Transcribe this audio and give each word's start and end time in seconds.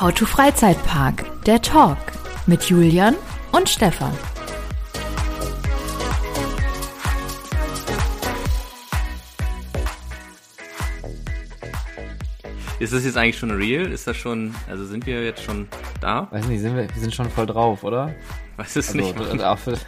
How 0.00 0.12
to 0.12 0.26
Freizeitpark, 0.26 1.24
der 1.44 1.60
Talk 1.60 1.98
mit 2.46 2.62
Julian 2.62 3.16
und 3.50 3.68
Stefan. 3.68 4.12
Ist 12.78 12.92
das 12.92 13.04
jetzt 13.04 13.16
eigentlich 13.16 13.36
schon 13.36 13.50
real? 13.50 13.90
Ist 13.90 14.06
das 14.06 14.16
schon, 14.16 14.54
also 14.68 14.86
sind 14.86 15.04
wir 15.04 15.24
jetzt 15.24 15.42
schon 15.42 15.66
da? 16.00 16.28
Weiß 16.30 16.46
nicht, 16.46 16.60
sind 16.60 16.76
wir, 16.76 16.88
wir 16.88 17.00
sind 17.00 17.12
schon 17.12 17.28
voll 17.28 17.46
drauf, 17.46 17.82
oder? 17.82 18.14
Weiß 18.56 18.76
es 18.76 18.94
Also, 18.94 18.98
nicht. 18.98 19.16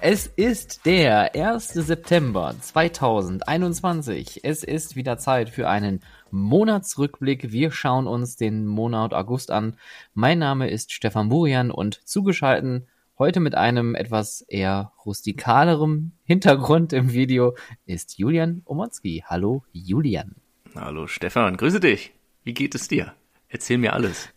es 0.00 0.26
ist 0.26 0.86
der 0.86 1.34
1. 1.34 1.68
September 1.68 2.54
2021. 2.58 4.40
Es 4.42 4.64
ist 4.64 4.96
wieder 4.96 5.18
Zeit 5.18 5.50
für 5.50 5.68
einen 5.68 6.00
Monatsrückblick. 6.32 7.52
Wir 7.52 7.70
schauen 7.70 8.06
uns 8.06 8.36
den 8.36 8.66
Monat 8.66 9.14
August 9.14 9.50
an. 9.50 9.76
Mein 10.14 10.38
Name 10.38 10.70
ist 10.70 10.92
Stefan 10.92 11.28
Burian 11.28 11.70
und 11.70 12.06
zugeschalten 12.06 12.86
heute 13.20 13.38
mit 13.40 13.54
einem 13.54 13.94
etwas 13.94 14.40
eher 14.40 14.92
rustikalerem 15.04 16.12
Hintergrund 16.24 16.94
im 16.94 17.12
Video 17.12 17.54
ist 17.84 18.18
Julian 18.18 18.62
Omonski. 18.64 19.24
Hallo 19.26 19.62
Julian. 19.72 20.36
Hallo 20.74 21.06
Stefan, 21.06 21.58
grüße 21.58 21.80
dich. 21.80 22.14
Wie 22.44 22.54
geht 22.54 22.74
es 22.74 22.88
dir? 22.88 23.12
Erzähl 23.48 23.76
mir 23.76 23.92
alles. 23.92 24.30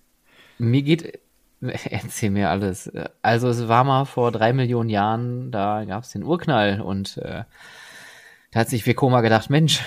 Mir 0.58 0.81
geht, 0.81 1.20
erzähl 1.62 2.31
mir 2.31 2.50
alles. 2.50 2.91
Also 3.22 3.48
es 3.48 3.70
war 3.70 3.86
mal 3.86 4.03
vor 4.03 4.34
drei 4.34 4.52
Millionen 4.52 4.89
Jahren, 4.89 5.52
da 5.52 5.86
gab 5.86 6.03
es 6.03 6.12
den 6.12 6.23
Urknall 6.23 6.81
und 6.81 7.17
äh, 7.20 7.45
da 8.52 8.59
hat 8.59 8.70
sich 8.70 8.86
Vekoma 8.86 9.22
gedacht, 9.22 9.50
Mensch, 9.50 9.81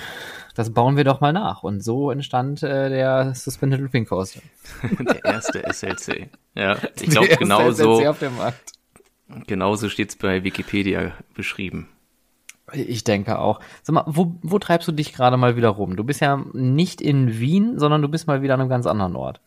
das 0.57 0.73
bauen 0.73 0.97
wir 0.97 1.03
doch 1.03 1.21
mal 1.21 1.33
nach. 1.33 1.61
Und 1.61 1.83
so 1.83 2.09
entstand 2.09 2.63
äh, 2.63 2.89
der 2.89 3.35
Suspended 3.35 3.79
Looping 3.79 4.07
Coaster. 4.07 4.41
Der 4.99 5.23
erste 5.23 5.63
SLC. 5.71 6.29
Ja, 6.55 6.77
ich 6.99 7.11
glaube 7.11 7.27
erste 7.27 7.43
genau 7.43 7.71
SLC 7.71 7.75
so, 7.75 8.07
auf 8.07 8.17
dem 8.17 8.35
Markt. 8.37 8.71
genau 9.45 9.75
so 9.75 9.87
steht's 9.87 10.15
bei 10.15 10.43
Wikipedia 10.43 11.11
beschrieben. 11.35 11.89
Ich 12.73 13.03
denke 13.03 13.37
auch. 13.37 13.59
Sag 13.83 13.93
mal, 13.93 14.03
wo, 14.07 14.35
wo 14.41 14.57
treibst 14.57 14.87
du 14.87 14.93
dich 14.93 15.13
gerade 15.13 15.37
mal 15.37 15.55
wieder 15.55 15.69
rum? 15.69 15.95
Du 15.95 16.03
bist 16.03 16.21
ja 16.21 16.43
nicht 16.53 17.01
in 17.01 17.37
Wien, 17.39 17.77
sondern 17.77 18.01
du 18.01 18.07
bist 18.07 18.25
mal 18.25 18.41
wieder 18.41 18.55
an 18.55 18.61
einem 18.61 18.69
ganz 18.69 18.87
anderen 18.87 19.15
Ort. 19.15 19.39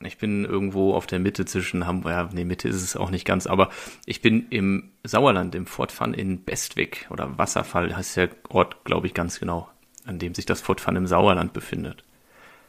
Ich 0.00 0.18
bin 0.18 0.44
irgendwo 0.44 0.94
auf 0.94 1.06
der 1.06 1.20
Mitte 1.20 1.44
zwischen 1.44 1.86
Hamburg, 1.86 2.10
ja, 2.10 2.28
nee, 2.32 2.44
Mitte 2.44 2.68
ist 2.68 2.82
es 2.82 2.96
auch 2.96 3.10
nicht 3.10 3.24
ganz, 3.24 3.46
aber 3.46 3.70
ich 4.04 4.20
bin 4.20 4.46
im 4.50 4.90
Sauerland, 5.04 5.54
im 5.54 5.64
Fort 5.64 5.90
Fun 5.90 6.12
in 6.12 6.44
Bestwig 6.44 7.06
oder 7.08 7.38
Wasserfall 7.38 7.96
heißt 7.96 8.16
der 8.16 8.28
Ort, 8.50 8.84
glaube 8.84 9.06
ich, 9.06 9.14
ganz 9.14 9.40
genau, 9.40 9.68
an 10.06 10.18
dem 10.18 10.34
sich 10.34 10.46
das 10.46 10.60
Fort 10.60 10.80
Fun 10.80 10.96
im 10.96 11.06
Sauerland 11.06 11.52
befindet. 11.52 12.04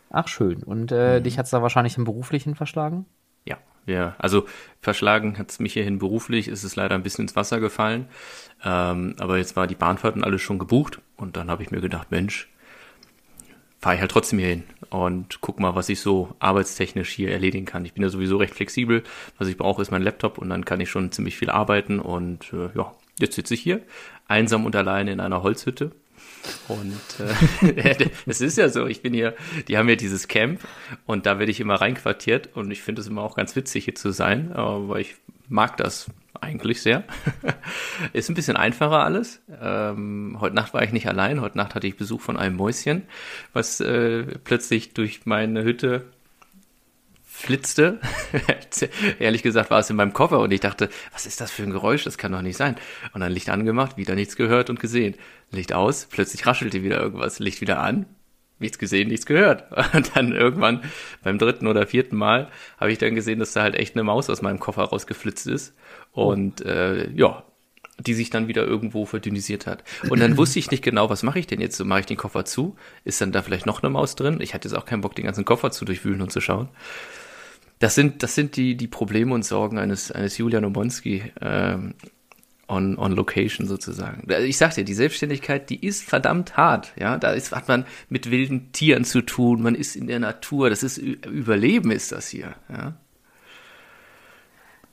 Ach 0.10 0.28
schön. 0.28 0.64
Und 0.64 0.92
äh, 0.92 1.22
dich 1.22 1.38
hat's 1.38 1.50
da 1.50 1.62
wahrscheinlich 1.62 1.98
im 1.98 2.04
Beruflichen 2.04 2.56
verschlagen? 2.56 3.06
Ja, 3.46 3.58
wir, 3.86 4.16
also 4.18 4.46
verschlagen 4.82 5.38
hat's 5.38 5.60
mich 5.60 5.74
hierhin 5.74 6.00
beruflich, 6.00 6.48
ist 6.48 6.64
es 6.64 6.76
leider 6.76 6.96
ein 6.96 7.04
bisschen 7.04 7.24
ins 7.24 7.36
Wasser 7.36 7.60
gefallen. 7.60 8.08
Ähm, 8.64 9.16
aber 9.20 9.38
jetzt 9.38 9.56
war 9.56 9.68
die 9.68 9.76
Bahnfahrt 9.76 10.16
und 10.16 10.24
alles 10.24 10.42
schon 10.42 10.60
gebucht 10.60 11.02
und 11.16 11.38
dann 11.38 11.50
habe 11.50 11.64
ich 11.64 11.72
mir 11.72 11.82
gedacht, 11.82 12.12
Mensch, 12.12 12.50
fahre 13.80 13.96
ich 13.96 14.02
halt 14.02 14.12
trotzdem 14.12 14.40
hier 14.40 14.48
hin 14.50 14.64
und 14.90 15.42
guck 15.42 15.60
mal, 15.60 15.76
was 15.76 15.90
ich 15.90 16.00
so 16.00 16.34
arbeitstechnisch 16.40 17.10
hier 17.10 17.32
erledigen 17.32 17.66
kann. 17.66 17.86
Ich 17.86 17.94
bin 17.94 18.04
ja 18.04 18.10
sowieso 18.10 18.38
recht 18.38 18.56
flexibel. 18.56 19.04
Was 19.38 19.48
ich 19.48 19.58
brauche, 19.58 19.82
ist 19.82 19.92
mein 19.92 20.02
Laptop 20.02 20.38
und 20.38 20.50
dann 20.50 20.66
kann 20.66 20.80
ich 20.80 20.90
schon 20.90 21.12
ziemlich 21.12 21.38
viel 21.38 21.50
arbeiten 21.50 22.00
und 22.00 22.52
äh, 22.54 22.70
ja, 22.76 22.94
jetzt 23.20 23.36
sitze 23.36 23.54
ich 23.54 23.62
hier, 23.62 23.82
einsam 24.28 24.66
und 24.66 24.76
alleine 24.76 25.12
in 25.12 25.20
einer 25.20 25.44
Holzhütte. 25.44 25.92
Und 26.68 27.00
äh, 27.62 28.10
es 28.26 28.42
ist 28.42 28.58
ja 28.58 28.70
so, 28.70 28.88
ich 28.88 29.02
bin 29.02 29.14
hier, 29.14 29.36
die 29.68 29.78
haben 29.78 29.90
ja 29.90 29.96
dieses 29.96 30.28
Camp 30.28 30.62
und 31.06 31.26
da 31.26 31.40
werde 31.40 31.52
ich 31.52 31.60
immer 31.60 31.76
reinquartiert 31.76 32.56
und 32.56 32.72
ich 32.72 32.82
finde 32.82 33.02
es 33.02 33.08
immer 33.08 33.22
auch 33.22 33.36
ganz 33.36 33.56
witzig 33.56 33.86
hier 33.86 33.96
zu 33.96 34.12
sein, 34.12 34.52
äh, 34.52 34.56
weil 34.58 35.02
ich 35.02 35.16
mag 35.50 35.78
das 35.78 36.10
eigentlich 36.42 36.82
sehr. 36.82 37.04
ist 38.14 38.30
ein 38.30 38.36
bisschen 38.36 38.58
einfacher 38.58 39.04
alles. 39.04 39.42
Ähm, 39.61 40.38
heute 40.39 40.56
Nacht 40.56 40.73
war 40.73 40.84
ich 40.84 40.92
nicht 40.92 41.08
allein, 41.08 41.42
heute 41.42 41.58
Nacht 41.58 41.76
hatte 41.76 41.88
ich 41.88 41.98
Besuch 41.98 42.22
von 42.22 42.38
einem 42.38 42.56
Mäuschen, 42.56 43.04
was 43.54 43.80
äh, 43.80 44.23
plötzlich 44.44 44.94
durch 44.94 45.26
meine 45.26 45.64
Hütte 45.64 46.06
flitzte. 47.37 47.99
Ehrlich 49.20 49.43
gesagt 49.43 49.70
war 49.70 49.80
es 49.80 49.89
in 49.89 49.95
meinem 49.95 50.14
Koffer 50.14 50.39
und 50.39 50.52
ich 50.52 50.59
dachte, 50.59 50.89
was 51.14 51.25
ist 51.25 51.39
das 51.39 51.52
für 51.52 51.64
ein 51.64 51.71
Geräusch? 51.71 52.03
Das 52.03 52.17
kann 52.17 52.31
doch 52.31 52.42
nicht 52.42 52.58
sein. 52.58 52.75
Und 53.14 53.21
dann 53.21 53.31
Licht 53.31 53.49
angemacht, 53.49 53.95
wieder 53.95 54.15
nichts 54.15 54.36
gehört 54.36 54.70
und 54.70 54.80
gesehen. 54.80 55.15
Licht 55.52 55.71
aus, 55.71 56.08
plötzlich 56.09 56.45
raschelte 56.48 56.83
wieder 56.83 56.99
irgendwas. 56.99 57.37
Licht 57.39 57.61
wieder 57.61 57.80
an, 57.80 58.08
nichts 58.59 58.80
gesehen, 58.80 59.08
nichts 59.08 59.27
gehört. 59.27 59.65
Und 59.93 60.15
dann 60.15 60.31
irgendwann 60.33 60.81
beim 61.23 61.37
dritten 61.37 61.67
oder 61.67 61.86
vierten 61.86 62.17
Mal 62.17 62.49
habe 62.80 62.92
ich 62.92 62.98
dann 62.98 63.15
gesehen, 63.15 63.39
dass 63.39 63.54
da 63.54 63.61
halt 63.61 63.75
echt 63.75 63.95
eine 63.95 64.04
Maus 64.04 64.30
aus 64.30 64.42
meinem 64.42 64.59
Koffer 64.59 64.83
rausgeflitzt 64.83 65.48
ist. 65.48 65.75
Und 66.11 66.61
äh, 66.61 67.09
ja, 67.11 67.43
die 67.99 68.14
sich 68.14 68.30
dann 68.30 68.48
wieder 68.48 68.65
irgendwo 68.65 69.05
verdünnisiert 69.05 69.65
hat. 69.65 69.83
Und 70.09 70.19
dann 70.19 70.37
wusste 70.37 70.59
ich 70.59 70.69
nicht 70.69 70.83
genau, 70.83 71.09
was 71.09 71.23
mache 71.23 71.39
ich 71.39 71.48
denn 71.48 71.61
jetzt? 71.61 71.77
So 71.77 71.86
mache 71.86 72.02
ich 72.02 72.05
den 72.05 72.17
Koffer 72.17 72.45
zu? 72.45 72.75
Ist 73.04 73.21
dann 73.21 73.31
da 73.31 73.42
vielleicht 73.42 73.65
noch 73.65 73.81
eine 73.81 73.89
Maus 73.89 74.15
drin? 74.15 74.39
Ich 74.39 74.54
hatte 74.54 74.67
jetzt 74.67 74.77
auch 74.77 74.86
keinen 74.86 75.02
Bock, 75.02 75.15
den 75.15 75.25
ganzen 75.25 75.45
Koffer 75.45 75.71
zu 75.71 75.86
durchwühlen 75.86 76.21
und 76.21 76.31
zu 76.31 76.42
schauen. 76.42 76.69
Das 77.80 77.95
sind, 77.95 78.23
das 78.23 78.33
sind 78.33 78.55
die, 78.55 78.76
die 78.76 78.88
Probleme 78.88 79.33
und 79.33 79.45
Sorgen 79.45 79.77
eines, 79.77 80.11
eines 80.11 80.38
Julian 80.38 80.65
Omonski 80.65 81.32
ähm, 81.42 81.93
on, 82.67 82.98
on 82.98 83.11
location 83.11 83.67
sozusagen. 83.67 84.27
Ich 84.43 84.58
sagte, 84.58 84.83
die 84.83 84.93
Selbstständigkeit, 84.93 85.70
die 85.70 85.86
ist 85.86 86.04
verdammt 86.04 86.58
hart. 86.58 86.93
Ja, 86.99 87.17
da 87.17 87.32
ist, 87.32 87.55
hat 87.55 87.67
man 87.67 87.86
mit 88.10 88.32
wilden 88.32 88.71
Tieren 88.71 89.05
zu 89.05 89.21
tun, 89.21 89.61
man 89.61 89.76
ist 89.76 89.95
in 89.95 90.08
der 90.08 90.20
Natur, 90.20 90.70
das 90.70 90.83
ist 90.83 90.98
Überleben 90.98 91.92
ist 91.92 92.11
das 92.11 92.27
hier. 92.27 92.55
Ja. 92.70 92.93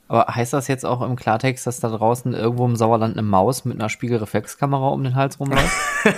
Aber 0.07 0.35
heißt 0.35 0.53
das 0.53 0.67
jetzt 0.67 0.85
auch 0.85 1.01
im 1.01 1.15
Klartext, 1.15 1.65
dass 1.65 1.79
da 1.79 1.89
draußen 1.89 2.33
irgendwo 2.33 2.65
im 2.65 2.75
Sauerland 2.75 3.17
eine 3.17 3.27
Maus 3.27 3.65
mit 3.65 3.79
einer 3.79 3.89
Spiegelreflexkamera 3.89 4.89
um 4.89 5.03
den 5.03 5.15
Hals 5.15 5.39
rumläuft? 5.39 5.75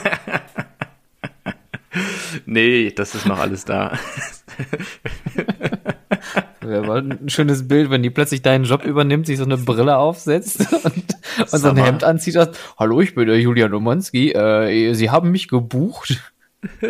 nee, 2.45 2.91
das 2.91 3.15
ist 3.15 3.25
noch 3.25 3.39
alles 3.39 3.63
da. 3.63 3.97
Wäre 6.67 6.83
aber 6.83 6.95
ein 6.95 7.29
schönes 7.29 7.67
Bild, 7.67 7.89
wenn 7.89 8.03
die 8.03 8.09
plötzlich 8.09 8.41
deinen 8.41 8.65
Job 8.65 8.83
übernimmt, 8.83 9.25
sich 9.25 9.37
so 9.37 9.45
eine 9.45 9.57
Brille 9.57 9.97
aufsetzt 9.97 10.59
und, 10.83 11.15
und 11.39 11.59
so 11.59 11.69
ein 11.69 11.77
Hemd 11.77 12.03
anzieht. 12.03 12.33
Sagt, 12.33 12.57
Hallo, 12.77 12.99
ich 13.01 13.15
bin 13.15 13.27
der 13.27 13.39
Julian 13.39 13.73
Omonski. 13.73 14.31
Äh, 14.31 14.93
Sie 14.93 15.09
haben 15.09 15.31
mich 15.31 15.47
gebucht. 15.47 16.33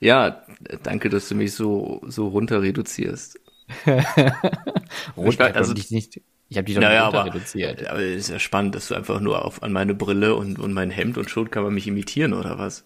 ja, 0.00 0.42
danke, 0.82 1.08
dass 1.08 1.28
du 1.28 1.34
mich 1.34 1.54
so, 1.54 2.00
so 2.06 2.28
runter 2.28 2.62
reduzierst. 2.62 3.40
runter, 5.16 5.56
also, 5.56 5.74
ich 5.74 5.90
nicht. 5.90 6.20
Ich 6.48 6.58
habe 6.58 6.66
die 6.66 6.74
doch 6.74 6.82
naja, 6.82 7.06
aber, 7.06 7.24
reduziert. 7.24 7.86
Aber 7.86 8.00
es 8.00 8.24
ist 8.24 8.28
ja 8.28 8.38
spannend, 8.38 8.74
dass 8.74 8.88
du 8.88 8.94
einfach 8.94 9.20
nur 9.20 9.44
auf, 9.44 9.62
an 9.62 9.72
meine 9.72 9.94
Brille 9.94 10.34
und, 10.36 10.58
und 10.58 10.74
mein 10.74 10.90
Hemd 10.90 11.16
und 11.16 11.30
schon 11.30 11.50
kann 11.50 11.62
man 11.62 11.72
mich 11.72 11.86
imitieren, 11.86 12.34
oder 12.34 12.58
was? 12.58 12.84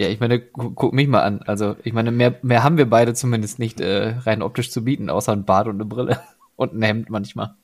Ja, 0.00 0.08
ich 0.08 0.18
meine, 0.18 0.40
gu 0.40 0.70
guck 0.70 0.94
mich 0.94 1.08
mal 1.08 1.20
an. 1.20 1.42
Also, 1.42 1.76
ich 1.84 1.92
meine, 1.92 2.10
mehr, 2.10 2.38
mehr 2.40 2.62
haben 2.62 2.78
wir 2.78 2.88
beide 2.88 3.12
zumindest 3.12 3.58
nicht 3.58 3.82
äh, 3.82 4.14
rein 4.24 4.40
optisch 4.40 4.70
zu 4.70 4.82
bieten, 4.82 5.10
außer 5.10 5.30
ein 5.32 5.44
Bart 5.44 5.68
und 5.68 5.74
eine 5.74 5.84
Brille. 5.84 6.18
Und 6.56 6.74
ein 6.74 6.82
Hemd 6.82 7.10
manchmal. 7.10 7.54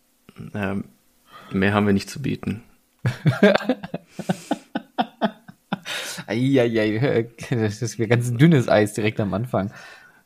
Ähm, 0.54 0.84
mehr 1.50 1.74
haben 1.74 1.86
wir 1.86 1.92
nicht 1.92 2.08
zu 2.08 2.22
bieten. 2.22 2.62
Eieiei, 6.26 7.28
das 7.50 7.82
ist 7.82 7.98
wie 7.98 8.06
ganz 8.06 8.32
dünnes 8.32 8.70
Eis 8.70 8.94
direkt 8.94 9.20
am 9.20 9.34
Anfang. 9.34 9.70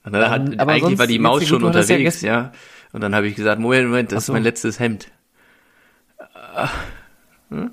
Und 0.05 0.13
dann 0.13 0.31
hat, 0.31 0.61
aber 0.61 0.73
eigentlich 0.73 1.01
war 1.01 1.09
die 1.09 1.19
Maus 1.19 1.47
schon 1.49 1.63
gut, 1.63 1.75
unterwegs, 1.75 2.23
ja, 2.23 2.33
ja. 2.33 2.53
Und 2.93 3.01
dann 3.01 3.13
habe 3.15 3.27
ich 3.27 3.35
gesagt, 3.35 3.61
Moment, 3.61 3.89
Moment, 3.89 4.13
das 4.13 4.27
so. 4.27 4.33
ist 4.33 4.35
mein 4.35 4.45
letztes 4.45 4.79
Hemd. 4.79 5.09
Hm? 7.49 7.73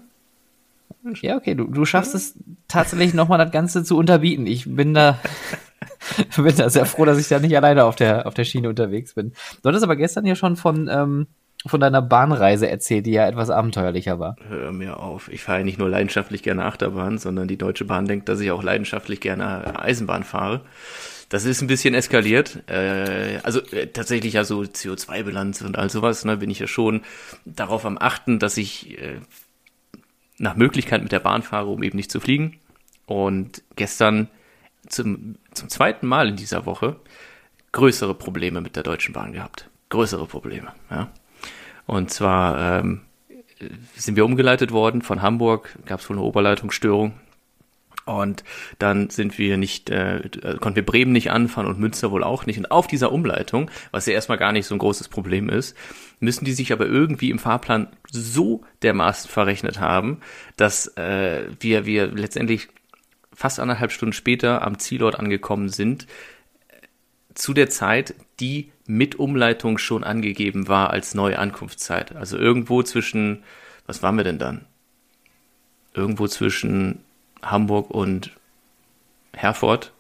Ja, 1.16 1.38
okay, 1.38 1.56
du, 1.56 1.66
du 1.66 1.86
schaffst 1.86 2.16
es 2.16 2.36
tatsächlich 2.68 3.14
nochmal 3.14 3.38
das 3.38 3.52
Ganze 3.52 3.84
zu 3.84 3.98
unterbieten. 3.98 4.46
Ich 4.48 4.66
bin 4.66 4.94
da, 4.94 5.20
bin 6.36 6.56
da 6.56 6.70
sehr 6.70 6.86
froh, 6.86 7.06
dass 7.06 7.20
ich 7.20 7.28
da 7.28 7.40
nicht 7.40 7.56
alleine 7.56 7.86
auf 7.86 7.96
der, 7.96 8.28
auf 8.28 8.34
der 8.34 8.46
Schiene 8.46 8.70
unterwegs 8.70 9.14
bin. 9.14 9.34
Du 9.62 9.70
hattest 9.70 9.84
aber 9.84 9.96
gestern 9.96 10.26
ja 10.26 10.36
schon 10.36 10.56
von, 10.56 10.90
ähm, 10.92 11.28
von 11.66 11.80
deiner 11.80 12.02
Bahnreise 12.02 12.70
erzählt, 12.70 13.06
die 13.06 13.12
ja 13.12 13.28
etwas 13.28 13.50
abenteuerlicher 13.50 14.20
war. 14.20 14.36
Hör 14.48 14.72
mir 14.72 15.00
auf. 15.00 15.32
Ich 15.32 15.44
fahre 15.44 15.64
nicht 15.64 15.80
nur 15.80 15.90
leidenschaftlich 15.90 16.44
gerne 16.44 16.66
Achterbahn, 16.66 17.18
sondern 17.18 17.48
die 17.48 17.58
Deutsche 17.58 17.86
Bahn 17.86 18.06
denkt, 18.06 18.30
dass 18.30 18.40
ich 18.40 18.52
auch 18.52 18.64
leidenschaftlich 18.64 19.22
gerne 19.22 19.80
Eisenbahn 19.80 20.24
fahre. 20.24 20.62
Das 21.30 21.44
ist 21.44 21.62
ein 21.62 21.68
bisschen 21.68 21.94
eskaliert. 21.94 22.64
Äh, 22.70 23.40
also 23.44 23.60
äh, 23.72 23.88
tatsächlich 23.88 24.34
ja 24.34 24.44
so 24.46 24.62
CO2-Bilanz 24.62 25.62
und 25.62 25.78
all 25.78 25.90
sowas, 25.90 26.24
ne, 26.24 26.38
bin 26.38 26.50
ich 26.50 26.60
ja 26.60 26.68
schon 26.68 27.02
darauf 27.46 27.86
am 27.86 27.98
achten, 28.00 28.40
dass 28.40 28.56
ich 28.58 28.98
äh, 29.02 29.20
nach 30.38 30.56
Möglichkeit 30.56 31.04
mit 31.04 31.12
der 31.12 31.20
Bahn 31.20 31.42
fahre, 31.42 31.68
um 31.68 31.84
eben 31.84 31.98
nicht 31.98 32.12
zu 32.12 32.20
fliegen. 32.20 32.58
Und 33.06 33.64
gestern 33.76 34.30
zum, 34.88 35.36
zum 35.54 35.70
zweiten 35.70 36.08
Mal 36.08 36.30
in 36.30 36.36
dieser 36.36 36.66
Woche 36.66 36.98
größere 37.72 38.14
Probleme 38.14 38.62
mit 38.62 38.76
der 38.76 38.84
Deutschen 38.84 39.14
Bahn 39.14 39.34
gehabt. 39.34 39.70
Größere 39.90 40.26
Probleme, 40.26 40.74
ja. 40.90 41.10
Und 41.86 42.12
zwar 42.12 42.80
ähm, 42.80 43.02
sind 43.96 44.16
wir 44.16 44.26
umgeleitet 44.26 44.72
worden 44.72 45.02
von 45.02 45.22
Hamburg, 45.22 45.78
gab 45.86 46.02
es 46.02 46.10
wohl 46.10 46.18
eine 46.18 46.26
Oberleitungsstörung 46.26 47.14
Und 48.08 48.44
dann 48.80 49.10
sind 49.10 49.38
wir 49.38 49.58
nicht, 49.58 49.90
äh, 49.90 50.22
konnten 50.60 50.76
wir 50.76 50.86
Bremen 50.86 51.12
nicht 51.12 51.30
anfahren 51.30 51.68
und 51.68 51.80
Münster 51.80 52.10
wohl 52.12 52.24
auch 52.24 52.46
nicht. 52.46 52.58
Und 52.58 52.72
auf 52.72 52.88
dieser 52.88 53.12
Umleitung, 53.12 53.70
was 53.92 54.06
ja 54.06 54.14
erstmal 54.14 54.38
gar 54.38 54.54
nicht 54.54 54.66
so 54.66 54.76
ein 54.76 54.80
großes 54.80 55.10
Problem 55.10 55.50
ist, 55.50 55.76
müssen 56.20 56.46
die 56.46 56.54
sich 56.54 56.72
aber 56.72 56.86
irgendwie 56.86 57.30
im 57.30 57.40
Fahrplan 57.40 57.88
so 58.10 58.64
dermaßen 58.82 59.30
verrechnet 59.30 59.80
haben, 59.80 60.22
dass 60.56 60.88
äh, 60.98 61.44
wir, 61.60 61.86
wir 61.86 62.08
letztendlich 62.08 62.70
fast 63.34 63.60
anderthalb 63.60 63.92
Stunden 63.92 64.14
später 64.14 64.64
am 64.64 64.80
Zielort 64.80 65.20
angekommen 65.20 65.70
sind, 65.70 66.08
zu 67.36 67.54
der 67.54 67.70
Zeit, 67.70 68.16
die 68.40 68.72
mit 68.88 69.16
Umleitung 69.16 69.78
schon 69.78 70.04
angegeben 70.04 70.68
war 70.68 70.90
als 70.90 71.14
neue 71.14 71.38
Ankunftszeit. 71.38 72.16
Also 72.16 72.38
irgendwo 72.38 72.82
zwischen, 72.84 73.44
was 73.86 74.02
waren 74.02 74.16
wir 74.16 74.24
denn 74.24 74.40
dann? 74.40 74.66
Irgendwo 75.94 76.28
zwischen 76.28 77.04
Hamburg 77.52 77.92
und 77.92 78.32
Herford 79.34 79.92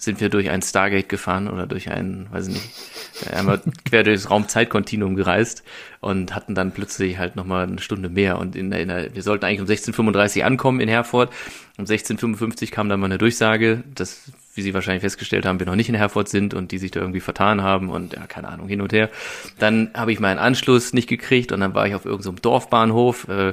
sind 0.00 0.18
wir 0.18 0.30
durch 0.30 0.48
ein 0.48 0.62
Stargate 0.62 1.10
gefahren 1.10 1.46
oder 1.46 1.66
durch 1.66 1.90
ein, 1.90 2.26
weiß 2.30 2.48
ich 2.48 2.54
nicht, 2.54 3.32
einmal 3.34 3.60
quer 3.84 4.02
durchs 4.02 4.30
Raumzeitkontinuum 4.30 5.14
gereist 5.14 5.62
und 6.00 6.34
hatten 6.34 6.54
dann 6.54 6.72
plötzlich 6.72 7.18
halt 7.18 7.36
nochmal 7.36 7.66
eine 7.66 7.80
Stunde 7.82 8.08
mehr 8.08 8.38
und 8.38 8.56
in 8.56 8.72
in 8.72 8.88
der, 8.88 9.14
wir 9.14 9.22
sollten 9.22 9.44
eigentlich 9.44 9.60
um 9.60 9.66
16.35 9.66 10.42
ankommen 10.42 10.80
in 10.80 10.88
Herford. 10.88 11.30
Um 11.76 11.84
16.55 11.84 12.70
kam 12.70 12.88
dann 12.88 12.98
mal 12.98 13.06
eine 13.06 13.18
Durchsage, 13.18 13.84
dass, 13.94 14.32
wie 14.54 14.62
Sie 14.62 14.72
wahrscheinlich 14.72 15.02
festgestellt 15.02 15.44
haben, 15.44 15.58
wir 15.58 15.66
noch 15.66 15.76
nicht 15.76 15.90
in 15.90 15.94
Herford 15.94 16.30
sind 16.30 16.54
und 16.54 16.72
die 16.72 16.78
sich 16.78 16.90
da 16.92 17.00
irgendwie 17.00 17.20
vertan 17.20 17.62
haben 17.62 17.90
und 17.90 18.14
ja, 18.14 18.26
keine 18.26 18.48
Ahnung, 18.48 18.68
hin 18.68 18.80
und 18.80 18.94
her. 18.94 19.10
Dann 19.58 19.90
habe 19.92 20.12
ich 20.12 20.20
meinen 20.20 20.38
Anschluss 20.38 20.94
nicht 20.94 21.10
gekriegt 21.10 21.52
und 21.52 21.60
dann 21.60 21.74
war 21.74 21.86
ich 21.86 21.94
auf 21.94 22.06
irgendeinem 22.06 22.36
so 22.36 22.42
Dorfbahnhof, 22.42 23.28
äh, 23.28 23.52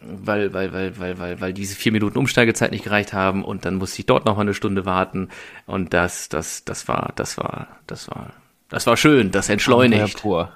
weil, 0.00 0.52
weil, 0.52 0.72
weil, 0.72 0.98
weil, 0.98 1.18
weil, 1.18 1.40
weil 1.40 1.52
diese 1.52 1.76
vier 1.76 1.92
Minuten 1.92 2.18
Umsteigezeit 2.18 2.70
nicht 2.70 2.84
gereicht 2.84 3.12
haben 3.12 3.44
und 3.44 3.64
dann 3.64 3.76
musste 3.76 4.00
ich 4.00 4.06
dort 4.06 4.26
noch 4.26 4.36
mal 4.36 4.42
eine 4.42 4.54
Stunde 4.54 4.84
warten 4.84 5.28
und 5.66 5.94
das, 5.94 6.28
das, 6.28 6.64
das 6.64 6.88
war, 6.88 7.12
das 7.16 7.38
war, 7.38 7.68
das 7.86 8.08
war, 8.10 8.32
das 8.68 8.86
war 8.86 8.96
schön, 8.96 9.30
das 9.30 9.48
entschleunigt. 9.48 10.20
Pur. 10.22 10.50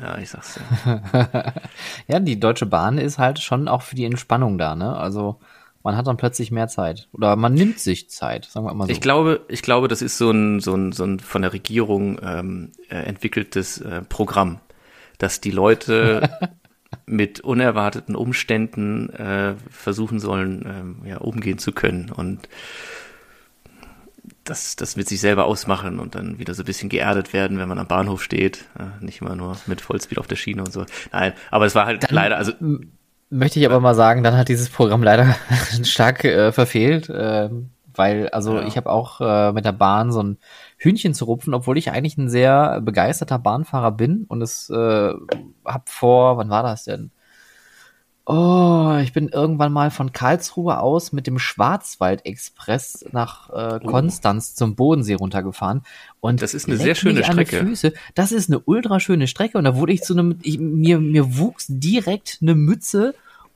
Ja, 0.00 0.18
ich 0.18 0.30
sag's 0.30 0.58
ja. 0.84 1.52
ja, 2.08 2.20
die 2.20 2.40
Deutsche 2.40 2.66
Bahn 2.66 2.98
ist 2.98 3.18
halt 3.18 3.38
schon 3.38 3.68
auch 3.68 3.82
für 3.82 3.94
die 3.94 4.04
Entspannung 4.04 4.58
da, 4.58 4.74
ne? 4.74 4.96
Also 4.96 5.38
man 5.84 5.96
hat 5.96 6.06
dann 6.06 6.16
plötzlich 6.16 6.50
mehr 6.50 6.66
Zeit 6.66 7.08
oder 7.12 7.36
man 7.36 7.52
nimmt 7.52 7.78
sich 7.78 8.08
Zeit, 8.08 8.46
sagen 8.46 8.66
wir 8.66 8.74
mal 8.74 8.86
so. 8.86 8.90
Ich 8.90 9.00
glaube, 9.00 9.42
ich 9.48 9.62
glaube, 9.62 9.86
das 9.86 10.02
ist 10.02 10.18
so 10.18 10.30
ein, 10.30 10.60
so 10.60 10.74
ein, 10.74 10.92
so 10.92 11.04
ein 11.04 11.20
von 11.20 11.42
der 11.42 11.52
Regierung 11.52 12.18
ähm, 12.22 12.72
äh, 12.88 12.96
entwickeltes 12.96 13.80
äh, 13.82 14.00
Programm, 14.02 14.60
dass 15.18 15.40
die 15.40 15.50
Leute 15.50 16.28
mit 17.06 17.40
unerwarteten 17.40 18.16
Umständen 18.16 19.10
äh, 19.10 19.54
versuchen 19.70 20.20
sollen, 20.20 20.64
ähm, 20.66 20.96
ja, 21.08 21.18
umgehen 21.18 21.58
zu 21.58 21.72
können 21.72 22.10
und 22.10 22.48
das, 24.44 24.76
das 24.76 24.96
mit 24.96 25.08
sich 25.08 25.20
selber 25.20 25.44
ausmachen 25.46 25.98
und 25.98 26.14
dann 26.14 26.38
wieder 26.38 26.54
so 26.54 26.62
ein 26.62 26.66
bisschen 26.66 26.88
geerdet 26.88 27.32
werden, 27.32 27.58
wenn 27.58 27.68
man 27.68 27.78
am 27.78 27.86
Bahnhof 27.86 28.22
steht, 28.22 28.64
äh, 28.78 29.04
nicht 29.04 29.20
immer 29.20 29.36
nur 29.36 29.56
mit 29.66 29.80
Vollspeed 29.80 30.18
auf 30.18 30.26
der 30.26 30.36
Schiene 30.36 30.62
und 30.62 30.72
so. 30.72 30.84
Nein, 31.12 31.32
aber 31.50 31.66
es 31.66 31.74
war 31.74 31.86
halt 31.86 32.02
Dann 32.04 32.14
leider, 32.14 32.36
also 32.36 32.52
möchte 33.30 33.58
ich 33.58 33.66
aber 33.66 33.80
mal 33.80 33.94
sagen, 33.94 34.22
dann 34.22 34.36
hat 34.36 34.48
dieses 34.48 34.68
Programm 34.70 35.02
leider 35.02 35.34
stark 35.84 36.24
äh, 36.24 36.52
verfehlt, 36.52 37.08
äh, 37.08 37.50
weil 37.94 38.28
also 38.30 38.58
Ja. 38.58 38.66
ich 38.66 38.76
habe 38.76 38.90
auch 38.90 39.20
äh, 39.20 39.52
mit 39.52 39.64
der 39.64 39.72
Bahn 39.72 40.10
so 40.12 40.22
ein 40.22 40.38
Hühnchen 40.78 41.14
zu 41.14 41.24
rupfen, 41.24 41.54
obwohl 41.54 41.78
ich 41.78 41.90
eigentlich 41.90 42.16
ein 42.18 42.28
sehr 42.28 42.80
begeisterter 42.80 43.38
Bahnfahrer 43.38 43.92
bin 43.92 44.24
und 44.28 44.42
es 44.42 44.70
äh, 44.70 45.12
hab 45.64 45.88
vor, 45.88 46.36
wann 46.36 46.50
war 46.50 46.62
das 46.62 46.84
denn? 46.84 47.10
Oh, 48.26 48.96
ich 49.02 49.12
bin 49.12 49.28
irgendwann 49.28 49.70
mal 49.70 49.90
von 49.90 50.12
Karlsruhe 50.12 50.80
aus 50.80 51.12
mit 51.12 51.26
dem 51.26 51.38
Schwarzwald-Express 51.38 53.06
nach 53.12 53.50
äh, 53.50 53.80
Oh. 53.82 53.86
Konstanz 53.86 54.54
zum 54.54 54.76
Bodensee 54.76 55.14
runtergefahren. 55.14 55.82
Und 56.20 56.40
Das 56.40 56.54
ist 56.54 56.66
eine 56.66 56.78
sehr 56.78 56.94
schöne 56.94 57.22
Strecke. 57.22 57.58
Füße. 57.58 57.92
Das 58.14 58.32
ist 58.32 58.48
eine 58.48 58.60
ultra 58.60 58.98
schöne 58.98 59.26
Strecke 59.26 59.58
und 59.58 59.64
da 59.64 59.76
wurde 59.76 59.92
ich 59.92 60.02
zu 60.02 60.14
einem, 60.14 60.38
ich, 60.42 60.58
mir, 60.58 61.00
mir 61.00 61.36
wuchs 61.36 61.66
direkt 61.68 62.38
eine 62.40 62.54
Mütze 62.54 63.14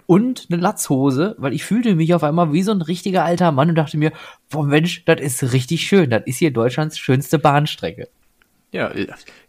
und 0.09 0.47
eine 0.51 0.61
Latzhose, 0.61 1.37
weil 1.37 1.53
ich 1.53 1.65
fühlte 1.65 1.95
mich 1.95 2.15
auf 2.15 2.25
einmal 2.25 2.51
wie 2.55 2.63
so 2.63 2.73
ein 2.73 2.81
richtiger 2.81 3.27
alter 3.27 3.53
Mann 3.53 3.69
und 3.69 3.75
dachte 3.75 3.99
mir, 3.99 4.11
boah 4.49 4.65
Mensch, 4.65 5.05
das 5.05 5.21
ist 5.21 5.53
richtig 5.53 5.83
schön. 5.83 6.09
Das 6.09 6.23
ist 6.25 6.39
hier 6.39 6.51
Deutschlands 6.51 6.99
schönste 6.99 7.39
Bahnstrecke. 7.39 8.09
Ja, 8.73 8.91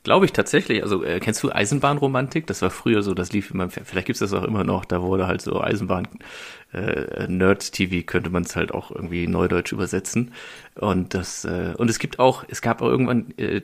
glaube 0.04 0.26
ich 0.26 0.34
tatsächlich. 0.34 0.84
Also 0.84 1.02
äh, 1.06 1.22
kennst 1.22 1.42
du 1.44 1.52
Eisenbahnromantik? 1.52 2.46
Das 2.46 2.62
war 2.62 2.72
früher 2.72 3.04
so, 3.04 3.14
das 3.14 3.32
lief 3.32 3.52
immer, 3.52 3.70
vielleicht 3.70 4.08
gibt's 4.08 4.20
das 4.20 4.34
auch 4.34 4.44
immer 4.44 4.66
noch, 4.66 4.84
da 4.84 5.02
wurde 5.02 5.28
halt 5.28 5.42
so 5.42 5.62
Eisenbahn 5.62 6.10
äh, 6.74 7.28
Nerd-TV, 7.30 8.06
könnte 8.06 8.30
man 8.30 8.44
es 8.44 8.58
halt 8.58 8.74
auch 8.74 8.92
irgendwie 8.92 9.28
neudeutsch 9.28 9.72
übersetzen. 9.72 10.34
Und 10.76 11.14
das, 11.14 11.46
äh, 11.46 11.74
und 11.78 11.90
es 11.90 12.00
gibt 12.00 12.20
auch, 12.20 12.44
es 12.50 12.62
gab 12.62 12.82
auch 12.82 12.90
irgendwann, 12.90 13.34
äh, 13.38 13.62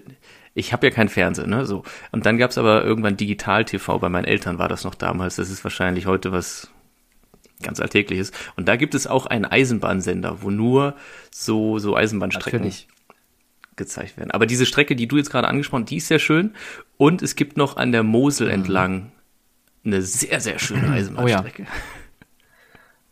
ich 0.54 0.72
habe 0.72 0.88
ja 0.88 0.94
keinen 0.94 1.10
Fernseher, 1.10 1.48
ne? 1.48 1.66
So. 1.66 1.84
Und 2.14 2.26
dann 2.26 2.38
gab's 2.38 2.58
aber 2.58 2.86
irgendwann 2.86 3.18
Digital-TV, 3.18 4.00
bei 4.00 4.08
meinen 4.08 4.24
Eltern 4.24 4.60
war 4.60 4.70
das 4.70 4.86
noch 4.86 4.96
damals, 4.96 5.36
das 5.36 5.50
ist 5.50 5.66
wahrscheinlich 5.66 6.06
heute 6.06 6.32
was 6.32 6.70
ganz 7.62 7.80
Alltägliches. 7.80 8.32
Und 8.56 8.68
da 8.68 8.76
gibt 8.76 8.96
es 8.96 9.08
auch 9.08 9.26
einen 9.26 9.46
Eisenbahnsender, 9.46 10.42
wo 10.42 10.50
nur 10.50 10.96
so, 11.32 11.80
so 11.80 11.96
Eisenbahnstrecken 11.96 12.60
Natürlich. 12.60 12.88
gezeigt 13.76 14.18
werden. 14.18 14.32
Aber 14.32 14.46
diese 14.46 14.66
Strecke, 14.66 14.96
die 14.96 15.08
du 15.08 15.18
jetzt 15.18 15.30
gerade 15.30 15.48
angesprochen 15.48 15.84
hast, 15.84 15.92
die 15.92 15.98
ist 15.98 16.08
sehr 16.08 16.20
schön. 16.20 16.54
Und 16.98 17.22
es 17.22 17.36
gibt 17.36 17.58
noch 17.58 17.78
an 17.78 17.92
der 17.92 18.04
Mosel 18.04 18.50
entlang 18.50 19.12
eine 19.84 20.02
sehr, 20.02 20.40
sehr 20.40 20.60
schöne 20.60 20.90
Eisenbahnstrecke. 20.90 21.66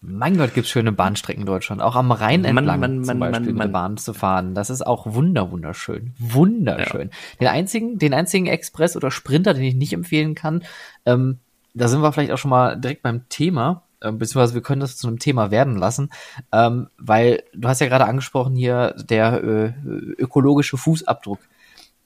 Mein 0.06 0.38
Gott, 0.38 0.54
gibt's 0.54 0.70
schöne 0.70 0.92
Bahnstrecken 0.92 1.44
in 1.44 1.48
Deutschland. 1.48 1.82
Auch 1.82 1.96
am 1.96 2.12
Rhein 2.12 2.42
Mann, 2.42 2.58
entlang 2.58 2.80
Mann, 2.82 3.04
zum 3.06 3.20
Mann, 3.20 3.32
Beispiel 3.32 3.54
mit 3.54 3.64
der. 3.64 3.68
Bahn 3.70 3.96
zu 3.96 4.14
fahren. 4.14 4.54
Das 4.54 4.70
ist 4.70 4.86
auch 4.86 5.14
wunder, 5.14 5.50
wunderschön. 5.50 6.12
Wunderschön. 6.20 7.10
Den 7.40 7.48
einzigen, 7.48 8.00
den 8.00 8.14
einzigen 8.14 8.48
Express 8.48 8.98
oder 8.98 9.12
Sprinter, 9.12 9.54
den 9.54 9.64
ich 9.64 9.76
nicht 9.76 9.94
empfehlen 9.94 10.36
kann, 10.36 10.64
ähm, 11.06 11.40
da 11.74 11.88
sind 11.88 12.02
wir 12.02 12.12
vielleicht 12.12 12.32
auch 12.32 12.38
schon 12.38 12.52
mal 12.52 12.76
direkt 12.76 13.02
beim 13.02 13.30
Thema, 13.30 13.84
äh, 14.04 14.12
beziehungsweise 14.12 14.54
wir 14.54 14.62
können 14.62 14.82
das 14.82 14.98
zu 14.98 15.08
einem 15.08 15.20
Thema 15.20 15.50
werden 15.50 15.78
lassen, 15.78 16.10
ähm, 16.52 16.90
weil 16.98 17.44
du 17.54 17.68
hast 17.68 17.82
ja 17.82 17.88
gerade 17.88 18.06
angesprochen 18.06 18.56
hier 18.56 18.96
der 18.98 19.44
äh, 19.44 19.74
ökologische 20.18 20.78
Fußabdruck. 20.78 21.40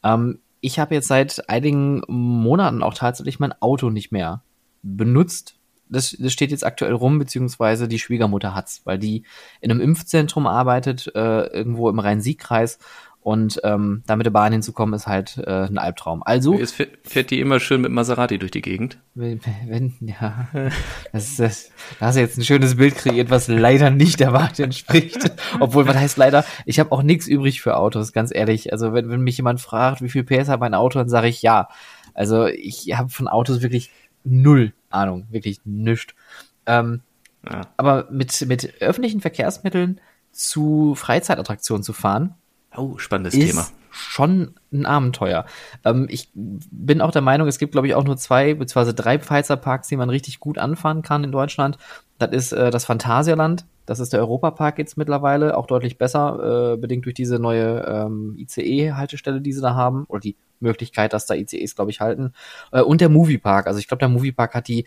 Ähm, 0.04 0.40
ich 0.62 0.80
habe 0.80 0.96
jetzt 0.96 1.08
seit 1.08 1.50
einigen 1.50 2.02
Monaten 2.08 2.84
auch 2.84 2.94
tatsächlich 2.94 3.40
mein 3.40 3.54
Auto 3.62 3.90
nicht 3.90 4.12
mehr 4.12 4.44
benutzt. 4.82 5.56
Das, 5.90 6.16
das 6.20 6.34
steht 6.34 6.52
jetzt 6.52 6.66
aktuell 6.66 6.94
rum, 6.94 7.18
beziehungsweise 7.18 7.88
die 7.88 8.00
Schwiegermutter 8.00 8.54
hat's, 8.54 8.82
weil 8.84 9.00
die 9.00 9.24
in 9.62 9.72
einem 9.72 9.80
Impfzentrum 9.80 10.46
arbeitet, 10.46 11.12
äh, 11.16 11.46
irgendwo 11.48 11.90
im 11.90 12.00
Rhein-Sieg-Kreis. 12.00 12.80
Und 13.28 13.60
ähm, 13.66 14.04
da 14.08 14.16
mit 14.16 14.26
der 14.26 14.32
Bahn 14.32 14.54
hinzukommen, 14.54 14.96
ist 14.96 15.06
halt 15.06 15.38
äh, 15.46 15.66
ein 15.66 15.78
Albtraum. 15.78 16.24
Also, 16.24 16.58
Jetzt 16.58 16.82
fährt, 17.04 17.30
die 17.30 17.42
immer 17.42 17.60
schön 17.60 17.82
mit 17.82 17.92
Maserati 17.92 18.38
durch 18.40 18.52
die 18.52 18.62
Gegend. 18.62 19.00
wenn, 19.16 19.42
wenn 19.68 19.94
ja, 20.00 20.48
das 21.12 21.32
ist, 21.32 21.40
das, 21.42 21.72
da 22.00 22.06
hast 22.06 22.16
du 22.16 22.22
jetzt 22.22 22.38
ein 22.38 22.46
schönes 22.46 22.78
Bild 22.78 22.96
kreiert, 22.96 23.30
was 23.30 23.50
leider 23.50 23.90
nicht 23.90 24.22
der 24.22 24.32
Wahrheit 24.32 24.58
entspricht. 24.62 25.30
Obwohl, 25.60 25.86
was 25.86 25.98
heißt 25.98 26.16
leider, 26.16 26.46
ich 26.66 26.80
habe 26.80 26.94
auch 26.94 27.04
nichts 27.04 27.28
übrig 27.28 27.62
für 27.62 27.76
Autos, 27.76 28.14
ganz 28.14 28.34
ehrlich. 28.34 28.72
Also 28.72 28.94
wenn, 28.94 29.10
wenn 29.10 29.20
mich 29.20 29.36
jemand 29.36 29.60
fragt, 29.60 30.02
wie 30.02 30.08
viel 30.08 30.24
PS 30.24 30.48
hat 30.48 30.62
mein 30.62 30.74
Auto, 30.74 30.98
dann 30.98 31.10
sage 31.10 31.28
ich 31.28 31.42
ja. 31.42 31.68
Also 32.14 32.46
ich 32.46 32.98
habe 32.98 33.10
von 33.10 33.28
Autos 33.28 33.62
wirklich 33.62 33.92
null 34.24 34.72
Ahnung, 34.90 35.28
wirklich 35.32 35.60
nischt. 35.66 36.16
Ähm, 36.66 37.02
Ja. 37.46 37.60
aber 37.76 38.08
mit, 38.10 38.46
mit 38.48 38.82
öffentlichen 38.82 39.20
Verkehrsmitteln 39.20 40.00
zu 40.32 40.96
Freizeitattraktionen 40.96 41.84
zu 41.84 41.92
fahren, 41.92 42.34
Oh, 42.78 42.98
spannendes 42.98 43.34
ist 43.34 43.48
Thema. 43.48 43.68
schon 43.92 44.54
ein 44.72 44.86
Abenteuer. 44.86 45.46
Ähm, 45.84 46.08
ich 46.10 46.30
bin 46.34 47.02
auch 47.02 47.12
der 47.12 47.22
Meinung, 47.22 47.48
es 47.48 47.58
gibt, 47.58 47.72
glaube 47.72 47.88
ich, 47.88 47.96
auch 47.96 48.04
nur 48.04 48.18
zwei 48.18 48.54
beziehungsweise 48.54 48.94
drei 48.94 49.20
Freizeitparks, 49.20 49.88
die 49.88 49.98
man 49.98 50.10
richtig 50.10 50.40
gut 50.40 50.58
anfahren 50.58 51.02
kann 51.02 51.24
in 51.24 51.32
Deutschland. 51.32 51.78
Das 52.20 52.32
ist 52.32 52.52
äh, 52.52 52.72
das 52.72 52.86
Phantasialand, 52.86 53.66
das 53.86 54.00
ist 54.00 54.12
der 54.12 54.20
Europapark 54.20 54.78
jetzt 54.80 54.98
mittlerweile, 54.98 55.58
auch 55.58 55.66
deutlich 55.66 55.98
besser, 55.98 56.74
äh, 56.74 56.78
bedingt 56.78 57.06
durch 57.06 57.16
diese 57.16 57.40
neue 57.40 57.86
ähm, 57.88 58.36
ICE-Haltestelle, 58.38 59.42
die 59.42 59.54
sie 59.54 59.62
da 59.62 59.76
haben, 59.76 60.06
oder 60.08 60.20
die 60.20 60.36
Möglichkeit, 60.60 61.14
dass 61.14 61.26
da 61.26 61.36
ICEs, 61.36 61.76
glaube 61.76 61.92
ich, 61.92 62.02
halten. 62.02 62.34
Äh, 62.72 62.82
und 62.82 63.02
der 63.02 63.10
Moviepark. 63.10 63.68
Also 63.68 63.80
ich 63.80 63.88
glaube, 63.88 64.00
der 64.00 64.10
Moviepark 64.10 64.56
hat 64.56 64.68
die 64.68 64.86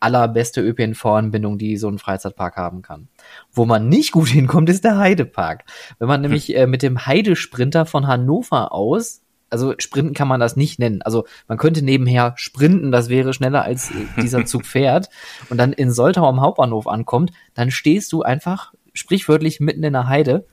allerbeste 0.00 0.62
ÖPNV-Anbindung, 0.62 1.58
die 1.58 1.76
so 1.76 1.88
ein 1.88 1.98
Freizeitpark 1.98 2.56
haben 2.56 2.82
kann. 2.82 3.08
Wo 3.52 3.66
man 3.66 3.88
nicht 3.88 4.12
gut 4.12 4.28
hinkommt, 4.28 4.68
ist 4.68 4.84
der 4.84 4.98
Heidepark. 4.98 5.64
Wenn 5.98 6.08
man 6.08 6.20
nämlich 6.20 6.56
äh, 6.56 6.66
mit 6.66 6.82
dem 6.82 7.06
Heidesprinter 7.06 7.86
von 7.86 8.06
Hannover 8.06 8.72
aus, 8.72 9.22
also 9.50 9.74
sprinten 9.78 10.14
kann 10.14 10.28
man 10.28 10.40
das 10.40 10.56
nicht 10.56 10.78
nennen. 10.78 11.02
Also 11.02 11.26
man 11.48 11.58
könnte 11.58 11.82
nebenher 11.82 12.34
sprinten, 12.36 12.92
das 12.92 13.08
wäre 13.08 13.34
schneller 13.34 13.62
als 13.62 13.92
dieser 14.16 14.46
Zug 14.46 14.64
fährt 14.66 15.10
und 15.50 15.58
dann 15.58 15.72
in 15.72 15.90
Soltau 15.90 16.26
am 16.28 16.40
Hauptbahnhof 16.40 16.86
ankommt, 16.86 17.32
dann 17.54 17.70
stehst 17.70 18.12
du 18.12 18.22
einfach 18.22 18.72
sprichwörtlich 18.94 19.60
mitten 19.60 19.82
in 19.82 19.92
der 19.92 20.08
Heide 20.08 20.46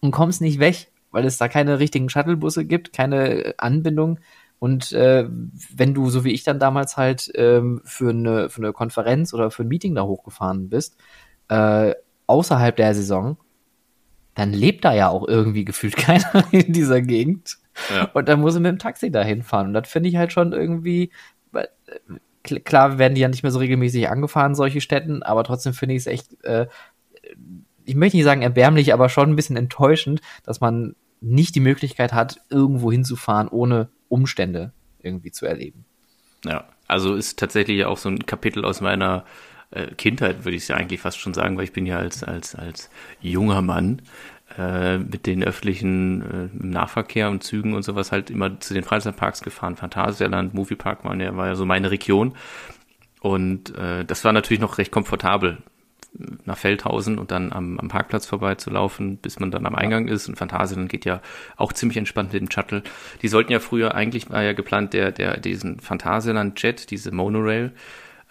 und 0.00 0.10
kommst 0.10 0.40
nicht 0.40 0.58
weg, 0.58 0.88
weil 1.10 1.24
es 1.24 1.38
da 1.38 1.48
keine 1.48 1.78
richtigen 1.78 2.08
Shuttlebusse 2.08 2.64
gibt, 2.64 2.92
keine 2.92 3.54
Anbindung. 3.58 4.18
Und 4.58 4.92
äh, 4.92 5.26
wenn 5.74 5.94
du, 5.94 6.10
so 6.10 6.24
wie 6.24 6.32
ich 6.32 6.44
dann 6.44 6.58
damals 6.58 6.96
halt 6.96 7.30
ähm, 7.34 7.80
für, 7.84 8.10
eine, 8.10 8.50
für 8.50 8.62
eine 8.62 8.72
Konferenz 8.72 9.32
oder 9.32 9.50
für 9.50 9.62
ein 9.62 9.68
Meeting 9.68 9.94
da 9.94 10.02
hochgefahren 10.02 10.68
bist, 10.68 10.96
äh, 11.48 11.94
außerhalb 12.26 12.76
der 12.76 12.94
Saison, 12.94 13.38
dann 14.34 14.52
lebt 14.52 14.84
da 14.84 14.94
ja 14.94 15.08
auch 15.08 15.26
irgendwie 15.26 15.64
gefühlt 15.64 15.96
keiner 15.96 16.44
in 16.52 16.72
dieser 16.72 17.00
Gegend. 17.00 17.59
Ja. 17.94 18.10
Und 18.12 18.28
dann 18.28 18.40
muss 18.40 18.54
er 18.54 18.60
mit 18.60 18.70
dem 18.70 18.78
Taxi 18.78 19.10
dahin 19.10 19.42
fahren. 19.42 19.68
Und 19.68 19.74
das 19.74 19.88
finde 19.88 20.08
ich 20.08 20.16
halt 20.16 20.32
schon 20.32 20.52
irgendwie, 20.52 21.10
äh, 21.52 21.66
klar 22.64 22.98
werden 22.98 23.14
die 23.14 23.20
ja 23.20 23.28
nicht 23.28 23.42
mehr 23.42 23.52
so 23.52 23.58
regelmäßig 23.58 24.08
angefahren, 24.08 24.54
solche 24.54 24.80
Städten, 24.80 25.22
aber 25.22 25.44
trotzdem 25.44 25.72
finde 25.72 25.94
ich 25.94 26.00
es 26.00 26.06
echt, 26.06 26.44
äh, 26.44 26.66
ich 27.84 27.94
möchte 27.94 28.16
nicht 28.16 28.24
sagen 28.24 28.42
erbärmlich, 28.42 28.92
aber 28.92 29.08
schon 29.08 29.30
ein 29.30 29.36
bisschen 29.36 29.56
enttäuschend, 29.56 30.20
dass 30.44 30.60
man 30.60 30.94
nicht 31.20 31.54
die 31.54 31.60
Möglichkeit 31.60 32.12
hat, 32.12 32.40
irgendwo 32.48 32.90
hinzufahren, 32.90 33.48
ohne 33.48 33.90
Umstände 34.08 34.72
irgendwie 35.02 35.30
zu 35.30 35.46
erleben. 35.46 35.84
Ja, 36.44 36.64
also 36.86 37.14
ist 37.14 37.38
tatsächlich 37.38 37.84
auch 37.84 37.98
so 37.98 38.08
ein 38.08 38.24
Kapitel 38.26 38.64
aus 38.64 38.80
meiner 38.80 39.24
äh, 39.70 39.88
Kindheit, 39.94 40.44
würde 40.44 40.56
ich 40.56 40.68
ja 40.68 40.76
eigentlich 40.76 41.00
fast 41.00 41.18
schon 41.18 41.34
sagen, 41.34 41.56
weil 41.56 41.64
ich 41.64 41.72
bin 41.72 41.86
ja 41.86 41.98
als, 41.98 42.24
als, 42.24 42.54
als 42.54 42.90
junger 43.20 43.62
Mann 43.62 44.02
äh, 44.58 44.98
mit 44.98 45.26
den 45.26 45.44
öffentlichen 45.44 46.22
äh, 46.22 46.48
Nahverkehr 46.52 47.30
und 47.30 47.42
Zügen 47.42 47.74
und 47.74 47.82
sowas 47.82 48.12
halt 48.12 48.30
immer 48.30 48.60
zu 48.60 48.74
den 48.74 48.84
Freizeitparks 48.84 49.42
gefahren. 49.42 49.76
Phantasialand, 49.76 50.54
Moviepark 50.54 51.04
war 51.04 51.14
ja, 51.16 51.36
war 51.36 51.48
ja 51.48 51.54
so 51.54 51.66
meine 51.66 51.90
Region. 51.90 52.34
Und 53.20 53.76
äh, 53.76 54.04
das 54.04 54.24
war 54.24 54.32
natürlich 54.32 54.60
noch 54.60 54.78
recht 54.78 54.90
komfortabel, 54.90 55.58
nach 56.44 56.58
Feldhausen 56.58 57.18
und 57.18 57.30
dann 57.30 57.52
am, 57.52 57.78
am 57.78 57.88
Parkplatz 57.88 58.26
vorbeizulaufen, 58.26 59.18
bis 59.18 59.38
man 59.38 59.50
dann 59.50 59.66
am 59.66 59.74
Eingang 59.74 60.08
ist. 60.08 60.28
Und 60.28 60.36
Phantasialand 60.36 60.90
geht 60.90 61.04
ja 61.04 61.20
auch 61.56 61.72
ziemlich 61.72 61.96
entspannt 61.96 62.32
mit 62.32 62.42
dem 62.42 62.50
Shuttle. 62.50 62.82
Die 63.22 63.28
sollten 63.28 63.52
ja 63.52 63.60
früher, 63.60 63.94
eigentlich 63.94 64.30
war 64.30 64.42
ja 64.42 64.52
geplant, 64.52 64.92
der, 64.92 65.12
der, 65.12 65.38
diesen 65.38 65.80
Phantasialand 65.80 66.60
Jet, 66.60 66.90
diese 66.90 67.12
Monorail, 67.12 67.72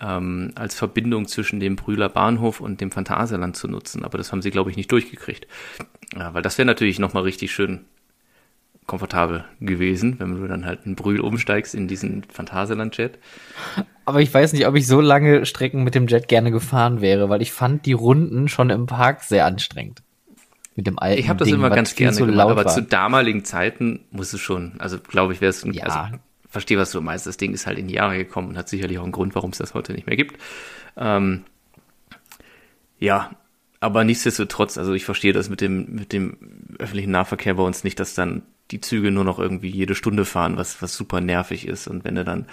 ähm, 0.02 0.52
als 0.56 0.76
Verbindung 0.76 1.28
zwischen 1.28 1.60
dem 1.60 1.76
Brühler 1.76 2.10
Bahnhof 2.10 2.62
und 2.62 2.82
dem 2.82 2.92
Phantasialand 2.92 3.56
zu 3.56 3.68
nutzen. 3.68 4.04
Aber 4.04 4.18
das 4.18 4.32
haben 4.32 4.42
sie, 4.42 4.52
glaube 4.52 4.70
ich, 4.70 4.78
nicht 4.78 4.92
durchgekriegt. 4.92 5.48
Ja, 6.16 6.34
weil 6.34 6.42
das 6.42 6.58
wäre 6.58 6.66
natürlich 6.66 7.00
nochmal 7.00 7.24
richtig 7.24 7.52
schön 7.52 7.86
komfortabel 8.90 9.46
gewesen, 9.62 10.16
wenn 10.20 10.42
du 10.42 10.48
dann 10.48 10.66
halt 10.66 10.86
in 10.86 10.96
Brühl 10.96 11.20
umsteigst 11.20 11.76
in 11.76 11.88
diesen 11.88 12.24
Phantasialand-Jet. 12.24 13.20
Aber 14.06 14.20
ich 14.20 14.34
weiß 14.34 14.54
nicht, 14.54 14.66
ob 14.66 14.76
ich 14.76 14.88
so 14.88 15.00
lange 15.00 15.46
Strecken 15.46 15.84
mit 15.84 15.94
dem 15.94 16.08
Jet 16.08 16.28
gerne 16.28 16.50
gefahren 16.50 17.00
wäre, 17.00 17.30
weil 17.30 17.44
ich 17.44 17.52
fand 17.52 17.86
die 17.86 17.94
Runden 17.94 18.48
schon 18.48 18.72
im 18.72 18.88
Park 18.88 19.24
sehr 19.24 19.46
anstrengend. 19.46 20.02
Mit 20.76 20.88
dem 20.88 20.98
alten 20.98 21.20
Ich 21.20 21.30
habe 21.30 21.38
das 21.38 21.48
Ding, 21.48 21.56
immer 21.56 21.70
ganz 21.70 21.96
gerne 21.96 22.18
gemacht, 22.18 22.50
aber 22.50 22.66
war. 22.66 22.74
zu 22.74 22.82
damaligen 22.82 23.46
Zeiten 23.46 24.00
muss 24.10 24.34
es 24.34 24.40
schon, 24.40 24.74
also 24.80 24.98
glaube 25.00 25.34
ich, 25.34 25.42
wäre 25.42 25.52
es, 25.52 25.64
ja. 25.72 25.84
also 25.84 26.18
verstehe, 26.50 26.80
was 26.80 26.92
du 26.92 27.02
meinst. 27.02 27.28
Das 27.28 27.38
Ding 27.38 27.54
ist 27.54 27.68
halt 27.68 27.78
in 27.78 27.88
die 27.88 27.96
Jahre 27.96 28.18
gekommen 28.18 28.50
und 28.50 28.58
hat 28.58 28.70
sicherlich 28.70 28.98
auch 28.98 29.04
einen 29.04 29.12
Grund, 29.12 29.36
warum 29.36 29.52
es 29.52 29.60
das 29.60 29.76
heute 29.76 29.94
nicht 29.94 30.08
mehr 30.08 30.16
gibt. 30.16 30.42
Ähm, 30.98 31.44
ja, 32.98 33.30
aber 33.80 34.04
nichtsdestotrotz, 34.04 34.78
also 34.78 34.94
ich 34.94 35.06
verstehe 35.06 35.34
das 35.34 35.50
mit 35.50 35.62
dem, 35.62 35.96
mit 35.96 36.12
dem 36.12 36.38
öffentlichen 36.80 37.12
Nahverkehr 37.12 37.54
bei 37.54 37.64
uns 37.64 37.84
nicht, 37.84 38.00
dass 38.00 38.14
dann 38.14 38.44
die 38.72 38.82
Züge 38.82 39.12
nur 39.12 39.24
noch 39.24 39.40
irgendwie 39.40 39.70
jede 39.70 39.96
Stunde 39.96 40.26
fahren, 40.26 40.58
was, 40.58 40.82
was 40.82 40.96
super 40.96 41.22
nervig 41.22 41.68
ist. 41.68 41.88
Und 41.88 42.04
wenn 42.04 42.16
du 42.16 42.24
dann 42.24 42.46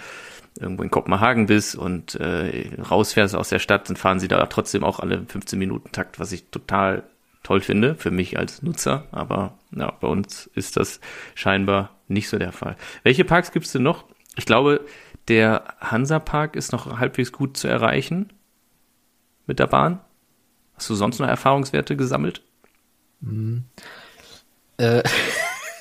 irgendwo 0.59 0.83
in 0.83 0.89
Kopenhagen 0.89 1.45
bist 1.45 1.75
und 1.75 2.15
äh, 2.15 2.69
rausfährst 2.81 3.35
aus 3.35 3.49
der 3.49 3.59
Stadt, 3.59 3.89
dann 3.89 3.95
fahren 3.95 4.19
sie 4.19 4.27
da 4.27 4.43
trotzdem 4.47 4.83
auch 4.83 4.99
alle 4.99 5.23
15 5.27 5.59
Minuten 5.59 5.91
Takt, 5.91 6.19
was 6.19 6.31
ich 6.31 6.49
total 6.49 7.03
toll 7.43 7.61
finde, 7.61 7.95
für 7.95 8.11
mich 8.11 8.39
als 8.39 8.63
Nutzer. 8.63 9.05
Aber 9.11 9.57
ja, 9.71 9.91
bei 9.91 10.07
uns 10.07 10.47
ist 10.55 10.77
das 10.77 10.99
scheinbar 11.35 11.91
nicht 12.07 12.29
so 12.29 12.39
der 12.39 12.51
Fall. 12.51 12.77
Welche 13.03 13.25
Parks 13.25 13.51
gibt's 13.51 13.73
denn 13.73 13.83
noch? 13.83 14.05
Ich 14.35 14.45
glaube, 14.45 14.81
der 15.27 15.75
Hansa-Park 15.79 16.55
ist 16.55 16.71
noch 16.71 16.99
halbwegs 16.99 17.31
gut 17.31 17.57
zu 17.57 17.67
erreichen 17.67 18.31
mit 19.45 19.59
der 19.59 19.67
Bahn. 19.67 19.99
Hast 20.77 20.89
du 20.89 20.95
sonst 20.95 21.19
noch 21.19 21.27
Erfahrungswerte 21.27 21.95
gesammelt? 21.95 22.41
Mhm. 23.19 23.63
Äh. 24.77 25.01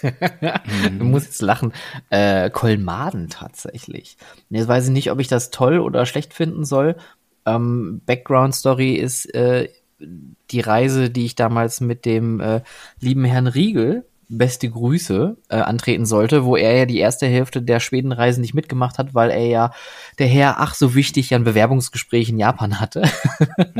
du 0.02 1.04
musst 1.04 1.26
jetzt 1.26 1.42
lachen. 1.42 1.74
Äh, 2.08 2.48
Kolmaden 2.48 3.28
tatsächlich. 3.28 4.16
Jetzt 4.48 4.68
weiß 4.68 4.86
ich 4.86 4.90
nicht, 4.90 5.10
ob 5.10 5.20
ich 5.20 5.28
das 5.28 5.50
toll 5.50 5.80
oder 5.80 6.06
schlecht 6.06 6.32
finden 6.32 6.64
soll. 6.64 6.96
Ähm, 7.44 8.00
Background 8.06 8.54
Story 8.54 8.94
ist 8.94 9.26
äh, 9.34 9.68
die 9.98 10.60
Reise, 10.60 11.10
die 11.10 11.26
ich 11.26 11.34
damals 11.34 11.82
mit 11.82 12.06
dem 12.06 12.40
äh, 12.40 12.62
lieben 13.00 13.24
Herrn 13.24 13.48
Riegel 13.48 14.06
beste 14.28 14.68
Grüße 14.68 15.36
äh, 15.48 15.56
antreten 15.56 16.06
sollte, 16.06 16.44
wo 16.44 16.56
er 16.56 16.76
ja 16.76 16.86
die 16.86 16.98
erste 16.98 17.26
Hälfte 17.26 17.62
der 17.62 17.80
Schwedenreise 17.80 18.40
nicht 18.40 18.54
mitgemacht 18.54 18.98
hat, 18.98 19.14
weil 19.14 19.30
er 19.30 19.46
ja 19.46 19.70
der 20.18 20.26
Herr 20.26 20.60
ach 20.60 20.74
so 20.74 20.94
wichtig 20.94 21.30
ja 21.30 21.38
ein 21.38 21.44
Bewerbungsgespräch 21.44 22.28
in 22.28 22.38
Japan 22.38 22.80
hatte 22.80 23.02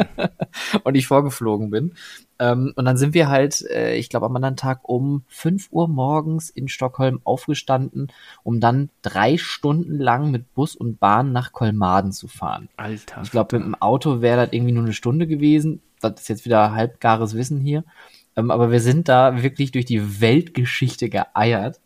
und 0.85 0.95
ich 0.95 1.07
vorgeflogen 1.07 1.71
bin. 1.71 1.95
Ähm, 2.39 2.73
und 2.77 2.85
dann 2.85 2.97
sind 2.97 3.15
wir 3.15 3.29
halt, 3.29 3.63
äh, 3.71 3.97
ich 3.97 4.09
glaube 4.09 4.27
am 4.27 4.37
anderen 4.37 4.57
Tag 4.57 4.89
um 4.89 5.25
fünf 5.27 5.69
Uhr 5.71 5.89
morgens 5.89 6.51
in 6.51 6.69
Stockholm 6.69 7.21
aufgestanden, 7.25 8.09
um 8.43 8.61
dann 8.61 8.91
drei 9.03 9.39
Stunden 9.39 9.99
lang 9.99 10.31
mit 10.31 10.55
Bus 10.55 10.77
und 10.77 11.01
Bahn 11.01 11.33
nach 11.33 11.53
Kolmaden 11.53 12.13
zu 12.13 12.29
fahren. 12.29 12.69
Alter. 12.77 13.23
Ich 13.23 13.31
glaube, 13.31 13.57
mit 13.57 13.67
dem 13.67 13.75
Auto 13.75 14.21
wäre 14.21 14.45
das 14.45 14.53
irgendwie 14.53 14.73
nur 14.73 14.85
eine 14.85 14.93
Stunde 14.93 15.27
gewesen. 15.27 15.81
Das 16.01 16.21
ist 16.21 16.29
jetzt 16.29 16.45
wieder 16.45 16.73
halbgares 16.73 17.35
Wissen 17.35 17.61
hier. 17.61 17.85
Ähm, 18.37 18.51
aber 18.51 18.71
wir 18.71 18.81
sind 18.81 19.09
da 19.09 19.43
wirklich 19.43 19.73
durch 19.73 19.87
die 19.87 20.21
Weltgeschichte 20.21 21.09
geeiert. 21.09 21.81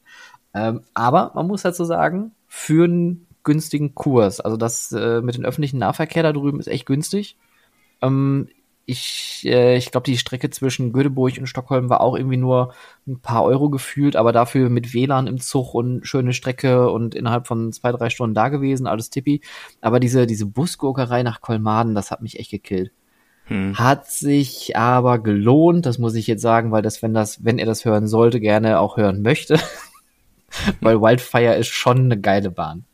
Ähm, 0.55 0.83
aber 0.95 1.33
man 1.35 1.47
muss 1.47 1.63
dazu 1.63 1.85
sagen, 1.85 2.33
für 2.49 2.85
einen 2.85 3.27
günstigen 3.45 3.95
Kurs. 3.95 4.41
Also 4.41 4.57
das 4.57 4.93
äh, 4.93 5.21
mit 5.23 5.37
dem 5.37 5.45
öffentlichen 5.45 5.79
Nahverkehr 5.79 6.23
da 6.23 6.33
drüben 6.33 6.61
ist 6.61 6.69
echt 6.69 6.87
günstig. 6.87 7.37
Ähm, 8.03 8.49
ich 8.87 9.43
äh, 9.47 9.77
ich 9.77 9.91
glaube, 9.93 10.05
die 10.05 10.19
Strecke 10.19 10.51
zwischen 10.51 10.93
Göteborg 10.93 11.39
und 11.39 11.47
Stockholm 11.47 11.89
war 11.91 12.01
auch 12.01 12.17
irgendwie 12.17 12.37
nur 12.37 12.75
ein 13.07 13.21
paar 13.21 13.45
Euro 13.45 13.71
gefühlt, 13.71 14.17
aber 14.17 14.33
dafür 14.33 14.69
mit 14.69 14.93
WLAN 14.95 15.27
im 15.29 15.39
Zug 15.41 15.75
und 15.75 16.07
schöne 16.07 16.33
Strecke 16.33 16.91
und 16.91 17.15
innerhalb 17.15 17.47
von 17.47 17.73
zwei, 17.73 17.93
drei 17.93 18.11
Stunden 18.11 18.35
da 18.35 18.49
gewesen, 18.49 18.87
alles 18.87 19.11
tippi. 19.11 19.43
Aber 19.81 20.01
diese, 20.01 20.27
diese 20.27 20.47
Busgurkerei 20.47 21.23
nach 21.23 21.41
Kolmaden, 21.41 21.95
das 21.95 22.11
hat 22.11 22.23
mich 22.23 22.39
echt 22.39 22.51
gekillt. 22.51 22.93
Hm. 23.51 23.77
Hat 23.77 24.09
sich 24.09 24.77
aber 24.77 25.19
gelohnt, 25.19 25.85
das 25.85 25.99
muss 25.99 26.15
ich 26.15 26.29
jetzt 26.29 26.41
sagen, 26.41 26.71
weil 26.71 26.83
das, 26.83 27.03
wenn 27.03 27.13
das, 27.13 27.45
wenn 27.45 27.59
er 27.59 27.67
das 27.67 27.85
hören 27.85 28.07
sollte, 28.07 28.39
gerne 28.39 28.79
auch 28.79 28.97
hören 28.97 29.23
möchte. 29.23 29.59
weil 30.81 31.01
Wildfire 31.01 31.57
ist 31.57 31.69
schon 31.69 31.99
eine 31.99 32.21
geile 32.21 32.51
Bahn. 32.51 32.85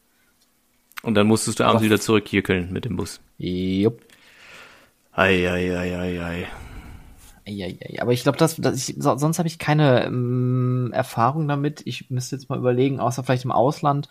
Und 1.03 1.15
dann 1.15 1.27
musstest 1.27 1.61
du 1.61 1.65
abends 1.65 1.83
wieder 1.83 2.01
zurückkirkeln 2.01 2.73
mit 2.73 2.87
dem 2.87 2.97
Bus. 2.97 3.21
Jupp. 3.37 4.01
Ei, 5.13 5.49
ei, 5.49 5.77
ei, 5.77 5.99
ei, 5.99 6.23
ei. 6.23 6.47
Eieiei. 7.47 8.01
Aber 8.01 8.13
ich 8.13 8.23
glaube, 8.23 8.39
das, 8.39 8.57
das 8.57 8.89
ich, 8.89 8.97
sonst 8.99 9.39
habe 9.39 9.47
ich 9.47 9.59
keine 9.59 10.05
ähm, 10.05 10.91
Erfahrung 10.93 11.47
damit. 11.47 11.83
Ich 11.85 12.11
müsste 12.11 12.35
jetzt 12.35 12.49
mal 12.49 12.59
überlegen, 12.59 12.99
außer 12.99 13.23
vielleicht 13.23 13.45
im 13.45 13.53
Ausland, 13.53 14.09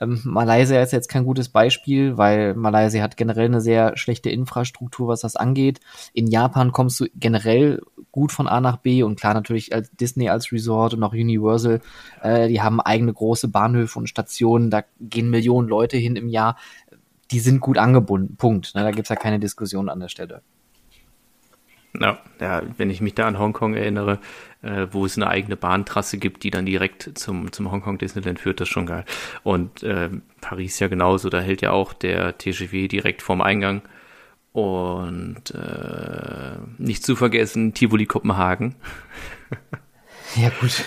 ähm, 0.00 0.20
Malaysia 0.24 0.80
ist 0.80 0.92
jetzt 0.92 1.08
kein 1.08 1.24
gutes 1.24 1.48
Beispiel, 1.48 2.16
weil 2.16 2.54
Malaysia 2.54 3.02
hat 3.02 3.16
generell 3.16 3.46
eine 3.46 3.60
sehr 3.60 3.96
schlechte 3.96 4.30
Infrastruktur, 4.30 5.08
was 5.08 5.20
das 5.20 5.36
angeht. 5.36 5.80
In 6.12 6.28
Japan 6.28 6.72
kommst 6.72 7.00
du 7.00 7.06
generell 7.14 7.80
gut 8.12 8.32
von 8.32 8.46
A 8.46 8.60
nach 8.60 8.78
B 8.78 9.02
und 9.02 9.18
klar 9.18 9.34
natürlich 9.34 9.74
als 9.74 9.90
Disney 9.90 10.28
als 10.28 10.52
Resort 10.52 10.94
und 10.94 11.02
auch 11.02 11.12
Universal, 11.12 11.80
äh, 12.22 12.48
die 12.48 12.62
haben 12.62 12.80
eigene 12.80 13.12
große 13.12 13.48
Bahnhöfe 13.48 13.98
und 13.98 14.08
Stationen, 14.08 14.70
da 14.70 14.84
gehen 15.00 15.30
Millionen 15.30 15.68
Leute 15.68 15.96
hin 15.96 16.16
im 16.16 16.28
Jahr. 16.28 16.56
Die 17.30 17.40
sind 17.40 17.60
gut 17.60 17.76
angebunden. 17.76 18.36
Punkt. 18.36 18.74
Ne, 18.74 18.82
da 18.82 18.90
gibt's 18.90 19.10
ja 19.10 19.16
keine 19.16 19.38
Diskussion 19.38 19.90
an 19.90 20.00
der 20.00 20.08
Stelle. 20.08 20.42
Ja, 22.00 22.18
ja, 22.40 22.62
wenn 22.76 22.90
ich 22.90 23.00
mich 23.00 23.14
da 23.14 23.26
an 23.26 23.38
Hongkong 23.38 23.74
erinnere, 23.74 24.18
äh, 24.62 24.86
wo 24.90 25.04
es 25.04 25.16
eine 25.16 25.28
eigene 25.28 25.56
Bahntrasse 25.56 26.18
gibt, 26.18 26.44
die 26.44 26.50
dann 26.50 26.66
direkt 26.66 27.10
zum, 27.14 27.52
zum 27.52 27.70
Hongkong 27.70 27.98
Disneyland 27.98 28.38
führt, 28.38 28.60
das 28.60 28.68
ist 28.68 28.72
schon 28.72 28.86
geil. 28.86 29.04
Und 29.42 29.82
äh, 29.82 30.10
Paris 30.40 30.78
ja 30.78 30.88
genauso, 30.88 31.28
da 31.28 31.40
hält 31.40 31.62
ja 31.62 31.72
auch 31.72 31.92
der 31.92 32.38
TGV 32.38 32.88
direkt 32.88 33.22
vorm 33.22 33.40
Eingang. 33.40 33.82
Und 34.52 35.54
äh, 35.54 36.56
nicht 36.78 37.04
zu 37.04 37.16
vergessen, 37.16 37.74
Tivoli 37.74 38.06
Kopenhagen. 38.06 38.74
ja, 40.36 40.50
gut. 40.60 40.84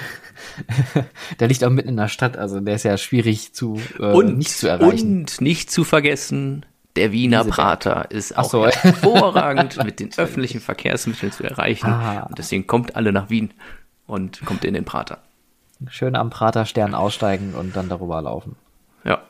der 1.40 1.48
liegt 1.48 1.64
auch 1.64 1.70
mitten 1.70 1.90
in 1.90 1.98
der 1.98 2.08
Stadt, 2.08 2.38
also 2.38 2.60
der 2.60 2.76
ist 2.76 2.84
ja 2.84 2.98
schwierig 2.98 3.54
zu 3.54 3.80
äh, 4.00 4.12
und, 4.12 4.38
nicht 4.38 4.52
zu 4.52 4.68
erreichen. 4.68 5.20
Und 5.22 5.42
nicht 5.42 5.72
zu 5.72 5.84
vergessen, 5.84 6.66
der 6.96 7.12
Wiener 7.12 7.44
Prater 7.46 8.12
ist 8.12 8.38
auch 8.38 8.50
so. 8.50 8.68
hervorragend 8.68 9.84
mit 9.84 10.00
den 10.00 10.10
öffentlichen 10.18 10.60
Verkehrsmitteln 10.60 11.32
zu 11.32 11.44
erreichen. 11.44 11.88
Ah. 11.88 12.24
Und 12.24 12.38
deswegen 12.38 12.68
kommt 12.68 12.96
alle 12.96 13.12
nach 13.12 13.30
Wien 13.30 13.54
und 14.08 14.46
kommt 14.46 14.66
in 14.66 14.74
den 14.74 14.86
Prater. 14.86 15.20
Schön 15.90 16.16
am 16.16 16.30
Praterstern 16.30 16.94
aussteigen 16.94 17.54
und 17.54 17.76
dann 17.76 17.90
darüber 17.90 18.22
laufen. 18.22 18.56
Ja. 19.04 19.22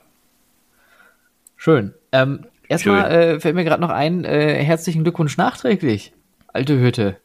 Schön. 1.56 1.94
Ähm, 2.12 2.46
erstmal 2.68 3.12
äh, 3.12 3.40
fällt 3.40 3.56
mir 3.56 3.64
gerade 3.64 3.82
noch 3.82 3.90
ein, 3.90 4.26
äh, 4.26 4.62
herzlichen 4.64 5.04
Glückwunsch 5.04 5.38
nachträglich, 5.38 6.14
alte 6.48 6.80
Hütte. 6.80 7.18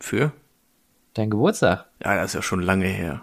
Für? 0.00 0.32
Dein 1.12 1.30
Geburtstag. 1.30 1.86
Ja, 2.02 2.16
das 2.16 2.26
ist 2.26 2.34
ja 2.34 2.42
schon 2.42 2.62
lange 2.62 2.86
her. 2.86 3.22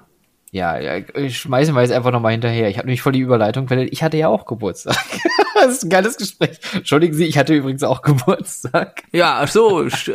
Ja, 0.52 0.78
ja 0.78 1.04
ich 1.16 1.40
schmeiße 1.40 1.74
mal 1.74 1.82
jetzt 1.82 1.92
einfach 1.92 2.12
nochmal 2.12 2.32
hinterher. 2.32 2.70
Ich 2.70 2.78
habe 2.78 2.88
nämlich 2.88 3.02
voll 3.02 3.14
die 3.14 3.20
Überleitung, 3.20 3.70
weil 3.70 3.90
ich 3.92 4.04
hatte 4.04 4.18
ja 4.18 4.30
auch 4.30 4.46
Geburtstag. 4.46 4.96
Das 5.66 5.74
ist 5.74 5.84
ein 5.84 5.90
geiles 5.90 6.18
Gespräch. 6.18 6.60
Entschuldigen 6.74 7.14
Sie, 7.14 7.26
ich 7.26 7.38
hatte 7.38 7.54
übrigens 7.54 7.84
auch 7.84 8.02
Geburtstag. 8.04 9.04
Ja, 9.12 9.40
ach 9.42 9.48
so, 9.48 9.88
st 9.90 10.12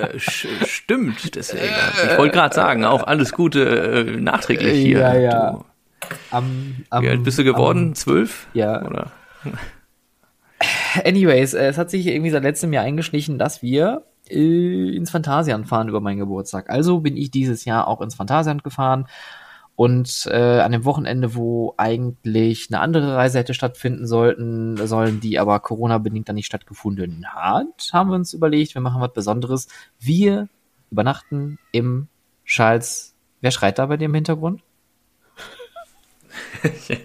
stimmt. 0.66 1.34
Deswegen. 1.34 1.72
Ich 2.10 2.18
wollte 2.18 2.34
gerade 2.34 2.54
sagen, 2.54 2.84
auch 2.84 3.02
alles 3.04 3.32
Gute 3.32 3.60
äh, 3.64 4.16
nachträglich 4.20 4.78
hier. 4.78 4.98
Ja, 4.98 5.14
ja. 5.16 5.64
Am, 6.30 6.76
am, 6.90 7.02
wie 7.02 7.08
alt 7.08 7.24
bist 7.24 7.38
du 7.38 7.44
geworden? 7.44 7.88
am- 7.88 7.94
Zwölf? 7.94 8.46
ja. 8.52 8.84
Oder? 8.84 9.10
Anyways, 11.04 11.54
äh, 11.54 11.66
es 11.68 11.78
hat 11.78 11.90
sich 11.90 12.06
irgendwie 12.06 12.30
seit 12.30 12.42
letztem 12.42 12.72
Jahr 12.72 12.84
eingeschlichen, 12.84 13.38
dass 13.38 13.62
wir 13.62 14.02
äh, 14.28 14.96
ins 14.96 15.10
Phantasialand 15.10 15.68
fahren 15.68 15.88
über 15.88 16.00
meinen 16.00 16.18
Geburtstag. 16.18 16.70
Also 16.70 17.00
bin 17.00 17.16
ich 17.16 17.30
dieses 17.30 17.64
Jahr 17.64 17.86
auch 17.86 18.00
ins 18.00 18.14
Phantasialand 18.14 18.64
gefahren 18.64 19.06
und 19.76 20.26
äh, 20.30 20.60
an 20.60 20.72
dem 20.72 20.86
Wochenende, 20.86 21.34
wo 21.34 21.74
eigentlich 21.76 22.68
eine 22.70 22.80
andere 22.80 23.14
Reise 23.14 23.38
hätte 23.38 23.52
stattfinden 23.52 24.06
sollten, 24.06 24.78
sollen, 24.86 25.20
die 25.20 25.38
aber 25.38 25.60
Corona-bedingt 25.60 26.28
dann 26.28 26.36
nicht 26.36 26.46
stattgefunden 26.46 27.26
hat, 27.28 27.90
haben 27.92 28.08
wir 28.10 28.14
uns 28.14 28.32
überlegt, 28.32 28.74
wir 28.74 28.80
machen 28.80 29.02
was 29.02 29.12
Besonderes. 29.12 29.68
Wir 30.00 30.48
übernachten 30.90 31.58
im 31.72 32.08
Charles. 32.46 33.14
Wer 33.42 33.50
schreit 33.50 33.78
da 33.78 33.84
bei 33.86 33.98
dir 33.98 34.06
im 34.06 34.14
Hintergrund? 34.14 34.62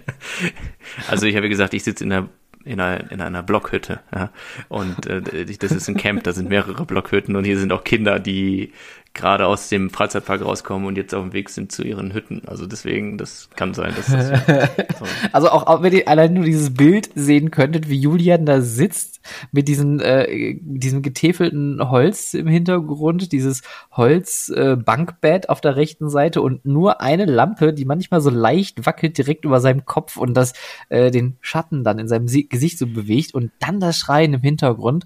Also 1.09 1.25
ich 1.25 1.37
habe 1.37 1.47
gesagt, 1.47 1.73
ich 1.73 1.85
sitze 1.85 2.03
in 2.03 2.11
einer 2.11 2.27
in 2.63 2.79
einer, 2.79 3.11
in 3.11 3.21
einer 3.21 3.43
Blockhütte, 3.43 4.01
ja. 4.13 4.31
Und 4.69 5.07
äh, 5.07 5.45
das 5.45 5.71
ist 5.71 5.87
ein 5.87 5.97
Camp, 5.97 6.23
da 6.23 6.33
sind 6.33 6.49
mehrere 6.49 6.85
Blockhütten 6.85 7.35
und 7.35 7.43
hier 7.43 7.57
sind 7.57 7.71
auch 7.71 7.83
Kinder, 7.83 8.19
die 8.19 8.73
gerade 9.13 9.45
aus 9.45 9.67
dem 9.67 9.89
Freizeitpark 9.89 10.43
rauskommen 10.43 10.87
und 10.87 10.95
jetzt 10.95 11.13
auf 11.13 11.21
dem 11.21 11.33
Weg 11.33 11.49
sind 11.49 11.71
zu 11.71 11.83
ihren 11.83 12.13
Hütten. 12.13 12.43
Also 12.47 12.65
deswegen, 12.65 13.17
das 13.17 13.49
kann 13.55 13.73
sein, 13.73 13.93
dass 13.95 14.07
das. 14.07 14.29
so. 14.99 15.05
Also 15.33 15.49
auch, 15.49 15.67
auch 15.67 15.83
wenn 15.83 15.93
ihr 15.93 16.07
allein 16.07 16.33
nur 16.33 16.45
dieses 16.45 16.73
Bild 16.73 17.09
sehen 17.13 17.51
könntet, 17.51 17.89
wie 17.89 17.99
Julian 17.99 18.45
da 18.45 18.61
sitzt 18.61 19.19
mit 19.51 19.67
diesen, 19.67 19.99
äh, 19.99 20.55
diesem 20.61 21.01
getäfelten 21.01 21.89
Holz 21.89 22.33
im 22.33 22.47
Hintergrund, 22.47 23.33
dieses 23.33 23.63
Holzbankbett 23.91 25.45
äh, 25.45 25.47
auf 25.49 25.59
der 25.59 25.75
rechten 25.75 26.09
Seite 26.09 26.41
und 26.41 26.65
nur 26.65 27.01
eine 27.01 27.25
Lampe, 27.25 27.73
die 27.73 27.85
manchmal 27.85 28.21
so 28.21 28.29
leicht 28.29 28.85
wackelt 28.85 29.17
direkt 29.17 29.43
über 29.43 29.59
seinem 29.59 29.85
Kopf 29.85 30.15
und 30.15 30.35
das 30.35 30.53
äh, 30.87 31.11
den 31.11 31.37
Schatten 31.41 31.83
dann 31.83 31.99
in 31.99 32.07
seinem 32.07 32.27
Gesicht 32.27 32.77
so 32.77 32.87
bewegt 32.87 33.33
und 33.33 33.51
dann 33.59 33.81
das 33.81 33.97
Schreien 33.97 34.33
im 34.33 34.41
Hintergrund 34.41 35.05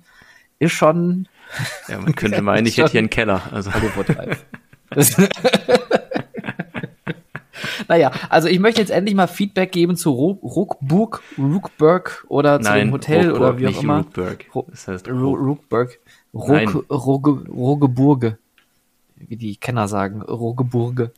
ist 0.59 0.73
schon 0.73 1.27
Ja, 1.87 1.99
man 1.99 2.15
könnte 2.15 2.41
meinen, 2.41 2.65
ich 2.65 2.77
hätte 2.77 2.91
hier 2.91 2.99
einen 2.99 3.09
Keller. 3.09 3.41
Also 3.51 3.73
Hollywood-reif. 3.73 4.45
Das- 4.89 5.15
naja, 7.87 8.11
also 8.29 8.47
ich 8.47 8.59
möchte 8.59 8.81
jetzt 8.81 8.89
endlich 8.89 9.15
mal 9.15 9.27
Feedback 9.27 9.71
geben 9.71 9.95
zu 9.95 10.11
Ruckburg, 10.11 11.21
Ruckburg 11.37 12.25
oder 12.27 12.59
zu 12.59 12.69
nein, 12.69 12.87
dem 12.87 12.93
Hotel 12.93 13.29
Rockburg, 13.29 13.39
oder 13.39 13.59
wie 13.59 13.67
auch 13.67 13.83
immer. 13.83 13.97
Ruckburg. 13.99 14.45
Das 14.69 14.87
heißt 14.87 15.07
Ru 15.07 15.33
Ruck. 15.35 15.39
Ruckburg. 15.47 15.99
Ruck, 16.33 16.85
Roge, 16.91 17.49
Rogeburge. 17.49 18.37
Wie 19.15 19.37
die 19.37 19.55
Kenner 19.55 19.87
sagen. 19.87 20.21
Rogeburge. 20.21 21.11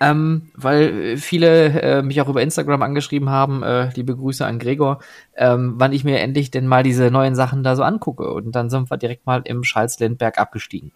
Ähm, 0.00 0.50
weil 0.54 1.18
viele 1.18 1.80
äh, 1.82 2.02
mich 2.02 2.20
auch 2.22 2.28
über 2.28 2.42
Instagram 2.42 2.80
angeschrieben 2.82 3.28
haben, 3.28 3.62
äh, 3.62 3.90
liebe 3.94 4.16
Grüße 4.16 4.46
an 4.46 4.58
Gregor, 4.58 5.00
ähm, 5.36 5.74
wann 5.76 5.92
ich 5.92 6.04
mir 6.04 6.20
endlich 6.20 6.50
denn 6.50 6.66
mal 6.66 6.82
diese 6.82 7.10
neuen 7.10 7.34
Sachen 7.34 7.62
da 7.62 7.76
so 7.76 7.82
angucke. 7.82 8.32
Und 8.32 8.52
dann 8.52 8.70
sind 8.70 8.90
wir 8.90 8.96
direkt 8.96 9.26
mal 9.26 9.42
im 9.44 9.62
Schalz-Lindberg 9.62 10.38
abgestiegen. 10.38 10.92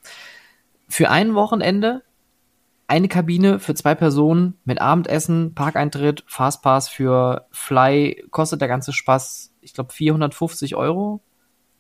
Für 0.89 1.11
ein 1.11 1.35
Wochenende 1.35 2.03
eine 2.87 3.09
Kabine 3.09 3.59
für 3.59 3.75
zwei 3.75 3.95
Personen 3.95 4.59
mit 4.65 4.81
Abendessen, 4.81 5.55
Parkeintritt, 5.55 6.25
Fastpass 6.27 6.89
für 6.89 7.47
Fly, 7.51 8.25
kostet 8.31 8.61
der 8.61 8.69
ganze 8.69 8.93
Spaß, 8.93 9.53
ich 9.63 9.73
glaube 9.73 9.93
450 9.93 10.77
Euro, 10.77 11.23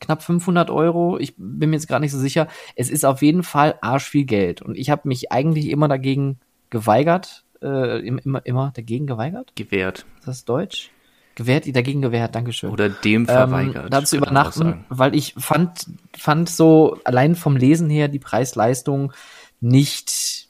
knapp 0.00 0.22
500 0.22 0.70
Euro. 0.70 1.18
Ich 1.18 1.34
bin 1.36 1.70
mir 1.70 1.76
jetzt 1.76 1.88
gar 1.88 2.00
nicht 2.00 2.12
so 2.12 2.18
sicher. 2.18 2.48
Es 2.74 2.90
ist 2.90 3.04
auf 3.04 3.22
jeden 3.22 3.42
Fall 3.42 3.78
arsch 3.80 4.08
viel 4.08 4.24
Geld. 4.24 4.62
Und 4.62 4.76
ich 4.76 4.90
habe 4.90 5.08
mich 5.08 5.30
eigentlich 5.30 5.68
immer 5.68 5.88
dagegen 5.88 6.38
geweigert, 6.74 7.44
äh, 7.62 8.06
im- 8.06 8.18
immer, 8.18 8.44
immer 8.44 8.72
dagegen 8.74 9.06
geweigert? 9.06 9.52
gewährt 9.56 10.04
Ist 10.18 10.28
das 10.28 10.44
Deutsch? 10.44 10.90
Gewährt, 11.36 11.64
dagegen 11.74 12.00
gewährt, 12.02 12.34
Dankeschön 12.34 12.70
oder 12.70 12.88
dem 12.88 13.22
ähm, 13.22 13.26
verweigert. 13.26 13.92
da 13.92 14.04
zu 14.04 14.18
kann 14.18 14.34
man 14.34 14.36
auch 14.46 14.54
übernachten, 14.56 14.84
weil 14.88 15.14
ich 15.16 15.34
fand, 15.36 15.86
fand 16.16 16.48
so 16.48 16.98
allein 17.04 17.34
vom 17.34 17.56
Lesen 17.56 17.90
her 17.90 18.06
die 18.08 18.20
Preis-Leistung 18.20 19.12
nicht 19.60 20.48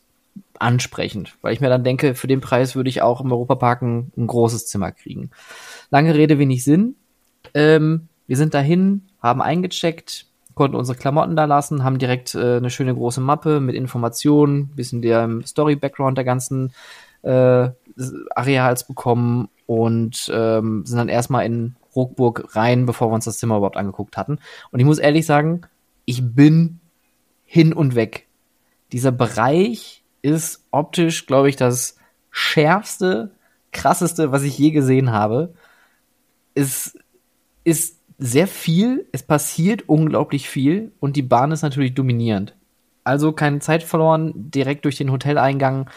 ansprechend, 0.58 1.36
weil 1.40 1.54
ich 1.54 1.60
mir 1.60 1.68
dann 1.70 1.84
denke, 1.84 2.14
für 2.14 2.26
den 2.26 2.40
Preis 2.40 2.76
würde 2.76 2.90
ich 2.90 3.00
auch 3.02 3.20
im 3.22 3.32
Europapark 3.32 3.80
ein, 3.82 4.12
ein 4.16 4.26
großes 4.26 4.66
Zimmer 4.66 4.92
kriegen. 4.92 5.30
Lange 5.90 6.14
Rede, 6.14 6.38
wenig 6.38 6.64
Sinn. 6.64 6.96
Ähm, 7.54 8.08
wir 8.26 8.36
sind 8.36 8.52
dahin, 8.54 9.08
haben 9.22 9.40
eingecheckt, 9.42 10.26
konnten 10.54 10.76
unsere 10.76 10.98
Klamotten 10.98 11.36
da 11.36 11.44
lassen, 11.44 11.84
haben 11.84 11.98
direkt 11.98 12.34
äh, 12.34 12.56
eine 12.56 12.70
schöne 12.70 12.94
große 12.94 13.20
Mappe 13.20 13.60
mit 13.60 13.74
Informationen, 13.74 14.68
bisschen 14.68 15.02
der 15.02 15.28
Story-Background 15.44 16.16
der 16.16 16.24
ganzen 16.24 16.72
äh, 17.22 17.70
Areals 18.34 18.86
bekommen 18.86 19.48
und 19.66 20.30
ähm, 20.32 20.84
sind 20.86 20.98
dann 20.98 21.08
erstmal 21.08 21.46
in 21.46 21.76
Ruckburg 21.94 22.54
rein, 22.56 22.86
bevor 22.86 23.10
wir 23.10 23.14
uns 23.14 23.24
das 23.24 23.38
Zimmer 23.38 23.56
überhaupt 23.56 23.76
angeguckt 23.76 24.16
hatten. 24.16 24.38
Und 24.70 24.80
ich 24.80 24.86
muss 24.86 24.98
ehrlich 24.98 25.26
sagen, 25.26 25.62
ich 26.04 26.34
bin 26.34 26.80
hin 27.44 27.72
und 27.72 27.94
weg. 27.94 28.26
Dieser 28.92 29.12
Bereich 29.12 30.02
ist 30.22 30.64
optisch, 30.70 31.26
glaube 31.26 31.48
ich, 31.48 31.56
das 31.56 31.96
schärfste, 32.30 33.30
krasseste, 33.72 34.32
was 34.32 34.42
ich 34.42 34.58
je 34.58 34.70
gesehen 34.70 35.12
habe. 35.12 35.54
Es 36.54 36.96
ist 37.64 38.00
sehr 38.24 38.46
viel, 38.46 39.06
es 39.12 39.22
passiert 39.22 39.86
unglaublich 39.86 40.48
viel 40.48 40.92
und 40.98 41.14
die 41.16 41.22
Bahn 41.22 41.52
ist 41.52 41.60
natürlich 41.60 41.94
dominierend. 41.94 42.56
Also 43.04 43.32
keine 43.32 43.58
Zeit 43.58 43.82
verloren, 43.82 44.32
direkt 44.34 44.86
durch 44.86 44.96
den 44.96 45.12
Hoteleingang 45.12 45.90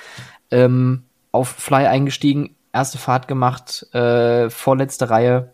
ähm, 0.52 1.04
auf 1.32 1.48
Fly 1.48 1.86
eingestiegen, 1.86 2.56
erste 2.74 2.98
Fahrt 2.98 3.30
gemacht, 3.30 3.88
äh, 3.94 4.50
vorletzte 4.50 5.10
Reihe. 5.10 5.54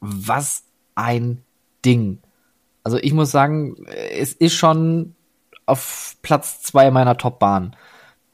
Was 0.00 0.64
ein 0.94 1.42
Ding. 1.86 2.18
Also 2.84 2.98
ich 2.98 3.14
muss 3.14 3.30
sagen, 3.30 3.86
es 3.86 4.34
ist 4.34 4.54
schon 4.54 5.14
auf 5.64 6.16
Platz 6.20 6.60
zwei 6.60 6.90
meiner 6.90 7.16
Top-Bahn. 7.16 7.76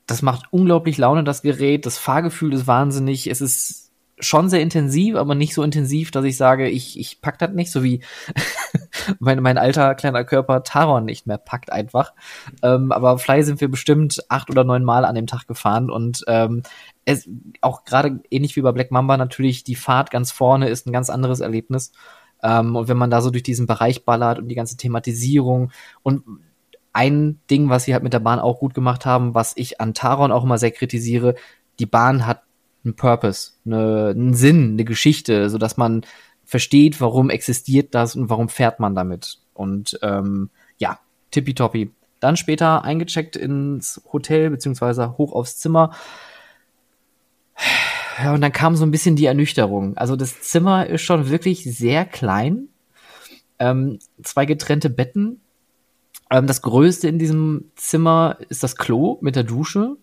Das 0.06 0.22
macht 0.22 0.46
unglaublich 0.50 0.98
Laune, 0.98 1.22
das 1.22 1.42
Gerät. 1.42 1.86
Das 1.86 1.98
Fahrgefühl 1.98 2.52
ist 2.52 2.66
wahnsinnig. 2.66 3.28
Es 3.28 3.40
ist 3.40 3.87
schon 4.20 4.48
sehr 4.48 4.60
intensiv, 4.60 5.16
aber 5.16 5.34
nicht 5.34 5.54
so 5.54 5.62
intensiv, 5.62 6.10
dass 6.10 6.24
ich 6.24 6.36
sage, 6.36 6.68
ich, 6.68 6.98
ich 6.98 7.20
pack 7.20 7.38
das 7.38 7.52
nicht, 7.52 7.70
so 7.70 7.82
wie 7.82 8.02
mein, 9.18 9.40
mein 9.40 9.58
alter 9.58 9.94
kleiner 9.94 10.24
Körper 10.24 10.62
Taron 10.62 11.04
nicht 11.04 11.26
mehr 11.26 11.38
packt 11.38 11.72
einfach. 11.72 12.12
Ähm, 12.62 12.92
aber 12.92 13.18
Fly 13.18 13.42
sind 13.42 13.60
wir 13.60 13.68
bestimmt 13.68 14.24
acht 14.28 14.50
oder 14.50 14.64
neun 14.64 14.84
Mal 14.84 15.04
an 15.04 15.14
dem 15.14 15.26
Tag 15.26 15.46
gefahren 15.46 15.90
und 15.90 16.24
ähm, 16.26 16.62
es, 17.04 17.28
auch 17.60 17.84
gerade 17.84 18.20
ähnlich 18.30 18.56
wie 18.56 18.62
bei 18.62 18.72
Black 18.72 18.90
Mamba 18.90 19.16
natürlich, 19.16 19.64
die 19.64 19.76
Fahrt 19.76 20.10
ganz 20.10 20.30
vorne 20.30 20.68
ist 20.68 20.86
ein 20.86 20.92
ganz 20.92 21.10
anderes 21.10 21.40
Erlebnis. 21.40 21.92
Ähm, 22.42 22.76
und 22.76 22.88
wenn 22.88 22.98
man 22.98 23.10
da 23.10 23.20
so 23.20 23.30
durch 23.30 23.42
diesen 23.42 23.66
Bereich 23.66 24.04
ballert 24.04 24.38
und 24.38 24.48
die 24.48 24.54
ganze 24.54 24.76
Thematisierung 24.76 25.72
und 26.02 26.22
ein 26.92 27.40
Ding, 27.50 27.68
was 27.68 27.84
sie 27.84 27.94
halt 27.94 28.02
mit 28.02 28.12
der 28.12 28.20
Bahn 28.20 28.38
auch 28.38 28.58
gut 28.58 28.74
gemacht 28.74 29.06
haben, 29.06 29.34
was 29.34 29.52
ich 29.56 29.80
an 29.80 29.94
Taron 29.94 30.32
auch 30.32 30.44
immer 30.44 30.58
sehr 30.58 30.70
kritisiere, 30.70 31.34
die 31.78 31.86
Bahn 31.86 32.26
hat 32.26 32.42
einen 32.84 32.94
Purpose, 32.94 33.52
eine, 33.64 34.08
einen 34.10 34.34
Sinn, 34.34 34.72
eine 34.72 34.84
Geschichte, 34.84 35.50
so 35.50 35.58
dass 35.58 35.76
man 35.76 36.02
versteht, 36.44 37.00
warum 37.00 37.30
existiert 37.30 37.94
das 37.94 38.16
und 38.16 38.30
warum 38.30 38.48
fährt 38.48 38.80
man 38.80 38.94
damit. 38.94 39.38
Und 39.52 39.98
ähm, 40.02 40.50
ja, 40.78 40.98
tippitoppi. 41.30 41.90
Dann 42.20 42.36
später 42.36 42.84
eingecheckt 42.84 43.36
ins 43.36 44.00
Hotel 44.12 44.50
beziehungsweise 44.50 45.18
hoch 45.18 45.32
aufs 45.32 45.58
Zimmer. 45.58 45.94
Ja, 48.22 48.34
und 48.34 48.40
dann 48.40 48.52
kam 48.52 48.76
so 48.76 48.84
ein 48.84 48.90
bisschen 48.90 49.14
die 49.14 49.26
Ernüchterung. 49.26 49.96
Also 49.96 50.16
das 50.16 50.40
Zimmer 50.40 50.86
ist 50.86 51.02
schon 51.02 51.28
wirklich 51.28 51.64
sehr 51.64 52.04
klein. 52.04 52.68
Ähm, 53.58 53.98
zwei 54.22 54.46
getrennte 54.46 54.90
Betten. 54.90 55.40
Ähm, 56.30 56.46
das 56.46 56.62
größte 56.62 57.08
in 57.08 57.18
diesem 57.18 57.70
Zimmer 57.76 58.38
ist 58.48 58.62
das 58.62 58.76
Klo 58.76 59.18
mit 59.20 59.36
der 59.36 59.44
Dusche 59.44 59.96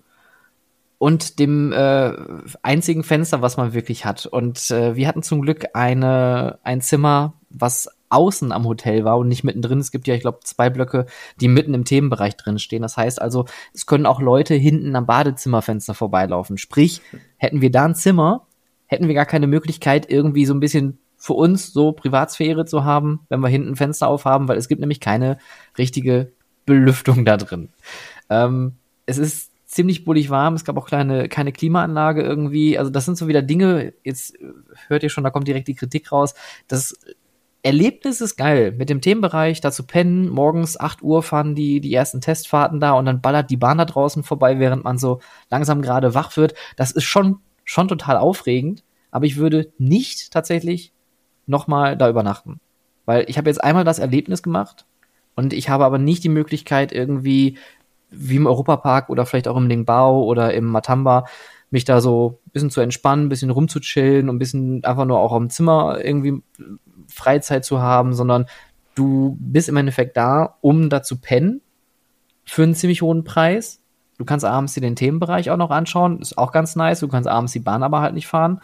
und 0.97 1.39
dem 1.39 1.71
äh, 1.71 2.13
einzigen 2.61 3.03
Fenster, 3.03 3.41
was 3.41 3.57
man 3.57 3.73
wirklich 3.73 4.05
hat. 4.05 4.25
Und 4.25 4.71
äh, 4.71 4.95
wir 4.95 5.07
hatten 5.07 5.23
zum 5.23 5.41
Glück 5.41 5.65
eine 5.73 6.59
ein 6.63 6.81
Zimmer, 6.81 7.33
was 7.49 7.89
außen 8.09 8.51
am 8.51 8.65
Hotel 8.65 9.03
war 9.03 9.17
und 9.17 9.27
nicht 9.27 9.43
mittendrin. 9.43 9.79
Es 9.79 9.91
gibt 9.91 10.07
ja, 10.07 10.15
ich 10.15 10.21
glaube, 10.21 10.39
zwei 10.43 10.69
Blöcke, 10.69 11.05
die 11.41 11.47
mitten 11.47 11.73
im 11.73 11.85
Themenbereich 11.85 12.37
drin 12.37 12.59
stehen. 12.59 12.81
Das 12.81 12.97
heißt 12.97 13.21
also, 13.21 13.45
es 13.73 13.85
können 13.85 14.05
auch 14.05 14.21
Leute 14.21 14.53
hinten 14.53 14.95
am 14.95 15.05
Badezimmerfenster 15.05 15.93
vorbeilaufen. 15.93 16.57
Sprich, 16.57 17.01
hätten 17.37 17.61
wir 17.61 17.71
da 17.71 17.85
ein 17.85 17.95
Zimmer, 17.95 18.47
hätten 18.85 19.07
wir 19.07 19.15
gar 19.15 19.25
keine 19.25 19.47
Möglichkeit, 19.47 20.09
irgendwie 20.09 20.45
so 20.45 20.53
ein 20.53 20.59
bisschen 20.59 20.99
für 21.17 21.33
uns 21.33 21.73
so 21.73 21.91
Privatsphäre 21.91 22.65
zu 22.65 22.83
haben, 22.83 23.21
wenn 23.29 23.39
wir 23.39 23.49
hinten 23.49 23.71
ein 23.71 23.75
Fenster 23.75 24.07
aufhaben, 24.07 24.47
weil 24.47 24.57
es 24.57 24.67
gibt 24.67 24.79
nämlich 24.79 24.99
keine 24.99 25.39
richtige 25.77 26.31
Belüftung 26.65 27.25
da 27.25 27.37
drin. 27.37 27.69
Ähm, 28.29 28.75
es 29.05 29.17
ist 29.17 29.51
ziemlich 29.75 30.05
bullig 30.05 30.29
warm. 30.29 30.53
Es 30.53 30.63
gab 30.63 30.77
auch 30.77 30.87
kleine, 30.87 31.27
keine 31.27 31.51
Klimaanlage 31.51 32.21
irgendwie. 32.21 32.79
Also 32.79 32.89
das 32.89 33.03
sind 33.03 33.17
so 33.17 33.27
wieder 33.27 33.41
Dinge, 33.41 33.93
jetzt 34.05 34.37
hört 34.87 35.03
ihr 35.03 35.09
schon, 35.09 35.25
da 35.25 35.31
kommt 35.31 35.49
direkt 35.49 35.67
die 35.67 35.75
Kritik 35.75 36.13
raus. 36.13 36.33
Das 36.69 36.97
Erlebnis 37.61 38.21
ist 38.21 38.37
geil. 38.37 38.71
Mit 38.71 38.89
dem 38.89 39.01
Themenbereich, 39.01 39.59
da 39.59 39.71
zu 39.71 39.85
pennen, 39.85 40.29
morgens 40.29 40.79
8 40.79 41.01
Uhr 41.01 41.23
fahren 41.23 41.55
die, 41.55 41.81
die 41.81 41.93
ersten 41.93 42.21
Testfahrten 42.21 42.79
da 42.79 42.93
und 42.93 43.05
dann 43.05 43.19
ballert 43.19 43.49
die 43.49 43.57
Bahn 43.57 43.77
da 43.77 43.83
draußen 43.83 44.23
vorbei, 44.23 44.59
während 44.59 44.85
man 44.85 44.97
so 44.97 45.19
langsam 45.49 45.81
gerade 45.81 46.13
wach 46.13 46.37
wird. 46.37 46.53
Das 46.77 46.91
ist 46.91 47.03
schon, 47.03 47.39
schon 47.65 47.89
total 47.89 48.15
aufregend. 48.15 48.83
Aber 49.11 49.25
ich 49.25 49.35
würde 49.35 49.73
nicht 49.77 50.31
tatsächlich 50.31 50.93
nochmal 51.47 51.97
da 51.97 52.07
übernachten. 52.07 52.61
Weil 53.03 53.25
ich 53.27 53.37
habe 53.37 53.49
jetzt 53.49 53.63
einmal 53.63 53.83
das 53.83 53.99
Erlebnis 53.99 54.41
gemacht 54.41 54.85
und 55.35 55.51
ich 55.51 55.67
habe 55.67 55.83
aber 55.83 55.97
nicht 55.97 56.23
die 56.23 56.29
Möglichkeit, 56.29 56.93
irgendwie 56.93 57.57
wie 58.17 58.37
im 58.37 58.47
Europapark 58.47 59.09
oder 59.09 59.25
vielleicht 59.25 59.47
auch 59.47 59.57
im 59.57 59.67
Lingbao 59.67 60.23
oder 60.23 60.53
im 60.53 60.65
Matamba 60.65 61.25
mich 61.69 61.85
da 61.85 61.99
so 62.01 62.39
ein 62.45 62.51
bisschen 62.51 62.69
zu 62.69 62.81
entspannen, 62.81 63.25
ein 63.25 63.29
bisschen 63.29 63.49
rumzuchillen 63.49 64.29
und 64.29 64.35
ein 64.35 64.39
bisschen 64.39 64.83
einfach 64.83 65.05
nur 65.05 65.19
auch 65.19 65.35
im 65.35 65.49
Zimmer 65.49 65.99
irgendwie 66.03 66.41
Freizeit 67.07 67.65
zu 67.65 67.81
haben, 67.81 68.13
sondern 68.13 68.45
du 68.95 69.37
bist 69.39 69.69
im 69.69 69.77
Endeffekt 69.77 70.15
da, 70.17 70.57
um 70.61 70.89
da 70.89 71.03
zu 71.03 71.19
pennen 71.19 71.61
für 72.45 72.63
einen 72.63 72.75
ziemlich 72.75 73.01
hohen 73.01 73.23
Preis. 73.23 73.81
Du 74.17 74.23
kannst 74.23 74.45
abends 74.45 74.73
dir 74.73 74.81
den 74.81 74.95
Themenbereich 74.95 75.51
auch 75.51 75.57
noch 75.57 75.71
anschauen, 75.71 76.21
ist 76.21 76.37
auch 76.37 76.53
ganz 76.53 76.75
nice. 76.75 77.01
Du 77.01 77.09
kannst 77.09 77.27
abends 77.27 77.51
die 77.51 77.59
Bahn 77.59 77.83
aber 77.83 77.99
halt 77.99 78.13
nicht 78.13 78.27
fahren. 78.27 78.61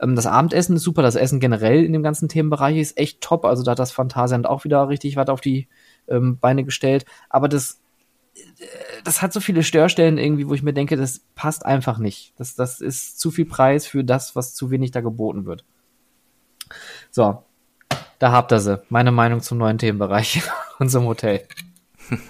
Ähm, 0.00 0.14
das 0.14 0.26
Abendessen 0.26 0.76
ist 0.76 0.82
super, 0.82 1.02
das 1.02 1.16
Essen 1.16 1.40
generell 1.40 1.84
in 1.84 1.92
dem 1.92 2.04
ganzen 2.04 2.28
Themenbereich 2.28 2.76
ist 2.76 2.96
echt 2.96 3.20
top. 3.20 3.44
Also 3.44 3.64
da 3.64 3.72
hat 3.72 3.80
das 3.80 3.90
Phantasialand 3.90 4.46
auch 4.46 4.64
wieder 4.64 4.88
richtig 4.88 5.16
was 5.16 5.28
auf 5.28 5.40
die 5.40 5.68
ähm, 6.06 6.38
Beine 6.38 6.62
gestellt. 6.62 7.04
Aber 7.28 7.48
das 7.48 7.81
das 9.04 9.22
hat 9.22 9.32
so 9.32 9.40
viele 9.40 9.62
Störstellen 9.62 10.18
irgendwie, 10.18 10.48
wo 10.48 10.54
ich 10.54 10.62
mir 10.62 10.72
denke, 10.72 10.96
das 10.96 11.20
passt 11.34 11.66
einfach 11.66 11.98
nicht. 11.98 12.32
Das, 12.36 12.54
das 12.54 12.80
ist 12.80 13.20
zu 13.20 13.30
viel 13.30 13.44
Preis 13.44 13.86
für 13.86 14.04
das, 14.04 14.36
was 14.36 14.54
zu 14.54 14.70
wenig 14.70 14.90
da 14.90 15.00
geboten 15.00 15.44
wird. 15.44 15.64
So, 17.10 17.44
da 18.18 18.32
habt 18.32 18.52
ihr 18.52 18.60
sie. 18.60 18.82
Meine 18.88 19.12
Meinung 19.12 19.40
zum 19.40 19.58
neuen 19.58 19.78
Themenbereich 19.78 20.42
und 20.78 20.90
zum 20.90 21.04
Hotel. 21.04 21.46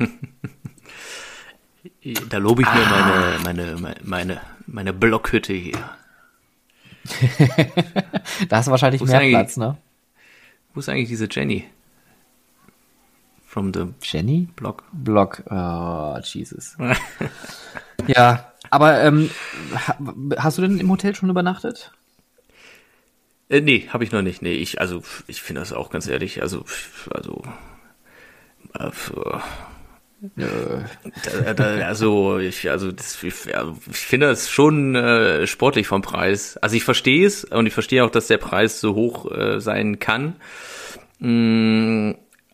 Da 2.29 2.39
lobe 2.39 2.63
ich 2.63 2.69
mir 2.69 2.75
ah. 2.75 3.39
meine, 3.45 3.77
meine, 3.77 3.95
meine, 4.03 4.41
meine 4.67 4.93
Blockhütte 4.93 5.53
hier. 5.53 5.79
da 8.49 8.57
hast 8.57 8.67
du 8.67 8.71
wahrscheinlich 8.71 9.03
mehr 9.03 9.21
Platz, 9.21 9.57
ne? 9.57 9.77
Wo 10.75 10.81
ist 10.81 10.89
eigentlich 10.89 11.09
diese 11.09 11.29
Jenny? 11.31 11.65
From 13.53 13.71
the 13.75 13.89
Jenny? 14.01 14.49
Block. 14.57 14.85
Block. 14.95 15.43
Oh, 15.51 16.19
Jesus. 16.25 16.75
ja, 18.07 18.51
aber 18.71 19.03
ähm, 19.03 19.29
hast 20.39 20.57
du 20.57 20.63
denn 20.63 20.81
im 20.81 20.91
Hotel 20.91 21.15
schon 21.15 21.29
übernachtet? 21.29 21.93
Äh, 23.51 23.61
nee, 23.61 23.91
habe 23.91 24.05
ich 24.05 24.11
noch 24.11 24.23
nicht. 24.23 24.41
Nee, 24.41 24.55
ich, 24.55 24.81
also, 24.81 25.03
ich 25.27 25.43
finde 25.43 25.61
das 25.61 25.75
auch 25.75 25.91
ganz 25.91 26.09
ehrlich, 26.09 26.41
also, 26.41 26.65
also, 27.11 27.43
äh, 28.81 28.89
da, 31.45 31.53
da, 31.53 31.65
also 31.87 32.39
ich 32.39 32.71
also 32.71 32.91
das, 32.91 33.23
ich, 33.23 33.35
ich 33.49 33.97
finde 33.99 34.29
das 34.29 34.49
schon 34.49 34.95
äh, 34.95 35.47
sportlich 35.47 35.87
vom 35.87 36.01
Preis. 36.01 36.57
Also 36.57 36.75
ich 36.77 36.85
verstehe 36.85 37.27
es 37.27 37.45
und 37.45 37.67
ich 37.67 37.75
verstehe 37.75 38.03
auch, 38.03 38.11
dass 38.11 38.29
der 38.29 38.39
Preis 38.39 38.81
so 38.81 38.95
hoch 38.95 39.31
äh, 39.31 39.61
sein 39.61 39.99
kann. 39.99 40.37
Mm, 41.19 42.13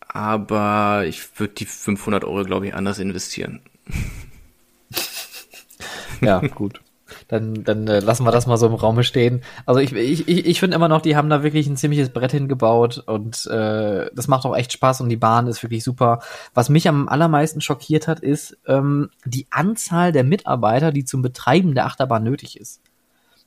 aber 0.09 1.05
ich 1.07 1.39
würde 1.39 1.55
die 1.55 1.67
500 1.67 2.25
Euro, 2.25 2.45
glaube 2.45 2.67
ich, 2.67 2.75
anders 2.75 2.99
investieren. 2.99 3.61
ja, 6.21 6.41
gut. 6.41 6.81
Dann, 7.29 7.63
dann 7.63 7.87
äh, 7.89 8.01
lassen 8.01 8.25
wir 8.25 8.33
das 8.33 8.47
mal 8.47 8.57
so 8.57 8.67
im 8.67 8.75
Raume 8.75 9.05
stehen. 9.05 9.43
Also 9.67 9.81
ich, 9.81 9.93
ich, 9.93 10.29
ich 10.29 10.61
finde 10.61 10.75
immer 10.75 10.89
noch, 10.89 11.03
die 11.03 11.15
haben 11.15 11.29
da 11.29 11.43
wirklich 11.43 11.67
ein 11.67 11.77
ziemliches 11.77 12.11
Brett 12.11 12.33
hingebaut 12.33 13.03
und 13.07 13.47
äh, 13.47 14.11
das 14.15 14.29
macht 14.29 14.47
auch 14.47 14.57
echt 14.57 14.73
Spaß 14.73 15.03
und 15.03 15.11
die 15.11 15.17
Bahn 15.17 15.47
ist 15.47 15.63
wirklich 15.63 15.85
super. 15.85 16.21
Was 16.55 16.71
mich 16.71 16.89
am 16.89 17.09
allermeisten 17.09 17.61
schockiert 17.61 18.09
hat, 18.09 18.21
ist 18.21 18.57
ähm, 18.67 19.11
die 19.25 19.47
Anzahl 19.51 20.13
der 20.13 20.25
Mitarbeiter, 20.25 20.91
die 20.91 21.05
zum 21.05 21.21
Betreiben 21.21 21.75
der 21.75 21.87
Achterbahn 21.87 22.25
nötig 22.25 22.59
ist. 22.59 22.81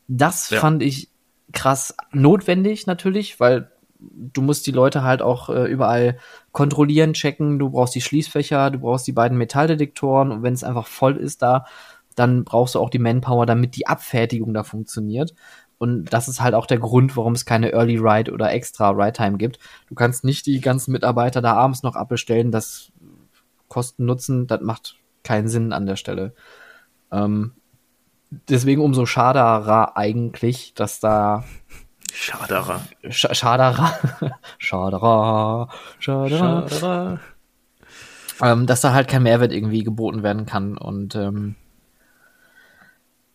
Das 0.07 0.51
ja. 0.51 0.59
fand 0.59 0.83
ich 0.83 1.09
krass 1.51 1.95
notwendig 2.11 2.85
natürlich, 2.85 3.39
weil 3.39 3.71
du 4.01 4.41
musst 4.41 4.67
die 4.67 4.71
Leute 4.71 5.03
halt 5.03 5.21
auch 5.21 5.49
äh, 5.49 5.65
überall 5.65 6.17
kontrollieren, 6.51 7.13
checken. 7.13 7.59
Du 7.59 7.69
brauchst 7.69 7.95
die 7.95 8.01
Schließfächer, 8.01 8.71
du 8.71 8.79
brauchst 8.79 9.07
die 9.07 9.11
beiden 9.11 9.37
Metalldetektoren 9.37 10.31
und 10.31 10.43
wenn 10.43 10.53
es 10.53 10.63
einfach 10.63 10.87
voll 10.87 11.17
ist 11.17 11.41
da, 11.41 11.65
dann 12.15 12.43
brauchst 12.43 12.75
du 12.75 12.79
auch 12.79 12.89
die 12.89 12.99
Manpower, 12.99 13.45
damit 13.45 13.75
die 13.75 13.87
Abfertigung 13.87 14.53
da 14.53 14.63
funktioniert. 14.63 15.33
Und 15.77 16.13
das 16.13 16.27
ist 16.27 16.41
halt 16.41 16.53
auch 16.53 16.67
der 16.67 16.77
Grund, 16.77 17.17
warum 17.17 17.33
es 17.33 17.45
keine 17.45 17.71
Early 17.71 17.97
Ride 17.97 18.31
oder 18.31 18.51
extra 18.51 18.91
Ride 18.91 19.13
Time 19.13 19.37
gibt. 19.37 19.57
Du 19.87 19.95
kannst 19.95 20.23
nicht 20.23 20.45
die 20.45 20.61
ganzen 20.61 20.91
Mitarbeiter 20.91 21.41
da 21.41 21.53
abends 21.53 21.81
noch 21.81 21.95
abbestellen. 21.95 22.51
Das 22.51 22.91
Kosten 23.67 24.05
Nutzen, 24.05 24.47
das 24.47 24.61
macht 24.61 24.97
keinen 25.23 25.47
Sinn 25.47 25.73
an 25.73 25.85
der 25.85 25.95
Stelle. 25.95 26.33
Ähm, 27.11 27.53
deswegen 28.29 28.81
umso 28.81 29.05
schaderer 29.05 29.97
eigentlich, 29.97 30.73
dass 30.75 30.99
da 30.99 31.43
Schaderer. 32.13 32.81
Sch 33.09 33.27
Schaderer. 33.31 33.93
Schaderer. 34.57 35.69
Schaderer. 35.99 36.69
Schaderer. 36.69 37.19
Ähm, 38.41 38.65
dass 38.65 38.81
da 38.81 38.93
halt 38.93 39.07
kein 39.07 39.23
Mehrwert 39.23 39.51
irgendwie 39.51 39.83
geboten 39.83 40.23
werden 40.23 40.45
kann 40.45 40.77
und 40.77 41.15
ähm, 41.15 41.55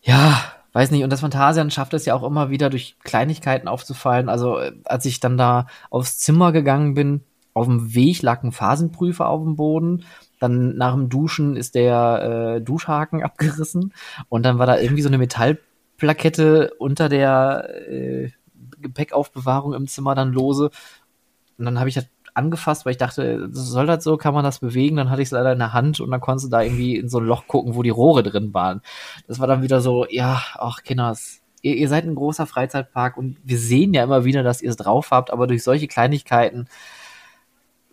ja, 0.02 0.40
weiß 0.72 0.90
nicht, 0.90 1.04
und 1.04 1.10
das 1.10 1.20
Phantasian 1.20 1.70
schafft 1.70 1.94
es 1.94 2.04
ja 2.04 2.14
auch 2.14 2.22
immer 2.22 2.50
wieder 2.50 2.70
durch 2.70 2.96
Kleinigkeiten 3.02 3.66
aufzufallen. 3.66 4.28
Also, 4.28 4.58
äh, 4.58 4.72
als 4.84 5.04
ich 5.04 5.20
dann 5.20 5.36
da 5.36 5.66
aufs 5.90 6.18
Zimmer 6.18 6.52
gegangen 6.52 6.94
bin, 6.94 7.22
auf 7.54 7.66
dem 7.66 7.94
Weg 7.94 8.20
lag 8.22 8.42
ein 8.42 8.52
Phasenprüfer 8.52 9.28
auf 9.28 9.42
dem 9.42 9.56
Boden. 9.56 10.04
Dann 10.38 10.76
nach 10.76 10.92
dem 10.92 11.08
Duschen 11.08 11.56
ist 11.56 11.74
der 11.74 12.56
äh, 12.56 12.60
Duschhaken 12.60 13.22
abgerissen 13.24 13.94
und 14.28 14.44
dann 14.44 14.58
war 14.58 14.66
da 14.66 14.78
irgendwie 14.78 15.02
so 15.02 15.08
eine 15.08 15.18
Metallplakette 15.18 16.74
unter 16.78 17.08
der 17.08 17.88
äh, 17.88 18.30
Gepäckaufbewahrung 18.80 19.74
im 19.74 19.86
Zimmer 19.88 20.14
dann 20.14 20.32
lose. 20.32 20.70
Und 21.58 21.64
dann 21.64 21.78
habe 21.78 21.88
ich 21.88 21.94
das 21.94 22.08
angefasst, 22.34 22.84
weil 22.84 22.92
ich 22.92 22.98
dachte, 22.98 23.48
soll 23.50 23.86
das 23.86 24.04
so, 24.04 24.16
kann 24.16 24.34
man 24.34 24.44
das 24.44 24.58
bewegen? 24.58 24.96
Dann 24.96 25.10
hatte 25.10 25.22
ich 25.22 25.28
es 25.28 25.32
leider 25.32 25.52
in 25.52 25.58
der 25.58 25.72
Hand 25.72 26.00
und 26.00 26.10
dann 26.10 26.20
konntest 26.20 26.46
du 26.46 26.50
da 26.50 26.62
irgendwie 26.62 26.96
in 26.96 27.08
so 27.08 27.18
ein 27.18 27.24
Loch 27.24 27.46
gucken, 27.46 27.74
wo 27.74 27.82
die 27.82 27.90
Rohre 27.90 28.22
drin 28.22 28.52
waren. 28.52 28.82
Das 29.26 29.40
war 29.40 29.46
dann 29.46 29.62
wieder 29.62 29.80
so, 29.80 30.06
ja, 30.08 30.42
ach 30.54 30.82
Kinders, 30.82 31.40
ihr, 31.62 31.76
ihr 31.76 31.88
seid 31.88 32.04
ein 32.04 32.14
großer 32.14 32.46
Freizeitpark 32.46 33.16
und 33.16 33.38
wir 33.42 33.58
sehen 33.58 33.94
ja 33.94 34.04
immer 34.04 34.24
wieder, 34.24 34.42
dass 34.42 34.60
ihr 34.60 34.70
es 34.70 34.76
drauf 34.76 35.10
habt, 35.10 35.30
aber 35.30 35.46
durch 35.46 35.62
solche 35.62 35.88
Kleinigkeiten 35.88 36.68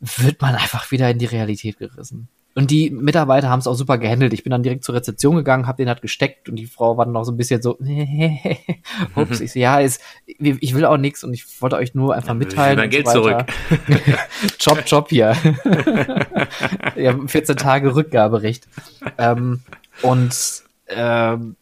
wird 0.01 0.41
man 0.41 0.55
einfach 0.55 0.91
wieder 0.91 1.09
in 1.09 1.19
die 1.19 1.25
Realität 1.25 1.77
gerissen. 1.77 2.27
Und 2.55 2.69
die 2.69 2.91
Mitarbeiter 2.91 3.49
haben 3.49 3.59
es 3.59 3.67
auch 3.67 3.73
super 3.73 3.97
gehandelt. 3.97 4.31
Ich 4.33 4.43
bin 4.43 4.51
dann 4.51 4.61
direkt 4.61 4.83
zur 4.83 4.93
Rezeption 4.93 5.35
gegangen, 5.35 5.65
hab 5.65 5.77
den 5.77 5.87
halt 5.87 6.01
gesteckt 6.01 6.49
und 6.49 6.55
die 6.55 6.67
Frau 6.67 6.97
war 6.97 7.05
dann 7.05 7.15
auch 7.15 7.23
so 7.23 7.31
ein 7.31 7.37
bisschen 7.37 7.61
so, 7.61 7.79
ups, 9.15 9.39
ich 9.39 9.53
so, 9.53 9.59
ja, 9.59 9.79
ist, 9.79 10.01
ich 10.25 10.75
will 10.75 10.85
auch 10.85 10.97
nichts 10.97 11.23
und 11.23 11.33
ich 11.33 11.61
wollte 11.61 11.77
euch 11.77 11.95
nur 11.95 12.13
einfach 12.13 12.35
mitteilen. 12.35 12.77
Mein 12.77 12.91
Geld 12.91 13.07
so 13.07 13.23
zurück. 13.23 13.45
Job, 14.59 14.83
Job 14.85 15.09
hier. 15.09 15.35
ja, 16.95 17.17
14 17.25 17.57
Tage 17.57 17.95
Rückgaberecht. 17.95 18.67
Ähm, 19.17 19.61
und 20.03 20.63
ähm, 20.89 21.55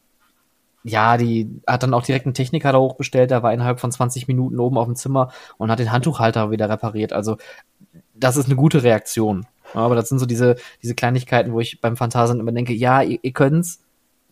ja, 0.84 1.17
die 1.17 1.62
hat 1.67 1.84
dann 1.84 1.93
auch 1.93 2.04
direkt 2.04 2.25
einen 2.25 2.34
Techniker 2.34 2.71
da 2.71 2.80
hochbestellt, 2.80 3.32
der 3.32 3.43
war 3.43 3.54
innerhalb 3.54 3.80
von 3.80 3.91
20 3.91 4.27
Minuten 4.27 4.60
oben 4.60 4.77
auf 4.77 4.88
dem 4.88 4.95
Zimmer 4.95 5.32
und 5.58 5.71
hat 5.71 5.80
den 5.80 5.91
Handtuchhalter 5.91 6.51
wieder 6.51 6.69
repariert. 6.69 7.13
Also 7.13 7.38
das 8.13 8.36
ist 8.36 8.47
eine 8.47 8.56
gute 8.56 8.84
Reaktion. 8.84 9.45
Aber 9.74 9.95
das 9.95 10.10
sind 10.10 10.19
so 10.19 10.26
diese, 10.26 10.56
diese 10.82 10.95
Kleinigkeiten, 10.95 11.54
wo 11.54 11.60
ich 11.60 11.82
beim 11.82 11.97
Phantasien 11.97 12.39
immer 12.39 12.52
denke, 12.52 12.74
ja, 12.74 13.02
ihr, 13.02 13.19
ihr 13.21 13.32
könnt's, 13.32 13.82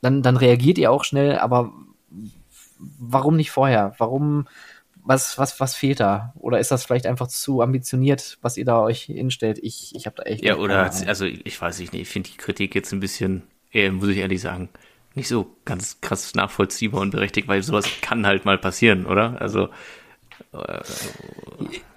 dann, 0.02 0.22
dann 0.22 0.38
reagiert 0.38 0.78
ihr 0.78 0.92
auch 0.92 1.04
schnell, 1.04 1.38
aber 1.38 1.72
warum 2.78 3.36
nicht 3.36 3.52
vorher? 3.52 3.94
Warum, 3.98 4.48
was, 5.04 5.38
was, 5.38 5.60
was 5.60 5.76
fehlt 5.76 6.00
da? 6.00 6.34
Oder 6.38 6.60
ist 6.60 6.72
das 6.72 6.86
vielleicht 6.86 7.06
einfach 7.06 7.28
zu 7.28 7.62
ambitioniert, 7.62 8.38
was 8.42 8.58
ihr 8.58 8.66
da 8.66 8.82
euch 8.82 9.04
hinstellt? 9.04 9.60
Ich, 9.62 9.96
ich 9.96 10.06
habe 10.06 10.16
da 10.18 10.24
echt. 10.24 10.44
Ja, 10.44 10.58
oder, 10.58 10.92
also 11.08 11.26
ich 11.26 11.60
weiß 11.60 11.80
nicht, 11.80 11.94
ich 11.94 12.08
finde 12.08 12.30
die 12.30 12.38
Kritik 12.38 12.76
jetzt 12.76 12.94
ein 12.94 13.00
bisschen, 13.00 13.44
äh, 13.72 13.90
muss 13.92 14.10
ich 14.10 14.18
ehrlich 14.18 14.42
sagen, 14.42 14.70
nicht 15.16 15.28
so 15.28 15.56
ganz 15.66 16.00
krass 16.02 16.36
nachvollziehbar 16.36 17.02
und 17.02 17.12
berechtigt, 17.12 17.48
weil 17.48 17.64
sowas 17.64 17.86
kann 18.02 18.26
halt 18.28 18.46
mal 18.46 18.58
passieren, 18.58 19.06
oder? 19.06 19.42
Also 19.42 19.70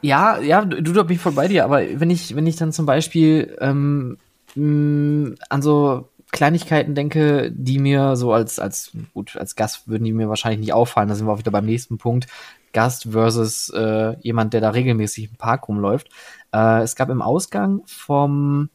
ja, 0.03 0.41
ja, 0.41 0.65
du, 0.65 0.81
du 0.81 1.05
bin 1.05 1.17
ich 1.17 1.23
voll 1.23 1.33
bei 1.33 1.49
dir, 1.49 1.65
aber 1.65 1.83
wenn 2.01 2.11
ich, 2.11 2.35
wenn 2.37 2.47
ich 2.47 2.57
dann 2.57 2.73
zum 2.73 2.87
Beispiel 2.87 3.57
ähm, 3.61 4.19
mh, 4.55 5.37
an 5.49 5.63
so 5.63 6.09
Kleinigkeiten 6.33 6.95
denke, 6.95 7.53
die 7.55 7.79
mir 7.79 8.17
so 8.17 8.33
als, 8.33 8.59
als, 8.59 8.93
gut, 9.13 9.37
als 9.37 9.55
Gast 9.55 9.89
würden 9.89 10.05
die 10.05 10.13
mir 10.13 10.29
wahrscheinlich 10.29 10.61
nicht 10.61 10.73
auffallen, 10.73 11.09
da 11.09 11.15
sind 11.15 11.27
wir 11.27 11.33
auch 11.33 11.39
wieder 11.39 11.51
beim 11.51 11.67
nächsten 11.67 11.99
Punkt. 11.99 12.27
Gast 12.73 13.09
versus 13.11 13.69
äh, 13.69 14.17
jemand, 14.21 14.55
der 14.55 14.63
da 14.63 14.71
regelmäßig 14.71 15.31
im 15.31 15.37
Park 15.37 15.69
rumläuft. 15.69 16.09
Äh, 16.55 16.83
es 16.83 16.97
gab 16.97 17.11
im 17.11 17.21
Ausgang 17.21 17.83
vom, 17.85 18.71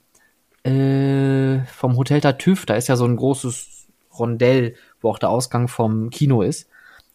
äh, 0.64 1.60
vom 1.66 1.98
Hotel 1.98 2.22
Tartüff, 2.22 2.68
da 2.68 2.76
ist 2.76 2.90
ja 2.90 2.96
so 2.96 3.06
ein 3.06 3.16
großes 3.16 3.88
Rondell, 4.18 4.76
wo 5.02 5.10
auch 5.10 5.20
der 5.20 5.30
Ausgang 5.30 5.68
vom 5.68 6.12
Kino 6.12 6.44
ist. 6.44 6.70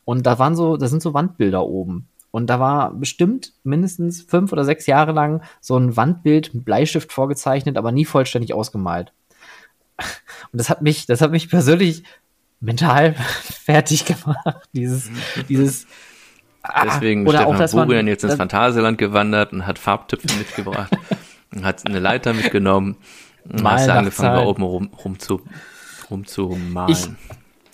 Und 0.04 0.26
da 0.26 0.40
waren 0.40 0.56
so, 0.56 0.76
da 0.76 0.88
sind 0.88 1.02
so 1.02 1.14
Wandbilder 1.14 1.64
oben. 1.64 2.08
Und 2.32 2.48
da 2.48 2.58
war 2.58 2.92
bestimmt 2.94 3.52
mindestens 3.62 4.22
fünf 4.22 4.52
oder 4.52 4.64
sechs 4.64 4.86
Jahre 4.86 5.12
lang 5.12 5.42
so 5.60 5.76
ein 5.76 5.96
Wandbild 5.96 6.54
mit 6.54 6.64
Bleistift 6.64 7.12
vorgezeichnet, 7.12 7.76
aber 7.76 7.92
nie 7.92 8.04
vollständig 8.06 8.54
ausgemalt. 8.54 9.12
Und 10.50 10.58
das 10.58 10.68
hat 10.70 10.82
mich, 10.82 11.06
das 11.06 11.20
hat 11.20 11.30
mich 11.30 11.48
persönlich 11.50 12.02
mental 12.60 13.14
fertig 13.64 14.06
gemacht. 14.06 14.68
Dieses, 14.72 15.10
dieses. 15.48 15.86
Ah, 16.62 16.84
Deswegen 16.86 17.26
oder 17.26 17.40
Stefan 17.54 17.86
Burian 17.86 18.06
jetzt 18.06 18.24
ins 18.24 18.36
Phantasialand 18.36 18.96
gewandert 18.96 19.52
und 19.52 19.66
hat 19.66 19.78
Farbtöpfe 19.78 20.28
mitgebracht 20.38 20.92
und 21.54 21.64
hat 21.64 21.86
eine 21.86 21.98
Leiter 21.98 22.32
mitgenommen 22.34 22.96
und 23.44 23.64
hast 23.68 23.88
angefangen, 23.88 24.36
da 24.36 24.44
oben 24.46 24.62
rum, 24.62 24.90
rum 25.04 25.18
zu, 25.18 25.42
rum 26.08 26.24
zu 26.24 26.48
malen. 26.50 26.92
Ich- 26.92 27.08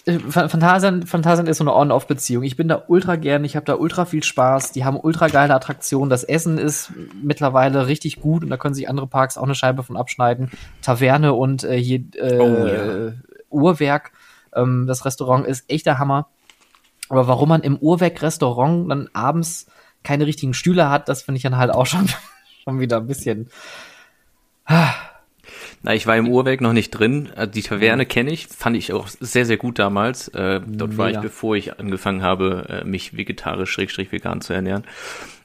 Äh, 0.08 0.16
Ph- 0.16 0.48
Phantasialand, 0.48 1.08
Phantasialand 1.08 1.48
ist 1.48 1.58
so 1.58 1.64
eine 1.64 1.74
On-Off-Beziehung. 1.74 2.42
Ich 2.44 2.56
bin 2.56 2.68
da 2.68 2.82
ultra 2.88 3.16
gern, 3.16 3.44
ich 3.44 3.56
habe 3.56 3.66
da 3.66 3.74
ultra 3.74 4.04
viel 4.06 4.22
Spaß, 4.22 4.72
die 4.72 4.84
haben 4.84 4.98
ultra 4.98 5.28
geile 5.28 5.54
Attraktionen, 5.54 6.08
das 6.10 6.24
Essen 6.24 6.58
ist 6.58 6.92
mittlerweile 7.22 7.86
richtig 7.86 8.20
gut 8.20 8.42
und 8.42 8.50
da 8.50 8.56
können 8.56 8.74
sich 8.74 8.88
andere 8.88 9.06
Parks 9.06 9.36
auch 9.38 9.42
eine 9.44 9.54
Scheibe 9.54 9.82
von 9.82 9.96
abschneiden. 9.96 10.50
Taverne 10.82 11.34
und 11.34 11.64
äh, 11.64 11.76
hier 11.80 12.00
äh, 12.16 12.38
Oh, 12.38 12.66
ja. 12.66 13.12
Uhrwerk, 13.50 14.12
ähm, 14.54 14.86
das 14.86 15.04
Restaurant 15.04 15.46
ist 15.46 15.70
echt 15.70 15.86
der 15.86 15.98
Hammer. 15.98 16.28
Aber 17.10 17.26
warum 17.28 17.48
man 17.48 17.62
im 17.62 17.76
Uhrwerk-Restaurant 17.78 18.90
dann 18.90 19.08
abends 19.14 19.66
keine 20.04 20.26
richtigen 20.26 20.52
Stühle 20.54 20.90
hat, 20.90 21.08
das 21.08 21.22
finde 21.22 21.36
ich 21.38 21.42
dann 21.42 21.56
halt 21.56 21.70
auch 21.72 21.86
schon, 21.86 22.08
schon 22.64 22.80
wieder 22.80 22.98
ein 22.98 23.06
bisschen. 23.06 23.48
Na, 25.82 25.94
ich 25.94 26.06
war 26.06 26.16
im 26.16 26.28
Uhrwerk 26.28 26.60
noch 26.60 26.72
nicht 26.72 26.90
drin. 26.90 27.28
Also 27.36 27.52
Die 27.52 27.62
Taverne 27.62 28.04
kenne 28.06 28.32
ich, 28.32 28.48
fand 28.48 28.76
ich 28.76 28.92
auch 28.92 29.08
sehr, 29.08 29.46
sehr 29.46 29.56
gut 29.56 29.78
damals. 29.78 30.28
Äh, 30.28 30.60
dort 30.66 30.96
war 30.96 31.08
ich, 31.08 31.16
Mega. 31.16 31.20
bevor 31.20 31.56
ich 31.56 31.78
angefangen 31.78 32.22
habe, 32.22 32.82
äh, 32.82 32.84
mich 32.84 33.16
vegetarisch, 33.16 33.70
schrägstrich 33.70 34.10
vegan 34.10 34.40
zu 34.40 34.52
ernähren. 34.52 34.84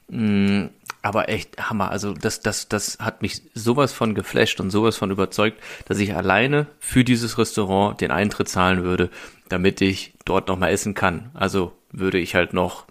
Mm, 0.08 0.66
aber 1.02 1.28
echt 1.28 1.70
Hammer. 1.70 1.90
Also 1.90 2.14
das, 2.14 2.40
das, 2.40 2.68
das 2.68 2.98
hat 2.98 3.22
mich 3.22 3.42
sowas 3.54 3.92
von 3.92 4.14
geflasht 4.14 4.60
und 4.60 4.70
sowas 4.70 4.96
von 4.96 5.10
überzeugt, 5.10 5.60
dass 5.86 5.98
ich 5.98 6.14
alleine 6.14 6.66
für 6.80 7.04
dieses 7.04 7.38
Restaurant 7.38 8.00
den 8.00 8.10
Eintritt 8.10 8.48
zahlen 8.48 8.82
würde, 8.82 9.10
damit 9.48 9.80
ich 9.80 10.14
dort 10.24 10.48
noch 10.48 10.58
mal 10.58 10.68
essen 10.70 10.94
kann. 10.94 11.30
Also 11.34 11.72
würde 11.92 12.18
ich 12.18 12.34
halt 12.34 12.54
noch 12.54 12.86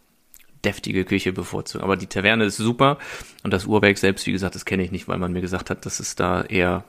deftige 0.64 1.04
Küche 1.04 1.34
bevorzugen. 1.34 1.84
Aber 1.84 1.98
die 1.98 2.08
Taverne 2.08 2.46
ist 2.46 2.58
super 2.58 2.98
und 3.44 3.52
das 3.52 3.66
Uhrwerk 3.66 3.98
selbst, 3.98 4.26
wie 4.28 4.32
gesagt, 4.32 4.56
das 4.56 4.66
kenne 4.66 4.84
ich 4.84 4.92
nicht, 4.92 5.08
weil 5.08 5.18
man 5.18 5.34
mir 5.34 5.42
gesagt 5.42 5.70
hat, 5.70 5.86
dass 5.86 6.00
es 6.00 6.16
da 6.16 6.44
eher 6.44 6.86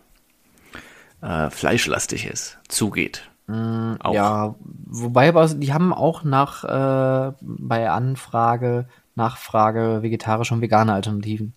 äh, 1.25 1.51
fleischlastig 1.51 2.27
ist, 2.27 2.59
zugeht. 2.69 3.29
Auch. 3.47 4.15
Ja, 4.15 4.55
wobei 4.87 5.29
aber 5.29 5.47
die 5.49 5.73
haben 5.75 5.93
auch 5.93 6.25
nach 6.25 6.65
äh, 6.65 7.33
bei 7.43 7.91
Anfrage, 7.91 8.87
Nachfrage 9.17 10.03
vegetarische 10.03 10.55
und 10.55 10.61
vegane 10.63 10.95
Alternativen. 10.95 11.55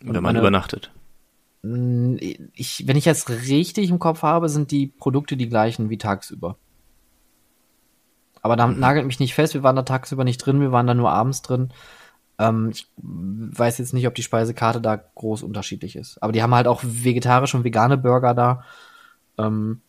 wenn 0.00 0.14
man 0.14 0.22
meine- 0.22 0.38
übernachtet. 0.38 0.90
Mm, 1.62 2.16
Ich, 2.54 2.86
wenn 2.86 2.96
ich 2.96 3.04
das 3.04 3.28
richtig 3.28 3.90
im 3.90 3.98
Kopf 3.98 4.22
habe, 4.22 4.48
sind 4.48 4.70
die 4.70 4.86
Produkte 4.86 5.36
die 5.36 5.48
gleichen 5.50 5.90
wie 5.90 5.98
tagsüber. 5.98 6.56
Aber 8.40 8.56
da 8.56 8.66
nagelt 8.68 9.04
mich 9.06 9.20
nicht 9.20 9.34
fest, 9.34 9.54
wir 9.54 9.62
waren 9.62 9.76
da 9.76 9.82
tagsüber 9.82 10.24
nicht 10.24 10.38
drin, 10.38 10.60
wir 10.60 10.72
waren 10.72 10.86
da 10.86 10.94
nur 10.94 11.10
abends 11.10 11.42
drin. 11.42 11.70
Ähm, 12.38 12.70
ich 12.70 12.86
weiß 12.96 13.78
jetzt 13.78 13.92
nicht, 13.92 14.06
ob 14.06 14.14
die 14.14 14.22
Speisekarte 14.22 14.80
da 14.80 14.96
groß 14.96 15.42
unterschiedlich 15.42 15.96
ist. 15.96 16.22
Aber 16.22 16.32
die 16.32 16.42
haben 16.42 16.54
halt 16.54 16.68
auch 16.68 16.80
vegetarische 16.84 17.56
und 17.56 17.64
vegane 17.64 17.98
Burger 17.98 18.32
da. 18.34 18.62
Ähm, 19.38 19.80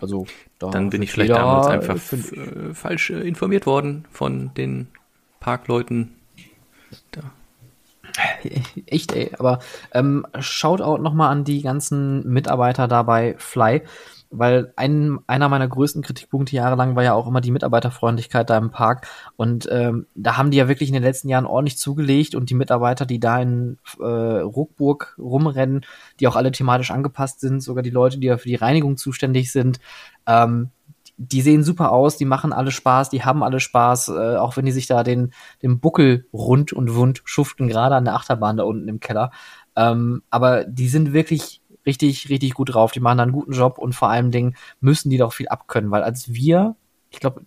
Also 0.00 0.26
da 0.58 0.68
Mhm. 0.68 0.72
Dann 0.72 0.90
bin 0.90 1.02
ich 1.02 1.12
vielleicht 1.12 1.30
jeder, 1.30 1.40
damals 1.40 1.66
einfach 1.68 1.96
äh, 2.12 2.70
äh, 2.70 2.74
falsch 2.74 3.10
äh, 3.10 3.20
informiert 3.26 3.66
worden 3.66 4.04
von 4.10 4.54
den 4.54 4.88
Parkleuten. 5.40 6.14
Echt, 8.86 9.12
ey. 9.12 9.32
Aber 9.38 9.58
ähm, 9.92 10.26
Shoutout 10.38 11.02
nochmal 11.02 11.30
an 11.32 11.44
die 11.44 11.62
ganzen 11.62 12.26
Mitarbeiter 12.32 12.86
da 12.88 13.02
bei 13.02 13.34
Fly, 13.38 13.82
weil 14.38 14.72
ein, 14.76 15.18
einer 15.26 15.48
meiner 15.48 15.68
größten 15.68 16.02
Kritikpunkte 16.02 16.56
jahrelang 16.56 16.96
war 16.96 17.02
ja 17.02 17.14
auch 17.14 17.26
immer 17.26 17.40
die 17.40 17.50
Mitarbeiterfreundlichkeit 17.50 18.50
da 18.50 18.58
im 18.58 18.70
Park. 18.70 19.06
Und 19.36 19.68
ähm, 19.70 20.06
da 20.14 20.36
haben 20.36 20.50
die 20.50 20.58
ja 20.58 20.68
wirklich 20.68 20.88
in 20.88 20.94
den 20.94 21.02
letzten 21.02 21.28
Jahren 21.28 21.46
ordentlich 21.46 21.78
zugelegt 21.78 22.34
und 22.34 22.50
die 22.50 22.54
Mitarbeiter, 22.54 23.06
die 23.06 23.20
da 23.20 23.40
in 23.40 23.78
äh, 23.98 24.04
Ruckburg 24.04 25.16
rumrennen, 25.18 25.86
die 26.20 26.28
auch 26.28 26.36
alle 26.36 26.52
thematisch 26.52 26.90
angepasst 26.90 27.40
sind, 27.40 27.62
sogar 27.62 27.82
die 27.82 27.90
Leute, 27.90 28.18
die 28.18 28.26
ja 28.26 28.36
für 28.36 28.48
die 28.48 28.54
Reinigung 28.54 28.96
zuständig 28.96 29.52
sind, 29.52 29.78
ähm, 30.26 30.70
die 31.16 31.42
sehen 31.42 31.62
super 31.62 31.92
aus, 31.92 32.16
die 32.16 32.24
machen 32.24 32.52
alle 32.52 32.70
Spaß, 32.70 33.10
die 33.10 33.22
haben 33.22 33.42
alle 33.42 33.60
Spaß, 33.60 34.08
äh, 34.08 34.36
auch 34.36 34.56
wenn 34.56 34.66
die 34.66 34.72
sich 34.72 34.86
da 34.86 35.04
den, 35.04 35.32
den 35.62 35.78
Buckel 35.78 36.26
rund 36.32 36.72
und 36.72 36.94
wund 36.94 37.22
schuften, 37.24 37.68
gerade 37.68 37.94
an 37.94 38.04
der 38.04 38.14
Achterbahn 38.14 38.56
da 38.56 38.64
unten 38.64 38.88
im 38.88 39.00
Keller. 39.00 39.30
Ähm, 39.76 40.22
aber 40.30 40.64
die 40.64 40.88
sind 40.88 41.12
wirklich 41.12 41.60
richtig, 41.86 42.28
richtig 42.28 42.54
gut 42.54 42.74
drauf. 42.74 42.92
Die 42.92 43.00
machen 43.00 43.18
da 43.18 43.22
einen 43.24 43.32
guten 43.32 43.52
Job 43.52 43.78
und 43.78 43.94
vor 43.94 44.08
allem 44.08 44.30
Dingen 44.30 44.56
müssen 44.80 45.10
die 45.10 45.18
doch 45.18 45.32
viel 45.32 45.48
abkönnen, 45.48 45.90
weil 45.90 46.02
als 46.02 46.32
wir, 46.32 46.76
ich 47.10 47.20
glaube, 47.20 47.42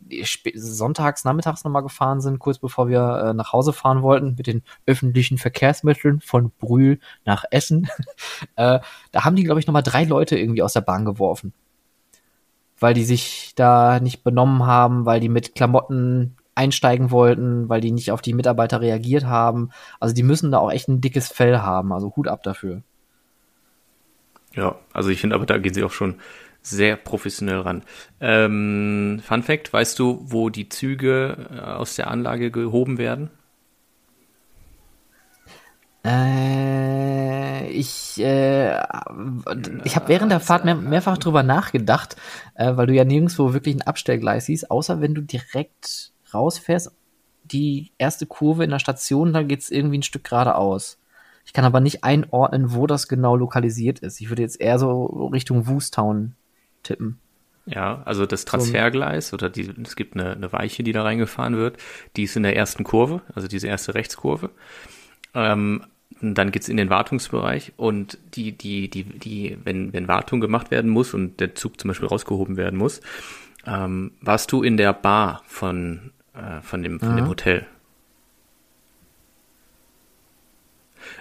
sonntags, 0.56 1.26
nachmittags 1.26 1.64
nochmal 1.64 1.84
gefahren 1.84 2.22
sind, 2.22 2.40
kurz 2.40 2.60
bevor 2.60 2.88
wir 2.88 3.24
äh, 3.24 3.34
nach 3.34 3.54
Hause 3.54 3.74
fahren 3.74 4.02
wollten, 4.02 4.36
mit 4.38 4.48
den 4.48 4.64
öffentlichen 4.86 5.38
Verkehrsmitteln 5.38 6.22
von 6.22 6.52
Brühl 6.60 7.00
nach 7.26 7.44
Essen, 7.52 7.90
äh, 8.56 8.80
da 9.12 9.26
haben 9.26 9.36
die, 9.36 9.44
glaube 9.44 9.60
ich, 9.60 9.68
nochmal 9.68 9.84
drei 9.84 10.04
Leute 10.04 10.38
irgendwie 10.38 10.64
aus 10.64 10.74
der 10.74 10.82
Bahn 10.82 11.06
geworfen 11.06 11.54
weil 12.80 12.94
die 12.94 13.06
sich 13.06 13.54
da 13.56 14.00
nicht 14.00 14.24
benommen 14.24 14.66
haben, 14.66 15.06
weil 15.06 15.20
die 15.20 15.30
mit 15.30 15.56
Klamotten 15.56 16.36
einsteigen 16.56 17.12
wollten, 17.12 17.70
weil 17.70 17.82
die 17.82 17.92
nicht 17.92 18.12
auf 18.12 18.22
die 18.22 18.34
Mitarbeiter 18.34 18.82
reagiert 18.82 19.26
haben. 19.26 19.70
Also 20.00 20.16
die 20.16 20.24
müssen 20.24 20.52
da 20.52 20.58
auch 20.58 20.72
echt 20.72 20.88
ein 20.88 21.02
dickes 21.02 21.28
Fell 21.28 21.60
haben. 21.60 21.94
Also 21.94 22.14
Hut 22.16 22.28
ab 22.28 22.44
dafür. 22.44 22.82
Ja, 24.58 24.76
also 24.92 25.10
ich 25.10 25.22
finde 25.22 25.36
aber, 25.36 25.46
da 25.46 25.60
gehen 25.60 25.74
sie 25.74 25.84
auch 25.84 25.92
schon 25.92 26.16
sehr 26.64 26.98
professionell 26.98 27.60
ran. 27.60 27.84
Ähm, 28.20 29.22
Fun 29.24 29.44
Fact, 29.44 29.72
weißt 29.72 29.98
du, 30.00 30.20
wo 30.24 30.50
die 30.50 30.68
Züge 30.68 31.48
äh, 31.56 31.60
aus 31.60 31.96
der 31.96 32.10
Anlage 32.10 32.50
gehoben 32.50 32.98
werden? 32.98 33.30
Äh, 36.04 37.70
ich 37.70 38.20
äh, 38.20 38.78
ich 39.84 39.96
habe 39.96 40.08
während 40.08 40.32
der 40.32 40.40
Fahrt 40.40 40.66
mehr, 40.66 40.76
mehrfach 40.76 41.20
drüber 41.20 41.44
nachgedacht, 41.44 42.16
äh, 42.56 42.76
weil 42.76 42.88
du 42.88 42.94
ja 42.94 43.06
nirgendwo 43.06 43.54
wirklich 43.54 43.76
ein 43.76 43.84
Abstellgleis 43.84 44.48
siehst, 44.48 44.72
außer 44.72 45.02
wenn 45.02 45.14
du 45.14 45.22
direkt 45.22 46.14
rausfährst, 46.34 46.92
die 47.44 47.92
erste 47.98 48.26
Kurve 48.26 48.64
in 48.64 48.72
der 48.72 48.80
Station, 48.80 49.34
da 49.34 49.44
geht's 49.44 49.70
irgendwie 49.70 50.00
ein 50.00 50.04
Stück 50.04 50.24
geradeaus. 50.24 51.00
Ich 51.48 51.54
kann 51.54 51.64
aber 51.64 51.80
nicht 51.80 52.04
einordnen, 52.04 52.74
wo 52.74 52.88
das 52.88 53.08
genau 53.08 53.38
lokalisiert 53.38 54.00
ist. 54.00 54.20
Ich 54.20 54.28
würde 54.28 54.42
jetzt 54.42 54.60
eher 54.60 54.78
so 54.78 55.06
Richtung 55.32 55.66
Woostown 55.66 56.36
tippen. 56.84 57.20
Ja, 57.66 58.02
also 58.04 58.26
das 58.26 58.44
Transfergleis 58.44 59.34
oder 59.34 59.50
die, 59.50 59.74
es 59.82 59.96
gibt 59.96 60.16
eine, 60.16 60.32
eine 60.32 60.52
Weiche, 60.52 60.84
die 60.84 60.92
da 60.92 61.04
reingefahren 61.04 61.56
wird, 61.56 61.78
die 62.18 62.24
ist 62.24 62.36
in 62.36 62.44
der 62.44 62.56
ersten 62.56 62.84
Kurve, 62.84 63.22
also 63.34 63.48
diese 63.48 63.68
erste 63.68 63.96
Rechtskurve. 63.96 64.50
Ähm, 65.34 65.84
dann 66.20 66.52
geht's 66.52 66.68
in 66.68 66.78
den 66.78 66.90
Wartungsbereich 66.90 67.74
und 67.78 68.18
die, 68.34 68.52
die, 68.52 68.90
die, 68.90 69.04
die, 69.04 69.58
wenn, 69.64 69.94
wenn 69.94 70.10
Wartung 70.10 70.42
gemacht 70.42 70.70
werden 70.70 70.90
muss 70.90 71.14
und 71.14 71.40
der 71.40 71.56
Zug 71.56 71.80
zum 71.80 71.88
Beispiel 71.88 72.10
rausgehoben 72.10 72.58
werden 72.58 72.78
muss, 72.78 73.00
ähm, 73.66 74.12
warst 74.20 74.52
du 74.52 74.64
in 74.64 74.76
der 74.76 74.92
Bar 74.92 75.44
von, 75.46 76.12
äh, 76.34 76.62
von, 76.62 76.84
dem, 76.84 77.00
von 77.00 77.16
dem 77.16 77.28
Hotel. 77.30 77.66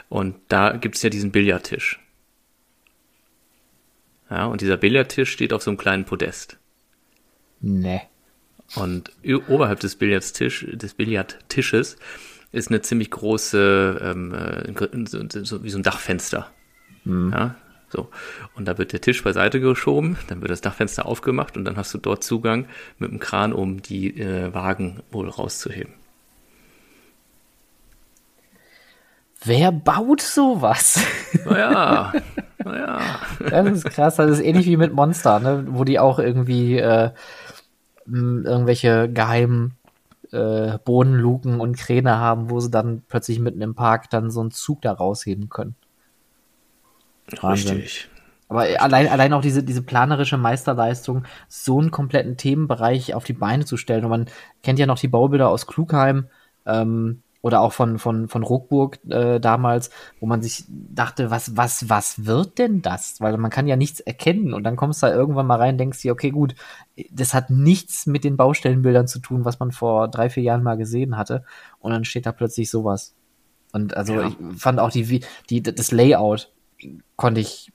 Und 0.08 0.36
da 0.48 0.76
gibt's 0.76 1.02
ja 1.02 1.10
diesen 1.10 1.32
Billardtisch. 1.32 2.00
Ja, 4.30 4.46
und 4.46 4.60
dieser 4.60 4.76
Billardtisch 4.76 5.30
steht 5.30 5.52
auf 5.52 5.62
so 5.62 5.70
einem 5.70 5.78
kleinen 5.78 6.04
Podest. 6.04 6.58
Nee. 7.60 8.02
Und 8.74 9.12
oberhalb 9.48 9.80
des 9.80 9.96
Billardtisch, 9.96 10.66
des 10.72 10.94
Billardtisches 10.94 11.96
ist 12.52 12.68
eine 12.68 12.82
ziemlich 12.82 13.10
große, 13.10 14.00
ähm, 14.02 14.34
äh, 14.34 15.06
so, 15.06 15.20
so, 15.44 15.64
wie 15.64 15.70
so 15.70 15.78
ein 15.78 15.82
Dachfenster. 15.82 16.50
Ja, 17.30 17.54
so. 17.88 18.10
Und 18.54 18.66
da 18.66 18.78
wird 18.78 18.92
der 18.92 19.00
Tisch 19.00 19.22
beiseite 19.22 19.60
geschoben, 19.60 20.16
dann 20.28 20.40
wird 20.40 20.50
das 20.50 20.60
Dachfenster 20.60 21.06
aufgemacht 21.06 21.56
und 21.56 21.64
dann 21.64 21.76
hast 21.76 21.94
du 21.94 21.98
dort 21.98 22.24
Zugang 22.24 22.66
mit 22.98 23.10
dem 23.10 23.20
Kran, 23.20 23.52
um 23.52 23.80
die 23.82 24.20
äh, 24.20 24.52
Wagen 24.52 25.02
wohl 25.10 25.28
rauszuheben. 25.28 25.94
Wer 29.44 29.72
baut 29.72 30.20
sowas? 30.20 31.04
Naja, 31.44 32.12
naja. 32.64 32.98
Das 33.50 33.66
ist 33.68 33.84
krass. 33.84 34.16
Das 34.16 34.30
ist 34.30 34.40
ähnlich 34.40 34.66
wie 34.66 34.76
mit 34.76 34.92
Monster, 34.92 35.38
ne? 35.38 35.66
wo 35.68 35.84
die 35.84 35.98
auch 35.98 36.18
irgendwie 36.18 36.78
äh, 36.78 37.10
irgendwelche 38.06 39.08
geheimen 39.08 39.76
äh, 40.32 40.78
Bodenluken 40.84 41.60
und 41.60 41.76
Kräne 41.76 42.18
haben, 42.18 42.50
wo 42.50 42.60
sie 42.60 42.70
dann 42.70 43.02
plötzlich 43.08 43.38
mitten 43.38 43.60
im 43.60 43.74
Park 43.74 44.10
dann 44.10 44.30
so 44.30 44.40
einen 44.40 44.50
Zug 44.50 44.82
da 44.82 44.92
rausheben 44.92 45.48
können. 45.48 45.76
Wahnsinn. 47.40 47.76
Richtig. 47.76 48.08
Aber 48.48 48.62
allein, 48.78 49.08
allein 49.08 49.32
auch 49.32 49.40
diese, 49.40 49.64
diese 49.64 49.82
planerische 49.82 50.36
Meisterleistung, 50.36 51.24
so 51.48 51.80
einen 51.80 51.90
kompletten 51.90 52.36
Themenbereich 52.36 53.14
auf 53.14 53.24
die 53.24 53.32
Beine 53.32 53.64
zu 53.64 53.76
stellen. 53.76 54.04
Und 54.04 54.10
man 54.10 54.26
kennt 54.62 54.78
ja 54.78 54.86
noch 54.86 54.98
die 54.98 55.08
Baubilder 55.08 55.48
aus 55.48 55.66
Klugheim 55.66 56.28
ähm, 56.64 57.22
oder 57.42 57.60
auch 57.60 57.72
von, 57.72 57.98
von, 57.98 58.28
von 58.28 58.42
Ruckburg 58.42 58.98
äh, 59.08 59.38
damals, 59.38 59.90
wo 60.20 60.26
man 60.26 60.42
sich 60.42 60.64
dachte, 60.68 61.30
was, 61.30 61.56
was, 61.56 61.88
was 61.88 62.26
wird 62.26 62.58
denn 62.58 62.82
das? 62.82 63.20
Weil 63.20 63.36
man 63.36 63.50
kann 63.50 63.66
ja 63.66 63.76
nichts 63.76 64.00
erkennen. 64.00 64.52
Und 64.52 64.64
dann 64.64 64.76
kommst 64.76 65.02
du 65.02 65.06
da 65.06 65.14
irgendwann 65.14 65.46
mal 65.46 65.58
rein 65.58 65.74
und 65.74 65.78
denkst 65.78 66.02
dir, 66.02 66.12
okay, 66.12 66.30
gut, 66.30 66.54
das 67.10 67.34
hat 67.34 67.50
nichts 67.50 68.06
mit 68.06 68.24
den 68.24 68.36
Baustellenbildern 68.36 69.06
zu 69.06 69.20
tun, 69.20 69.44
was 69.44 69.58
man 69.60 69.72
vor 69.72 70.08
drei, 70.08 70.30
vier 70.30 70.42
Jahren 70.42 70.62
mal 70.62 70.76
gesehen 70.76 71.16
hatte. 71.16 71.44
Und 71.78 71.92
dann 71.92 72.04
steht 72.04 72.26
da 72.26 72.32
plötzlich 72.32 72.70
sowas. 72.70 73.14
Und 73.72 73.96
also 73.96 74.14
ja. 74.14 74.28
ich 74.28 74.36
fand 74.56 74.80
auch 74.80 74.90
die, 74.90 75.20
die, 75.50 75.62
das 75.62 75.92
Layout 75.92 76.52
konnte 77.16 77.40
ich 77.40 77.72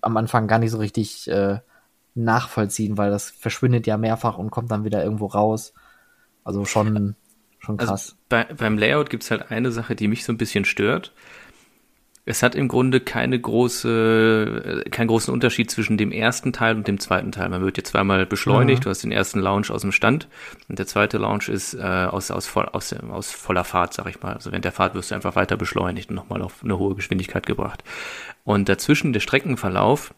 am 0.00 0.16
Anfang 0.16 0.46
gar 0.46 0.58
nicht 0.58 0.70
so 0.70 0.78
richtig 0.78 1.28
äh, 1.28 1.58
nachvollziehen, 2.14 2.98
weil 2.98 3.10
das 3.10 3.30
verschwindet 3.30 3.86
ja 3.86 3.96
mehrfach 3.96 4.38
und 4.38 4.50
kommt 4.50 4.70
dann 4.70 4.84
wieder 4.84 5.02
irgendwo 5.02 5.26
raus. 5.26 5.72
Also 6.44 6.64
schon, 6.64 7.16
schon 7.60 7.78
also 7.78 7.92
krass. 7.92 8.02
Also 8.10 8.16
bei, 8.28 8.44
beim 8.54 8.78
Layout 8.78 9.10
gibt's 9.10 9.30
halt 9.30 9.50
eine 9.50 9.70
Sache, 9.70 9.94
die 9.94 10.08
mich 10.08 10.24
so 10.24 10.32
ein 10.32 10.38
bisschen 10.38 10.64
stört. 10.64 11.12
Es 12.26 12.42
hat 12.42 12.54
im 12.54 12.68
Grunde 12.68 13.00
keine 13.00 13.40
große, 13.40 14.82
äh, 14.86 14.90
keinen 14.90 15.08
großen 15.08 15.32
Unterschied 15.32 15.70
zwischen 15.70 15.96
dem 15.96 16.12
ersten 16.12 16.52
Teil 16.52 16.76
und 16.76 16.86
dem 16.86 17.00
zweiten 17.00 17.32
Teil. 17.32 17.48
Man 17.48 17.62
wird 17.62 17.76
jetzt 17.78 17.90
zweimal 17.90 18.26
beschleunigt. 18.26 18.80
Mhm. 18.80 18.84
Du 18.84 18.90
hast 18.90 19.02
den 19.02 19.10
ersten 19.10 19.40
Launch 19.40 19.70
aus 19.70 19.80
dem 19.82 19.90
Stand 19.90 20.28
und 20.68 20.78
der 20.78 20.86
zweite 20.86 21.18
Launch 21.18 21.48
ist 21.48 21.74
äh, 21.74 21.80
aus, 21.80 22.30
aus, 22.30 22.46
voll, 22.46 22.66
aus, 22.66 22.92
aus 22.92 23.32
voller 23.32 23.64
Fahrt, 23.64 23.94
sag 23.94 24.06
ich 24.06 24.22
mal. 24.22 24.34
Also 24.34 24.52
während 24.52 24.64
der 24.64 24.72
Fahrt 24.72 24.94
wirst 24.94 25.10
du 25.10 25.14
einfach 25.14 25.34
weiter 25.34 25.56
beschleunigt 25.56 26.10
und 26.10 26.16
nochmal 26.16 26.42
auf 26.42 26.62
eine 26.62 26.78
hohe 26.78 26.94
Geschwindigkeit 26.94 27.46
gebracht. 27.46 27.82
Und 28.44 28.68
dazwischen 28.68 29.12
der 29.12 29.20
Streckenverlauf, 29.20 30.14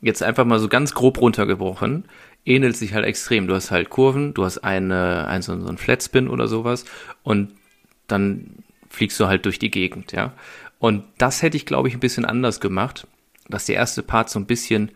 jetzt 0.00 0.22
einfach 0.22 0.44
mal 0.44 0.58
so 0.58 0.68
ganz 0.68 0.94
grob 0.94 1.20
runtergebrochen, 1.20 2.06
ähnelt 2.44 2.76
sich 2.76 2.94
halt 2.94 3.04
extrem. 3.04 3.46
Du 3.46 3.54
hast 3.54 3.70
halt 3.70 3.90
Kurven, 3.90 4.34
du 4.34 4.44
hast 4.44 4.58
eine, 4.58 5.26
ein, 5.28 5.42
so, 5.42 5.58
so 5.60 5.68
ein 5.68 5.78
Flatspin 5.78 6.28
oder 6.28 6.48
sowas 6.48 6.84
und 7.22 7.52
dann 8.08 8.62
fliegst 8.88 9.18
du 9.20 9.26
halt 9.26 9.44
durch 9.46 9.58
die 9.58 9.70
Gegend, 9.70 10.12
ja. 10.12 10.32
Und 10.78 11.04
das 11.16 11.42
hätte 11.42 11.56
ich, 11.56 11.64
glaube 11.64 11.88
ich, 11.88 11.94
ein 11.94 12.00
bisschen 12.00 12.24
anders 12.24 12.60
gemacht, 12.60 13.06
dass 13.48 13.66
der 13.66 13.76
erste 13.76 14.02
Part 14.02 14.30
so 14.30 14.40
ein 14.40 14.46
bisschen 14.46 14.90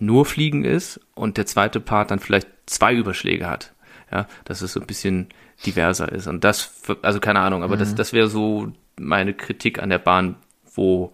nur 0.00 0.26
Fliegen 0.26 0.64
ist 0.64 1.00
und 1.14 1.36
der 1.36 1.46
zweite 1.46 1.80
Part 1.80 2.10
dann 2.10 2.18
vielleicht 2.18 2.48
zwei 2.66 2.94
Überschläge 2.94 3.48
hat. 3.48 3.72
Ja, 4.10 4.26
dass 4.44 4.62
es 4.62 4.72
so 4.72 4.80
ein 4.80 4.86
bisschen 4.86 5.28
diverser 5.66 6.10
ist. 6.10 6.26
Und 6.26 6.42
das, 6.42 6.72
also 7.02 7.20
keine 7.20 7.40
Ahnung, 7.40 7.62
aber 7.62 7.76
mhm. 7.76 7.80
das, 7.80 7.94
das 7.94 8.12
wäre 8.12 8.28
so 8.28 8.72
meine 8.98 9.34
Kritik 9.34 9.82
an 9.82 9.90
der 9.90 9.98
Bahn, 9.98 10.36
wo, 10.74 11.12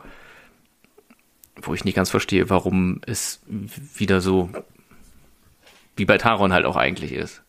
wo 1.60 1.74
ich 1.74 1.84
nicht 1.84 1.96
ganz 1.96 2.10
verstehe, 2.10 2.50
warum 2.50 3.00
es 3.04 3.42
wieder 3.48 4.20
so 4.20 4.48
wie 5.96 6.04
bei 6.04 6.18
Taron 6.18 6.52
halt 6.52 6.66
auch 6.66 6.76
eigentlich 6.76 7.12
ist. 7.12 7.42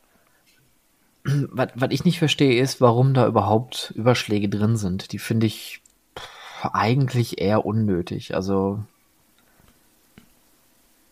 Was, 1.23 1.69
was 1.73 1.89
ich 1.91 2.05
nicht 2.05 2.19
verstehe, 2.19 2.61
ist, 2.61 2.81
warum 2.81 3.13
da 3.13 3.25
überhaupt 3.25 3.91
Überschläge 3.95 4.47
drin 4.47 4.77
sind. 4.77 5.11
Die 5.11 5.19
finde 5.19 5.47
ich 5.47 5.81
eigentlich 6.61 7.41
eher 7.41 7.65
unnötig. 7.65 8.35
Also. 8.35 8.83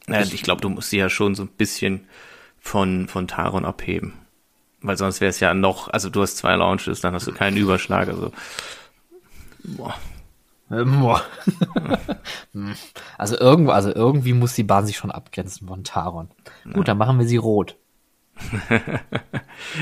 Ja, 0.08 0.22
ich, 0.22 0.34
ich 0.34 0.43
glaube, 0.43 0.62
du 0.62 0.69
musst 0.69 0.89
sie 0.89 0.98
ja 0.98 1.10
schon 1.10 1.34
so 1.34 1.43
ein 1.43 1.50
bisschen 1.50 2.08
von, 2.60 3.08
von 3.08 3.28
Taron 3.28 3.65
abheben. 3.65 4.13
Weil 4.82 4.98
sonst 4.98 5.22
wäre 5.22 5.30
es 5.30 5.39
ja 5.39 5.54
noch, 5.54 5.88
also 5.88 6.10
du 6.10 6.22
hast 6.22 6.38
zwei 6.38 6.56
Launches, 6.56 7.02
dann 7.02 7.13
hast 7.13 7.26
du 7.26 7.32
keinen 7.32 7.58
Überschlag. 7.58 8.10
Also, 8.10 8.32
boah. 9.63 9.96
Äh, 10.69 10.84
also 13.17 13.38
irgendwo, 13.38 13.71
also 13.71 13.93
irgendwie 13.93 14.34
muss 14.34 14.54
die 14.54 14.63
Bahn 14.63 14.86
sich 14.86 14.97
schon 14.97 15.12
abgrenzen 15.12 15.67
von 15.67 15.84
Taron. 15.84 16.30
Gut, 16.65 16.76
ja. 16.76 16.84
dann 16.84 16.97
machen 16.97 17.19
wir 17.19 17.28
sie 17.28 17.38
rot. 17.38 17.78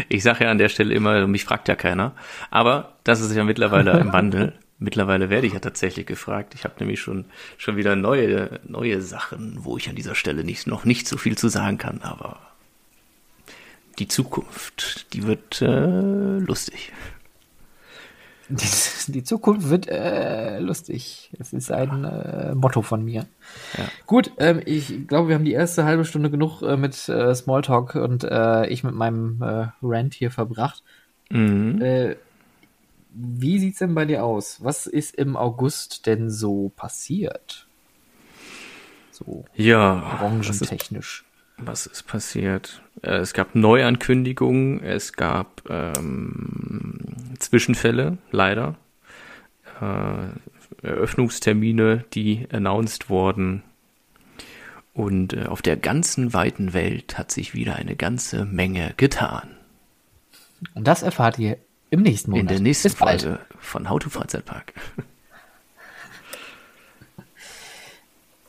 ich 0.09 0.23
sage 0.23 0.43
ja 0.43 0.51
an 0.51 0.57
der 0.57 0.69
Stelle 0.69 0.93
immer, 0.93 1.25
mich 1.27 1.45
fragt 1.45 1.67
ja 1.67 1.75
keiner. 1.75 2.15
Aber 2.49 2.97
das 3.03 3.21
ist 3.21 3.35
ja 3.35 3.43
mittlerweile 3.43 3.99
im 3.99 4.13
Wandel. 4.13 4.53
Mittlerweile 4.83 5.29
werde 5.29 5.45
ich 5.45 5.53
ja 5.53 5.59
tatsächlich 5.59 6.07
gefragt. 6.07 6.55
Ich 6.55 6.63
habe 6.63 6.73
nämlich 6.79 6.99
schon, 6.99 7.25
schon 7.59 7.77
wieder 7.77 7.95
neue, 7.95 8.59
neue 8.67 8.99
Sachen, 9.03 9.63
wo 9.63 9.77
ich 9.77 9.87
an 9.89 9.95
dieser 9.95 10.15
Stelle 10.15 10.43
nicht, 10.43 10.65
noch 10.65 10.85
nicht 10.85 11.07
so 11.07 11.17
viel 11.17 11.37
zu 11.37 11.49
sagen 11.49 11.77
kann, 11.77 12.01
aber 12.01 12.39
die 13.99 14.07
Zukunft, 14.07 15.13
die 15.13 15.27
wird 15.27 15.61
äh, 15.61 16.39
lustig. 16.39 16.91
Die, 18.51 19.11
die, 19.11 19.23
Zukunft 19.23 19.69
wird 19.69 19.87
äh, 19.87 20.59
lustig. 20.59 21.31
Das 21.37 21.53
ist 21.53 21.71
ein 21.71 22.03
äh, 22.03 22.53
Motto 22.53 22.81
von 22.81 23.03
mir. 23.03 23.25
Ja. 23.77 23.85
Gut, 24.05 24.31
ähm, 24.37 24.61
ich 24.65 25.07
glaube, 25.07 25.29
wir 25.29 25.35
haben 25.35 25.45
die 25.45 25.53
erste 25.53 25.85
halbe 25.85 26.05
Stunde 26.05 26.29
genug 26.29 26.61
äh, 26.61 26.77
mit 26.77 27.09
äh, 27.09 27.33
Smalltalk 27.33 27.95
und 27.95 28.23
äh, 28.23 28.67
ich 28.67 28.83
mit 28.83 28.93
meinem 28.93 29.41
äh, 29.41 29.67
Rant 29.81 30.13
hier 30.13 30.31
verbracht. 30.31 30.83
Mhm. 31.29 32.15
Wie 33.13 33.59
sieht's 33.59 33.79
denn 33.79 33.95
bei 33.95 34.05
dir 34.05 34.23
aus? 34.23 34.63
Was 34.63 34.85
ist 34.85 35.15
im 35.15 35.35
August 35.35 36.05
denn 36.05 36.29
so 36.29 36.71
passiert? 36.75 37.67
So 39.11 39.45
ja, 39.55 40.17
branchentechnisch. 40.19 41.25
Was 41.63 41.85
ist, 41.85 42.07
passiert? 42.07 42.81
Äh, 43.01 43.17
es 43.17 43.33
gab 43.33 43.55
Neuankündigungen, 43.55 44.81
es 44.83 45.13
gab 45.13 45.63
ähm, 45.69 46.99
Zwischenfälle, 47.39 48.17
leider. 48.31 48.75
Äh, 49.79 50.85
Eröffnungstermine, 50.85 52.05
die 52.13 52.47
announced 52.51 53.09
wurden. 53.09 53.63
Und 54.93 55.33
äh, 55.33 55.45
auf 55.45 55.61
der 55.61 55.77
ganzen 55.77 56.33
weiten 56.33 56.73
Welt 56.73 57.17
hat 57.17 57.31
sich 57.31 57.53
wieder 57.53 57.75
eine 57.75 57.95
ganze 57.95 58.45
Menge 58.45 58.93
getan. 58.97 59.55
Und 60.73 60.87
das 60.87 61.03
erfahrt 61.03 61.39
ihr 61.39 61.57
im 61.89 62.01
nächsten 62.01 62.31
Monat. 62.31 62.41
In 62.41 62.47
der 62.47 62.59
nächsten 62.59 62.89
Folge 62.89 63.39
von 63.59 63.89
How 63.89 63.99
to 63.99 64.09
Freizeitpark. 64.09 64.73
Hm, 67.17 67.25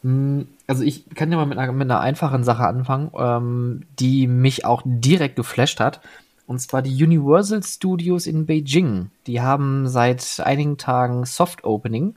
also 0.04 0.82
ich 0.82 1.08
kann 1.10 1.30
ja 1.30 1.36
mal 1.36 1.46
mit 1.46 1.58
einer, 1.58 1.72
mit 1.72 1.90
einer 1.90 2.00
einfachen 2.00 2.42
Sache 2.42 2.66
anfangen, 2.66 3.10
ähm, 3.16 3.82
die 3.98 4.26
mich 4.26 4.64
auch 4.64 4.82
direkt 4.84 5.36
geflasht 5.36 5.80
hat. 5.80 6.00
Und 6.46 6.58
zwar 6.58 6.82
die 6.82 7.02
Universal 7.02 7.62
Studios 7.62 8.26
in 8.26 8.46
Beijing. 8.46 9.10
Die 9.26 9.40
haben 9.40 9.86
seit 9.88 10.40
einigen 10.40 10.76
Tagen 10.76 11.24
Soft 11.24 11.64
Opening. 11.64 12.16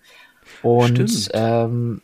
Und 0.64 1.30
ähm, 1.34 2.02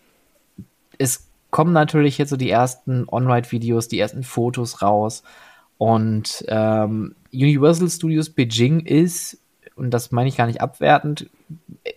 es 0.97 1.27
kommen 1.49 1.73
natürlich 1.73 2.17
jetzt 2.17 2.29
so 2.29 2.37
die 2.37 2.49
ersten 2.49 3.05
On-Ride-Videos, 3.07 3.87
die 3.87 3.99
ersten 3.99 4.23
Fotos 4.23 4.81
raus. 4.81 5.23
Und 5.77 6.45
ähm, 6.47 7.15
Universal 7.33 7.89
Studios 7.89 8.29
Beijing 8.29 8.81
ist, 8.81 9.39
und 9.75 9.91
das 9.91 10.11
meine 10.11 10.29
ich 10.29 10.37
gar 10.37 10.47
nicht 10.47 10.61
abwertend, 10.61 11.29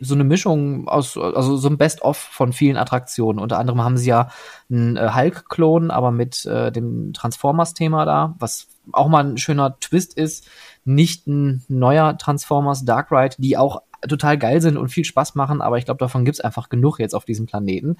so 0.00 0.14
eine 0.14 0.24
Mischung 0.24 0.88
aus, 0.88 1.16
also 1.16 1.56
so 1.56 1.68
ein 1.68 1.78
Best-of 1.78 2.16
von 2.16 2.52
vielen 2.52 2.76
Attraktionen. 2.76 3.40
Unter 3.40 3.58
anderem 3.58 3.82
haben 3.82 3.96
sie 3.96 4.08
ja 4.08 4.28
einen 4.70 4.96
äh, 4.96 5.10
Hulk-Klon, 5.14 5.90
aber 5.90 6.10
mit 6.10 6.46
äh, 6.46 6.72
dem 6.72 7.12
Transformers-Thema 7.12 8.04
da, 8.04 8.34
was 8.38 8.68
auch 8.92 9.08
mal 9.08 9.24
ein 9.24 9.38
schöner 9.38 9.78
Twist 9.80 10.16
ist. 10.16 10.48
Nicht 10.84 11.26
ein 11.26 11.64
neuer 11.68 12.16
Transformers 12.18 12.84
Dark 12.84 13.10
Ride, 13.10 13.36
die 13.38 13.56
auch 13.56 13.82
total 14.08 14.38
geil 14.38 14.60
sind 14.60 14.76
und 14.76 14.88
viel 14.88 15.04
Spaß 15.04 15.34
machen, 15.34 15.62
aber 15.62 15.78
ich 15.78 15.84
glaube, 15.84 15.98
davon 15.98 16.24
gibt's 16.24 16.40
einfach 16.40 16.68
genug 16.68 16.98
jetzt 16.98 17.14
auf 17.14 17.24
diesem 17.24 17.46
Planeten. 17.46 17.96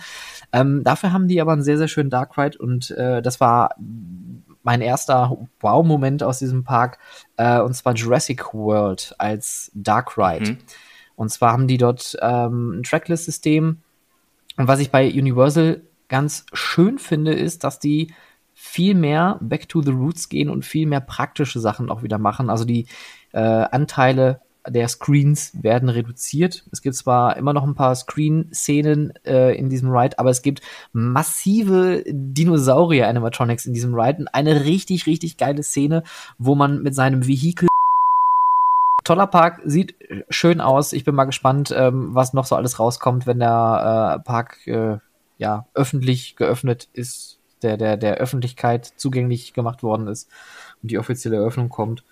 Ähm, 0.53 0.83
dafür 0.85 1.13
haben 1.13 1.29
die 1.29 1.41
aber 1.41 1.53
einen 1.53 1.63
sehr, 1.63 1.79
sehr 1.79 1.89
schönen 1.89 2.11
Dark 2.11 2.37
Ride 2.37 2.59
und 2.59 2.91
äh, 2.93 3.23
das 3.23 3.41
war 3.41 3.75
mein 4.65 4.81
erster 4.81 5.37
Wow-Moment 5.61 6.23
aus 6.25 6.41
diesem 6.41 6.65
Park, 6.65 6.99
äh, 7.37 7.61
und 7.61 7.75
zwar 7.75 7.95
Jurassic 7.95 8.53
World 8.53 9.15
als 9.19 9.71
Dark 9.75 10.19
Ride. 10.19 10.53
Mhm. 10.53 10.59
Und 11.17 11.29
zwar 11.31 11.53
haben 11.53 11.69
die 11.69 11.79
dort 11.79 12.17
ähm, 12.21 12.79
ein 12.79 12.83
Tracklist-System. 12.83 13.83
Und 14.57 14.69
was 14.69 14.81
ich 14.81 14.91
bei 14.91 15.07
Universal 15.07 15.83
ganz 16.09 16.47
schön 16.53 16.99
finde, 16.99 17.33
ist, 17.35 17.63
dass 17.63 17.79
die 17.79 18.13
viel 18.55 18.95
mehr 18.95 19.39
back 19.41 19.69
to 19.69 19.83
the 19.83 19.91
roots 19.91 20.29
gehen 20.29 20.49
und 20.49 20.65
viel 20.65 20.87
mehr 20.87 21.01
praktische 21.01 21.61
Sachen 21.61 21.91
auch 21.91 22.03
wieder 22.03 22.19
machen. 22.19 22.51
Also 22.51 22.65
die 22.65 22.87
äh, 23.33 23.39
Anteile 23.39 24.41
der 24.69 24.89
Screens 24.89 25.53
werden 25.63 25.89
reduziert. 25.89 26.65
Es 26.73 26.83
gibt 26.83 26.97
zwar 26.97 27.37
immer 27.37 27.53
noch 27.53 27.65
ein 27.65 27.75
paar 27.75 27.95
Screen-Szenen 27.95 29.13
äh, 29.25 29.57
in 29.57 29.69
diesem 29.69 29.91
Ride, 29.91 30.19
aber 30.19 30.31
es 30.31 30.43
gibt 30.43 30.63
massive 30.93 32.03
Dinosaurier-Animatronics 32.07 33.67
in 33.67 33.75
diesem 33.75 33.95
Ride 33.95 34.21
und 34.21 34.29
eine 34.29 34.65
richtig, 34.65 35.07
richtig 35.07 35.37
geile 35.37 35.63
Szene, 35.63 36.03
wo 36.39 36.55
man 36.55 36.83
mit 36.83 36.95
seinem 36.95 37.27
Vehikel 37.27 37.69
Toller 39.05 39.27
Park, 39.27 39.61
sieht 39.67 39.95
schön 40.31 40.63
aus. 40.63 40.95
Ich 40.95 41.05
bin 41.05 41.15
mal 41.15 41.27
gespannt, 41.27 41.75
ähm, 41.77 42.15
was 42.15 42.33
noch 42.33 42.47
so 42.47 42.57
alles 42.57 42.79
rauskommt, 42.79 43.27
wenn 43.27 43.39
der 43.39 44.17
äh, 44.17 44.25
Park 44.25 44.67
äh, 44.67 44.97
ja 45.37 45.67
öffentlich 45.75 46.37
geöffnet 46.37 46.89
ist, 46.95 47.39
der, 47.63 47.77
der, 47.77 47.99
der 47.99 48.15
Öffentlichkeit 48.15 48.87
zugänglich 48.97 49.53
gemacht 49.53 49.83
worden 49.83 50.09
ist 50.09 50.31
und 50.83 50.91
die 50.91 50.99
offizielle 50.99 51.37
Eröffnung 51.37 51.69
kommt. 51.69 52.03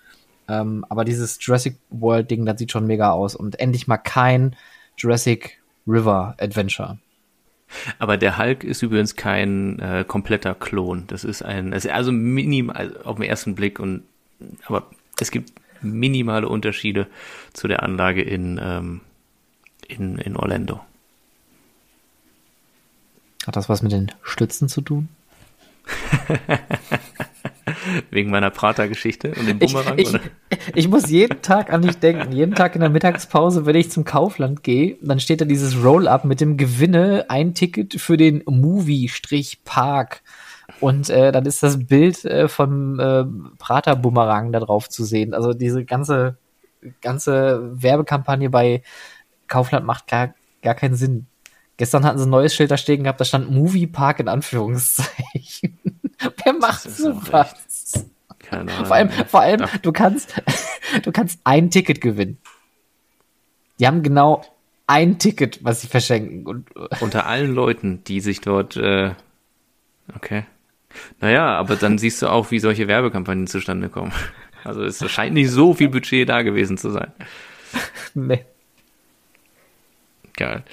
Ähm, 0.47 0.85
aber 0.89 1.05
dieses 1.05 1.37
Jurassic 1.41 1.77
World 1.89 2.29
Ding, 2.29 2.45
das 2.45 2.57
sieht 2.59 2.71
schon 2.71 2.87
mega 2.87 3.11
aus 3.11 3.35
und 3.35 3.59
endlich 3.59 3.87
mal 3.87 3.97
kein 3.97 4.55
Jurassic 4.97 5.61
River 5.87 6.35
Adventure. 6.39 6.97
Aber 7.97 8.17
der 8.17 8.37
Hulk 8.37 8.63
ist 8.63 8.81
übrigens 8.83 9.15
kein 9.15 9.79
äh, 9.79 10.05
kompletter 10.07 10.53
Klon. 10.53 11.05
Das 11.07 11.23
ist 11.23 11.41
ein, 11.41 11.73
also 11.73 12.11
minimal 12.11 12.97
auf 13.03 13.15
den 13.15 13.25
ersten 13.25 13.55
Blick 13.55 13.79
und 13.79 14.03
aber 14.65 14.87
es 15.19 15.31
gibt 15.31 15.53
minimale 15.81 16.47
Unterschiede 16.47 17.07
zu 17.53 17.67
der 17.67 17.83
Anlage 17.83 18.21
in, 18.21 18.59
ähm, 18.61 19.01
in, 19.87 20.17
in 20.17 20.35
Orlando. 20.35 20.81
Hat 23.45 23.55
das 23.55 23.69
was 23.69 23.81
mit 23.81 23.91
den 23.91 24.11
Stützen 24.21 24.69
zu 24.69 24.81
tun? 24.81 25.09
Wegen 28.11 28.29
meiner 28.29 28.49
Prater-Geschichte 28.49 29.33
und 29.37 29.47
dem 29.47 29.59
Bumerang? 29.59 29.97
Ich, 29.97 30.13
ich, 30.13 30.21
ich, 30.75 30.87
muss 30.87 31.09
jeden 31.09 31.41
Tag 31.41 31.71
an 31.71 31.81
dich 31.81 31.97
denken. 31.97 32.31
Jeden 32.31 32.55
Tag 32.55 32.75
in 32.75 32.81
der 32.81 32.89
Mittagspause, 32.89 33.65
wenn 33.65 33.75
ich 33.75 33.91
zum 33.91 34.03
Kaufland 34.03 34.63
gehe, 34.63 34.97
dann 35.01 35.19
steht 35.19 35.41
da 35.41 35.45
dieses 35.45 35.83
Roll-Up 35.83 36.25
mit 36.25 36.41
dem 36.41 36.57
Gewinne 36.57 37.25
ein 37.29 37.53
Ticket 37.53 37.99
für 37.99 38.17
den 38.17 38.43
Movie-Park. 38.45 40.21
Und 40.79 41.09
äh, 41.09 41.31
dann 41.31 41.45
ist 41.45 41.63
das 41.63 41.85
Bild 41.85 42.25
äh, 42.25 42.47
vom 42.47 42.99
äh, 42.99 43.25
Prater-Bumerang 43.57 44.51
da 44.51 44.59
drauf 44.59 44.89
zu 44.89 45.03
sehen. 45.03 45.33
Also 45.33 45.53
diese 45.53 45.85
ganze, 45.85 46.37
ganze 47.01 47.81
Werbekampagne 47.81 48.49
bei 48.49 48.83
Kaufland 49.47 49.85
macht 49.85 50.07
gar, 50.07 50.33
gar 50.61 50.75
keinen 50.75 50.95
Sinn. 50.95 51.27
Gestern 51.77 52.03
hatten 52.05 52.19
sie 52.19 52.25
ein 52.25 52.29
neues 52.29 52.53
Schild 52.53 52.71
da 52.71 52.77
stehen 52.77 53.03
gehabt, 53.03 53.19
da 53.19 53.25
stand 53.25 53.49
Movie 53.49 53.87
Park 53.87 54.19
in 54.19 54.27
Anführungszeichen. 54.27 55.79
Wer 56.43 56.53
macht 56.53 56.83
sowas? 56.83 58.05
Keine 58.39 58.71
Ahnung. 58.71 58.85
Vor 58.85 58.95
allem, 58.95 59.09
vor 59.09 59.41
allem 59.41 59.61
ja. 59.61 59.69
du 59.81 59.91
kannst, 59.91 60.33
du 61.03 61.11
kannst 61.11 61.39
ein 61.43 61.71
Ticket 61.71 62.01
gewinnen. 62.01 62.37
Die 63.79 63.87
haben 63.87 64.03
genau 64.03 64.43
ein 64.85 65.17
Ticket, 65.17 65.63
was 65.63 65.81
sie 65.81 65.87
verschenken. 65.87 66.45
Und, 66.45 66.69
Unter 67.01 67.25
allen 67.25 67.53
Leuten, 67.55 68.03
die 68.03 68.19
sich 68.19 68.41
dort, 68.41 68.77
äh, 68.77 69.11
okay. 70.15 70.45
Naja, 71.19 71.57
aber 71.57 71.75
dann 71.75 71.97
siehst 71.97 72.21
du 72.21 72.27
auch, 72.27 72.51
wie 72.51 72.59
solche 72.59 72.87
Werbekampagnen 72.87 73.47
zustande 73.47 73.89
kommen. 73.89 74.11
Also 74.63 74.83
es 74.83 75.03
scheint 75.11 75.33
nicht 75.33 75.49
so 75.49 75.73
viel 75.73 75.89
Budget 75.89 76.29
da 76.29 76.43
gewesen 76.43 76.77
zu 76.77 76.91
sein. 76.91 77.11
Nee. 78.13 78.45
Geil. 80.35 80.63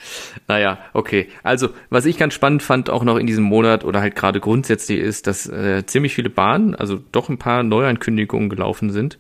Naja, 0.49 0.79
okay. 0.95 1.29
Also, 1.43 1.69
was 1.91 2.07
ich 2.07 2.17
ganz 2.17 2.33
spannend 2.33 2.63
fand, 2.63 2.89
auch 2.89 3.05
noch 3.05 3.19
in 3.19 3.27
diesem 3.27 3.45
Monat 3.45 3.85
oder 3.85 4.01
halt 4.01 4.17
gerade 4.17 4.41
grundsätzlich 4.41 4.99
ist, 5.01 5.27
dass 5.27 5.47
äh, 5.47 5.85
ziemlich 5.85 6.15
viele 6.15 6.31
Bahnen, 6.31 6.75
also 6.75 6.99
doch 7.13 7.29
ein 7.29 7.39
paar 7.39 7.63
Neuankündigungen 7.63 8.49
gelaufen 8.49 8.91
sind, 8.91 9.19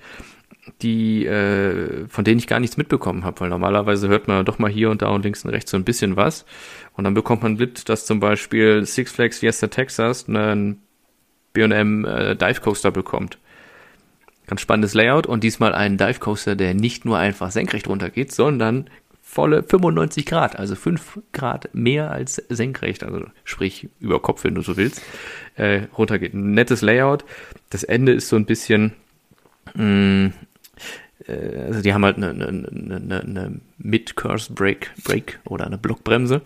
die, 0.81 1.27
äh, 1.27 2.07
von 2.09 2.25
denen 2.25 2.39
ich 2.39 2.47
gar 2.47 2.61
nichts 2.61 2.79
mitbekommen 2.79 3.25
habe, 3.25 3.41
weil 3.41 3.49
normalerweise 3.51 4.09
hört 4.09 4.29
man 4.29 4.45
doch 4.47 4.59
mal 4.59 4.71
hier 4.71 4.91
und 4.91 5.03
da 5.03 5.09
und 5.09 5.25
links 5.25 5.45
und 5.45 5.51
rechts 5.51 5.71
so 5.71 5.77
ein 5.77 5.85
bisschen 5.85 6.17
was. 6.17 6.47
Und 6.95 7.05
dann 7.05 7.15
bekommt 7.15 7.43
man 7.43 7.57
mit, 7.57 7.89
dass 7.91 8.07
zum 8.07 8.21
Beispiel 8.21 8.87
Six 8.87 9.13
Flags 9.13 9.41
Fiesta 9.41 9.67
Texas 9.67 10.27
einen 10.27 10.81
BM 11.53 12.05
äh, 12.07 12.35
Dive 12.35 12.61
Coaster 12.63 12.91
bekommt. 12.91 13.39
Ganz 14.47 14.63
spannendes 14.63 14.95
Layout 14.95 15.27
und 15.27 15.45
diesmal 15.45 15.75
einen 15.75 15.99
Dive 15.99 16.19
Coaster, 16.19 16.57
der 16.57 16.75
nicht 16.75 17.05
nur 17.05 17.19
einfach 17.19 17.51
senkrecht 17.51 17.89
runtergeht, 17.89 18.33
sondern 18.33 18.89
volle 19.31 19.63
95 19.63 20.27
Grad, 20.27 20.59
also 20.59 20.75
5 20.75 21.21
Grad 21.33 21.73
mehr 21.73 22.11
als 22.11 22.43
senkrecht, 22.49 23.05
also 23.05 23.27
sprich 23.45 23.89
über 24.01 24.21
Kopf, 24.21 24.43
wenn 24.43 24.57
du 24.57 24.63
so 24.63 24.77
willst, 24.77 25.03
äh, 25.55 25.83
runtergeht. 25.97 26.35
Ein 26.35 26.53
nettes 26.55 26.83
Layout. 26.83 27.25
Das 27.71 27.85
Ende 27.85 28.13
ist 28.13 28.29
so 28.29 28.35
ein 28.35 28.45
bisschen, 28.45 28.93
mh, 29.75 29.85
mm, 29.85 30.33
äh, 31.29 31.59
also 31.69 31.81
die 31.81 31.95
haben 31.95 32.05
halt 32.05 32.17
eine, 32.17 32.31
eine, 32.31 32.97
eine, 32.97 33.21
eine 33.21 33.61
Mid-Curse 33.79 34.53
Break, 34.53 34.91
Break 35.05 35.39
oder 35.45 35.65
eine 35.65 35.79
Blockbremse. 35.79 36.43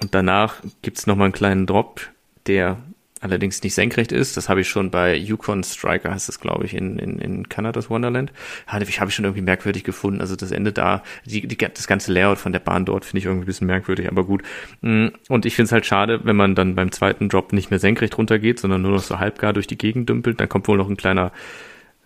Und 0.00 0.12
danach 0.12 0.56
gibt's 0.82 1.06
noch 1.06 1.14
mal 1.14 1.24
einen 1.24 1.32
kleinen 1.32 1.66
Drop, 1.66 2.00
der 2.48 2.78
allerdings 3.26 3.62
nicht 3.62 3.74
senkrecht 3.74 4.12
ist. 4.12 4.36
Das 4.36 4.48
habe 4.48 4.60
ich 4.60 4.68
schon 4.68 4.90
bei 4.90 5.14
Yukon 5.14 5.62
Striker, 5.62 6.10
heißt 6.12 6.28
es, 6.28 6.40
glaube 6.40 6.64
ich, 6.64 6.74
in, 6.74 6.98
in, 6.98 7.18
in 7.18 7.48
Kanadas 7.48 7.90
Wonderland. 7.90 8.32
Habe 8.66 8.84
ich, 8.84 9.00
hab 9.00 9.08
ich 9.08 9.14
schon 9.14 9.24
irgendwie 9.24 9.42
merkwürdig 9.42 9.84
gefunden. 9.84 10.20
Also 10.20 10.36
das 10.36 10.50
Ende 10.52 10.72
da, 10.72 11.02
die, 11.24 11.46
die, 11.46 11.56
das 11.56 11.86
ganze 11.86 12.12
Layout 12.12 12.38
von 12.38 12.52
der 12.52 12.60
Bahn 12.60 12.84
dort 12.84 13.04
finde 13.04 13.18
ich 13.18 13.24
irgendwie 13.26 13.44
ein 13.44 13.46
bisschen 13.46 13.66
merkwürdig, 13.66 14.08
aber 14.08 14.24
gut. 14.24 14.42
Mm, 14.80 15.08
und 15.28 15.46
ich 15.46 15.54
finde 15.54 15.66
es 15.66 15.72
halt 15.72 15.86
schade, 15.86 16.20
wenn 16.24 16.36
man 16.36 16.54
dann 16.54 16.74
beim 16.74 16.92
zweiten 16.92 17.28
Drop 17.28 17.52
nicht 17.52 17.70
mehr 17.70 17.78
senkrecht 17.78 18.16
runtergeht, 18.16 18.60
sondern 18.60 18.82
nur 18.82 18.92
noch 18.92 19.02
so 19.02 19.18
halbgar 19.18 19.52
durch 19.52 19.66
die 19.66 19.78
Gegend 19.78 20.08
dümpelt. 20.08 20.40
Dann 20.40 20.48
kommt 20.48 20.68
wohl 20.68 20.78
noch 20.78 20.88
ein 20.88 20.96
kleiner 20.96 21.32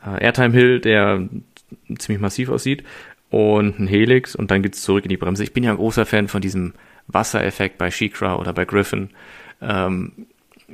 äh, 0.04 0.24
Airtime 0.24 0.52
Hill, 0.52 0.80
der 0.80 1.28
ziemlich 1.98 2.20
massiv 2.20 2.48
aussieht 2.48 2.84
und 3.30 3.78
ein 3.78 3.86
Helix 3.86 4.34
und 4.34 4.50
dann 4.50 4.62
geht's 4.62 4.82
zurück 4.82 5.04
in 5.04 5.08
die 5.08 5.16
Bremse. 5.16 5.42
Ich 5.42 5.52
bin 5.52 5.64
ja 5.64 5.70
ein 5.70 5.76
großer 5.76 6.04
Fan 6.04 6.28
von 6.28 6.40
diesem 6.40 6.74
Wassereffekt 7.06 7.78
bei 7.78 7.90
Shikra 7.90 8.36
oder 8.36 8.52
bei 8.52 8.64
Griffin. 8.64 9.10
Ähm, 9.62 10.26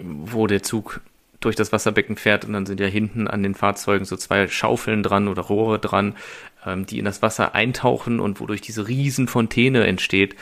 wo 0.02 0.46
der 0.46 0.62
Zug 0.62 1.00
durch 1.40 1.56
das 1.56 1.72
Wasserbecken 1.72 2.16
fährt 2.16 2.44
und 2.44 2.52
dann 2.54 2.66
sind 2.66 2.80
ja 2.80 2.86
hinten 2.86 3.28
an 3.28 3.42
den 3.42 3.54
Fahrzeugen 3.54 4.04
so 4.04 4.16
zwei 4.16 4.48
Schaufeln 4.48 5.02
dran 5.02 5.28
oder 5.28 5.42
Rohre 5.42 5.78
dran, 5.78 6.14
ähm, 6.64 6.86
die 6.86 6.98
in 6.98 7.04
das 7.04 7.22
Wasser 7.22 7.54
eintauchen 7.54 8.20
und 8.20 8.40
wodurch 8.40 8.60
diese 8.60 8.88
riesen 8.88 9.28
Fontäne 9.28 9.86
entsteht. 9.86 10.34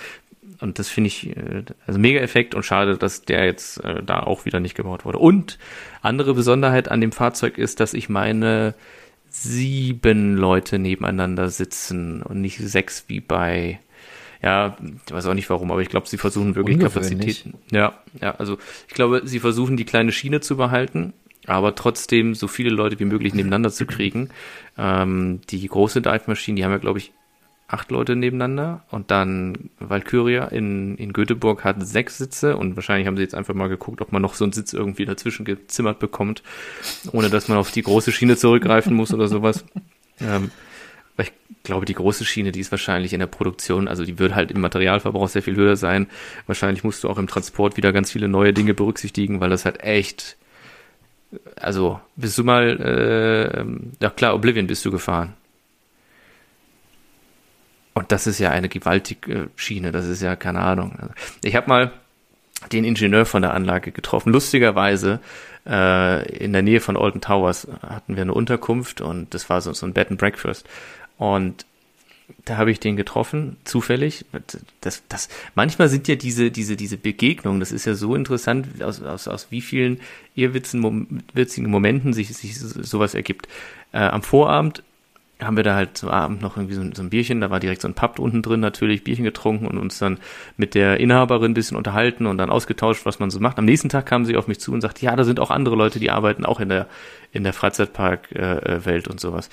Und 0.60 0.78
das 0.78 0.88
finde 0.88 1.08
ich 1.08 1.36
äh, 1.36 1.64
also 1.86 1.98
mega 1.98 2.20
Effekt 2.20 2.54
und 2.54 2.64
schade, 2.64 2.96
dass 2.96 3.22
der 3.22 3.44
jetzt 3.44 3.82
äh, 3.84 4.02
da 4.02 4.20
auch 4.20 4.44
wieder 4.44 4.60
nicht 4.60 4.74
gebaut 4.74 5.04
wurde. 5.04 5.18
Und 5.18 5.58
andere 6.00 6.34
Besonderheit 6.34 6.90
an 6.90 7.00
dem 7.00 7.12
Fahrzeug 7.12 7.58
ist, 7.58 7.80
dass 7.80 7.94
ich 7.94 8.08
meine 8.08 8.74
sieben 9.28 10.36
Leute 10.36 10.78
nebeneinander 10.78 11.48
sitzen 11.48 12.22
und 12.22 12.40
nicht 12.40 12.58
sechs 12.58 13.04
wie 13.08 13.20
bei 13.20 13.80
ja, 14.44 14.76
ich 15.06 15.12
weiß 15.12 15.24
auch 15.24 15.32
nicht 15.34 15.48
warum, 15.48 15.70
aber 15.70 15.80
ich 15.80 15.88
glaube, 15.88 16.06
sie 16.06 16.18
versuchen 16.18 16.54
wirklich 16.54 16.78
Kapazitäten. 16.78 17.54
Ja, 17.70 17.94
ja, 18.20 18.34
also 18.34 18.58
ich 18.86 18.92
glaube, 18.92 19.22
sie 19.24 19.40
versuchen 19.40 19.78
die 19.78 19.86
kleine 19.86 20.12
Schiene 20.12 20.42
zu 20.42 20.58
behalten, 20.58 21.14
aber 21.46 21.74
trotzdem 21.74 22.34
so 22.34 22.46
viele 22.46 22.68
Leute 22.68 23.00
wie 23.00 23.06
möglich 23.06 23.32
nebeneinander 23.32 23.70
zu 23.70 23.86
kriegen. 23.86 24.28
Ähm, 24.76 25.40
die 25.48 25.66
große 25.66 26.02
Dive-Maschine, 26.02 26.56
die 26.56 26.64
haben 26.64 26.72
ja, 26.72 26.78
glaube 26.78 26.98
ich, 26.98 27.12
acht 27.68 27.90
Leute 27.90 28.16
nebeneinander 28.16 28.84
und 28.90 29.10
dann 29.10 29.70
Valkyria 29.78 30.44
in, 30.44 30.98
in 30.98 31.14
Göteborg 31.14 31.64
hat 31.64 31.76
sechs 31.86 32.18
Sitze 32.18 32.58
und 32.58 32.76
wahrscheinlich 32.76 33.06
haben 33.06 33.16
sie 33.16 33.22
jetzt 33.22 33.34
einfach 33.34 33.54
mal 33.54 33.70
geguckt, 33.70 34.02
ob 34.02 34.12
man 34.12 34.20
noch 34.20 34.34
so 34.34 34.44
einen 34.44 34.52
Sitz 34.52 34.74
irgendwie 34.74 35.06
dazwischen 35.06 35.46
gezimmert 35.46 36.00
bekommt, 36.00 36.42
ohne 37.12 37.30
dass 37.30 37.48
man 37.48 37.56
auf 37.56 37.70
die 37.70 37.82
große 37.82 38.12
Schiene 38.12 38.36
zurückgreifen 38.36 38.94
muss 38.94 39.14
oder 39.14 39.28
sowas. 39.28 39.64
Ähm, 40.20 40.52
weil 41.16 41.26
ich 41.26 41.32
glaube, 41.62 41.86
die 41.86 41.94
große 41.94 42.24
Schiene, 42.24 42.52
die 42.52 42.60
ist 42.60 42.70
wahrscheinlich 42.70 43.12
in 43.12 43.20
der 43.20 43.26
Produktion, 43.26 43.88
also 43.88 44.04
die 44.04 44.18
wird 44.18 44.34
halt 44.34 44.50
im 44.50 44.60
Materialverbrauch 44.60 45.28
sehr 45.28 45.42
viel 45.42 45.56
höher 45.56 45.76
sein. 45.76 46.08
Wahrscheinlich 46.46 46.84
musst 46.84 47.04
du 47.04 47.08
auch 47.08 47.18
im 47.18 47.26
Transport 47.26 47.76
wieder 47.76 47.92
ganz 47.92 48.12
viele 48.12 48.28
neue 48.28 48.52
Dinge 48.52 48.74
berücksichtigen, 48.74 49.40
weil 49.40 49.50
das 49.50 49.64
halt 49.64 49.80
echt, 49.82 50.36
also 51.56 52.00
bist 52.16 52.36
du 52.36 52.44
mal, 52.44 52.80
äh, 52.80 53.64
ja 54.02 54.10
klar, 54.10 54.34
Oblivion 54.34 54.66
bist 54.66 54.84
du 54.84 54.90
gefahren. 54.90 55.34
Und 57.94 58.10
das 58.10 58.26
ist 58.26 58.40
ja 58.40 58.50
eine 58.50 58.68
gewaltige 58.68 59.50
Schiene, 59.54 59.92
das 59.92 60.06
ist 60.06 60.20
ja 60.20 60.34
keine 60.34 60.60
Ahnung. 60.60 60.98
Ich 61.42 61.54
habe 61.54 61.68
mal 61.68 61.92
den 62.72 62.84
Ingenieur 62.84 63.24
von 63.24 63.42
der 63.42 63.54
Anlage 63.54 63.92
getroffen. 63.92 64.32
Lustigerweise 64.32 65.20
äh, 65.66 66.26
in 66.36 66.52
der 66.52 66.62
Nähe 66.62 66.80
von 66.80 66.96
Alton 66.96 67.20
Towers 67.20 67.68
hatten 67.82 68.16
wir 68.16 68.22
eine 68.22 68.34
Unterkunft 68.34 69.00
und 69.00 69.32
das 69.34 69.48
war 69.48 69.60
so, 69.60 69.72
so 69.72 69.86
ein 69.86 69.92
Bed 69.92 70.10
and 70.10 70.18
Breakfast. 70.18 70.66
Und 71.32 71.64
da 72.44 72.56
habe 72.56 72.70
ich 72.70 72.80
den 72.80 72.96
getroffen, 72.96 73.56
zufällig. 73.64 74.24
Das, 74.80 75.02
das, 75.08 75.28
manchmal 75.54 75.88
sind 75.88 76.08
ja 76.08 76.16
diese, 76.16 76.50
diese, 76.50 76.76
diese 76.76 76.96
Begegnungen, 76.96 77.60
das 77.60 77.72
ist 77.72 77.86
ja 77.86 77.94
so 77.94 78.14
interessant, 78.14 78.82
aus, 78.82 79.02
aus, 79.02 79.28
aus 79.28 79.46
wie 79.50 79.60
vielen 79.60 80.00
irrwitzigen 80.34 81.70
Momenten 81.70 82.12
sich, 82.12 82.34
sich 82.34 82.58
sowas 82.58 83.14
ergibt. 83.14 83.48
Äh, 83.92 83.98
am 83.98 84.22
Vorabend 84.22 84.82
haben 85.42 85.56
wir 85.56 85.64
da 85.64 85.74
halt 85.74 85.98
zum 85.98 86.10
Abend 86.10 86.42
noch 86.42 86.56
irgendwie 86.56 86.74
so 86.74 86.80
ein, 86.80 86.94
so 86.94 87.02
ein, 87.02 87.10
Bierchen, 87.10 87.40
da 87.40 87.50
war 87.50 87.60
direkt 87.60 87.82
so 87.82 87.88
ein 87.88 87.94
Pub 87.94 88.18
unten 88.18 88.40
drin 88.40 88.60
natürlich, 88.60 89.04
Bierchen 89.04 89.24
getrunken 89.24 89.66
und 89.66 89.78
uns 89.78 89.98
dann 89.98 90.18
mit 90.56 90.74
der 90.74 91.00
Inhaberin 91.00 91.50
ein 91.50 91.54
bisschen 91.54 91.76
unterhalten 91.76 92.26
und 92.26 92.38
dann 92.38 92.50
ausgetauscht, 92.50 93.04
was 93.04 93.18
man 93.18 93.30
so 93.30 93.40
macht. 93.40 93.58
Am 93.58 93.64
nächsten 93.64 93.88
Tag 93.88 94.06
kam 94.06 94.24
sie 94.24 94.36
auf 94.36 94.46
mich 94.46 94.60
zu 94.60 94.72
und 94.72 94.80
sagte, 94.80 95.04
ja, 95.04 95.16
da 95.16 95.24
sind 95.24 95.40
auch 95.40 95.50
andere 95.50 95.76
Leute, 95.76 95.98
die 95.98 96.10
arbeiten 96.10 96.44
auch 96.44 96.60
in 96.60 96.68
der, 96.68 96.86
in 97.32 97.42
der 97.42 97.52
Freizeitpark-Welt 97.52 99.06
äh, 99.06 99.10
und 99.10 99.20
sowas. 99.20 99.50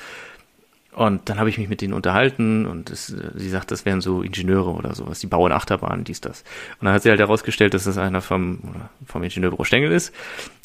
Und 0.94 1.30
dann 1.30 1.40
habe 1.40 1.50
ich 1.50 1.58
mich 1.58 1.70
mit 1.70 1.82
denen 1.82 1.94
unterhalten 1.94 2.66
und 2.66 2.90
es, 2.90 3.08
sie 3.08 3.50
sagt, 3.50 3.72
das 3.72 3.86
wären 3.86 4.02
so 4.02 4.22
Ingenieure 4.22 4.72
oder 4.72 4.94
sowas, 4.94 5.20
die 5.20 5.28
bauen 5.28 5.54
Achterbahnen, 5.54 6.04
dies, 6.04 6.20
das. 6.20 6.44
Und 6.80 6.86
dann 6.86 6.94
hat 6.94 7.04
sie 7.04 7.10
halt 7.10 7.20
herausgestellt, 7.20 7.74
dass 7.74 7.86
das 7.86 7.98
einer 7.98 8.22
vom, 8.22 8.60
vom 9.06 9.24
Ingenieurbüro 9.24 9.64
Stengel 9.64 9.92
ist, 9.92 10.14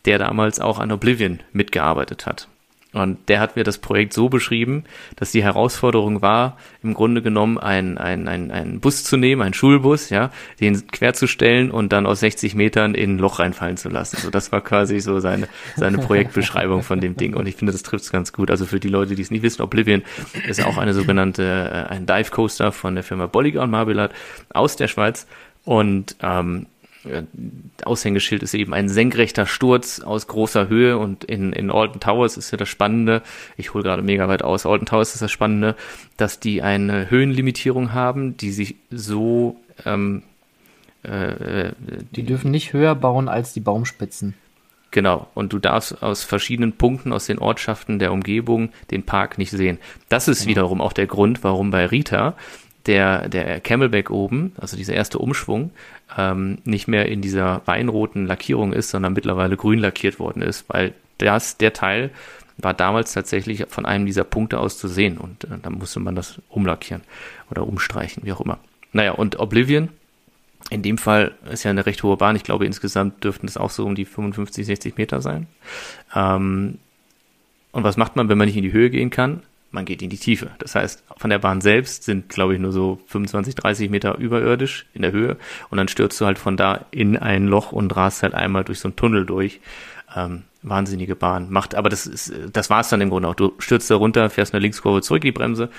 der 0.04 0.18
damals 0.18 0.58
auch 0.58 0.80
an 0.80 0.90
Oblivion 0.90 1.40
mitgearbeitet 1.52 2.26
hat. 2.26 2.48
Und 2.96 3.28
der 3.28 3.40
hat 3.40 3.56
mir 3.56 3.62
das 3.62 3.76
Projekt 3.76 4.14
so 4.14 4.30
beschrieben, 4.30 4.84
dass 5.16 5.30
die 5.30 5.42
Herausforderung 5.42 6.22
war, 6.22 6.56
im 6.82 6.94
Grunde 6.94 7.20
genommen 7.20 7.58
einen, 7.58 7.98
einen, 7.98 8.26
einen, 8.26 8.50
einen 8.50 8.80
Bus 8.80 9.04
zu 9.04 9.18
nehmen, 9.18 9.42
einen 9.42 9.52
Schulbus, 9.52 10.08
ja, 10.08 10.30
den 10.60 10.86
querzustellen 10.86 11.70
und 11.70 11.92
dann 11.92 12.06
aus 12.06 12.20
60 12.20 12.54
Metern 12.54 12.94
in 12.94 13.16
ein 13.16 13.18
Loch 13.18 13.38
reinfallen 13.38 13.76
zu 13.76 13.90
lassen. 13.90 14.16
So, 14.16 14.30
das 14.30 14.50
war 14.50 14.62
quasi 14.62 15.00
so 15.00 15.20
seine, 15.20 15.46
seine 15.76 15.98
Projektbeschreibung 15.98 16.82
von 16.82 17.02
dem 17.02 17.18
Ding. 17.18 17.34
Und 17.34 17.46
ich 17.46 17.56
finde, 17.56 17.72
das 17.72 17.82
trifft 17.82 18.04
es 18.04 18.12
ganz 18.12 18.32
gut. 18.32 18.50
Also 18.50 18.64
für 18.64 18.80
die 18.80 18.88
Leute, 18.88 19.14
die 19.14 19.20
es 19.20 19.30
nicht 19.30 19.42
wissen, 19.42 19.60
Oblivion 19.60 20.02
ist 20.48 20.64
auch 20.64 20.78
eine 20.78 20.94
sogenannte, 20.94 21.42
äh, 21.42 21.92
ein 21.92 22.06
Dive 22.06 22.30
Coaster 22.30 22.72
von 22.72 22.94
der 22.94 23.04
Firma 23.04 23.26
Bolliger 23.26 23.62
und 23.62 23.74
aus 24.54 24.76
der 24.76 24.88
Schweiz. 24.88 25.26
Und 25.66 26.16
ähm, 26.22 26.66
Aushängeschild 27.84 28.42
ist 28.42 28.54
eben 28.54 28.74
ein 28.74 28.88
senkrechter 28.88 29.46
Sturz 29.46 30.00
aus 30.00 30.26
großer 30.26 30.68
Höhe 30.68 30.98
und 30.98 31.24
in, 31.24 31.52
in 31.52 31.70
Alton 31.70 32.00
Towers 32.00 32.36
ist 32.36 32.50
ja 32.50 32.58
das 32.58 32.68
Spannende, 32.68 33.22
ich 33.56 33.74
hole 33.74 33.84
gerade 33.84 34.02
mega 34.02 34.28
weit 34.28 34.42
aus, 34.42 34.66
Alton 34.66 34.86
Towers 34.86 35.14
ist 35.14 35.22
das 35.22 35.30
Spannende, 35.30 35.76
dass 36.16 36.40
die 36.40 36.62
eine 36.62 37.10
Höhenlimitierung 37.10 37.92
haben, 37.92 38.36
die 38.36 38.50
sich 38.50 38.76
so 38.90 39.56
ähm, 39.84 40.22
äh, 41.02 41.72
die 42.10 42.24
dürfen 42.24 42.50
nicht 42.50 42.72
höher 42.72 42.94
bauen 42.94 43.28
als 43.28 43.52
die 43.52 43.60
Baumspitzen. 43.60 44.34
Genau, 44.90 45.28
und 45.34 45.52
du 45.52 45.58
darfst 45.58 46.02
aus 46.02 46.24
verschiedenen 46.24 46.72
Punkten 46.72 47.12
aus 47.12 47.26
den 47.26 47.38
Ortschaften 47.38 47.98
der 47.98 48.12
Umgebung 48.12 48.70
den 48.90 49.02
Park 49.02 49.36
nicht 49.36 49.50
sehen. 49.50 49.78
Das 50.08 50.26
ist 50.26 50.40
genau. 50.40 50.50
wiederum 50.50 50.80
auch 50.80 50.92
der 50.92 51.06
Grund, 51.06 51.44
warum 51.44 51.70
bei 51.70 51.86
Rita 51.86 52.34
der, 52.86 53.28
der 53.28 53.60
Camelback 53.60 54.10
oben, 54.10 54.52
also 54.56 54.76
dieser 54.76 54.94
erste 54.94 55.18
Umschwung, 55.18 55.70
ähm, 56.16 56.58
nicht 56.64 56.88
mehr 56.88 57.06
in 57.06 57.20
dieser 57.20 57.62
weinroten 57.66 58.26
Lackierung 58.26 58.72
ist, 58.72 58.90
sondern 58.90 59.12
mittlerweile 59.12 59.56
grün 59.56 59.80
lackiert 59.80 60.18
worden 60.18 60.42
ist, 60.42 60.64
weil 60.68 60.94
das, 61.18 61.56
der 61.56 61.72
Teil 61.72 62.10
war 62.58 62.74
damals 62.74 63.12
tatsächlich 63.12 63.66
von 63.68 63.84
einem 63.84 64.06
dieser 64.06 64.24
Punkte 64.24 64.58
aus 64.58 64.78
zu 64.78 64.88
sehen 64.88 65.18
und 65.18 65.44
äh, 65.44 65.58
dann 65.62 65.74
musste 65.74 66.00
man 66.00 66.14
das 66.14 66.40
umlackieren 66.48 67.02
oder 67.50 67.66
umstreichen, 67.66 68.24
wie 68.24 68.32
auch 68.32 68.40
immer. 68.40 68.58
Naja, 68.92 69.12
und 69.12 69.38
Oblivion, 69.38 69.90
in 70.70 70.82
dem 70.82 70.98
Fall 70.98 71.34
ist 71.50 71.64
ja 71.64 71.70
eine 71.70 71.86
recht 71.86 72.02
hohe 72.02 72.16
Bahn. 72.16 72.34
Ich 72.34 72.44
glaube, 72.44 72.66
insgesamt 72.66 73.22
dürften 73.22 73.46
es 73.46 73.56
auch 73.56 73.70
so 73.70 73.84
um 73.84 73.94
die 73.94 74.04
55, 74.04 74.66
60 74.66 74.96
Meter 74.96 75.20
sein. 75.20 75.46
Ähm, 76.14 76.78
und 77.72 77.84
was 77.84 77.96
macht 77.96 78.16
man, 78.16 78.28
wenn 78.28 78.38
man 78.38 78.46
nicht 78.46 78.56
in 78.56 78.62
die 78.62 78.72
Höhe 78.72 78.90
gehen 78.90 79.10
kann? 79.10 79.42
Man 79.70 79.84
geht 79.84 80.00
in 80.00 80.10
die 80.10 80.18
Tiefe. 80.18 80.50
Das 80.58 80.74
heißt, 80.74 81.04
von 81.16 81.30
der 81.30 81.38
Bahn 81.38 81.60
selbst 81.60 82.04
sind, 82.04 82.28
glaube 82.28 82.54
ich, 82.54 82.60
nur 82.60 82.72
so 82.72 83.00
25, 83.06 83.54
30 83.54 83.90
Meter 83.90 84.16
überirdisch 84.16 84.86
in 84.94 85.02
der 85.02 85.12
Höhe. 85.12 85.36
Und 85.70 85.78
dann 85.78 85.88
stürzt 85.88 86.20
du 86.20 86.26
halt 86.26 86.38
von 86.38 86.56
da 86.56 86.86
in 86.90 87.16
ein 87.16 87.46
Loch 87.46 87.72
und 87.72 87.94
rast 87.94 88.22
halt 88.22 88.34
einmal 88.34 88.64
durch 88.64 88.80
so 88.80 88.88
einen 88.88 88.96
Tunnel 88.96 89.26
durch. 89.26 89.60
Ähm, 90.14 90.44
wahnsinnige 90.62 91.16
Bahn. 91.16 91.50
Macht, 91.50 91.74
aber 91.74 91.88
das 91.88 92.06
ist, 92.06 92.32
das 92.52 92.70
war's 92.70 92.88
dann 92.88 93.00
im 93.00 93.10
Grunde 93.10 93.28
auch. 93.28 93.34
Du 93.34 93.54
stürzt 93.58 93.90
da 93.90 93.96
runter, 93.96 94.30
fährst 94.30 94.54
eine 94.54 94.62
Linkskurve 94.62 95.02
zurück, 95.02 95.22
die 95.22 95.32
Bremse. 95.32 95.70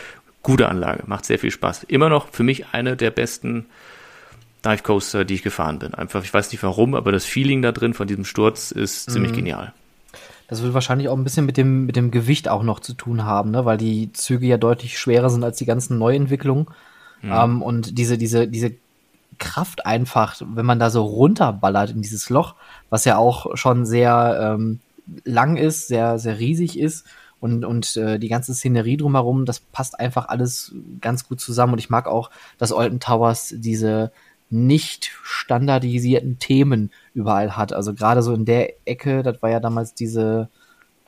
Gute 0.43 0.69
Anlage. 0.69 1.03
Macht 1.07 1.25
sehr 1.25 1.39
viel 1.39 1.51
Spaß. 1.51 1.83
Immer 1.83 2.09
noch 2.09 2.29
für 2.29 2.43
mich 2.43 2.67
eine 2.73 2.95
der 2.95 3.11
besten 3.11 3.65
Dive 4.63 4.83
Coaster, 4.83 5.25
die 5.25 5.35
ich 5.35 5.43
gefahren 5.43 5.79
bin. 5.79 5.93
Einfach, 5.93 6.23
ich 6.23 6.33
weiß 6.33 6.51
nicht 6.51 6.63
warum, 6.63 6.95
aber 6.95 7.11
das 7.11 7.25
Feeling 7.25 7.61
da 7.61 7.71
drin 7.71 7.93
von 7.93 8.07
diesem 8.07 8.25
Sturz 8.25 8.71
ist 8.71 9.09
ziemlich 9.09 9.31
mhm. 9.31 9.37
genial. 9.37 9.73
Das 10.47 10.63
wird 10.63 10.73
wahrscheinlich 10.73 11.09
auch 11.09 11.17
ein 11.17 11.23
bisschen 11.23 11.45
mit 11.45 11.57
dem, 11.57 11.85
mit 11.85 11.95
dem 11.95 12.09
Gewicht 12.11 12.47
auch 12.47 12.63
noch 12.63 12.79
zu 12.79 12.93
tun 12.93 13.25
haben, 13.25 13.51
ne? 13.51 13.65
weil 13.65 13.77
die 13.77 14.13
Züge 14.13 14.47
ja 14.47 14.57
deutlich 14.57 14.97
schwerer 14.97 15.29
sind 15.29 15.43
als 15.43 15.57
die 15.57 15.65
ganzen 15.65 15.97
Neuentwicklungen. 15.97 16.67
Mhm. 17.21 17.31
Ähm, 17.31 17.61
und 17.61 17.97
diese, 17.97 18.17
diese, 18.17 18.47
diese 18.47 18.71
Kraft 19.39 19.85
einfach, 19.85 20.35
wenn 20.41 20.65
man 20.65 20.79
da 20.79 20.89
so 20.89 21.03
runterballert 21.03 21.91
in 21.91 22.01
dieses 22.01 22.29
Loch, 22.29 22.55
was 22.89 23.05
ja 23.05 23.17
auch 23.17 23.57
schon 23.57 23.85
sehr 23.85 24.55
ähm, 24.57 24.79
lang 25.25 25.57
ist, 25.57 25.87
sehr, 25.87 26.17
sehr 26.19 26.39
riesig 26.39 26.79
ist 26.79 27.05
und, 27.39 27.65
und 27.65 27.95
äh, 27.97 28.17
die 28.17 28.29
ganze 28.29 28.53
Szenerie 28.53 28.97
drumherum, 28.97 29.45
das 29.45 29.59
passt 29.59 29.99
einfach 29.99 30.27
alles 30.29 30.73
ganz 31.01 31.27
gut 31.27 31.39
zusammen. 31.39 31.73
Und 31.73 31.79
ich 31.79 31.89
mag 31.89 32.07
auch, 32.07 32.31
dass 32.57 32.71
Alton 32.71 32.99
Towers 32.99 33.53
diese, 33.57 34.11
nicht 34.49 35.11
standardisierten 35.23 36.39
Themen 36.39 36.91
überall 37.13 37.57
hat. 37.57 37.73
Also 37.73 37.93
gerade 37.93 38.21
so 38.21 38.33
in 38.33 38.45
der 38.45 38.73
Ecke, 38.87 39.23
das 39.23 39.41
war 39.41 39.49
ja 39.49 39.59
damals 39.59 39.93
diese 39.93 40.49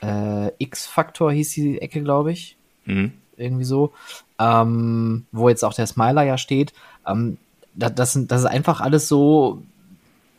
äh, 0.02 0.52
X-Faktor 0.58 1.32
hieß 1.32 1.52
die 1.52 1.82
Ecke, 1.82 2.02
glaube 2.04 2.32
ich. 2.32 2.58
Mhm. 2.86 3.14
Irgendwie 3.38 3.64
so. 3.64 3.94
Ähm, 4.38 5.26
wo 5.32 5.50
jetzt 5.50 5.64
auch 5.64 5.74
der 5.74 5.88
Smiler 5.88 6.24
ja 6.24 6.38
steht. 6.38 6.74
Ähm, 7.08 7.38
das, 7.76 7.96
das, 7.96 8.14
sind, 8.14 8.32
das 8.32 8.42
ist 8.42 8.48
einfach 8.48 8.82
alles 8.82 9.08
so 9.08 9.62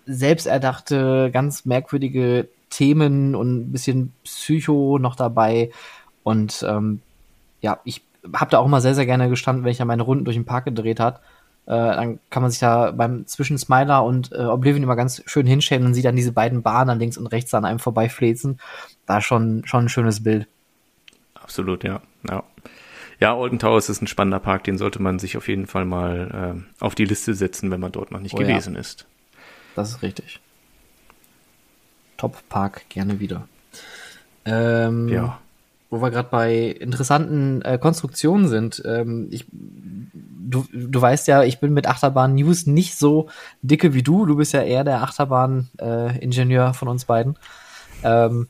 selbsterdachte, 0.07 1.31
ganz 1.33 1.65
merkwürdige 1.65 2.49
Themen 2.69 3.35
und 3.35 3.57
ein 3.57 3.73
bisschen 3.73 4.13
Psycho 4.25 4.99
noch 4.99 5.17
dabei. 5.17 5.71
Und 6.23 6.65
ähm, 6.69 7.01
ja, 7.61 7.81
ich 7.85 8.03
habe 8.35 8.51
da 8.51 8.59
auch 8.59 8.67
immer 8.67 8.81
sehr, 8.81 8.95
sehr 8.95 9.07
gerne 9.07 9.29
gestanden, 9.29 9.65
wenn 9.65 9.73
ich 9.73 9.79
da 9.79 9.85
meine 9.85 10.03
Runden 10.03 10.25
durch 10.25 10.37
den 10.37 10.45
Park 10.45 10.67
gedreht 10.67 11.01
hat, 11.01 11.21
äh, 11.67 11.73
dann 11.73 12.19
kann 12.31 12.43
man 12.43 12.51
sich 12.51 12.61
da 12.61 12.91
beim 12.91 13.27
zwischen 13.27 13.59
Smiler 13.59 14.05
und 14.05 14.33
äh, 14.33 14.43
Oblivion 14.43 14.83
immer 14.83 14.97
ganz 14.97 15.23
schön 15.27 15.47
hinstellen 15.47 15.87
und 15.87 15.95
sieht 15.95 16.05
dann 16.05 16.17
diese 16.17 16.33
beiden 16.33 16.63
Bahnen 16.63 16.99
links 16.99 17.17
und 17.17 17.27
rechts 17.27 17.55
an 17.55 17.65
einem 17.65 17.79
vorbeifläzen. 17.79 18.59
Da 19.07 19.21
schon, 19.21 19.63
schon 19.67 19.85
ein 19.85 19.89
schönes 19.89 20.23
Bild. 20.23 20.49
Absolut, 21.35 21.85
ja. 21.85 22.01
Ja, 22.29 22.43
ja 23.19 23.35
Olden 23.35 23.59
Towers 23.59 23.89
ist 23.89 24.03
ein 24.03 24.07
spannender 24.07 24.41
Park, 24.41 24.65
den 24.65 24.79
sollte 24.79 25.01
man 25.01 25.19
sich 25.19 25.37
auf 25.37 25.49
jeden 25.49 25.67
Fall 25.67 25.85
mal 25.85 26.65
äh, 26.81 26.85
auf 26.85 26.95
die 26.95 27.05
Liste 27.05 27.35
setzen, 27.35 27.71
wenn 27.71 27.81
man 27.81 27.93
dort 27.93 28.11
noch 28.11 28.21
nicht 28.21 28.35
oh, 28.35 28.39
gewesen 28.39 28.75
ja. 28.75 28.81
ist. 28.81 29.07
Das 29.75 29.91
ist 29.91 30.03
richtig. 30.03 30.41
Top 32.17 32.37
Park, 32.49 32.85
gerne 32.89 33.21
wieder. 33.21 33.49
Ähm, 34.45 35.09
ja. 35.09 35.39
Wo 35.91 36.01
wir 36.01 36.11
gerade 36.11 36.29
bei 36.31 36.67
interessanten 36.67 37.63
äh, 37.63 37.79
Konstruktionen 37.79 38.49
sind. 38.49 38.83
Ähm, 38.87 39.29
ich 39.31 39.47
du, 39.53 40.65
du 40.73 41.01
weißt 41.01 41.29
ja, 41.29 41.43
ich 41.43 41.61
bin 41.61 41.73
mit 41.73 41.87
Achterbahn-News 41.87 42.67
nicht 42.67 42.97
so 42.97 43.29
dicke 43.63 43.93
wie 43.95 44.03
du. 44.03 44.27
Du 44.27 44.37
bist 44.37 44.53
ja 44.53 44.63
eher 44.63 44.85
der 44.85 45.03
Achterbahn-Ingenieur 45.03 46.75
von 46.75 46.89
uns 46.89 47.05
beiden. 47.05 47.37
Ähm, 48.03 48.49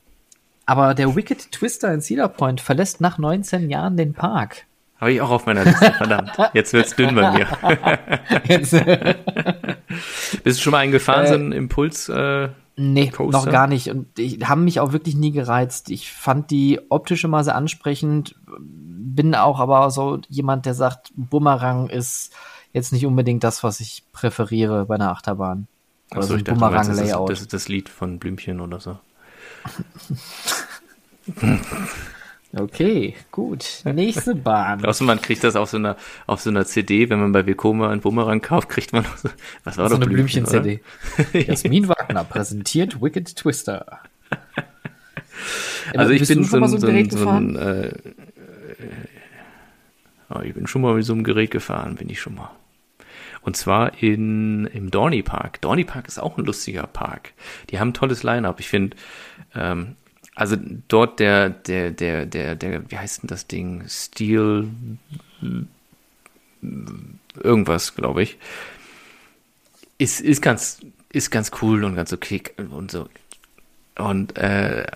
aber 0.65 0.93
der 0.93 1.15
Wicked 1.15 1.51
Twister 1.51 1.93
in 1.93 2.01
Cedar 2.01 2.29
Point 2.29 2.61
verlässt 2.61 3.01
nach 3.01 3.17
19 3.17 3.69
Jahren 3.69 3.97
den 3.97 4.13
Park. 4.13 4.65
Habe 5.01 5.13
ich 5.13 5.21
auch 5.21 5.31
auf 5.31 5.45
meiner 5.47 5.65
Liste, 5.65 5.91
verdammt. 5.97 6.31
Jetzt 6.53 6.73
wird's 6.73 6.95
dünn 6.95 7.15
bei 7.15 7.31
mir. 7.31 7.47
Jetzt, 8.47 8.71
Bist 10.43 10.59
du 10.59 10.63
schon 10.63 10.71
mal 10.71 10.77
eingefahren, 10.77 11.25
äh, 11.25 11.27
so 11.27 11.33
ein 11.33 11.51
Impuls? 11.51 12.07
Äh, 12.07 12.49
nee, 12.75 13.09
Coaster? 13.09 13.37
noch 13.37 13.51
gar 13.51 13.67
nicht. 13.67 13.89
Und 13.89 14.17
die 14.17 14.45
haben 14.45 14.63
mich 14.63 14.79
auch 14.79 14.93
wirklich 14.93 15.15
nie 15.15 15.31
gereizt. 15.31 15.89
Ich 15.89 16.11
fand 16.11 16.51
die 16.51 16.79
optisch 16.89 17.23
immer 17.23 17.43
sehr 17.43 17.55
ansprechend 17.55 18.35
bin 19.15 19.35
auch 19.35 19.59
aber 19.59 19.91
so 19.91 20.19
jemand, 20.29 20.65
der 20.65 20.73
sagt, 20.73 21.11
Bumerang 21.15 21.89
ist 21.89 22.33
jetzt 22.73 22.93
nicht 22.93 23.05
unbedingt 23.05 23.43
das, 23.43 23.63
was 23.63 23.79
ich 23.79 24.03
präferiere 24.11 24.85
bei 24.85 24.95
einer 24.95 25.11
Achterbahn. 25.11 25.67
Oder 26.11 26.23
so 26.23 26.33
ein 26.35 26.43
Bumerang-Layout. 26.43 27.29
Das, 27.29 27.39
das 27.39 27.41
ist 27.41 27.53
das 27.53 27.67
Lied 27.67 27.89
von 27.89 28.19
Blümchen 28.19 28.59
oder 28.59 28.79
so. 28.79 28.99
Okay, 32.53 33.15
gut. 33.31 33.81
Nächste 33.85 34.35
Bahn. 34.35 34.83
Außer 34.85 35.05
man 35.05 35.21
kriegt 35.21 35.43
das 35.43 35.55
auf 35.55 35.69
so 35.69 35.77
einer, 35.77 35.95
auf 36.27 36.41
so 36.41 36.49
einer 36.49 36.65
CD, 36.65 37.09
wenn 37.09 37.19
man 37.19 37.31
bei 37.31 37.45
Vekoma 37.45 37.89
einen 37.89 38.01
Bumerang 38.01 38.41
kauft, 38.41 38.69
kriegt 38.69 38.91
man 38.91 39.05
so, 39.15 39.29
was 39.63 39.77
war 39.77 39.89
so 39.89 39.95
eine 39.95 40.05
Blümchen-CD. 40.05 40.81
Jasmin 41.33 41.87
Wagner 41.87 42.23
präsentiert 42.23 43.01
Wicked 43.01 43.35
Twister. 43.35 43.99
Also 45.95 46.13
ich 46.13 46.27
bin 46.27 46.43
so 46.43 46.57
ein, 46.57 46.67
so 46.67 46.87
ein, 46.87 47.09
so 47.09 47.27
ein 47.27 47.55
äh, 47.55 47.91
ja, 50.29 50.41
ich 50.43 50.53
bin 50.53 50.67
schon 50.67 50.81
mal 50.81 50.93
mit 50.93 51.05
so 51.05 51.13
einem 51.13 51.23
Gerät 51.23 51.51
gefahren, 51.51 51.95
bin 51.95 52.09
ich 52.09 52.21
schon 52.21 52.35
mal. 52.35 52.51
Und 53.41 53.57
zwar 53.57 54.01
in, 54.01 54.67
im 54.67 54.91
Dorney 54.91 55.23
Park. 55.23 55.61
Dorney 55.61 55.83
Park 55.83 56.07
ist 56.07 56.19
auch 56.19 56.37
ein 56.37 56.45
lustiger 56.45 56.85
Park. 56.85 57.33
Die 57.69 57.79
haben 57.79 57.89
ein 57.89 57.93
tolles 57.93 58.23
Line-Up. 58.23 58.59
Ich 58.59 58.69
finde, 58.69 58.95
ähm, 59.55 59.95
also 60.41 60.57
dort 60.87 61.19
der, 61.19 61.51
der, 61.51 61.91
der, 61.91 62.25
der, 62.25 62.55
der, 62.55 62.89
wie 62.89 62.97
heißt 62.97 63.21
denn 63.21 63.27
das 63.27 63.45
Ding? 63.45 63.83
Steel, 63.87 64.71
irgendwas, 67.35 67.93
glaube 67.93 68.23
ich. 68.23 68.39
Ist, 69.99 70.19
ist 70.19 70.41
ganz, 70.41 70.79
ist 71.09 71.29
ganz 71.29 71.51
cool 71.61 71.83
und 71.83 71.93
ganz 71.93 72.11
okay 72.11 72.41
und 72.71 72.89
so. 72.89 73.07
Und 73.99 74.35
äh, 74.35 74.87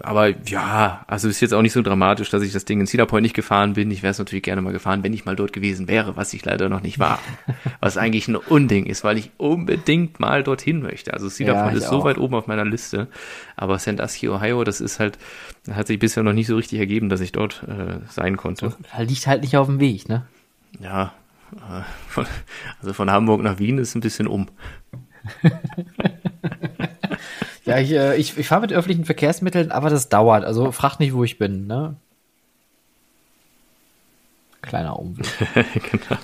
aber 0.00 0.28
ja, 0.46 1.04
also 1.06 1.28
ist 1.28 1.40
jetzt 1.40 1.52
auch 1.54 1.62
nicht 1.62 1.72
so 1.72 1.82
dramatisch, 1.82 2.30
dass 2.30 2.42
ich 2.42 2.52
das 2.52 2.64
Ding 2.64 2.80
in 2.80 2.86
Cedar 2.86 3.06
Point 3.06 3.22
nicht 3.22 3.34
gefahren 3.34 3.74
bin. 3.74 3.90
Ich 3.90 4.02
wäre 4.02 4.10
es 4.10 4.18
natürlich 4.18 4.42
gerne 4.42 4.62
mal 4.62 4.72
gefahren, 4.72 5.02
wenn 5.02 5.12
ich 5.12 5.24
mal 5.24 5.36
dort 5.36 5.52
gewesen 5.52 5.88
wäre, 5.88 6.16
was 6.16 6.32
ich 6.32 6.44
leider 6.44 6.68
noch 6.68 6.82
nicht 6.82 6.98
war. 6.98 7.18
was 7.80 7.96
eigentlich 7.96 8.28
ein 8.28 8.36
Unding 8.36 8.86
ist, 8.86 9.04
weil 9.04 9.18
ich 9.18 9.30
unbedingt 9.36 10.20
mal 10.20 10.42
dorthin 10.42 10.82
möchte. 10.82 11.12
Also 11.12 11.28
Cedar 11.28 11.56
ja, 11.56 11.62
Point 11.64 11.76
ist 11.76 11.88
so 11.88 12.04
weit 12.04 12.18
oben 12.18 12.34
auf 12.34 12.46
meiner 12.46 12.64
Liste. 12.64 13.08
Aber 13.56 13.78
Sandusky, 13.78 14.28
Ohio, 14.28 14.64
das 14.64 14.80
ist 14.80 14.98
halt, 14.98 15.18
hat 15.70 15.86
sich 15.86 15.98
bisher 15.98 16.22
noch 16.22 16.32
nicht 16.32 16.46
so 16.46 16.56
richtig 16.56 16.78
ergeben, 16.78 17.08
dass 17.08 17.20
ich 17.20 17.32
dort 17.32 17.62
äh, 17.64 18.00
sein 18.08 18.36
konnte. 18.36 18.74
Das 18.96 19.08
liegt 19.08 19.26
halt 19.26 19.42
nicht 19.42 19.56
auf 19.56 19.66
dem 19.66 19.78
Weg, 19.80 20.08
ne? 20.08 20.26
Ja, 20.80 21.12
äh, 21.52 21.82
von, 22.08 22.26
also 22.80 22.92
von 22.92 23.10
Hamburg 23.10 23.42
nach 23.42 23.58
Wien 23.58 23.78
ist 23.78 23.94
ein 23.94 24.00
bisschen 24.00 24.26
um. 24.26 24.48
Ja, 27.64 27.78
ich, 27.78 27.92
äh, 27.92 28.16
ich, 28.16 28.36
ich 28.36 28.48
fahre 28.48 28.62
mit 28.62 28.72
öffentlichen 28.72 29.04
Verkehrsmitteln, 29.04 29.70
aber 29.70 29.88
das 29.88 30.08
dauert. 30.08 30.44
Also 30.44 30.72
frag 30.72 30.98
nicht, 30.98 31.14
wo 31.14 31.22
ich 31.24 31.38
bin, 31.38 31.66
ne? 31.66 31.96
Kleiner 34.62 34.98
Umweg. 34.98 35.26
genau. 35.90 36.20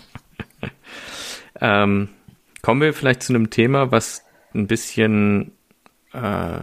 ähm, 1.61 2.09
kommen 2.63 2.81
wir 2.81 2.95
vielleicht 2.95 3.23
zu 3.23 3.33
einem 3.33 3.51
Thema, 3.51 3.91
was 3.91 4.25
ein 4.55 4.67
bisschen, 4.67 5.53
äh, 6.13 6.59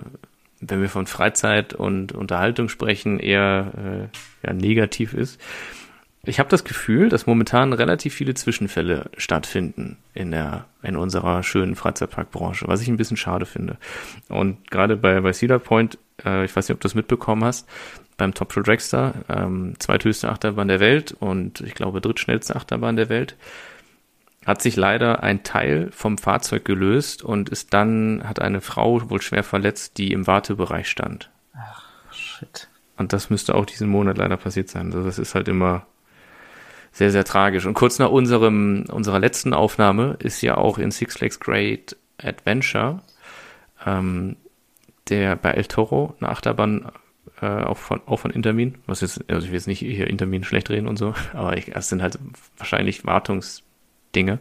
wenn 0.61 0.81
wir 0.81 0.89
von 0.89 1.05
Freizeit 1.05 1.73
und 1.73 2.13
Unterhaltung 2.13 2.69
sprechen, 2.69 3.19
eher 3.19 3.71
äh, 4.43 4.47
ja, 4.47 4.53
negativ 4.53 5.13
ist. 5.13 5.39
Ich 6.25 6.39
habe 6.39 6.49
das 6.49 6.63
Gefühl, 6.63 7.09
dass 7.09 7.27
momentan 7.27 7.73
relativ 7.73 8.13
viele 8.13 8.33
Zwischenfälle 8.33 9.09
stattfinden 9.17 9.97
in 10.13 10.31
der 10.31 10.65
in 10.81 10.95
unserer 10.95 11.43
schönen 11.43 11.75
Freizeitparkbranche, 11.75 12.67
was 12.67 12.81
ich 12.81 12.87
ein 12.87 12.97
bisschen 12.97 13.17
schade 13.17 13.45
finde. 13.45 13.77
Und 14.29 14.69
gerade 14.69 14.97
bei 14.97 15.21
bei 15.21 15.33
Cedar 15.33 15.59
Point, 15.59 15.97
äh, 16.23 16.45
ich 16.45 16.55
weiß 16.55 16.67
nicht, 16.67 16.75
ob 16.75 16.81
du 16.81 16.85
das 16.85 16.95
mitbekommen 16.95 17.43
hast, 17.43 17.67
beim 18.17 18.33
Top 18.33 18.49
Thrill 18.49 18.63
Dragster, 18.63 19.13
ähm, 19.29 19.73
zweithöchste 19.79 20.29
Achterbahn 20.29 20.67
der 20.67 20.79
Welt 20.79 21.11
und 21.19 21.61
ich 21.61 21.73
glaube 21.73 22.01
drittschnellste 22.01 22.55
Achterbahn 22.55 22.95
der 22.95 23.09
Welt, 23.09 23.35
hat 24.45 24.61
sich 24.61 24.75
leider 24.75 25.23
ein 25.23 25.43
Teil 25.43 25.89
vom 25.91 26.17
Fahrzeug 26.17 26.65
gelöst 26.65 27.23
und 27.23 27.49
ist 27.49 27.73
dann 27.73 28.23
hat 28.23 28.39
eine 28.39 28.61
Frau 28.61 29.09
wohl 29.09 29.21
schwer 29.21 29.43
verletzt, 29.43 29.97
die 29.97 30.11
im 30.11 30.27
Wartebereich 30.27 30.87
stand. 30.87 31.31
Ach, 31.57 31.83
shit. 32.11 32.69
Und 32.97 33.11
das 33.11 33.29
müsste 33.29 33.55
auch 33.55 33.65
diesen 33.65 33.89
Monat 33.89 34.17
leider 34.17 34.37
passiert 34.37 34.69
sein. 34.69 34.87
Also 34.87 35.03
das 35.03 35.19
ist 35.19 35.35
halt 35.35 35.47
immer 35.47 35.87
sehr, 36.95 37.11
sehr 37.11 37.25
tragisch. 37.25 37.65
Und 37.65 37.73
kurz 37.73 37.99
nach 37.99 38.09
unserem, 38.09 38.85
unserer 38.89 39.19
letzten 39.19 39.53
Aufnahme 39.53 40.15
ist 40.19 40.41
ja 40.41 40.55
auch 40.55 40.77
in 40.77 40.91
Six 40.91 41.17
Flags 41.17 41.41
Great 41.41 41.97
Adventure 42.17 43.01
ähm, 43.85 44.37
der 45.09 45.35
bei 45.35 45.51
El 45.51 45.65
Toro 45.65 46.15
eine 46.19 46.29
Achterbahn 46.29 46.89
äh, 47.41 47.45
auch 47.45 47.77
von 47.77 48.01
auch 48.05 48.21
von 48.21 48.31
Intermin, 48.31 48.75
was 48.87 49.01
jetzt, 49.01 49.29
also 49.29 49.45
ich 49.45 49.51
will 49.51 49.57
jetzt 49.57 49.67
nicht 49.67 49.79
hier 49.79 50.07
Intermin 50.07 50.45
schlecht 50.45 50.69
reden 50.69 50.87
und 50.87 50.97
so, 50.97 51.13
aber 51.33 51.57
ich, 51.57 51.65
das 51.65 51.89
sind 51.89 52.01
halt 52.01 52.17
wahrscheinlich 52.57 53.05
Wartungsdinge. 53.05 54.39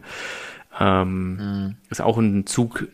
Ähm, 0.79 1.35
mhm. 1.35 1.75
Ist 1.89 2.01
auch 2.01 2.17
ein 2.17 2.45
Zug 2.45 2.87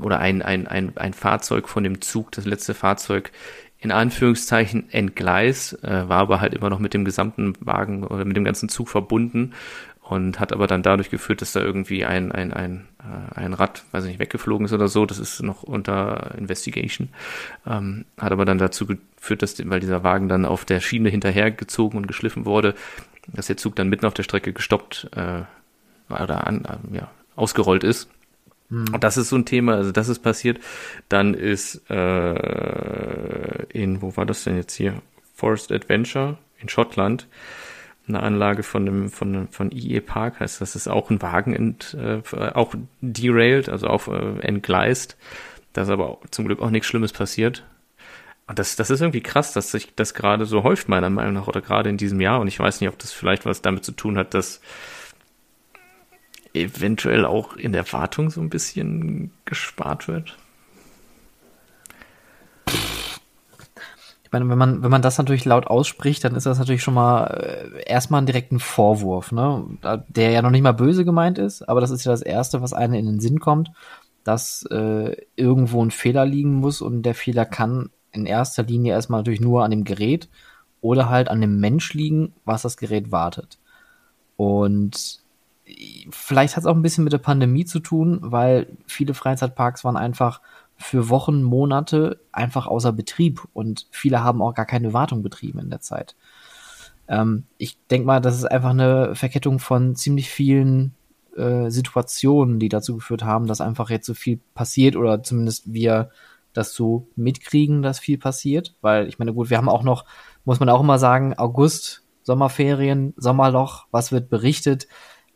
oder 0.00 0.20
ein, 0.20 0.40
ein, 0.40 0.68
ein, 0.68 0.96
ein 0.96 1.12
Fahrzeug 1.14 1.68
von 1.68 1.82
dem 1.82 2.00
Zug, 2.00 2.30
das 2.30 2.46
letzte 2.46 2.74
Fahrzeug 2.74 3.32
in 3.80 3.92
Anführungszeichen 3.92 4.90
entgleist, 4.90 5.82
äh, 5.84 6.08
war 6.08 6.18
aber 6.18 6.40
halt 6.40 6.54
immer 6.54 6.70
noch 6.70 6.80
mit 6.80 6.94
dem 6.94 7.04
gesamten 7.04 7.54
Wagen 7.60 8.04
oder 8.04 8.24
mit 8.24 8.36
dem 8.36 8.44
ganzen 8.44 8.68
Zug 8.68 8.88
verbunden 8.88 9.52
und 10.08 10.40
hat 10.40 10.52
aber 10.52 10.66
dann 10.66 10.82
dadurch 10.82 11.10
geführt, 11.10 11.42
dass 11.42 11.52
da 11.52 11.60
irgendwie 11.60 12.04
ein, 12.04 12.32
ein, 12.32 12.52
ein, 12.52 12.88
äh, 12.98 13.38
ein 13.38 13.52
Rad, 13.52 13.84
weiß 13.92 14.04
ich 14.04 14.10
nicht, 14.10 14.20
weggeflogen 14.20 14.64
ist 14.64 14.72
oder 14.72 14.88
so, 14.88 15.06
das 15.06 15.18
ist 15.18 15.42
noch 15.42 15.62
unter 15.62 16.34
Investigation, 16.36 17.10
ähm, 17.66 18.04
hat 18.18 18.32
aber 18.32 18.44
dann 18.44 18.58
dazu 18.58 18.86
geführt, 18.86 19.42
dass, 19.42 19.56
weil 19.68 19.80
dieser 19.80 20.02
Wagen 20.02 20.28
dann 20.28 20.46
auf 20.46 20.64
der 20.64 20.80
Schiene 20.80 21.10
hinterhergezogen 21.10 21.98
und 21.98 22.06
geschliffen 22.08 22.46
wurde, 22.46 22.74
dass 23.32 23.46
der 23.46 23.58
Zug 23.58 23.76
dann 23.76 23.90
mitten 23.90 24.06
auf 24.06 24.14
der 24.14 24.22
Strecke 24.22 24.52
gestoppt 24.52 25.10
äh, 25.14 25.42
oder 26.10 26.46
an, 26.46 26.64
äh, 26.64 26.96
ja, 26.96 27.10
ausgerollt 27.36 27.84
ist. 27.84 28.08
Und 28.70 29.02
das 29.02 29.16
ist 29.16 29.30
so 29.30 29.36
ein 29.36 29.46
Thema, 29.46 29.74
also 29.76 29.92
das 29.92 30.08
ist 30.08 30.18
passiert. 30.18 30.60
Dann 31.08 31.34
ist 31.34 31.90
äh, 31.90 33.62
in, 33.72 34.02
wo 34.02 34.16
war 34.16 34.26
das 34.26 34.44
denn 34.44 34.56
jetzt 34.56 34.74
hier? 34.74 35.00
Forest 35.34 35.72
Adventure 35.72 36.36
in 36.58 36.68
Schottland. 36.68 37.28
Eine 38.08 38.22
Anlage 38.22 38.62
von 38.62 38.84
dem 38.86 39.10
von 39.10 39.32
dem, 39.32 39.48
von 39.48 39.70
IE 39.70 40.00
Park 40.00 40.40
heißt 40.40 40.60
das. 40.60 40.76
Ist 40.76 40.88
auch 40.88 41.10
ein 41.10 41.22
Wagen 41.22 41.54
ent, 41.54 41.96
äh, 41.98 42.20
auch 42.54 42.74
derailed 43.00 43.68
also 43.68 43.86
auch 43.86 44.08
äh, 44.08 44.40
entgleist. 44.40 45.16
Da 45.72 45.82
ist 45.82 45.90
aber 45.90 46.18
zum 46.30 46.46
Glück 46.46 46.60
auch 46.60 46.70
nichts 46.70 46.88
Schlimmes 46.88 47.12
passiert. 47.12 47.64
Und 48.46 48.58
das 48.58 48.76
das 48.76 48.90
ist 48.90 49.00
irgendwie 49.00 49.22
krass 49.22 49.52
dass 49.52 49.70
sich 49.70 49.94
das 49.94 50.12
gerade 50.14 50.44
so 50.46 50.62
häuft 50.62 50.88
meiner 50.88 51.10
Meinung 51.10 51.34
nach 51.34 51.48
oder 51.48 51.60
gerade 51.60 51.88
in 51.88 51.98
diesem 51.98 52.20
Jahr. 52.20 52.40
Und 52.40 52.48
ich 52.48 52.58
weiß 52.58 52.80
nicht 52.80 52.90
ob 52.90 52.98
das 52.98 53.12
vielleicht 53.12 53.46
was 53.46 53.62
damit 53.62 53.84
zu 53.84 53.92
tun 53.92 54.18
hat 54.18 54.34
dass 54.34 54.60
eventuell 56.54 57.24
auch 57.24 57.56
in 57.56 57.72
der 57.72 57.90
Wartung 57.92 58.30
so 58.30 58.40
ein 58.40 58.50
bisschen 58.50 59.30
gespart 59.44 60.08
wird? 60.08 60.36
Ich 64.28 64.32
meine, 64.32 64.46
wenn 64.50 64.58
man, 64.58 64.82
wenn 64.82 64.90
man 64.90 65.00
das 65.00 65.16
natürlich 65.16 65.46
laut 65.46 65.66
ausspricht, 65.68 66.22
dann 66.22 66.34
ist 66.34 66.44
das 66.44 66.58
natürlich 66.58 66.82
schon 66.82 66.92
mal 66.92 67.28
äh, 67.28 67.82
erstmal 67.86 68.22
direkt 68.26 68.52
ein 68.52 68.60
Vorwurf, 68.60 69.32
ne? 69.32 69.64
Der 70.08 70.30
ja 70.32 70.42
noch 70.42 70.50
nicht 70.50 70.60
mal 70.60 70.72
böse 70.72 71.06
gemeint 71.06 71.38
ist, 71.38 71.66
aber 71.66 71.80
das 71.80 71.90
ist 71.90 72.04
ja 72.04 72.12
das 72.12 72.20
Erste, 72.20 72.60
was 72.60 72.74
einem 72.74 72.92
in 72.92 73.06
den 73.06 73.20
Sinn 73.20 73.40
kommt, 73.40 73.70
dass 74.24 74.66
äh, 74.70 75.16
irgendwo 75.34 75.82
ein 75.82 75.90
Fehler 75.90 76.26
liegen 76.26 76.56
muss 76.56 76.82
und 76.82 77.04
der 77.04 77.14
Fehler 77.14 77.46
kann 77.46 77.88
in 78.12 78.26
erster 78.26 78.64
Linie 78.64 78.92
erstmal 78.92 79.20
natürlich 79.20 79.40
nur 79.40 79.64
an 79.64 79.70
dem 79.70 79.84
Gerät 79.84 80.28
oder 80.82 81.08
halt 81.08 81.28
an 81.28 81.40
dem 81.40 81.58
Mensch 81.58 81.94
liegen, 81.94 82.34
was 82.44 82.60
das 82.60 82.76
Gerät 82.76 83.10
wartet. 83.10 83.58
Und 84.36 85.20
vielleicht 86.10 86.56
hat 86.56 86.62
es 86.62 86.66
auch 86.66 86.74
ein 86.74 86.82
bisschen 86.82 87.04
mit 87.04 87.12
der 87.12 87.18
Pandemie 87.18 87.64
zu 87.64 87.80
tun, 87.80 88.18
weil 88.22 88.76
viele 88.86 89.14
Freizeitparks 89.14 89.84
waren 89.84 89.96
einfach 89.96 90.40
für 90.76 91.08
Wochen, 91.08 91.42
Monate 91.42 92.20
einfach 92.32 92.66
außer 92.66 92.92
Betrieb 92.92 93.42
und 93.52 93.86
viele 93.90 94.22
haben 94.22 94.40
auch 94.40 94.54
gar 94.54 94.66
keine 94.66 94.92
Wartung 94.92 95.22
betrieben 95.22 95.58
in 95.58 95.70
der 95.70 95.80
Zeit. 95.80 96.14
Ähm, 97.08 97.44
ich 97.56 97.78
denke 97.90 98.06
mal, 98.06 98.20
das 98.20 98.36
ist 98.36 98.44
einfach 98.44 98.70
eine 98.70 99.14
Verkettung 99.14 99.58
von 99.58 99.96
ziemlich 99.96 100.30
vielen 100.30 100.94
äh, 101.36 101.70
Situationen, 101.70 102.58
die 102.58 102.68
dazu 102.68 102.96
geführt 102.96 103.24
haben, 103.24 103.46
dass 103.46 103.60
einfach 103.60 103.90
jetzt 103.90 104.06
so 104.06 104.14
viel 104.14 104.40
passiert 104.54 104.94
oder 104.94 105.22
zumindest 105.22 105.72
wir 105.72 106.10
das 106.52 106.74
so 106.74 107.08
mitkriegen, 107.16 107.82
dass 107.82 107.98
viel 107.98 108.18
passiert. 108.18 108.74
Weil 108.80 109.08
ich 109.08 109.18
meine, 109.18 109.32
gut, 109.32 109.50
wir 109.50 109.56
haben 109.56 109.68
auch 109.68 109.82
noch, 109.82 110.04
muss 110.44 110.60
man 110.60 110.68
auch 110.68 110.80
immer 110.80 110.98
sagen, 110.98 111.34
August, 111.38 112.04
Sommerferien, 112.22 113.14
Sommerloch, 113.16 113.86
was 113.90 114.12
wird 114.12 114.28
berichtet? 114.28 114.86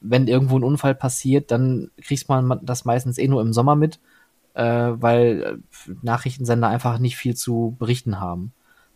Wenn 0.03 0.29
irgendwo 0.29 0.59
ein 0.59 0.65
Unfall 0.65 0.95
passiert, 0.95 1.51
dann 1.51 1.91
kriegt 2.01 2.29
man 2.29 2.61
das 2.63 2.85
meistens 2.85 3.19
eh 3.19 3.29
nur 3.29 3.41
im 3.41 3.53
Sommer 3.53 3.77
mit, 3.77 4.01
äh, 4.55 4.63
weil 4.63 5.43
äh, 5.43 5.93
Nachrichtensender 6.03 6.69
einfach 6.69 6.99
nicht 6.99 7.17
viel 7.17 7.35
zu 7.35 7.77
berichten 7.79 8.21
haben. 8.21 8.53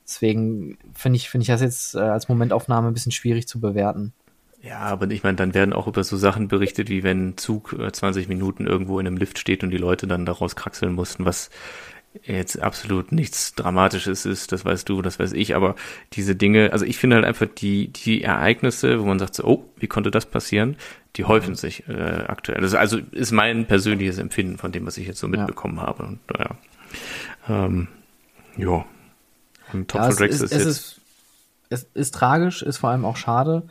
Deswegen 0.06 0.78
finde 0.94 1.16
ich, 1.16 1.28
finde 1.28 1.42
ich 1.42 1.48
das 1.48 1.60
jetzt 1.60 1.94
äh, 1.94 2.00
als 2.00 2.28
Momentaufnahme 2.28 2.88
ein 2.88 2.94
bisschen 2.94 3.12
schwierig 3.12 3.48
zu 3.48 3.60
bewerten. 3.60 4.12
Ja, 4.62 4.80
aber 4.80 5.08
ich 5.10 5.22
meine, 5.22 5.36
dann 5.36 5.54
werden 5.54 5.72
auch 5.72 5.86
über 5.86 6.02
so 6.02 6.16
Sachen 6.16 6.48
berichtet, 6.48 6.88
wie 6.88 7.02
wenn 7.02 7.28
ein 7.28 7.36
Zug 7.36 7.76
20 7.92 8.24
äh, 8.24 8.28
Minuten 8.28 8.66
irgendwo 8.66 8.98
in 8.98 9.06
einem 9.06 9.16
Lift 9.16 9.38
steht 9.38 9.62
und 9.62 9.70
die 9.70 9.76
Leute 9.76 10.06
dann 10.06 10.26
daraus 10.26 10.56
kraxeln 10.56 10.92
mussten, 10.92 11.24
was 11.24 11.50
jetzt 12.24 12.60
absolut 12.60 13.12
nichts 13.12 13.54
Dramatisches 13.54 14.26
ist, 14.26 14.52
das 14.52 14.64
weißt 14.64 14.88
du, 14.88 15.02
das 15.02 15.18
weiß 15.18 15.32
ich, 15.32 15.54
aber 15.54 15.74
diese 16.12 16.36
Dinge, 16.36 16.72
also 16.72 16.84
ich 16.84 16.98
finde 16.98 17.16
halt 17.16 17.24
einfach 17.24 17.46
die, 17.46 17.88
die 17.88 18.22
Ereignisse, 18.22 19.00
wo 19.00 19.04
man 19.06 19.18
sagt 19.18 19.34
so, 19.34 19.44
oh, 19.44 19.64
wie 19.76 19.86
konnte 19.86 20.10
das 20.10 20.26
passieren, 20.26 20.76
die 21.16 21.24
häufen 21.24 21.54
sich 21.54 21.88
äh, 21.88 22.24
aktuell. 22.26 22.62
Also, 22.62 22.76
also 22.76 22.98
ist 23.12 23.32
mein 23.32 23.66
persönliches 23.66 24.18
Empfinden 24.18 24.58
von 24.58 24.72
dem, 24.72 24.86
was 24.86 24.98
ich 24.98 25.06
jetzt 25.06 25.18
so 25.18 25.28
mitbekommen 25.28 25.76
ja. 25.76 25.82
habe. 25.82 26.04
Und. 26.04 26.20
Ähm, 27.48 27.88
ja. 28.56 28.84
Und 29.72 29.88
Top 29.88 30.00
ja, 30.02 30.08
es, 30.08 30.20
ist, 30.20 30.42
ist, 30.42 30.52
es 30.52 30.66
ist, 30.66 31.00
es 31.70 31.86
ist 31.94 32.14
tragisch, 32.14 32.62
ist 32.62 32.78
vor 32.78 32.90
allem 32.90 33.04
auch 33.04 33.16
schade. 33.16 33.62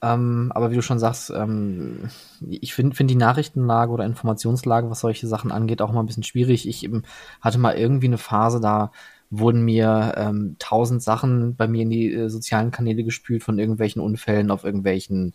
Ähm, 0.00 0.52
aber 0.54 0.70
wie 0.70 0.76
du 0.76 0.82
schon 0.82 1.00
sagst, 1.00 1.30
ähm, 1.30 2.08
ich 2.48 2.74
finde 2.74 2.94
find 2.94 3.10
die 3.10 3.16
Nachrichtenlage 3.16 3.90
oder 3.90 4.04
Informationslage, 4.04 4.90
was 4.90 5.00
solche 5.00 5.26
Sachen 5.26 5.50
angeht, 5.50 5.82
auch 5.82 5.92
mal 5.92 6.00
ein 6.00 6.06
bisschen 6.06 6.22
schwierig. 6.22 6.68
Ich 6.68 6.84
eben 6.84 7.02
hatte 7.40 7.58
mal 7.58 7.76
irgendwie 7.76 8.06
eine 8.06 8.18
Phase, 8.18 8.60
da 8.60 8.92
wurden 9.30 9.62
mir 9.64 10.14
ähm, 10.16 10.56
tausend 10.58 11.02
Sachen 11.02 11.56
bei 11.56 11.66
mir 11.66 11.82
in 11.82 11.90
die 11.90 12.12
äh, 12.12 12.28
sozialen 12.28 12.70
Kanäle 12.70 13.04
gespült 13.04 13.42
von 13.42 13.58
irgendwelchen 13.58 14.00
Unfällen 14.00 14.50
auf 14.50 14.64
irgendwelchen 14.64 15.34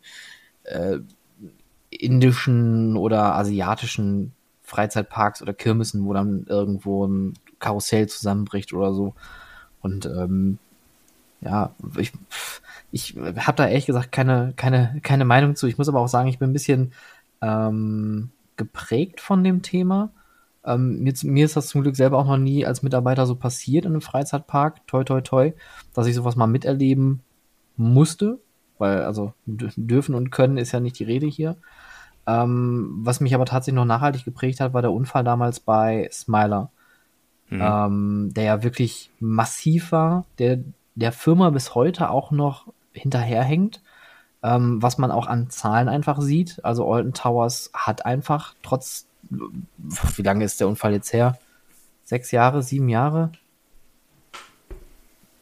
äh, 0.64 1.00
indischen 1.90 2.98
oder 2.98 3.36
asiatischen 3.36 4.34
Freizeitparks 4.64 5.42
oder 5.42 5.54
Kirmessen, 5.54 6.06
wo 6.06 6.14
dann 6.14 6.46
irgendwo 6.48 7.06
ein 7.06 7.34
Karussell 7.60 8.08
zusammenbricht 8.08 8.74
oder 8.74 8.94
so. 8.94 9.14
Und 9.82 10.06
ähm, 10.06 10.58
ja, 11.42 11.76
ich, 11.98 12.14
ich 12.94 13.16
habe 13.18 13.58
da 13.58 13.68
ehrlich 13.68 13.88
gesagt 13.88 14.12
keine, 14.12 14.54
keine, 14.56 15.00
keine 15.02 15.26
Meinung 15.26 15.56
zu. 15.56 15.66
Ich 15.66 15.80
muss 15.80 15.90
aber 15.90 16.00
auch 16.00 16.08
sagen, 16.08 16.30
ich 16.30 16.38
bin 16.38 16.52
ein 16.52 16.54
bisschen 16.54 16.94
ähm, 17.42 18.30
geprägt 18.56 19.20
von 19.20 19.44
dem 19.44 19.64
Thema. 19.64 20.12
Ähm, 20.64 21.00
mir, 21.00 21.12
mir, 21.24 21.46
ist 21.46 21.58
das 21.58 21.70
zum 21.70 21.82
Glück 21.82 21.96
selber 21.96 22.20
auch 22.20 22.28
noch 22.28 22.38
nie 22.38 22.68
als 22.68 22.84
Mitarbeiter 22.84 23.26
so 23.26 23.36
passiert 23.36 23.86
in 23.86 23.94
einem 23.94 24.02
Freizeitpark, 24.02 24.86
toi 24.86 25.04
toi 25.04 25.22
toi, 25.22 25.54
dass 25.96 26.06
ich 26.06 26.14
sowas 26.14 26.36
mal 26.36 26.46
miterleben 26.46 27.22
musste, 27.78 28.38
weil 28.78 29.02
also 29.02 29.34
dürfen 29.48 30.14
und 30.14 30.30
können 30.30 30.58
ist 30.58 30.72
ja 30.72 30.80
nicht 30.80 31.00
die 31.00 31.04
Rede 31.04 31.26
hier. 31.26 31.58
Ähm, 32.28 33.00
was 33.02 33.22
mich 33.22 33.34
aber 33.34 33.46
tatsächlich 33.46 33.76
noch 33.76 33.86
nachhaltig 33.86 34.24
geprägt 34.24 34.60
hat, 34.60 34.76
war 34.76 34.84
der 34.84 34.94
Unfall 34.94 35.24
damals 35.24 35.60
bei 35.60 36.08
Smiler, 36.12 36.70
mhm. 37.50 37.60
ähm, 37.60 38.34
der 38.36 38.44
ja 38.44 38.64
wirklich 38.64 39.10
massiv 39.20 39.92
war, 39.92 40.26
der 40.38 40.60
der 40.94 41.12
Firma 41.12 41.50
bis 41.50 41.74
heute 41.74 42.12
auch 42.12 42.30
noch 42.30 42.68
hinterherhängt, 42.94 43.82
ähm, 44.42 44.82
was 44.82 44.98
man 44.98 45.12
auch 45.12 45.28
an 45.28 45.50
Zahlen 45.50 45.90
einfach 45.90 46.22
sieht. 46.22 46.64
Also 46.64 46.92
Alton 46.92 47.14
Towers 47.14 47.72
hat 47.74 48.06
einfach 48.06 48.56
trotz, 48.64 49.08
wie 49.30 50.22
lange 50.22 50.46
ist 50.46 50.60
der 50.60 50.68
Unfall 50.68 50.94
jetzt 50.94 51.14
her? 51.14 51.38
Sechs 52.04 52.32
Jahre, 52.32 52.62
sieben 52.62 52.90
Jahre? 52.90 53.32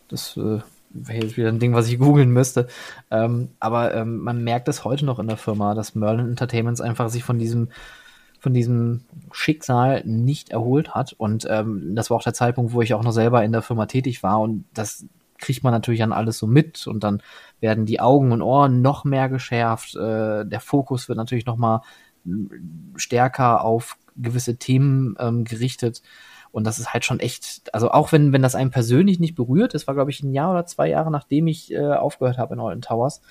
Das 0.08 0.38
äh, 0.38 0.60
wäre 0.90 1.24
jetzt 1.24 1.38
wieder 1.38 1.50
ein 1.50 1.60
Ding, 1.60 1.74
was 1.74 1.88
ich 1.88 1.98
googeln 1.98 2.32
müsste. 2.32 2.68
Ähm, 3.10 3.50
aber 3.60 3.94
ähm, 3.94 4.20
man 4.20 4.44
merkt 4.44 4.68
es 4.68 4.84
heute 4.84 5.06
noch 5.06 5.20
in 5.20 5.28
der 5.28 5.38
Firma, 5.38 5.74
dass 5.74 5.96
Merlin 5.96 6.30
Entertainments 6.30 6.82
einfach 6.82 7.10
sich 7.10 7.24
von 7.24 7.40
diesem 7.40 7.70
von 8.42 8.56
diesem 8.56 9.02
Schicksal 9.32 10.02
nicht 10.04 10.50
erholt 10.50 10.96
hat. 10.96 11.14
Und 11.14 11.46
ähm, 11.48 11.94
das 11.96 12.10
war 12.10 12.18
auch 12.18 12.24
der 12.24 12.34
Zeitpunkt, 12.34 12.74
wo 12.74 12.82
ich 12.82 12.96
auch 12.96 13.04
noch 13.04 13.12
selber 13.12 13.44
in 13.44 13.52
der 13.52 13.62
Firma 13.62 13.86
tätig 13.86 14.24
war. 14.24 14.42
Und 14.42 14.66
das 14.74 15.06
kriegt 15.42 15.64
man 15.64 15.74
natürlich 15.74 16.04
an 16.04 16.14
alles 16.14 16.38
so 16.38 16.48
mit 16.48 16.88
und 16.88 17.04
dann 17.04 17.22
werden 17.60 17.86
die 17.86 18.00
Augen 18.00 18.32
und 18.32 18.42
Ohren 18.42 18.82
noch 18.82 19.04
mehr 19.04 19.28
geschärft. 19.30 19.96
Äh, 19.96 20.46
der 20.46 20.60
Fokus 20.60 21.10
wird 21.10 21.18
natürlich 21.18 21.46
noch 21.46 21.58
mal 21.58 21.82
stärker 22.96 23.64
auf 23.64 23.98
gewisse 24.16 24.58
Themen 24.58 25.16
ähm, 25.20 25.44
gerichtet. 25.44 26.02
Und 26.52 26.66
das 26.66 26.80
ist 26.80 26.94
halt 26.94 27.06
schon 27.06 27.20
echt, 27.20 27.74
also 27.74 27.92
auch 27.92 28.12
wenn, 28.12 28.34
wenn 28.34 28.42
das 28.42 28.56
einen 28.56 28.72
persönlich 28.72 29.20
nicht 29.20 29.36
berührt, 29.36 29.74
das 29.74 29.88
war, 29.88 29.96
glaube 29.96 30.12
ich, 30.12 30.22
ein 30.22 30.34
Jahr 30.34 30.52
oder 30.52 30.66
zwei 30.66 30.90
Jahre, 30.90 31.10
nachdem 31.10 31.48
ich 31.48 31.72
äh, 31.72 31.94
aufgehört 31.94 32.38
habe 32.38 32.54
in 32.54 32.60
Alton 32.60 32.82
Towers. 32.82 33.22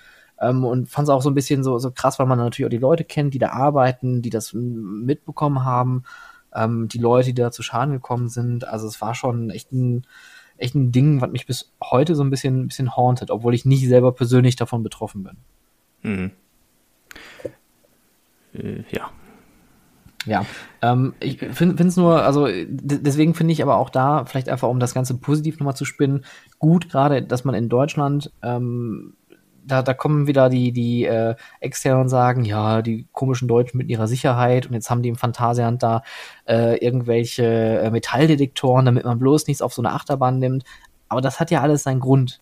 Ähm, 0.40 0.64
und 0.64 0.88
fand 0.88 1.06
es 1.06 1.10
auch 1.10 1.20
so 1.20 1.28
ein 1.28 1.34
bisschen 1.34 1.62
so, 1.62 1.78
so 1.78 1.90
krass, 1.90 2.18
weil 2.18 2.26
man 2.26 2.38
natürlich 2.38 2.66
auch 2.66 2.70
die 2.70 2.78
Leute 2.78 3.04
kennt, 3.04 3.34
die 3.34 3.38
da 3.38 3.50
arbeiten, 3.50 4.22
die 4.22 4.30
das 4.30 4.54
mitbekommen 4.54 5.64
haben, 5.64 6.04
ähm, 6.54 6.88
die 6.88 6.98
Leute, 6.98 7.28
die 7.28 7.34
da 7.42 7.50
zu 7.52 7.62
Schaden 7.62 7.92
gekommen 7.92 8.28
sind. 8.28 8.66
Also 8.66 8.86
es 8.86 9.00
war 9.02 9.14
schon 9.14 9.50
echt 9.50 9.70
ein, 9.72 10.06
echt 10.60 10.74
ein 10.74 10.92
Ding, 10.92 11.20
was 11.20 11.30
mich 11.30 11.46
bis 11.46 11.72
heute 11.82 12.14
so 12.14 12.22
ein 12.22 12.30
bisschen, 12.30 12.62
ein 12.62 12.68
bisschen 12.68 12.96
hauntet, 12.96 13.30
obwohl 13.30 13.54
ich 13.54 13.64
nicht 13.64 13.88
selber 13.88 14.12
persönlich 14.12 14.56
davon 14.56 14.82
betroffen 14.82 15.24
bin. 15.24 15.36
Mhm. 16.02 16.30
Äh, 18.54 18.82
ja, 18.90 19.10
ja, 20.26 20.44
ähm, 20.82 21.14
ich 21.18 21.38
finde 21.38 21.82
es 21.82 21.96
nur, 21.96 22.22
also 22.22 22.46
deswegen 22.68 23.34
finde 23.34 23.52
ich 23.52 23.62
aber 23.62 23.76
auch 23.76 23.88
da, 23.88 24.26
vielleicht 24.26 24.50
einfach 24.50 24.68
um 24.68 24.78
das 24.78 24.92
Ganze 24.92 25.16
positiv 25.16 25.58
nochmal 25.58 25.76
zu 25.76 25.86
spinnen, 25.86 26.24
gut 26.58 26.90
gerade, 26.90 27.22
dass 27.22 27.44
man 27.44 27.54
in 27.54 27.70
Deutschland, 27.70 28.30
ähm, 28.42 29.14
da, 29.70 29.82
da 29.82 29.94
kommen 29.94 30.26
wieder 30.26 30.48
die, 30.48 30.72
die 30.72 31.04
äh, 31.04 31.34
Externen 31.60 32.02
und 32.02 32.08
sagen, 32.08 32.44
ja, 32.44 32.82
die 32.82 33.06
komischen 33.12 33.48
Deutschen 33.48 33.78
mit 33.78 33.88
ihrer 33.88 34.08
Sicherheit 34.08 34.66
und 34.66 34.74
jetzt 34.74 34.90
haben 34.90 35.02
die 35.02 35.08
im 35.08 35.16
Phantasialand 35.16 35.82
da 35.82 36.02
äh, 36.48 36.76
irgendwelche 36.84 37.44
äh, 37.44 37.90
Metalldetektoren, 37.90 38.84
damit 38.84 39.04
man 39.04 39.18
bloß 39.18 39.46
nichts 39.46 39.62
auf 39.62 39.72
so 39.72 39.82
eine 39.82 39.92
Achterbahn 39.92 40.38
nimmt. 40.38 40.64
Aber 41.08 41.20
das 41.20 41.40
hat 41.40 41.50
ja 41.50 41.60
alles 41.60 41.82
seinen 41.82 42.00
Grund. 42.00 42.40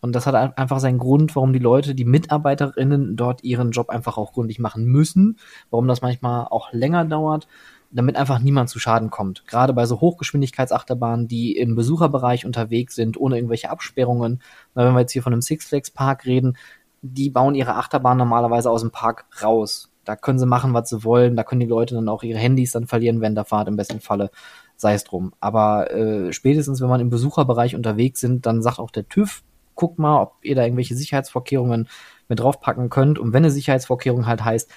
Und 0.00 0.14
das 0.14 0.26
hat 0.26 0.34
einfach 0.34 0.78
seinen 0.78 0.98
Grund, 0.98 1.34
warum 1.34 1.52
die 1.52 1.58
Leute, 1.58 1.94
die 1.94 2.04
Mitarbeiterinnen 2.04 3.16
dort 3.16 3.42
ihren 3.42 3.72
Job 3.72 3.90
einfach 3.90 4.16
auch 4.16 4.32
gründlich 4.32 4.60
machen 4.60 4.84
müssen, 4.84 5.38
warum 5.70 5.88
das 5.88 6.02
manchmal 6.02 6.46
auch 6.50 6.72
länger 6.72 7.04
dauert, 7.04 7.48
damit 7.90 8.16
einfach 8.16 8.38
niemand 8.38 8.68
zu 8.68 8.78
Schaden 8.78 9.10
kommt. 9.10 9.46
Gerade 9.46 9.72
bei 9.72 9.86
so 9.86 10.00
Hochgeschwindigkeitsachterbahnen, 10.00 11.26
die 11.26 11.56
im 11.56 11.74
Besucherbereich 11.74 12.44
unterwegs 12.44 12.94
sind, 12.94 13.18
ohne 13.18 13.36
irgendwelche 13.36 13.70
Absperrungen. 13.70 14.42
wenn 14.74 14.92
wir 14.92 15.00
jetzt 15.00 15.12
hier 15.12 15.22
von 15.22 15.32
einem 15.32 15.42
Six 15.42 15.66
Flags 15.66 15.90
Park 15.90 16.26
reden, 16.26 16.56
die 17.00 17.30
bauen 17.30 17.54
ihre 17.54 17.76
Achterbahn 17.76 18.18
normalerweise 18.18 18.70
aus 18.70 18.82
dem 18.82 18.90
Park 18.90 19.26
raus. 19.42 19.90
Da 20.04 20.16
können 20.16 20.38
sie 20.38 20.46
machen, 20.46 20.74
was 20.74 20.88
sie 20.88 21.04
wollen. 21.04 21.36
Da 21.36 21.44
können 21.44 21.60
die 21.60 21.66
Leute 21.66 21.94
dann 21.94 22.08
auch 22.08 22.22
ihre 22.22 22.38
Handys 22.38 22.72
dann 22.72 22.86
verlieren 22.86 23.20
während 23.20 23.36
der 23.36 23.44
Fahrt 23.44 23.68
im 23.68 23.76
besten 23.76 24.00
Falle. 24.00 24.30
Sei 24.76 24.94
es 24.94 25.04
drum. 25.04 25.32
Aber 25.40 25.90
äh, 25.90 26.32
spätestens, 26.32 26.80
wenn 26.80 26.88
man 26.88 27.00
im 27.00 27.10
Besucherbereich 27.10 27.74
unterwegs 27.74 28.20
sind, 28.20 28.46
dann 28.46 28.62
sagt 28.62 28.78
auch 28.78 28.90
der 28.90 29.08
TÜV, 29.08 29.42
guckt 29.74 29.98
mal, 29.98 30.20
ob 30.22 30.36
ihr 30.42 30.54
da 30.54 30.64
irgendwelche 30.64 30.96
Sicherheitsvorkehrungen 30.96 31.88
mit 32.28 32.40
draufpacken 32.40 32.90
könnt. 32.90 33.18
Und 33.18 33.32
wenn 33.32 33.44
eine 33.44 33.50
Sicherheitsvorkehrung 33.50 34.26
halt 34.26 34.44
heißt, 34.44 34.70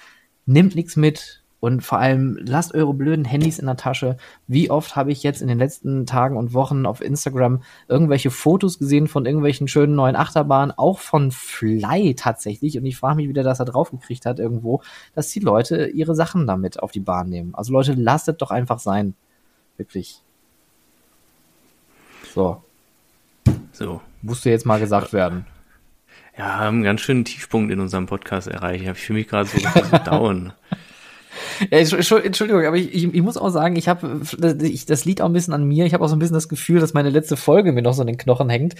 nimmt 0.46 0.74
nichts 0.74 0.96
mit 0.96 1.41
und 1.62 1.80
vor 1.80 2.00
allem 2.00 2.36
lasst 2.40 2.74
eure 2.74 2.92
blöden 2.92 3.24
Handys 3.24 3.60
in 3.60 3.66
der 3.66 3.76
Tasche. 3.76 4.16
Wie 4.48 4.68
oft 4.68 4.96
habe 4.96 5.12
ich 5.12 5.22
jetzt 5.22 5.40
in 5.40 5.46
den 5.46 5.60
letzten 5.60 6.06
Tagen 6.06 6.36
und 6.36 6.54
Wochen 6.54 6.86
auf 6.86 7.00
Instagram 7.00 7.62
irgendwelche 7.86 8.32
Fotos 8.32 8.80
gesehen 8.80 9.06
von 9.06 9.26
irgendwelchen 9.26 9.68
schönen 9.68 9.94
neuen 9.94 10.16
Achterbahnen, 10.16 10.76
auch 10.76 10.98
von 10.98 11.30
Fly 11.30 12.16
tatsächlich. 12.16 12.76
Und 12.76 12.84
ich 12.84 12.96
frage 12.96 13.14
mich, 13.14 13.28
wie 13.28 13.32
der 13.32 13.44
das 13.44 13.58
da 13.58 13.64
drauf 13.64 13.92
gekriegt 13.92 14.26
hat 14.26 14.40
irgendwo, 14.40 14.82
dass 15.14 15.28
die 15.28 15.38
Leute 15.38 15.86
ihre 15.86 16.16
Sachen 16.16 16.48
damit 16.48 16.82
auf 16.82 16.90
die 16.90 16.98
Bahn 16.98 17.28
nehmen. 17.28 17.54
Also 17.54 17.72
Leute, 17.72 17.94
lasst 17.94 18.28
es 18.28 18.38
doch 18.38 18.50
einfach 18.50 18.80
sein. 18.80 19.14
Wirklich. 19.76 20.20
So. 22.34 22.60
So. 23.70 24.00
Musste 24.20 24.50
jetzt 24.50 24.66
mal 24.66 24.80
gesagt 24.80 25.12
werden. 25.12 25.46
Ja, 26.36 26.56
haben 26.56 26.78
einen 26.78 26.82
ganz 26.82 27.02
schönen 27.02 27.24
Tiefpunkt 27.24 27.70
in 27.70 27.78
unserem 27.78 28.06
Podcast 28.06 28.48
erreicht. 28.48 28.84
Ich 28.84 28.98
fühle 28.98 29.20
mich 29.20 29.28
gerade 29.28 29.48
so, 29.48 29.58
so 29.60 29.98
down. 29.98 30.52
Ja, 31.70 31.78
Entschuldigung, 31.78 32.64
aber 32.64 32.76
ich, 32.76 32.94
ich, 32.94 33.14
ich 33.14 33.22
muss 33.22 33.36
auch 33.36 33.50
sagen, 33.50 33.76
ich 33.76 33.88
habe 33.88 34.20
das 34.38 35.04
liegt 35.04 35.20
auch 35.20 35.26
ein 35.26 35.32
bisschen 35.32 35.54
an 35.54 35.64
mir. 35.64 35.86
Ich 35.86 35.94
habe 35.94 36.04
auch 36.04 36.08
so 36.08 36.16
ein 36.16 36.18
bisschen 36.18 36.34
das 36.34 36.48
Gefühl, 36.48 36.80
dass 36.80 36.94
meine 36.94 37.10
letzte 37.10 37.36
Folge 37.36 37.72
mir 37.72 37.82
noch 37.82 37.94
so 37.94 38.02
in 38.02 38.08
den 38.08 38.18
Knochen 38.18 38.48
hängt. 38.48 38.74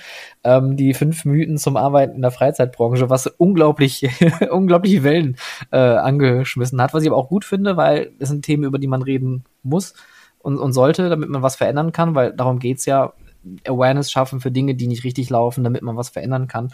Ähm, 0.45 0.77
die 0.77 0.95
fünf 0.95 1.25
Mythen 1.25 1.59
zum 1.59 1.77
Arbeiten 1.77 2.17
in 2.17 2.23
der 2.23 2.31
Freizeitbranche, 2.31 3.11
was 3.11 3.27
unglaublich, 3.27 4.09
unglaubliche 4.51 5.03
Wellen 5.03 5.37
äh, 5.71 5.77
angeschmissen 5.79 6.81
hat. 6.81 6.95
Was 6.95 7.03
ich 7.03 7.09
aber 7.09 7.19
auch 7.19 7.29
gut 7.29 7.45
finde, 7.45 7.77
weil 7.77 8.13
das 8.19 8.29
sind 8.29 8.45
Themen, 8.45 8.65
über 8.65 8.79
die 8.79 8.89
man 8.89 9.03
reden 9.03 9.45
muss 9.63 9.95
und, 10.39 10.59
und 10.59 10.73
sollte, 10.73 11.09
damit 11.09 11.29
man 11.29 11.43
was 11.43 11.57
verändern 11.57 11.93
kann, 11.93 12.15
weil 12.15 12.33
darum 12.33 12.59
geht's 12.59 12.87
ja 12.87 13.13
Awareness 13.67 14.11
schaffen 14.11 14.41
für 14.41 14.51
Dinge, 14.51 14.75
die 14.75 14.87
nicht 14.87 15.05
richtig 15.05 15.31
laufen, 15.31 15.65
damit 15.65 15.83
man 15.83 15.97
was 15.97 16.11
verändern 16.11 16.47
kann. 16.47 16.73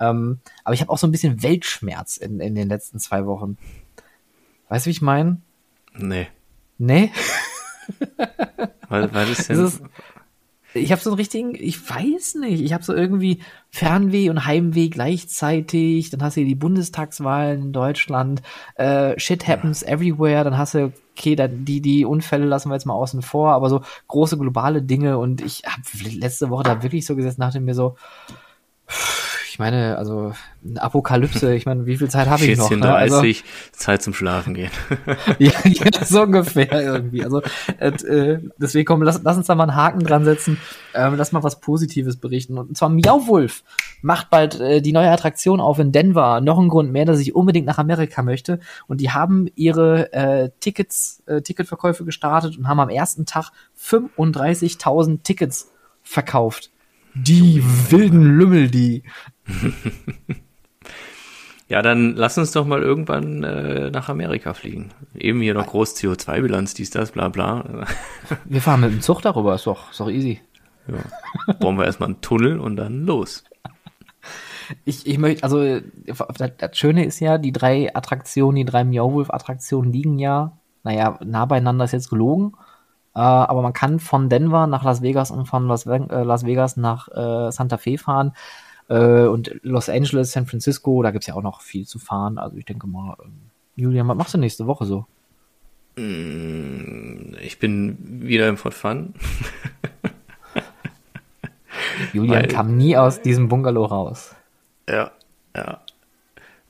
Ähm, 0.00 0.40
aber 0.64 0.74
ich 0.74 0.80
habe 0.80 0.90
auch 0.90 0.98
so 0.98 1.06
ein 1.06 1.12
bisschen 1.12 1.42
Weltschmerz 1.42 2.16
in, 2.16 2.40
in 2.40 2.54
den 2.54 2.68
letzten 2.68 2.98
zwei 2.98 3.26
Wochen. 3.26 3.58
Weißt 4.70 4.86
du, 4.86 4.88
wie 4.88 4.92
ich 4.92 5.02
meine? 5.02 5.42
Nee. 5.96 6.28
Nee? 6.78 7.10
weil, 8.88 9.12
weil 9.12 9.26
denn? 9.26 9.64
Ist, 9.66 9.82
ich 10.74 10.92
habe 10.92 11.02
so 11.02 11.10
einen 11.10 11.16
richtigen, 11.16 11.56
ich 11.56 11.90
weiß 11.90 12.36
nicht, 12.36 12.62
ich 12.62 12.72
habe 12.72 12.84
so 12.84 12.94
irgendwie 12.94 13.42
Fernweh 13.70 14.30
und 14.30 14.46
Heimweh 14.46 14.88
gleichzeitig. 14.88 16.10
Dann 16.10 16.22
hast 16.22 16.36
du 16.36 16.44
die 16.44 16.54
Bundestagswahlen 16.54 17.62
in 17.62 17.72
Deutschland. 17.72 18.42
Äh, 18.76 19.18
shit 19.18 19.48
happens 19.48 19.82
everywhere. 19.82 20.44
Dann 20.44 20.56
hast 20.56 20.74
du, 20.74 20.92
okay, 21.18 21.34
dann 21.34 21.64
die, 21.64 21.80
die 21.80 22.04
Unfälle 22.04 22.46
lassen 22.46 22.68
wir 22.70 22.74
jetzt 22.74 22.86
mal 22.86 22.94
außen 22.94 23.22
vor, 23.22 23.50
aber 23.50 23.68
so 23.70 23.82
große 24.06 24.38
globale 24.38 24.82
Dinge. 24.82 25.18
Und 25.18 25.40
ich 25.40 25.64
habe 25.66 25.82
letzte 26.16 26.48
Woche 26.48 26.62
da 26.62 26.84
wirklich 26.84 27.04
so 27.06 27.16
gesessen, 27.16 27.40
dachte 27.40 27.58
mir 27.58 27.74
so, 27.74 27.96
ich 28.88 29.29
meine, 29.60 29.96
also 29.96 30.32
eine 30.64 30.82
Apokalypse, 30.82 31.54
ich 31.54 31.66
meine, 31.66 31.86
wie 31.86 31.96
viel 31.96 32.10
Zeit 32.10 32.28
habe 32.28 32.44
ich 32.44 32.58
noch? 32.58 32.68
14.30 32.68 32.76
ne? 32.78 32.94
also, 32.94 33.22
Zeit 33.70 34.02
zum 34.02 34.12
Schlafen 34.12 34.54
gehen. 34.54 34.72
ja, 35.38 35.52
ja, 35.64 36.04
so 36.04 36.22
ungefähr 36.22 36.72
irgendwie. 36.72 37.22
Also 37.22 37.42
äh, 37.78 38.38
deswegen 38.58 38.86
komm, 38.86 39.02
lass, 39.02 39.20
lass 39.22 39.36
uns 39.36 39.46
da 39.46 39.54
mal 39.54 39.64
einen 39.64 39.76
Haken 39.76 40.00
dran 40.00 40.24
setzen. 40.24 40.58
Ähm, 40.94 41.14
lass 41.16 41.30
mal 41.30 41.44
was 41.44 41.60
Positives 41.60 42.16
berichten. 42.16 42.58
Und 42.58 42.76
zwar 42.76 42.88
Miauwolf 42.88 43.62
macht 44.02 44.30
bald 44.30 44.58
äh, 44.58 44.80
die 44.80 44.92
neue 44.92 45.10
Attraktion 45.10 45.60
auf 45.60 45.78
in 45.78 45.92
Denver. 45.92 46.40
Noch 46.40 46.58
ein 46.58 46.68
Grund 46.68 46.90
mehr, 46.90 47.04
dass 47.04 47.20
ich 47.20 47.36
unbedingt 47.36 47.66
nach 47.66 47.78
Amerika 47.78 48.22
möchte. 48.22 48.58
Und 48.88 49.00
die 49.00 49.10
haben 49.10 49.46
ihre 49.54 50.12
äh, 50.12 50.50
Tickets, 50.58 51.22
äh, 51.26 51.42
Ticketverkäufe 51.42 52.04
gestartet 52.04 52.58
und 52.58 52.66
haben 52.66 52.80
am 52.80 52.88
ersten 52.88 53.26
Tag 53.26 53.52
35.000 53.78 55.22
Tickets 55.22 55.70
verkauft. 56.02 56.70
Die 57.14 57.62
wilden 57.90 58.22
Lümmel, 58.38 58.70
die. 58.70 59.02
Ja, 61.68 61.82
dann 61.82 62.14
lass 62.16 62.38
uns 62.38 62.52
doch 62.52 62.66
mal 62.66 62.82
irgendwann 62.82 63.44
äh, 63.44 63.90
nach 63.90 64.08
Amerika 64.08 64.54
fliegen. 64.54 64.90
Eben 65.14 65.40
hier 65.40 65.54
noch 65.54 65.66
groß 65.66 65.96
CO2-Bilanz, 65.96 66.74
dies, 66.74 66.90
das, 66.90 67.12
bla 67.12 67.28
bla. 67.28 67.86
wir 68.44 68.60
fahren 68.60 68.80
mit 68.80 68.92
dem 68.92 69.00
Zug 69.00 69.22
darüber, 69.22 69.54
ist 69.54 69.66
doch, 69.66 69.90
ist 69.90 70.00
doch 70.00 70.08
easy. 70.08 70.40
Ja. 70.88 71.54
Brauchen 71.54 71.78
wir 71.78 71.84
erstmal 71.84 72.08
einen 72.08 72.20
Tunnel 72.20 72.58
und 72.58 72.76
dann 72.76 73.06
los. 73.06 73.44
Ich, 74.84 75.06
ich 75.06 75.18
möchte, 75.18 75.42
also 75.42 75.80
das, 76.38 76.78
Schöne 76.78 77.04
ist 77.04 77.20
ja, 77.20 77.38
die 77.38 77.52
drei 77.52 77.94
Attraktionen, 77.94 78.56
die 78.56 78.64
drei 78.64 78.84
Meowwolf-Attraktionen 78.84 79.92
liegen 79.92 80.18
ja, 80.18 80.58
naja, 80.82 81.18
nah 81.24 81.44
beieinander 81.46 81.84
ist 81.84 81.92
jetzt 81.92 82.10
gelogen, 82.10 82.54
äh, 83.14 83.20
aber 83.20 83.62
man 83.62 83.72
kann 83.72 84.00
von 84.00 84.28
Denver 84.28 84.66
nach 84.66 84.84
Las 84.84 85.02
Vegas 85.02 85.30
und 85.30 85.46
von 85.46 85.66
Las, 85.66 85.86
äh, 85.86 85.98
Las 86.22 86.46
Vegas 86.46 86.76
nach 86.76 87.08
äh, 87.08 87.50
Santa 87.50 87.78
Fe 87.78 87.98
fahren. 87.98 88.32
Äh, 88.90 89.26
und 89.26 89.54
Los 89.62 89.88
Angeles, 89.88 90.32
San 90.32 90.46
Francisco, 90.46 91.02
da 91.02 91.12
gibt's 91.12 91.28
ja 91.28 91.34
auch 91.34 91.42
noch 91.42 91.60
viel 91.60 91.86
zu 91.86 91.98
fahren. 91.98 92.38
Also 92.38 92.56
ich 92.56 92.64
denke 92.64 92.88
mal, 92.88 93.16
ähm, 93.24 93.32
Julian, 93.76 94.08
was 94.08 94.16
machst 94.16 94.34
du 94.34 94.38
nächste 94.38 94.66
Woche 94.66 94.84
so? 94.84 95.06
Mm, 95.96 97.34
ich 97.40 97.60
bin 97.60 97.96
wieder 98.00 98.48
im 98.48 98.56
Fort 98.56 98.74
Fun. 98.74 99.14
Julian 102.12 102.42
Weil, 102.42 102.48
kam 102.48 102.76
nie 102.76 102.96
aus 102.96 103.22
diesem 103.22 103.48
Bungalow 103.48 103.84
raus. 103.84 104.34
Ja, 104.88 105.12
ja. 105.54 105.80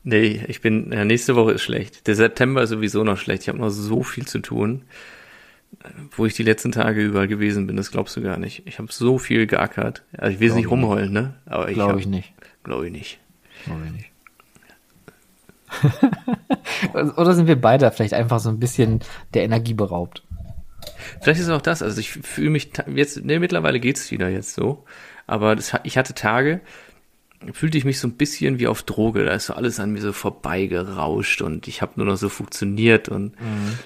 Nee, 0.03 0.45
ich 0.49 0.61
bin, 0.61 0.93
ja, 0.93 1.05
nächste 1.05 1.37
Woche 1.37 1.53
ist 1.53 1.63
schlecht. 1.63 2.07
Der 2.07 2.15
September 2.15 2.63
ist 2.63 2.71
sowieso 2.71 3.03
noch 3.03 3.17
schlecht. 3.17 3.43
Ich 3.43 3.49
habe 3.49 3.59
noch 3.59 3.71
so 3.71 4.03
viel 4.03 4.27
zu 4.27 4.41
tun 4.41 4.83
wo 6.17 6.27
ich 6.27 6.35
die 6.35 6.43
letzten 6.43 6.73
Tage 6.73 7.03
überall 7.03 7.29
gewesen 7.29 7.67
bin, 7.67 7.77
das 7.77 7.91
glaubst 7.91 8.17
du 8.17 8.23
gar 8.23 8.37
nicht. 8.37 8.63
Ich 8.67 8.79
habe 8.79 8.93
so 8.93 9.19
viel 9.19 9.47
geackert. 9.47 10.03
Also 10.17 10.35
ich 10.35 10.41
will 10.41 10.53
nicht 10.53 10.71
rumheulen, 10.71 11.13
ne? 11.13 11.35
Aber 11.47 11.69
ich 11.69 11.75
glaube 11.75 12.01
ich 12.01 12.07
nicht. 12.07 12.33
Glaube 12.63 12.87
ich 12.87 12.93
nicht. 12.93 13.19
Glaube 13.65 13.83
ich 13.87 13.93
nicht. 13.93 14.11
Oder 17.17 17.35
sind 17.35 17.47
wir 17.47 17.61
beide 17.61 17.91
vielleicht 17.93 18.15
einfach 18.15 18.41
so 18.41 18.51
ein 18.51 18.59
bisschen 18.59 19.01
der 19.35 19.45
Energie 19.45 19.75
beraubt? 19.75 20.25
Vielleicht 21.21 21.41
ist 21.41 21.47
es 21.47 21.53
auch 21.53 21.63
das. 21.63 21.83
Also 21.83 22.01
ich 22.01 22.11
fühle 22.11 22.51
mich 22.51 22.71
jetzt, 22.95 23.25
ne, 23.25 23.39
mittlerweile 23.39 23.81
geht's 23.81 24.11
wieder 24.11 24.29
jetzt 24.29 24.55
so. 24.55 24.85
Aber 25.27 25.55
das, 25.55 25.75
ich 25.85 25.97
hatte 25.97 26.15
Tage, 26.15 26.61
fühlte 27.53 27.79
ich 27.79 27.85
mich 27.85 28.01
so 28.01 28.09
ein 28.09 28.17
bisschen 28.17 28.59
wie 28.59 28.67
auf 28.67 28.83
Droge. 28.83 29.25
Da 29.25 29.33
ist 29.33 29.47
so 29.47 29.55
alles 29.55 29.81
an 29.81 29.93
mir 29.93 30.01
so 30.01 30.13
vorbeigerauscht 30.13 31.41
und 31.41 31.69
ich 31.69 31.81
habe 31.81 31.93
nur 31.97 32.07
noch 32.07 32.17
so 32.17 32.29
funktioniert 32.29 33.09
und 33.09 33.41
mhm 33.41 33.79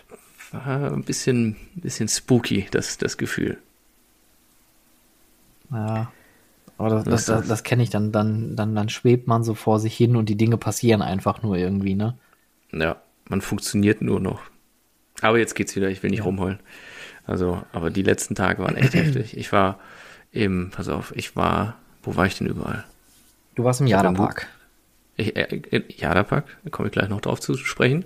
war 0.55 0.93
ein 0.93 1.05
bisschen, 1.05 1.57
bisschen 1.75 2.09
spooky, 2.09 2.67
das, 2.71 2.99
das 2.99 3.17
Gefühl. 3.17 3.59
Ja. 5.71 6.13
Aber 6.77 6.91
das, 6.91 7.05
das, 7.05 7.27
das, 7.27 7.49
das 7.49 7.63
kenne 7.63 7.83
ich 7.83 7.91
dann, 7.91 8.11
dann, 8.11 8.57
dann, 8.57 8.75
dann 8.75 8.89
schwebt 8.89 9.29
man 9.29 9.45
so 9.45 9.55
vor 9.55 9.79
sich 9.79 9.97
hin 9.97 10.17
und 10.17 10.29
die 10.29 10.37
Dinge 10.37 10.57
passieren 10.57 11.03
einfach 11.03 11.43
nur 11.43 11.57
irgendwie, 11.57 11.95
ne? 11.95 12.17
Ja, 12.73 12.97
man 13.29 13.41
funktioniert 13.41 14.03
nur 14.03 14.19
noch. 14.19 14.41
Aber 15.21 15.39
jetzt 15.39 15.55
geht's 15.55 15.77
wieder, 15.77 15.89
ich 15.89 16.03
will 16.03 16.11
nicht 16.11 16.21
ja. 16.21 16.25
rumheulen. 16.25 16.59
Also, 17.27 17.63
aber 17.73 17.91
die 17.91 18.03
letzten 18.03 18.35
Tage 18.35 18.63
waren 18.63 18.77
echt 18.77 18.95
heftig. 18.95 19.37
Ich 19.37 19.53
war 19.53 19.79
im, 20.33 20.71
pass 20.71 20.89
auf, 20.89 21.15
ich 21.17 21.37
war, 21.37 21.77
wo 22.03 22.17
war 22.17 22.27
ich 22.27 22.39
denn 22.39 22.49
überall? 22.49 22.85
Du 23.55 23.63
warst 23.63 23.81
im 23.81 23.87
Jada-Park. 23.87 24.49
Äh, 25.17 25.83
Jada-Park, 25.97 26.45
da 26.65 26.71
komme 26.71 26.89
ich 26.89 26.93
gleich 26.93 27.09
noch 27.09 27.21
drauf 27.21 27.41
zu 27.41 27.57
sprechen. 27.57 28.05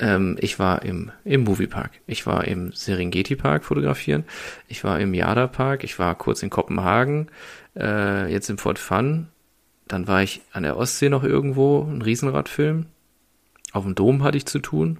Ähm, 0.00 0.36
ich 0.40 0.58
war 0.58 0.82
im, 0.82 1.12
im 1.24 1.44
Moviepark. 1.44 1.92
Ich 2.06 2.26
war 2.26 2.44
im 2.44 2.72
Serengeti 2.72 3.36
Park 3.36 3.64
fotografieren. 3.64 4.24
Ich 4.68 4.84
war 4.84 5.00
im 5.00 5.14
Jada 5.14 5.46
Park. 5.46 5.84
Ich 5.84 5.98
war 5.98 6.14
kurz 6.14 6.42
in 6.42 6.50
Kopenhagen. 6.50 7.28
Äh, 7.76 8.32
jetzt 8.32 8.50
im 8.50 8.58
Fort 8.58 8.78
Fun. 8.78 9.28
Dann 9.88 10.08
war 10.08 10.22
ich 10.22 10.40
an 10.52 10.62
der 10.62 10.76
Ostsee 10.76 11.08
noch 11.08 11.24
irgendwo, 11.24 11.82
ein 11.82 12.02
Riesenradfilm. 12.02 12.86
Auf 13.72 13.84
dem 13.84 13.94
Dom 13.94 14.22
hatte 14.22 14.36
ich 14.36 14.46
zu 14.46 14.58
tun. 14.58 14.98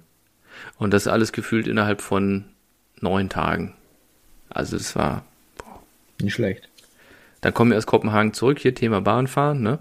Und 0.77 0.93
das 0.93 1.07
alles 1.07 1.31
gefühlt 1.31 1.67
innerhalb 1.67 2.01
von 2.01 2.45
neun 2.99 3.29
Tagen. 3.29 3.73
Also 4.49 4.75
es 4.75 4.95
war 4.95 5.25
boah. 5.57 5.81
nicht 6.21 6.33
schlecht. 6.33 6.69
Dann 7.41 7.53
kommen 7.53 7.71
wir 7.71 7.77
aus 7.77 7.85
Kopenhagen 7.85 8.33
zurück, 8.33 8.59
hier 8.59 8.73
Thema 8.73 9.01
Bahnfahren, 9.01 9.61
ne? 9.61 9.79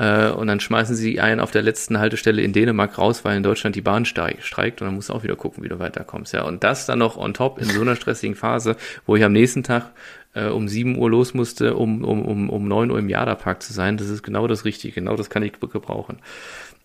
Äh, 0.00 0.30
und 0.30 0.46
dann 0.46 0.60
schmeißen 0.60 0.96
sie 0.96 1.20
einen 1.20 1.40
auf 1.40 1.50
der 1.50 1.60
letzten 1.60 1.98
Haltestelle 1.98 2.40
in 2.40 2.54
Dänemark 2.54 2.96
raus, 2.96 3.22
weil 3.24 3.36
in 3.36 3.42
Deutschland 3.42 3.76
die 3.76 3.82
Bahn 3.82 4.06
streikt 4.06 4.80
und 4.80 4.86
dann 4.86 4.94
musst 4.94 5.10
du 5.10 5.12
auch 5.12 5.22
wieder 5.22 5.36
gucken, 5.36 5.62
wie 5.62 5.68
du 5.68 5.78
weiterkommst. 5.78 6.32
Ja, 6.32 6.44
und 6.44 6.64
das 6.64 6.86
dann 6.86 6.98
noch 6.98 7.18
on 7.18 7.34
top 7.34 7.58
in 7.58 7.66
so 7.66 7.82
einer 7.82 7.96
stressigen 7.96 8.34
Phase, 8.34 8.76
wo 9.04 9.16
ich 9.16 9.22
am 9.22 9.32
nächsten 9.32 9.62
Tag 9.62 9.90
äh, 10.32 10.46
um 10.46 10.68
7 10.68 10.96
Uhr 10.96 11.10
los 11.10 11.34
musste, 11.34 11.76
um, 11.76 12.02
um, 12.02 12.24
um, 12.24 12.48
um 12.48 12.66
9 12.66 12.90
Uhr 12.90 12.98
im 12.98 13.10
Jada-Park 13.10 13.62
zu 13.62 13.74
sein. 13.74 13.98
Das 13.98 14.08
ist 14.08 14.22
genau 14.22 14.46
das 14.46 14.64
Richtige, 14.64 14.94
genau 14.94 15.16
das 15.16 15.28
kann 15.28 15.42
ich 15.42 15.60
gebrauchen. 15.60 16.20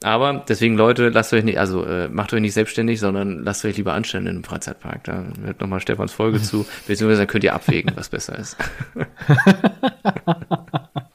Aber 0.04 0.44
deswegen, 0.50 0.76
Leute, 0.76 1.08
lasst 1.08 1.32
euch 1.32 1.46
nicht, 1.46 1.58
also 1.58 1.86
äh, 1.86 2.10
macht 2.10 2.34
euch 2.34 2.42
nicht 2.42 2.54
selbstständig, 2.54 3.00
sondern 3.00 3.44
lasst 3.44 3.64
euch 3.64 3.78
lieber 3.78 3.94
anstellen 3.94 4.28
im 4.28 4.44
Freizeitpark. 4.44 5.06
Da 5.06 5.24
hört 5.42 5.62
nochmal 5.62 5.80
Stefans 5.80 6.12
Folge 6.12 6.42
zu, 6.42 6.66
beziehungsweise 6.88 7.22
dann 7.22 7.28
könnt 7.28 7.46
ihr 7.46 7.54
abwägen, 7.54 7.94
was 7.96 8.10
besser 8.10 8.38
ist. 8.38 8.58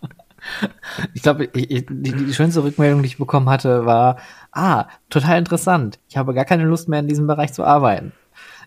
ich 1.14 1.22
glaube, 1.22 1.48
die, 1.48 1.86
die 1.86 2.34
schönste 2.34 2.62
Rückmeldung, 2.62 3.02
die 3.02 3.08
ich 3.08 3.18
bekommen 3.18 3.48
hatte, 3.48 3.86
war, 3.86 4.18
ah, 4.52 4.86
total 5.08 5.38
interessant. 5.38 5.98
Ich 6.08 6.16
habe 6.16 6.34
gar 6.34 6.44
keine 6.44 6.64
Lust 6.64 6.88
mehr 6.88 7.00
in 7.00 7.08
diesem 7.08 7.26
Bereich 7.26 7.52
zu 7.52 7.64
arbeiten. 7.64 8.12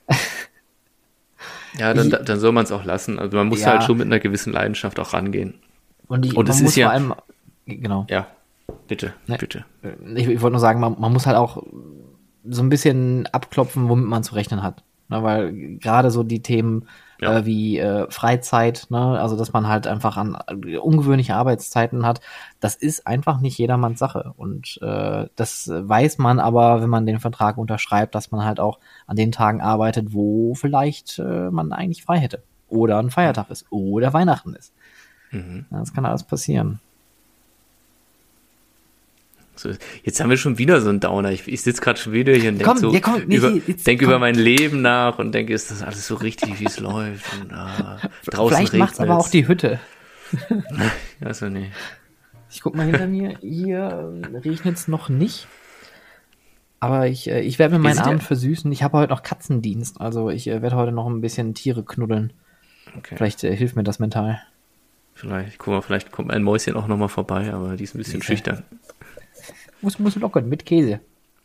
ja, 1.78 1.93
dann, 1.93 2.09
dann 2.09 2.39
soll 2.39 2.51
man 2.51 2.65
es 2.65 2.71
auch 2.71 2.86
lassen. 2.86 3.19
Also 3.19 3.38
man 3.38 3.47
muss 3.47 3.61
ja. 3.61 3.67
halt 3.67 3.84
schon 3.84 3.97
mit 3.97 4.07
einer 4.07 4.19
gewissen 4.19 4.53
Leidenschaft 4.53 4.99
auch 4.99 5.13
rangehen. 5.13 5.55
Und, 6.07 6.24
die, 6.24 6.34
Und 6.34 6.49
es 6.49 6.61
ist 6.61 6.76
ja, 6.76 6.88
vor 6.88 6.93
allem, 6.93 7.13
genau. 7.65 8.05
Ja, 8.09 8.28
Bitte, 8.88 9.13
nee, 9.28 9.38
bitte. 9.38 9.65
Ich, 10.15 10.28
ich 10.28 10.41
wollte 10.41 10.53
nur 10.53 10.59
sagen, 10.59 10.80
man, 10.80 10.99
man, 10.99 11.13
muss 11.13 11.26
halt 11.26 11.38
auch 11.38 11.63
so 12.45 12.61
ein 12.61 12.69
bisschen 12.69 13.28
abklopfen, 13.28 13.89
womit 13.89 14.05
man 14.05 14.24
zu 14.24 14.36
rechnen 14.36 14.63
hat. 14.63 14.84
Ne, 15.09 15.24
weil 15.24 15.78
gerade 15.78 16.11
so 16.11 16.24
die 16.24 16.41
Themen 16.41 16.88
ja. 17.20 17.38
äh, 17.38 17.45
wie 17.45 17.80
äh, 17.80 18.09
Freizeit, 18.09 18.88
ne, 18.89 19.20
also 19.20 19.38
dass 19.38 19.53
man 19.53 19.68
halt 19.68 19.88
einfach 19.88 20.18
an 20.18 20.38
äh, 20.47 20.78
ungewöhnliche 20.78 21.36
Arbeitszeiten 21.36 22.05
hat, 22.05 22.22
das 22.59 22.76
ist 22.76 23.07
einfach 23.07 23.39
nicht 23.39 23.57
jedermanns 23.57 23.99
Sache. 23.99 24.34
Und 24.38 24.80
äh, 24.82 25.28
das 25.36 25.70
weiß 25.70 26.18
man 26.18 26.39
aber, 26.39 26.82
wenn 26.82 26.89
man 26.89 27.05
den 27.05 27.20
Vertrag 27.20 27.57
unterschreibt, 27.57 28.16
dass 28.16 28.32
man 28.32 28.45
halt 28.45 28.59
auch 28.59 28.80
an 29.07 29.16
den 29.16 29.32
Tagen 29.32 29.61
arbeitet, 29.61 30.14
wo 30.14 30.55
vielleicht 30.55 31.20
äh, 31.20 31.49
man 31.49 31.72
eigentlich 31.72 32.03
frei 32.03 32.20
hätte. 32.20 32.43
Oder 32.68 32.99
ein 32.99 33.11
Feiertag 33.11 33.49
ist. 33.49 33.66
Oder 33.70 34.14
Weihnachten 34.14 34.55
ist. 34.55 34.74
Mhm. 35.32 35.66
Das 35.70 35.93
kann 35.93 36.05
alles 36.05 36.24
passieren. 36.24 36.80
So, 39.56 39.70
jetzt 40.04 40.20
haben 40.20 40.30
wir 40.30 40.38
schon 40.38 40.58
wieder 40.58 40.82
so 40.82 40.89
einen 40.89 40.99
Downer. 40.99 41.32
Ich, 41.32 41.47
ich 41.47 41.62
sitze 41.62 41.82
gerade 41.82 41.99
schon 41.99 42.14
wieder 42.14 42.34
hier 42.34 42.49
und 42.49 42.60
denke 42.60 42.80
so 42.80 42.91
ja, 42.91 42.99
komm, 42.99 43.22
nee, 43.28 43.36
über, 43.36 43.51
jetzt, 43.51 43.86
denk 43.86 44.01
über 44.01 44.18
mein 44.18 44.36
Leben 44.36 44.82
nach 44.82 45.20
und 45.20 45.32
denke, 45.32 45.54
ist 45.54 45.70
das 45.70 45.84
alles 45.84 46.08
so 46.08 46.16
richtig, 46.16 46.60
wie 46.60 46.66
es 46.66 46.80
läuft? 46.80 47.26
Und, 47.39 47.54
ah, 47.54 47.99
draußen 48.26 48.58
Vielleicht 48.58 48.74
macht's 48.74 48.99
aber 48.99 49.18
auch 49.18 49.30
die 49.30 49.47
Hütte. 49.47 49.80
also 51.22 51.49
nee. 51.49 51.72
Ich 52.49 52.62
guck 52.62 52.76
mal 52.76 52.86
hinter 52.86 53.08
mir. 53.08 53.38
Hier 53.41 54.12
regnet's 54.43 54.88
noch 54.88 55.10
nicht. 55.10 55.47
Aber 56.80 57.08
ich, 57.08 57.30
äh, 57.30 57.41
ich 57.41 57.60
werde 57.60 57.76
mir 57.76 57.80
meinen 57.80 57.99
Abend 57.99 58.24
versüßen. 58.24 58.72
Ich 58.72 58.84
habe 58.84 58.97
heute 58.97 59.12
noch 59.12 59.24
Katzendienst. 59.24 60.01
Also 60.01 60.30
ich 60.30 60.47
äh, 60.47 60.62
werde 60.62 60.76
heute 60.76 60.91
noch 60.91 61.08
ein 61.08 61.22
bisschen 61.22 61.54
Tiere 61.54 61.84
knuddeln. 61.84 62.34
Okay. 62.97 63.16
Vielleicht 63.16 63.43
äh, 63.43 63.56
hilft 63.56 63.76
mir 63.76 63.84
das 63.84 63.99
mental. 63.99 64.41
Vielleicht, 65.16 65.60
guck 65.60 65.74
mal, 65.74 65.82
vielleicht 65.82 66.12
kommt 66.12 66.32
ein 66.32 66.43
Mäuschen 66.43 66.76
auch 66.76 66.88
nochmal 66.88 67.08
vorbei, 67.08 67.54
aber 67.54 67.78
die 67.78 67.84
ist 67.84 67.95
ein 67.95 67.99
bisschen 67.99 68.22
Sicher. 68.22 68.34
schüchtern. 68.34 68.64
Muss, 69.84 69.99
muss 69.99 70.15
lockern 70.15 70.49
mit 70.49 70.65
Käse. 70.65 70.99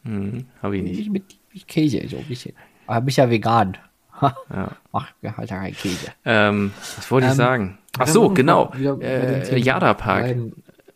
Hm, 0.05 0.47
hab 0.63 0.73
ich 0.73 0.83
nicht. 0.83 1.11
Mit, 1.11 1.25
mit 1.53 1.69
Käse, 1.69 2.07
so 2.09 2.17
ein 2.17 2.25
bisschen. 2.25 2.55
Aber 2.87 3.01
bin 3.03 3.09
ich 3.09 3.17
ja 3.17 3.29
vegan. 3.29 3.77
ja. 4.23 4.71
Mach 4.93 5.13
halt 5.23 5.49
kein 5.51 5.75
Käse. 5.75 6.13
Ähm, 6.25 6.73
was 6.97 7.11
wollte 7.11 7.27
ich 7.27 7.33
ähm, 7.33 7.37
sagen? 7.37 7.79
Ach 7.99 8.07
so, 8.07 8.31
genau. 8.31 8.73
Äh, 8.75 9.59
Jada 9.59 9.95
Park. 9.95 10.37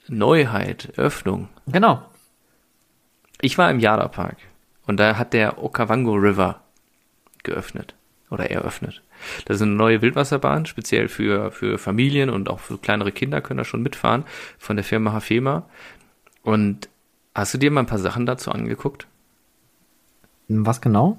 Neuheit, 0.08 0.92
Öffnung. 0.96 1.48
Genau. 1.66 2.02
Ich 3.40 3.58
war 3.58 3.70
im 3.70 3.80
Jada 3.80 4.08
Park 4.08 4.36
und 4.86 4.98
da 4.98 5.18
hat 5.18 5.32
der 5.32 5.62
Okavango 5.62 6.14
River 6.14 6.60
geöffnet 7.42 7.94
oder 8.30 8.50
eröffnet. 8.50 9.02
Das 9.44 9.56
ist 9.56 9.62
eine 9.62 9.72
neue 9.72 10.00
Wildwasserbahn, 10.00 10.66
speziell 10.66 11.08
für, 11.08 11.50
für 11.50 11.78
Familien 11.78 12.30
und 12.30 12.48
auch 12.48 12.60
für 12.60 12.78
kleinere 12.78 13.12
Kinder 13.12 13.40
können 13.40 13.58
da 13.58 13.64
schon 13.64 13.82
mitfahren, 13.82 14.24
von 14.58 14.76
der 14.76 14.84
Firma 14.84 15.12
Hafema. 15.12 15.68
Und 16.42 16.88
Hast 17.34 17.54
du 17.54 17.58
dir 17.58 17.70
mal 17.70 17.80
ein 17.80 17.86
paar 17.86 17.98
Sachen 17.98 18.26
dazu 18.26 18.50
angeguckt? 18.50 19.06
Was 20.48 20.80
genau? 20.80 21.16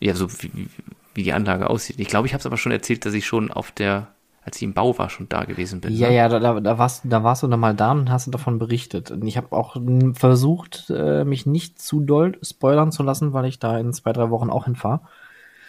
Ja, 0.00 0.14
so 0.14 0.30
wie, 0.42 0.68
wie 1.14 1.22
die 1.22 1.32
Anlage 1.32 1.68
aussieht. 1.68 2.00
Ich 2.00 2.08
glaube, 2.08 2.26
ich 2.26 2.32
habe 2.32 2.40
es 2.40 2.46
aber 2.46 2.56
schon 2.56 2.72
erzählt, 2.72 3.04
dass 3.04 3.14
ich 3.14 3.26
schon 3.26 3.50
auf 3.50 3.70
der, 3.70 4.08
als 4.44 4.56
ich 4.56 4.62
im 4.62 4.72
Bau 4.72 4.98
war, 4.98 5.10
schon 5.10 5.28
da 5.28 5.44
gewesen 5.44 5.80
bin. 5.80 5.92
Ja, 5.94 6.08
ne? 6.08 6.16
ja, 6.16 6.28
da, 6.28 6.60
da, 6.60 6.78
warst, 6.78 7.02
da 7.04 7.22
warst 7.22 7.42
du 7.42 7.48
dann 7.48 7.60
mal 7.60 7.74
da 7.74 7.92
und 7.92 8.10
hast 8.10 8.26
du 8.26 8.30
davon 8.30 8.58
berichtet. 8.58 9.10
Und 9.10 9.26
ich 9.26 9.36
habe 9.36 9.52
auch 9.52 9.76
versucht, 10.14 10.90
äh, 10.90 11.24
mich 11.24 11.44
nicht 11.44 11.80
zu 11.80 12.00
doll 12.00 12.38
spoilern 12.42 12.92
zu 12.92 13.02
lassen, 13.02 13.32
weil 13.32 13.44
ich 13.44 13.58
da 13.58 13.78
in 13.78 13.92
zwei, 13.92 14.12
drei 14.12 14.30
Wochen 14.30 14.50
auch 14.50 14.64
hinfahre. 14.64 15.02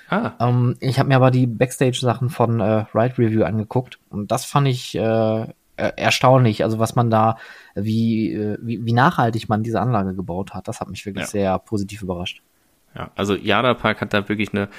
Ah. 0.09 0.31
Ähm, 0.39 0.75
ich 0.79 0.99
habe 0.99 1.09
mir 1.09 1.15
aber 1.15 1.31
die 1.31 1.47
Backstage-Sachen 1.47 2.29
von 2.29 2.59
äh, 2.59 2.85
Ride 2.93 3.17
Review 3.17 3.43
angeguckt 3.43 3.99
und 4.09 4.31
das 4.31 4.45
fand 4.45 4.67
ich 4.67 4.95
äh, 4.95 5.47
erstaunlich. 5.77 6.63
Also 6.63 6.79
was 6.79 6.95
man 6.95 7.09
da 7.09 7.37
wie, 7.75 8.33
äh, 8.33 8.57
wie, 8.61 8.85
wie 8.85 8.93
nachhaltig 8.93 9.49
man 9.49 9.63
diese 9.63 9.81
Anlage 9.81 10.15
gebaut 10.15 10.53
hat. 10.53 10.67
Das 10.67 10.79
hat 10.79 10.89
mich 10.89 11.05
wirklich 11.05 11.25
ja. 11.25 11.29
sehr 11.29 11.59
positiv 11.59 12.01
überrascht. 12.01 12.41
Ja, 12.95 13.11
also 13.15 13.35
Jada 13.35 13.73
Park 13.73 14.01
hat 14.01 14.13
da 14.13 14.29
wirklich 14.29 14.53
eine 14.53 14.69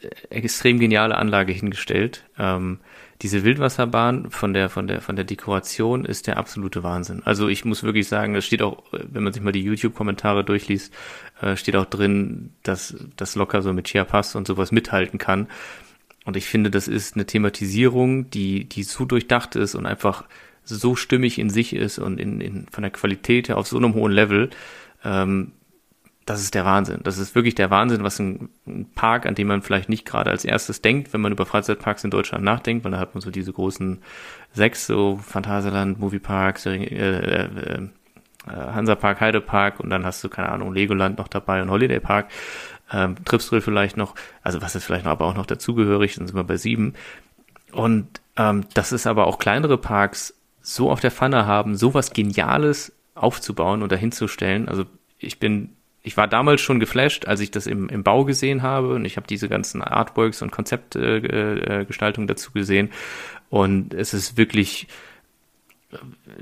äh, 0.00 0.08
extrem 0.30 0.78
geniale 0.78 1.16
Anlage 1.16 1.52
hingestellt. 1.52 2.24
Ähm, 2.38 2.80
diese 3.20 3.44
Wildwasserbahn 3.44 4.30
von 4.30 4.52
der, 4.52 4.68
von 4.68 4.88
der, 4.88 5.00
von 5.00 5.14
der 5.14 5.24
Dekoration 5.24 6.04
ist 6.04 6.26
der 6.26 6.38
absolute 6.38 6.82
Wahnsinn. 6.82 7.22
Also 7.24 7.48
ich 7.48 7.64
muss 7.64 7.84
wirklich 7.84 8.08
sagen, 8.08 8.34
es 8.34 8.44
steht 8.44 8.62
auch, 8.62 8.82
wenn 8.90 9.22
man 9.22 9.32
sich 9.32 9.42
mal 9.42 9.52
die 9.52 9.62
YouTube-Kommentare 9.62 10.44
durchliest, 10.44 10.92
äh, 11.40 11.56
steht 11.56 11.76
auch 11.76 11.84
drin, 11.84 12.50
dass 12.64 12.96
das 13.16 13.36
locker 13.36 13.62
so 13.62 13.72
mit 13.72 13.86
Chiapas 13.86 14.34
und 14.34 14.48
sowas 14.48 14.72
mithalten 14.72 15.18
kann. 15.18 15.46
Und 16.24 16.36
ich 16.36 16.46
finde, 16.46 16.70
das 16.70 16.88
ist 16.88 17.14
eine 17.14 17.26
Thematisierung, 17.26 18.30
die, 18.30 18.68
die 18.68 18.84
so 18.84 19.04
durchdacht 19.04 19.56
ist 19.56 19.74
und 19.74 19.86
einfach 19.86 20.24
so 20.64 20.94
stimmig 20.94 21.38
in 21.38 21.50
sich 21.50 21.74
ist 21.74 21.98
und 21.98 22.20
in, 22.20 22.40
in, 22.40 22.66
von 22.70 22.82
der 22.82 22.92
Qualität 22.92 23.48
her 23.48 23.58
auf 23.58 23.66
so 23.66 23.76
einem 23.76 23.94
hohen 23.94 24.12
Level, 24.12 24.50
ähm, 25.04 25.52
das 26.24 26.40
ist 26.40 26.54
der 26.54 26.64
Wahnsinn. 26.64 27.00
Das 27.02 27.18
ist 27.18 27.34
wirklich 27.34 27.56
der 27.56 27.70
Wahnsinn, 27.70 28.04
was 28.04 28.20
ein, 28.20 28.48
ein, 28.66 28.86
Park, 28.94 29.26
an 29.26 29.34
dem 29.34 29.48
man 29.48 29.62
vielleicht 29.62 29.88
nicht 29.88 30.06
gerade 30.06 30.30
als 30.30 30.44
erstes 30.44 30.80
denkt, 30.80 31.12
wenn 31.12 31.20
man 31.20 31.32
über 31.32 31.46
Freizeitparks 31.46 32.04
in 32.04 32.10
Deutschland 32.10 32.44
nachdenkt, 32.44 32.84
weil 32.84 32.92
da 32.92 32.98
hat 32.98 33.14
man 33.14 33.20
so 33.22 33.30
diese 33.30 33.52
großen 33.52 33.98
sechs, 34.52 34.86
so 34.86 35.16
Phantasialand, 35.16 35.98
Movieparks, 35.98 36.66
äh, 36.66 36.76
äh, 36.76 37.44
äh, 37.44 37.88
Hansapark, 38.46 39.20
Heidepark 39.20 39.80
und 39.80 39.90
dann 39.90 40.04
hast 40.04 40.22
du, 40.24 40.28
keine 40.28 40.50
Ahnung, 40.50 40.72
Legoland 40.72 41.18
noch 41.18 41.28
dabei 41.28 41.62
und 41.62 41.70
Holiday 41.70 42.00
Park, 42.00 42.28
ähm, 42.92 43.16
Tripsdrill 43.24 43.60
vielleicht 43.60 43.96
noch, 43.96 44.14
also 44.42 44.62
was 44.62 44.74
ist 44.74 44.84
vielleicht 44.84 45.04
noch, 45.04 45.12
aber 45.12 45.26
auch 45.26 45.34
noch 45.34 45.46
dazugehörig, 45.46 46.14
dann 46.14 46.26
sind 46.26 46.36
wir 46.36 46.44
bei 46.44 46.56
sieben. 46.56 46.94
Und 47.72 48.20
ähm, 48.36 48.64
das 48.74 48.92
ist 48.92 49.06
aber 49.06 49.26
auch 49.26 49.38
kleinere 49.38 49.78
Parks 49.78 50.34
so 50.60 50.90
auf 50.90 51.00
der 51.00 51.10
Pfanne 51.10 51.46
haben, 51.46 51.76
so 51.76 51.94
was 51.94 52.12
Geniales 52.12 52.92
aufzubauen 53.14 53.82
und 53.82 53.92
dahinzustellen. 53.92 54.68
Also 54.68 54.84
ich 55.18 55.38
bin, 55.38 55.70
ich 56.02 56.16
war 56.16 56.28
damals 56.28 56.60
schon 56.60 56.80
geflasht, 56.80 57.26
als 57.26 57.40
ich 57.40 57.50
das 57.50 57.66
im, 57.66 57.88
im 57.88 58.02
Bau 58.02 58.24
gesehen 58.24 58.62
habe 58.62 58.94
und 58.94 59.04
ich 59.04 59.16
habe 59.16 59.26
diese 59.26 59.48
ganzen 59.48 59.82
Artworks 59.82 60.42
und 60.42 60.50
Konzeptgestaltungen 60.50 62.28
äh, 62.28 62.32
äh, 62.32 62.34
dazu 62.34 62.52
gesehen 62.52 62.90
und 63.50 63.92
es 63.94 64.14
ist 64.14 64.36
wirklich 64.36 64.88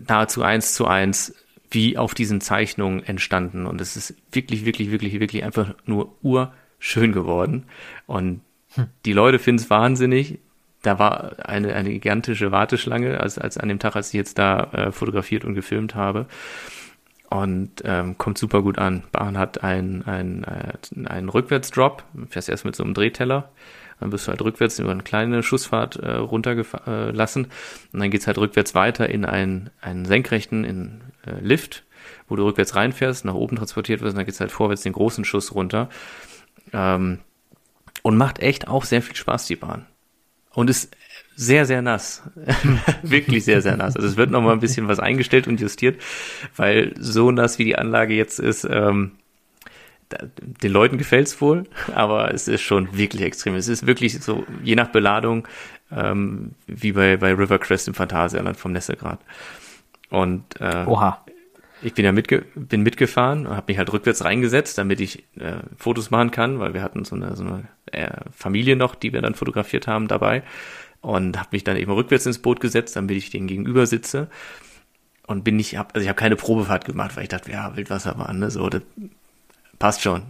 nahezu 0.06 0.42
eins 0.42 0.74
zu 0.74 0.86
eins 0.86 1.34
wie 1.70 1.96
auf 1.96 2.14
diesen 2.14 2.40
Zeichnungen 2.40 3.02
entstanden 3.04 3.66
und 3.66 3.80
es 3.80 3.96
ist 3.96 4.14
wirklich, 4.32 4.64
wirklich, 4.64 4.90
wirklich, 4.90 5.20
wirklich 5.20 5.44
einfach 5.44 5.74
nur 5.86 6.16
urschön 6.22 7.12
geworden 7.12 7.64
und 8.06 8.40
hm. 8.74 8.86
die 9.04 9.12
Leute 9.12 9.38
finden 9.38 9.62
es 9.62 9.70
wahnsinnig, 9.70 10.38
da 10.82 10.98
war 10.98 11.36
eine, 11.46 11.74
eine 11.74 11.90
gigantische 11.90 12.52
Warteschlange, 12.52 13.20
als, 13.20 13.38
als 13.38 13.58
an 13.58 13.68
dem 13.68 13.78
Tag, 13.78 13.96
als 13.96 14.08
ich 14.08 14.14
jetzt 14.14 14.38
da 14.38 14.64
äh, 14.72 14.92
fotografiert 14.92 15.44
und 15.44 15.54
gefilmt 15.54 15.94
habe. 15.94 16.26
Und 17.28 17.82
ähm, 17.84 18.18
kommt 18.18 18.38
super 18.38 18.60
gut 18.60 18.78
an. 18.78 19.04
Bahn 19.12 19.38
hat 19.38 19.62
einen, 19.62 20.02
einen, 20.02 20.42
äh, 20.44 20.72
einen 21.06 21.28
Rückwärtsdrop, 21.28 22.02
fährst 22.28 22.48
erst 22.48 22.64
mit 22.64 22.74
so 22.74 22.82
einem 22.82 22.94
Drehteller, 22.94 23.50
dann 24.00 24.10
wirst 24.10 24.26
du 24.26 24.30
halt 24.30 24.42
rückwärts 24.42 24.78
über 24.78 24.90
eine 24.90 25.02
kleine 25.02 25.42
Schussfahrt 25.42 25.96
äh, 25.96 26.12
runtergelassen 26.12 27.44
äh, 27.44 27.48
und 27.92 28.00
dann 28.00 28.10
geht's 28.10 28.26
halt 28.26 28.38
rückwärts 28.38 28.74
weiter 28.74 29.08
in 29.08 29.24
einen, 29.24 29.70
einen 29.80 30.06
senkrechten 30.06 30.64
in, 30.64 31.00
äh, 31.26 31.40
Lift, 31.40 31.84
wo 32.28 32.36
du 32.36 32.44
rückwärts 32.44 32.74
reinfährst, 32.76 33.24
nach 33.24 33.34
oben 33.34 33.56
transportiert 33.56 34.00
wirst 34.00 34.12
und 34.12 34.18
dann 34.18 34.26
geht's 34.26 34.40
halt 34.40 34.52
vorwärts 34.52 34.82
den 34.82 34.92
großen 34.92 35.24
Schuss 35.24 35.54
runter. 35.54 35.88
Ähm, 36.72 37.18
und 38.02 38.16
macht 38.16 38.38
echt 38.38 38.68
auch 38.68 38.84
sehr 38.84 39.02
viel 39.02 39.16
Spaß, 39.16 39.46
die 39.46 39.56
Bahn. 39.56 39.86
Und 40.52 40.70
ist 40.70 40.96
sehr, 41.36 41.64
sehr 41.66 41.82
nass. 41.82 42.22
Wirklich 43.02 43.44
sehr, 43.44 43.62
sehr 43.62 43.76
nass. 43.76 43.96
Also 43.96 44.08
es 44.08 44.16
wird 44.16 44.30
noch 44.30 44.42
mal 44.42 44.52
ein 44.52 44.60
bisschen 44.60 44.88
was 44.88 44.98
eingestellt 44.98 45.46
und 45.48 45.60
justiert, 45.60 46.00
weil 46.56 46.94
so 46.98 47.30
nass 47.30 47.58
wie 47.58 47.64
die 47.64 47.76
Anlage 47.76 48.14
jetzt 48.14 48.38
ist, 48.38 48.64
ähm, 48.64 49.12
den 50.28 50.72
Leuten 50.72 50.98
gefällt's 50.98 51.40
wohl, 51.40 51.64
aber 51.94 52.34
es 52.34 52.48
ist 52.48 52.62
schon 52.62 52.96
wirklich 52.96 53.22
extrem. 53.22 53.54
Es 53.54 53.68
ist 53.68 53.86
wirklich 53.86 54.20
so, 54.20 54.44
je 54.64 54.74
nach 54.74 54.88
Beladung, 54.88 55.46
ähm, 55.92 56.52
wie 56.66 56.92
bei, 56.92 57.16
bei 57.16 57.32
Rivercrest 57.32 57.88
im 57.88 57.94
Phantasialand 57.94 58.56
vom 58.56 58.72
Nesselgrad. 58.72 59.20
Und 60.10 60.60
äh, 60.60 60.84
Oha. 60.86 61.24
ich 61.82 61.94
bin 61.94 62.04
ja 62.04 62.12
mitge 62.12 62.44
bin 62.54 62.82
mitgefahren 62.82 63.46
und 63.46 63.56
habe 63.56 63.66
mich 63.68 63.78
halt 63.78 63.92
rückwärts 63.92 64.24
reingesetzt, 64.24 64.76
damit 64.76 65.00
ich 65.00 65.24
äh, 65.38 65.60
Fotos 65.76 66.10
machen 66.10 66.30
kann, 66.30 66.58
weil 66.58 66.74
wir 66.74 66.82
hatten 66.82 67.04
so 67.04 67.16
eine, 67.16 67.36
so 67.36 67.44
eine 67.44 67.68
äh, 67.92 68.10
Familie 68.32 68.76
noch, 68.76 68.94
die 68.94 69.12
wir 69.12 69.22
dann 69.22 69.34
fotografiert 69.34 69.86
haben 69.86 70.08
dabei 70.08 70.42
und 71.00 71.38
habe 71.38 71.50
mich 71.52 71.64
dann 71.64 71.76
eben 71.76 71.92
rückwärts 71.92 72.26
ins 72.26 72.40
Boot 72.40 72.60
gesetzt, 72.60 72.96
damit 72.96 73.16
ich 73.16 73.30
den 73.30 73.46
gegenüber 73.46 73.86
sitze 73.86 74.28
und 75.26 75.44
bin 75.44 75.56
nicht, 75.56 75.76
hab, 75.76 75.94
also 75.94 76.02
ich 76.02 76.08
habe 76.08 76.18
keine 76.18 76.36
Probefahrt 76.36 76.84
gemacht, 76.84 77.16
weil 77.16 77.22
ich 77.22 77.28
dachte, 77.28 77.52
ja, 77.52 77.76
Wildwasserbahn, 77.76 78.38
ne, 78.38 78.50
so, 78.50 78.68
das 78.68 78.82
passt 79.78 80.02
schon, 80.02 80.22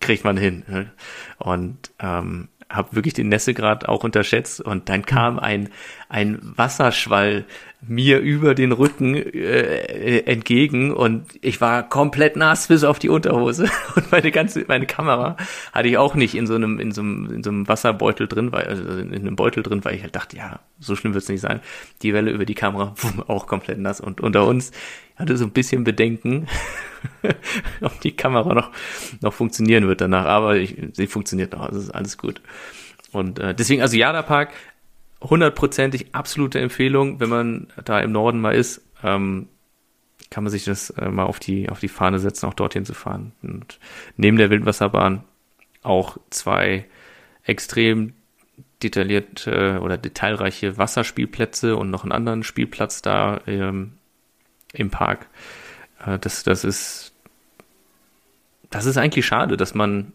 kriegt 0.00 0.24
man 0.24 0.36
hin. 0.36 0.62
Ne? 0.68 0.90
Und 1.38 1.90
ähm, 1.98 2.48
habe 2.68 2.94
wirklich 2.94 3.14
den 3.14 3.28
Nesselgrad 3.28 3.88
auch 3.88 4.04
unterschätzt 4.04 4.60
und 4.60 4.88
dann 4.88 5.04
kam 5.04 5.38
ein, 5.38 5.70
ein 6.08 6.38
Wasserschwall 6.42 7.44
mir 7.86 8.20
über 8.20 8.54
den 8.54 8.70
Rücken 8.70 9.16
äh, 9.16 10.20
entgegen 10.20 10.92
und 10.92 11.26
ich 11.40 11.60
war 11.60 11.88
komplett 11.88 12.36
nass 12.36 12.68
bis 12.68 12.84
auf 12.84 13.00
die 13.00 13.08
Unterhose 13.08 13.68
und 13.96 14.12
meine 14.12 14.30
ganze 14.30 14.64
meine 14.68 14.86
Kamera 14.86 15.36
hatte 15.72 15.88
ich 15.88 15.98
auch 15.98 16.14
nicht 16.14 16.36
in 16.36 16.46
so 16.46 16.54
einem 16.54 16.78
in 16.78 16.92
so 16.92 17.00
einem, 17.00 17.32
in 17.32 17.42
so 17.42 17.50
einem 17.50 17.66
Wasserbeutel 17.66 18.28
drin, 18.28 18.52
weil 18.52 18.66
also 18.66 18.84
in 18.84 19.12
einem 19.12 19.34
Beutel 19.34 19.64
drin, 19.64 19.84
weil 19.84 19.96
ich 19.96 20.02
halt 20.02 20.14
dachte, 20.14 20.36
ja, 20.36 20.60
so 20.78 20.94
schlimm 20.94 21.14
wird's 21.14 21.28
nicht 21.28 21.40
sein. 21.40 21.60
Die 22.02 22.14
Welle 22.14 22.30
über 22.30 22.44
die 22.44 22.54
Kamera 22.54 22.94
boom, 23.00 23.24
auch 23.26 23.48
komplett 23.48 23.78
nass 23.78 24.00
und 24.00 24.20
unter 24.20 24.46
uns 24.46 24.70
hatte 25.16 25.36
so 25.36 25.44
ein 25.44 25.50
bisschen 25.50 25.82
Bedenken, 25.82 26.46
ob 27.80 28.00
die 28.00 28.12
Kamera 28.12 28.54
noch 28.54 28.70
noch 29.20 29.32
funktionieren 29.32 29.88
wird 29.88 30.00
danach, 30.00 30.26
aber 30.26 30.56
ich, 30.56 30.76
sie 30.92 31.08
funktioniert 31.08 31.52
noch, 31.52 31.62
also 31.62 31.80
ist 31.80 31.90
alles 31.90 32.16
gut. 32.16 32.40
Und 33.10 33.38
äh, 33.40 33.54
deswegen 33.54 33.82
also 33.82 33.96
Jada 33.96 34.22
Park 34.22 34.50
hundertprozentig 35.22 36.14
absolute 36.14 36.60
Empfehlung, 36.60 37.20
wenn 37.20 37.28
man 37.28 37.68
da 37.84 38.00
im 38.00 38.12
Norden 38.12 38.40
mal 38.40 38.54
ist, 38.54 38.82
ähm, 39.02 39.48
kann 40.30 40.44
man 40.44 40.50
sich 40.50 40.64
das 40.64 40.90
äh, 40.90 41.08
mal 41.10 41.24
auf 41.24 41.38
die, 41.38 41.68
auf 41.68 41.80
die 41.80 41.88
Fahne 41.88 42.18
setzen, 42.18 42.46
auch 42.46 42.54
dorthin 42.54 42.84
zu 42.84 42.94
fahren. 42.94 43.32
Und 43.42 43.78
neben 44.16 44.36
der 44.36 44.50
Wildwasserbahn 44.50 45.24
auch 45.82 46.16
zwei 46.30 46.86
extrem 47.44 48.14
detaillierte 48.82 49.80
oder 49.82 49.98
detailreiche 49.98 50.78
Wasserspielplätze 50.78 51.76
und 51.76 51.90
noch 51.90 52.02
einen 52.02 52.12
anderen 52.12 52.42
Spielplatz 52.42 53.02
da 53.02 53.40
ähm, 53.46 53.92
im 54.72 54.90
Park. 54.90 55.26
Äh, 56.04 56.18
das, 56.18 56.42
das 56.42 56.64
ist, 56.64 57.12
das 58.70 58.86
ist 58.86 58.96
eigentlich 58.96 59.26
schade, 59.26 59.56
dass 59.56 59.74
man, 59.74 60.12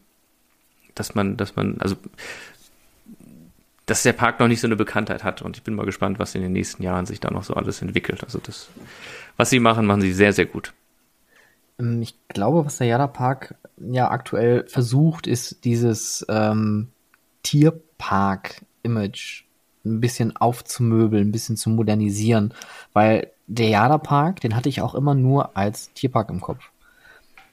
dass 0.95 1.15
man, 1.15 1.37
dass 1.37 1.55
man, 1.55 1.79
also 1.79 1.95
dass 3.87 4.03
der 4.03 4.13
Park 4.13 4.39
noch 4.39 4.47
nicht 4.47 4.61
so 4.61 4.67
eine 4.67 4.75
Bekanntheit 4.75 5.23
hat. 5.23 5.41
Und 5.41 5.57
ich 5.57 5.63
bin 5.63 5.73
mal 5.73 5.85
gespannt, 5.85 6.19
was 6.19 6.35
in 6.35 6.41
den 6.41 6.51
nächsten 6.51 6.83
Jahren 6.83 7.07
sich 7.07 7.19
da 7.19 7.31
noch 7.31 7.43
so 7.43 7.55
alles 7.55 7.81
entwickelt. 7.81 8.23
Also 8.23 8.37
das, 8.37 8.69
was 9.37 9.49
sie 9.49 9.59
machen, 9.59 9.87
machen 9.87 10.01
sie 10.01 10.13
sehr, 10.13 10.33
sehr 10.33 10.45
gut. 10.45 10.73
Ähm, 11.79 12.01
ich 12.01 12.15
glaube, 12.27 12.65
was 12.65 12.77
der 12.77 12.87
Jada 12.87 13.07
Park 13.07 13.55
ja 13.77 14.11
aktuell 14.11 14.67
versucht, 14.67 15.25
ist 15.25 15.63
dieses 15.63 16.25
ähm, 16.29 16.89
Tierpark-Image 17.43 19.45
ein 19.85 20.01
bisschen 20.01 20.35
aufzumöbeln, 20.35 21.29
ein 21.29 21.31
bisschen 21.31 21.55
zu 21.55 21.69
modernisieren. 21.69 22.53
Weil 22.91 23.31
der 23.47 23.69
Jada 23.69 23.97
Park, 23.97 24.41
den 24.41 24.53
hatte 24.53 24.67
ich 24.67 24.81
auch 24.81 24.95
immer 24.95 25.15
nur 25.15 25.55
als 25.55 25.93
Tierpark 25.93 26.29
im 26.29 26.41
Kopf. 26.41 26.71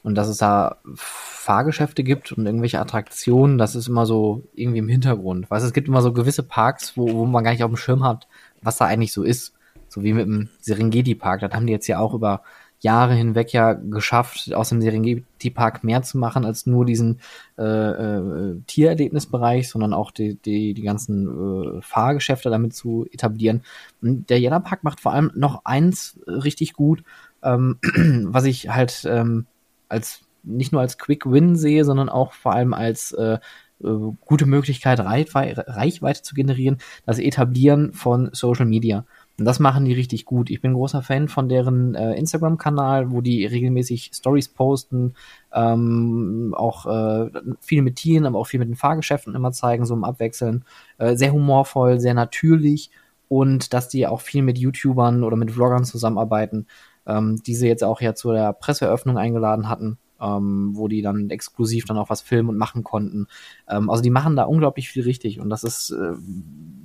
Und 0.05 0.15
dass 0.17 0.29
es 0.29 0.37
da 0.37 0.77
Fahrgeschäfte 0.95 2.05
gibt 2.05 2.31
und 2.31 2.45
irgendwelche 2.45 2.79
Attraktionen, 2.79 3.57
das 3.57 3.75
ist 3.75 3.89
immer 3.89 4.05
so 4.05 4.43
irgendwie 4.55 4.79
im 4.79 4.89
Hintergrund. 4.89 5.51
Weißt 5.51 5.65
du, 5.65 5.67
es 5.67 5.73
gibt 5.73 5.89
immer 5.89 6.03
so 6.03 6.13
gewisse 6.13 6.43
Parks, 6.43 6.97
wo, 6.97 7.11
wo 7.11 7.25
man 7.25 7.43
gar 7.43 7.53
nicht 7.53 7.65
auf 7.65 7.71
dem 7.71 7.79
Schirm 7.79 8.05
hat, 8.05 8.29
was 8.61 8.77
da 8.77 8.85
eigentlich 8.85 9.15
so 9.15 9.23
ist. 9.23 9.55
So 9.89 10.03
wie 10.03 10.13
mit 10.13 10.27
dem 10.27 10.51
Serengeti-Park. 10.61 11.41
Das 11.41 11.53
haben 11.55 11.67
die 11.67 11.73
jetzt 11.73 11.87
ja 11.87 11.99
auch 12.01 12.13
über 12.13 12.43
Jahre 12.81 13.15
hinweg 13.15 13.53
ja 13.53 13.73
geschafft, 13.73 14.53
aus 14.53 14.69
dem 14.69 14.83
Serengeti-Park 14.83 15.85
mehr 15.85 16.03
zu 16.03 16.19
machen 16.19 16.45
als 16.45 16.67
nur 16.67 16.85
diesen 16.85 17.21
äh, 17.59 17.63
äh, 17.63 18.61
Tiererlebnisbereich, 18.67 19.71
sondern 19.71 19.95
auch 19.95 20.11
die, 20.11 20.35
die, 20.35 20.75
die 20.75 20.83
ganzen 20.83 21.79
äh, 21.79 21.81
Fahrgeschäfte 21.81 22.51
damit 22.51 22.75
zu 22.75 23.07
etablieren. 23.11 23.63
Und 24.03 24.29
der 24.29 24.39
Jena-Park 24.39 24.85
macht 24.85 25.01
vor 25.01 25.15
allem 25.15 25.33
noch 25.35 25.65
eins 25.65 26.19
richtig 26.27 26.75
gut, 26.75 27.03
ähm, 27.43 27.79
was 28.27 28.45
ich 28.45 28.69
halt 28.69 29.07
ähm, 29.09 29.47
als 29.95 30.21
nicht 30.43 30.73
nur 30.73 30.81
als 30.81 30.99
Quick 30.99 31.25
Win 31.25 31.57
sehe, 31.57 31.85
sondern 31.85 32.09
auch 32.09 32.33
vor 32.33 32.53
allem 32.53 32.75
als 32.75 33.13
äh, 33.13 33.39
äh, 33.83 33.89
gute 34.21 34.47
Möglichkeit, 34.47 35.01
Reichweite, 35.01 35.65
Reichweite 35.67 36.23
zu 36.23 36.35
generieren, 36.35 36.79
das 37.07 37.19
Etablieren 37.19 37.93
von 37.93 38.31
Social 38.33 38.67
Media. 38.67 39.05
Und 39.37 39.47
das 39.47 39.59
machen 39.59 39.85
die 39.85 39.93
richtig 39.93 40.27
gut. 40.27 40.49
Ich 40.49 40.61
bin 40.61 40.75
großer 40.75 41.03
Fan 41.03 41.29
von 41.29 41.49
deren 41.49 41.95
äh, 41.97 42.15
Instagram-Kanal, 42.15 43.11
wo 43.11 43.21
die 43.21 43.45
regelmäßig 43.45 44.13
Stories 44.15 44.49
posten, 44.49 45.15
ähm, 45.53 46.55
auch 46.57 46.87
äh, 46.87 47.31
viel 47.61 47.83
mit 47.83 47.97
Tieren, 47.97 48.27
aber 48.27 48.39
auch 48.39 48.47
viel 48.47 48.61
mit 48.61 48.69
den 48.69 48.77
Fahrgeschäften 48.77 49.35
immer 49.35 49.51
zeigen, 49.51 49.87
so 49.87 49.95
im 49.95 50.05
Abwechseln. 50.05 50.65
Äh, 50.99 51.17
sehr 51.17 51.33
humorvoll, 51.33 51.99
sehr 51.99 52.15
natürlich 52.15 52.91
und 53.29 53.73
dass 53.73 53.89
die 53.89 54.07
auch 54.07 54.21
viel 54.21 54.43
mit 54.43 54.59
YouTubern 54.59 55.25
oder 55.25 55.37
mit 55.37 55.51
Vloggern 55.51 55.85
zusammenarbeiten 55.85 56.67
ähm, 57.07 57.43
die 57.43 57.55
sie 57.55 57.69
jetzt 57.69 57.85
auch 57.85 58.01
ja 58.01 58.15
zu 58.15 58.33
der 58.33 58.53
Presseeröffnung 58.53 59.19
eingeladen 59.19 59.69
hatten, 59.69 59.99
ähm, 60.21 60.71
wo 60.75 60.89
die 60.89 61.03
dann 61.03 61.31
exklusiv 61.31 61.85
dann 61.85 61.99
auch 61.99 62.11
was 62.11 62.23
filmen 62.23 62.49
und 62.49 62.59
machen 62.59 62.85
konnten. 62.85 63.27
Ähm, 63.69 63.91
also 63.91 64.03
die 64.03 64.11
machen 64.11 64.37
da 64.37 64.45
unglaublich 64.45 64.89
viel 64.89 65.03
richtig 65.03 65.41
und 65.41 65.51
das 65.51 65.65
ist, 65.65 65.91
äh, 65.91 66.15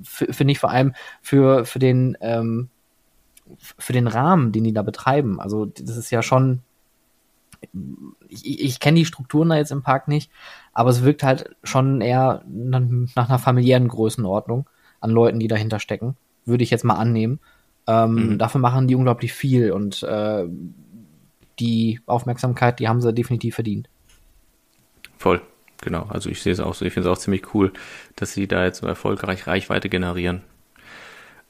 finde 0.02 0.52
ich 0.52 0.58
vor 0.58 0.70
allem 0.70 0.94
für, 1.22 1.64
für 1.64 1.78
den, 1.78 2.16
ähm, 2.20 2.68
für 3.78 3.92
den 3.92 4.06
Rahmen, 4.06 4.52
den 4.52 4.64
die 4.64 4.72
da 4.72 4.82
betreiben. 4.82 5.40
Also 5.40 5.66
das 5.66 5.96
ist 5.96 6.10
ja 6.10 6.22
schon, 6.22 6.60
ich, 8.28 8.60
ich 8.60 8.80
kenne 8.80 8.98
die 8.98 9.06
Strukturen 9.06 9.48
da 9.50 9.56
jetzt 9.56 9.72
im 9.72 9.82
Park 9.82 10.08
nicht, 10.08 10.30
aber 10.72 10.90
es 10.90 11.02
wirkt 11.02 11.22
halt 11.22 11.56
schon 11.62 12.00
eher 12.00 12.42
nach, 12.48 12.82
nach 13.16 13.28
einer 13.28 13.38
familiären 13.38 13.88
Größenordnung 13.88 14.68
an 15.00 15.10
Leuten, 15.10 15.40
die 15.40 15.48
dahinter 15.48 15.78
stecken, 15.78 16.16
würde 16.44 16.62
ich 16.62 16.70
jetzt 16.70 16.84
mal 16.84 16.94
annehmen. 16.94 17.40
Ähm, 17.90 18.14
mhm. 18.14 18.38
Dafür 18.38 18.60
machen 18.60 18.86
die 18.86 18.94
unglaublich 18.94 19.32
viel 19.32 19.72
und 19.72 20.04
äh, 20.04 20.44
die 21.58 22.00
Aufmerksamkeit, 22.06 22.78
die 22.78 22.88
haben 22.88 23.00
sie 23.00 23.12
definitiv 23.12 23.56
verdient. 23.56 23.88
Voll, 25.18 25.42
genau. 25.82 26.06
Also 26.08 26.30
ich 26.30 26.40
sehe 26.40 26.52
es 26.52 26.60
auch 26.60 26.74
so. 26.74 26.84
Ich 26.84 26.92
finde 26.92 27.08
es 27.08 27.12
auch 27.12 27.20
ziemlich 27.20 27.52
cool, 27.52 27.72
dass 28.14 28.32
sie 28.32 28.46
da 28.46 28.64
jetzt 28.64 28.78
so 28.78 28.86
erfolgreich 28.86 29.48
Reichweite 29.48 29.88
generieren. 29.88 30.42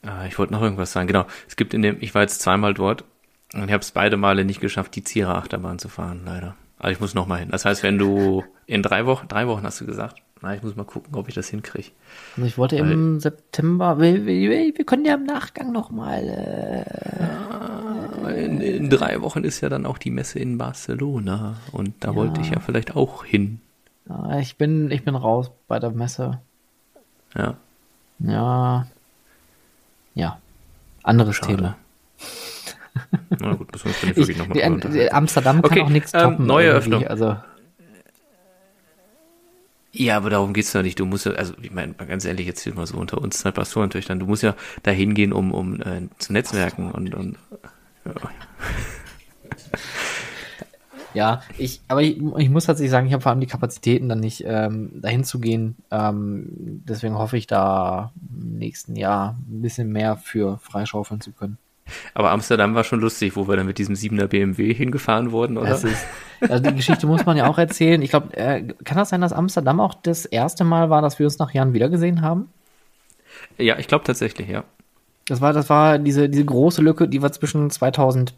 Äh, 0.04 0.28
ich 0.28 0.38
wollte 0.38 0.54
noch 0.54 0.62
irgendwas 0.62 0.92
sagen. 0.92 1.06
Genau. 1.06 1.26
Es 1.46 1.56
gibt 1.56 1.74
in 1.74 1.82
dem, 1.82 1.98
ich 2.00 2.14
war 2.14 2.22
jetzt 2.22 2.40
zweimal 2.40 2.72
dort 2.72 3.04
und 3.52 3.64
ich 3.66 3.72
habe 3.72 3.82
es 3.82 3.90
beide 3.90 4.16
Male 4.16 4.46
nicht 4.46 4.60
geschafft, 4.60 4.96
die 4.96 5.04
Zierer 5.04 5.36
Achterbahn 5.36 5.78
zu 5.78 5.88
fahren, 5.88 6.22
leider. 6.24 6.56
Aber 6.78 6.90
ich 6.90 7.00
muss 7.00 7.14
noch 7.14 7.26
mal 7.26 7.38
hin. 7.38 7.50
Das 7.50 7.66
heißt, 7.66 7.82
wenn 7.82 7.98
du 7.98 8.44
in 8.64 8.82
drei 8.82 9.04
Wochen, 9.04 9.28
drei 9.28 9.46
Wochen 9.46 9.64
hast 9.64 9.80
du 9.82 9.86
gesagt, 9.86 10.22
na, 10.42 10.54
ich 10.54 10.62
muss 10.62 10.74
mal 10.74 10.84
gucken, 10.84 11.14
ob 11.16 11.28
ich 11.28 11.34
das 11.34 11.48
hinkriege. 11.48 11.90
Also 12.36 12.46
ich 12.46 12.56
wollte 12.56 12.78
Weil, 12.78 12.92
im 12.92 13.20
September, 13.20 14.00
wir, 14.00 14.24
wir, 14.24 14.50
wir, 14.50 14.84
können 14.84 15.04
ja 15.04 15.14
im 15.14 15.24
Nachgang 15.24 15.70
noch 15.70 15.90
mal. 15.90 16.86
Äh, 18.26 18.44
in, 18.44 18.60
in, 18.60 18.90
drei 18.90 19.20
Wochen 19.20 19.44
ist 19.44 19.60
ja 19.60 19.68
dann 19.68 19.84
auch 19.84 19.98
die 19.98 20.10
Messe 20.10 20.38
in 20.38 20.56
Barcelona 20.56 21.56
und 21.72 21.94
da 22.00 22.10
ja. 22.10 22.14
wollte 22.14 22.40
ich 22.40 22.50
ja 22.50 22.60
vielleicht 22.60 22.96
auch 22.96 23.24
hin. 23.24 23.60
Ja, 24.08 24.38
ich 24.38 24.56
bin, 24.56 24.90
ich 24.90 25.04
bin 25.04 25.14
raus 25.14 25.50
bei 25.68 25.78
der 25.78 25.90
Messe. 25.90 26.40
Ja. 27.34 27.56
Ja. 28.20 28.86
Ja. 30.14 30.38
Anderes 31.02 31.36
Schade. 31.36 31.56
Thema. 31.56 31.76
Na 33.38 33.54
gut, 33.54 33.68
das 33.72 33.84
muss 33.84 34.02
wir 34.02 34.16
wirklich 34.16 34.38
nochmal 34.38 35.08
Amsterdam 35.12 35.62
kann 35.62 35.70
okay, 35.70 35.82
auch 35.82 35.88
nichts 35.88 36.12
ähm, 36.14 36.20
toppen. 36.20 36.46
neue 36.46 36.70
Öffnung. 36.70 37.06
Also 37.06 37.36
Ja, 39.92 40.16
aber 40.16 40.30
darum 40.30 40.52
geht's 40.52 40.72
doch 40.72 40.82
nicht. 40.82 40.98
Du 41.00 41.06
musst 41.06 41.26
ja, 41.26 41.32
also 41.32 41.54
ich 41.60 41.72
meine, 41.72 41.94
ganz 41.94 42.24
ehrlich, 42.24 42.46
jetzt 42.46 42.62
hier 42.62 42.74
mal 42.74 42.86
so 42.86 42.96
unter 42.96 43.20
uns 43.20 43.38
zwei 43.38 43.50
Pastorentöchtern, 43.50 44.20
du 44.20 44.26
musst 44.26 44.42
ja 44.42 44.54
da 44.82 44.90
hingehen, 44.92 45.32
um, 45.32 45.52
um 45.52 45.80
äh, 45.80 46.08
zu 46.18 46.32
netzwerken 46.32 46.92
und, 46.92 47.14
und 47.14 47.36
ja. 48.04 48.14
Ja, 51.12 51.42
ich, 51.58 51.80
aber 51.88 52.02
ich, 52.02 52.22
ich 52.38 52.50
muss 52.50 52.66
tatsächlich 52.66 52.90
sagen, 52.90 53.06
ich 53.06 53.12
habe 53.12 53.22
vor 53.22 53.30
allem 53.30 53.40
die 53.40 53.46
Kapazitäten 53.46 54.08
dann 54.08 54.20
nicht, 54.20 54.44
ähm, 54.46 55.00
dahin 55.00 55.24
zu 55.24 55.40
gehen. 55.40 55.76
Ähm, 55.90 56.46
deswegen 56.84 57.18
hoffe 57.18 57.36
ich 57.36 57.46
da 57.48 58.12
im 58.30 58.58
nächsten 58.58 58.94
Jahr 58.94 59.36
ein 59.48 59.60
bisschen 59.60 59.90
mehr 59.90 60.16
für 60.16 60.58
freischaufeln 60.58 61.20
zu 61.20 61.32
können. 61.32 61.58
Aber 62.14 62.30
Amsterdam 62.30 62.74
war 62.74 62.84
schon 62.84 63.00
lustig, 63.00 63.36
wo 63.36 63.48
wir 63.48 63.56
dann 63.56 63.66
mit 63.66 63.78
diesem 63.78 63.94
7er 63.94 64.26
BMW 64.26 64.72
hingefahren 64.74 65.32
wurden, 65.32 65.56
oder? 65.56 65.72
Ist, 65.72 65.86
also 66.40 66.62
die 66.62 66.74
Geschichte 66.74 67.06
muss 67.06 67.26
man 67.26 67.36
ja 67.36 67.46
auch 67.48 67.58
erzählen. 67.58 68.00
Ich 68.02 68.10
glaube, 68.10 68.36
äh, 68.36 68.62
kann 68.84 68.96
das 68.96 69.10
sein, 69.10 69.20
dass 69.20 69.32
Amsterdam 69.32 69.80
auch 69.80 69.94
das 69.94 70.24
erste 70.24 70.64
Mal 70.64 70.90
war, 70.90 71.02
dass 71.02 71.18
wir 71.18 71.26
uns 71.26 71.38
nach 71.38 71.52
Jahren 71.52 71.72
wiedergesehen 71.72 72.22
haben? 72.22 72.48
Ja, 73.58 73.78
ich 73.78 73.88
glaube 73.88 74.04
tatsächlich, 74.04 74.48
ja. 74.48 74.64
Das 75.26 75.40
war, 75.40 75.52
das 75.52 75.70
war 75.70 75.98
diese, 75.98 76.28
diese 76.28 76.44
große 76.44 76.82
Lücke, 76.82 77.08
die 77.08 77.22
wir 77.22 77.30
zwischen 77.32 77.70
2000 77.70 78.34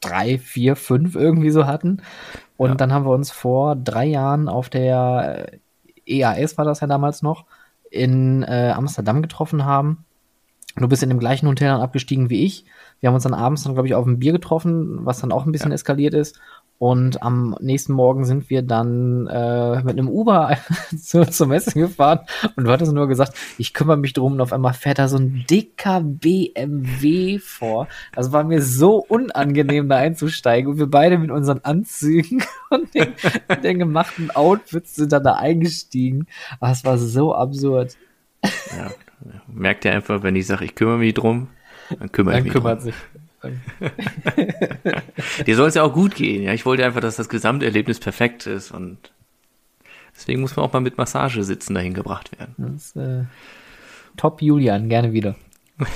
drei, 0.00 0.38
vier, 0.38 0.76
fünf 0.76 1.14
irgendwie 1.14 1.50
so 1.50 1.66
hatten. 1.66 2.02
Und 2.56 2.70
ja. 2.70 2.74
dann 2.74 2.92
haben 2.92 3.04
wir 3.04 3.12
uns 3.12 3.30
vor 3.30 3.76
drei 3.76 4.04
Jahren 4.04 4.48
auf 4.48 4.68
der 4.68 5.46
EAS 6.06 6.58
war 6.58 6.64
das 6.64 6.80
ja 6.80 6.86
damals 6.86 7.22
noch, 7.22 7.44
in 7.90 8.42
äh, 8.42 8.72
Amsterdam 8.74 9.22
getroffen 9.22 9.64
haben. 9.64 10.04
Du 10.76 10.88
bist 10.88 11.02
in 11.02 11.10
dem 11.10 11.18
gleichen 11.18 11.48
Hotel 11.48 11.68
dann 11.68 11.80
abgestiegen 11.80 12.30
wie 12.30 12.44
ich. 12.44 12.64
Wir 13.00 13.08
haben 13.08 13.14
uns 13.14 13.24
dann 13.24 13.34
abends 13.34 13.64
dann, 13.64 13.74
glaube 13.74 13.88
ich, 13.88 13.94
auf 13.94 14.06
ein 14.06 14.18
Bier 14.18 14.32
getroffen, 14.32 15.00
was 15.04 15.20
dann 15.20 15.32
auch 15.32 15.44
ein 15.44 15.52
bisschen 15.52 15.70
ja. 15.70 15.74
eskaliert 15.74 16.14
ist. 16.14 16.40
Und 16.78 17.22
am 17.22 17.54
nächsten 17.60 17.92
Morgen 17.92 18.24
sind 18.24 18.50
wir 18.50 18.62
dann 18.62 19.28
äh, 19.28 19.82
mit 19.82 19.90
einem 19.90 20.08
Uber 20.08 20.56
zu, 21.00 21.24
zur 21.28 21.46
Messe 21.46 21.72
gefahren. 21.78 22.20
Und 22.56 22.64
du 22.64 22.72
hattest 22.72 22.92
nur 22.92 23.06
gesagt, 23.06 23.34
ich 23.58 23.72
kümmere 23.72 23.96
mich 23.96 24.14
drum. 24.14 24.32
Und 24.32 24.40
auf 24.40 24.52
einmal 24.52 24.72
fährt 24.72 24.98
da 24.98 25.06
so 25.06 25.16
ein 25.16 25.44
dicker 25.48 26.00
BMW 26.00 27.38
vor. 27.38 27.86
Das 28.14 28.32
war 28.32 28.42
mir 28.42 28.62
so 28.62 28.96
unangenehm, 28.96 29.88
da 29.88 29.96
einzusteigen. 29.98 30.72
Und 30.72 30.78
wir 30.78 30.90
beide 30.90 31.18
mit 31.18 31.30
unseren 31.30 31.60
Anzügen 31.62 32.42
und 32.70 32.92
den, 32.94 33.12
den 33.62 33.78
gemachten 33.78 34.30
Outfits 34.32 34.96
sind 34.96 35.12
dann 35.12 35.22
da 35.22 35.34
eingestiegen. 35.34 36.26
Aber 36.58 36.72
es 36.72 36.84
war 36.84 36.98
so 36.98 37.32
absurd. 37.34 37.96
Ja, 38.76 38.90
merkt 39.46 39.84
ihr 39.84 39.92
einfach, 39.92 40.22
wenn 40.22 40.36
ich 40.36 40.46
sage, 40.46 40.64
ich 40.64 40.74
kümmere 40.74 40.98
mich 40.98 41.14
drum, 41.14 41.48
dann 41.98 42.12
kümmere 42.12 42.34
dann 42.34 42.40
ich 42.40 42.44
mich 42.44 42.52
kümmert 42.52 42.78
drum. 42.78 42.86
sich. 42.86 42.94
Dir 45.46 45.56
soll 45.56 45.68
es 45.68 45.74
ja 45.74 45.82
auch 45.82 45.92
gut 45.92 46.14
gehen. 46.14 46.42
Ja, 46.42 46.52
ich 46.52 46.64
wollte 46.64 46.84
einfach, 46.84 47.00
dass 47.00 47.16
das 47.16 47.28
Gesamterlebnis 47.28 47.98
perfekt 47.98 48.46
ist 48.46 48.70
und 48.70 49.12
deswegen 50.14 50.40
muss 50.40 50.56
man 50.56 50.64
auch 50.64 50.72
mal 50.72 50.80
mit 50.80 50.96
Massage 50.96 51.42
sitzen 51.42 51.74
dahin 51.74 51.94
gebracht 51.94 52.38
werden. 52.38 52.54
Das, 52.58 52.96
äh, 52.96 53.24
top 54.16 54.42
Julian, 54.42 54.88
gerne 54.88 55.12
wieder. 55.12 55.34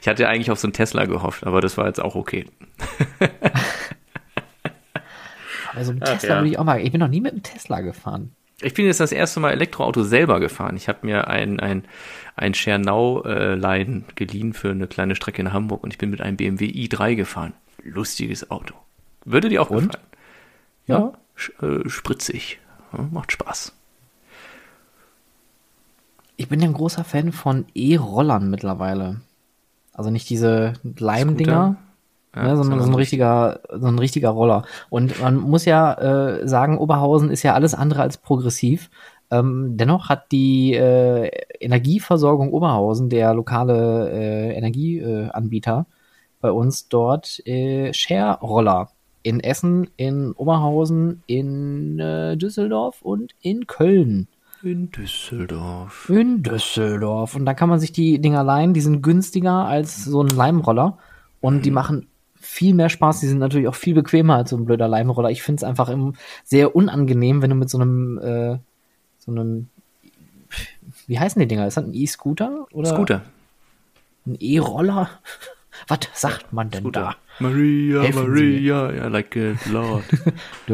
ich 0.00 0.08
hatte 0.08 0.28
eigentlich 0.28 0.50
auf 0.50 0.58
so 0.58 0.68
einen 0.68 0.74
Tesla 0.74 1.06
gehofft, 1.06 1.44
aber 1.44 1.60
das 1.60 1.76
war 1.76 1.86
jetzt 1.86 2.00
auch 2.00 2.14
okay. 2.14 2.46
also 5.74 5.90
einen 5.90 6.00
Tesla 6.00 6.28
ja. 6.28 6.36
würde 6.36 6.50
ich 6.50 6.58
auch 6.58 6.64
mal. 6.64 6.80
Ich 6.80 6.92
bin 6.92 7.00
noch 7.00 7.08
nie 7.08 7.20
mit 7.20 7.32
einem 7.32 7.42
Tesla 7.42 7.80
gefahren. 7.80 8.32
Ich 8.62 8.74
bin 8.74 8.86
jetzt 8.86 9.00
das 9.00 9.12
erste 9.12 9.40
Mal 9.40 9.52
Elektroauto 9.52 10.02
selber 10.02 10.38
gefahren. 10.40 10.76
Ich 10.76 10.88
habe 10.88 11.06
mir 11.06 11.28
ein, 11.28 11.60
ein, 11.60 11.84
ein 12.36 12.54
Schernau-Line 12.54 14.04
geliehen 14.14 14.52
für 14.52 14.70
eine 14.70 14.86
kleine 14.86 15.16
Strecke 15.16 15.40
in 15.40 15.52
Hamburg 15.52 15.82
und 15.82 15.92
ich 15.92 15.98
bin 15.98 16.10
mit 16.10 16.20
einem 16.20 16.36
BMW 16.36 16.66
i3 16.66 17.14
gefahren. 17.14 17.54
Lustiges 17.82 18.50
Auto. 18.50 18.74
Würde 19.24 19.48
dir 19.48 19.62
auch 19.62 19.70
und? 19.70 19.92
gefallen. 19.92 20.06
Ja, 20.86 21.12
ja 21.60 21.68
äh, 21.68 21.88
spritzig. 21.88 22.58
Ja, 22.92 23.08
macht 23.10 23.32
Spaß. 23.32 23.72
Ich 26.36 26.48
bin 26.48 26.60
ja 26.60 26.68
ein 26.68 26.74
großer 26.74 27.04
Fan 27.04 27.32
von 27.32 27.66
E-Rollern 27.74 28.50
mittlerweile. 28.50 29.20
Also 29.92 30.10
nicht 30.10 30.28
diese 30.30 30.74
Leimdinger, 30.82 31.76
ja, 32.34 32.44
ne, 32.44 32.56
sondern 32.56 32.80
so 32.80 32.86
ein 32.86 32.94
richtiger, 32.94 33.60
so 33.70 33.86
ein 33.86 33.98
richtiger 33.98 34.30
Roller. 34.30 34.64
Und 34.88 35.20
man 35.20 35.36
muss 35.36 35.64
ja 35.64 35.94
äh, 35.94 36.48
sagen, 36.48 36.78
Oberhausen 36.78 37.30
ist 37.30 37.42
ja 37.42 37.54
alles 37.54 37.74
andere 37.74 38.02
als 38.02 38.18
progressiv. 38.18 38.90
Ähm, 39.30 39.76
dennoch 39.76 40.08
hat 40.08 40.32
die 40.32 40.74
äh, 40.74 41.30
Energieversorgung 41.60 42.52
Oberhausen, 42.52 43.08
der 43.08 43.34
lokale 43.34 44.10
äh, 44.10 44.56
Energieanbieter, 44.56 45.86
bei 46.40 46.50
uns 46.50 46.88
dort 46.88 47.44
äh, 47.46 47.92
Share-Roller 47.92 48.90
in 49.22 49.40
Essen, 49.40 49.90
in 49.96 50.32
Oberhausen, 50.32 51.22
in 51.26 51.98
äh, 51.98 52.36
Düsseldorf 52.36 53.02
und 53.02 53.34
in 53.40 53.66
Köln. 53.66 54.28
In 54.62 54.90
Düsseldorf. 54.90 56.08
In 56.10 56.42
Düsseldorf. 56.42 57.34
Und 57.34 57.44
da 57.46 57.54
kann 57.54 57.68
man 57.68 57.80
sich 57.80 57.92
die 57.92 58.20
Dinger 58.20 58.44
leihen, 58.44 58.74
die 58.74 58.80
sind 58.80 59.02
günstiger 59.02 59.66
als 59.66 60.04
so 60.04 60.22
ein 60.22 60.28
Leimroller. 60.28 60.98
Und 61.40 61.56
mhm. 61.56 61.62
die 61.62 61.70
machen 61.70 62.06
viel 62.50 62.74
mehr 62.74 62.88
Spaß. 62.88 63.20
Die 63.20 63.28
sind 63.28 63.38
natürlich 63.38 63.68
auch 63.68 63.74
viel 63.74 63.94
bequemer 63.94 64.34
als 64.34 64.50
so 64.50 64.56
ein 64.56 64.64
blöder 64.64 64.88
Leimroller. 64.88 65.30
Ich 65.30 65.42
finde 65.42 65.60
es 65.60 65.64
einfach 65.64 65.94
sehr 66.44 66.74
unangenehm, 66.74 67.42
wenn 67.42 67.50
du 67.50 67.56
mit 67.56 67.70
so 67.70 67.78
einem, 67.78 68.18
äh, 68.18 68.58
so 69.18 69.30
einem, 69.30 69.68
wie 71.06 71.18
heißen 71.18 71.40
die 71.40 71.46
Dinger? 71.46 71.66
Ist 71.66 71.76
das 71.76 71.84
ein 71.84 71.94
E-Scooter? 71.94 72.66
Scooter. 72.84 73.22
Ein 74.26 74.36
E-Roller? 74.40 75.10
Was 75.88 76.00
sagt 76.12 76.52
man 76.52 76.70
denn 76.70 76.82
Scooter. 76.82 77.00
da? 77.00 77.16
Maria, 77.38 78.02
Helfen 78.02 78.28
Maria, 78.28 78.90
I 78.90 79.08
like 79.08 79.34
it, 79.36 79.64
Lord. 79.66 80.04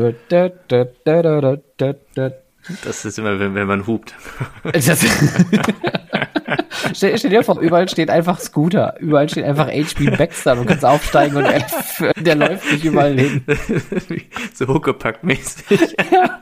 das 2.84 3.04
ist 3.04 3.18
immer, 3.18 3.38
wenn, 3.38 3.54
wenn 3.54 3.66
man 3.66 3.86
hupt. 3.86 4.14
stell, 6.94 7.18
stell, 7.18 7.30
dir 7.30 7.42
vor, 7.42 7.60
überall 7.60 7.88
steht 7.88 8.10
einfach 8.10 8.40
Scooter. 8.40 8.94
Überall 9.00 9.28
steht 9.28 9.44
einfach 9.44 9.68
HB 9.68 10.16
Baxter. 10.16 10.56
Du 10.56 10.64
kannst 10.64 10.84
aufsteigen 10.84 11.36
und 11.36 11.44
er, 11.44 11.64
der 12.22 12.34
läuft 12.34 12.70
nicht 12.72 12.84
überall 12.84 13.18
hin. 13.18 13.42
so 14.54 14.66
Huckepack-mäßig. 14.66 15.96
ja. 16.12 16.40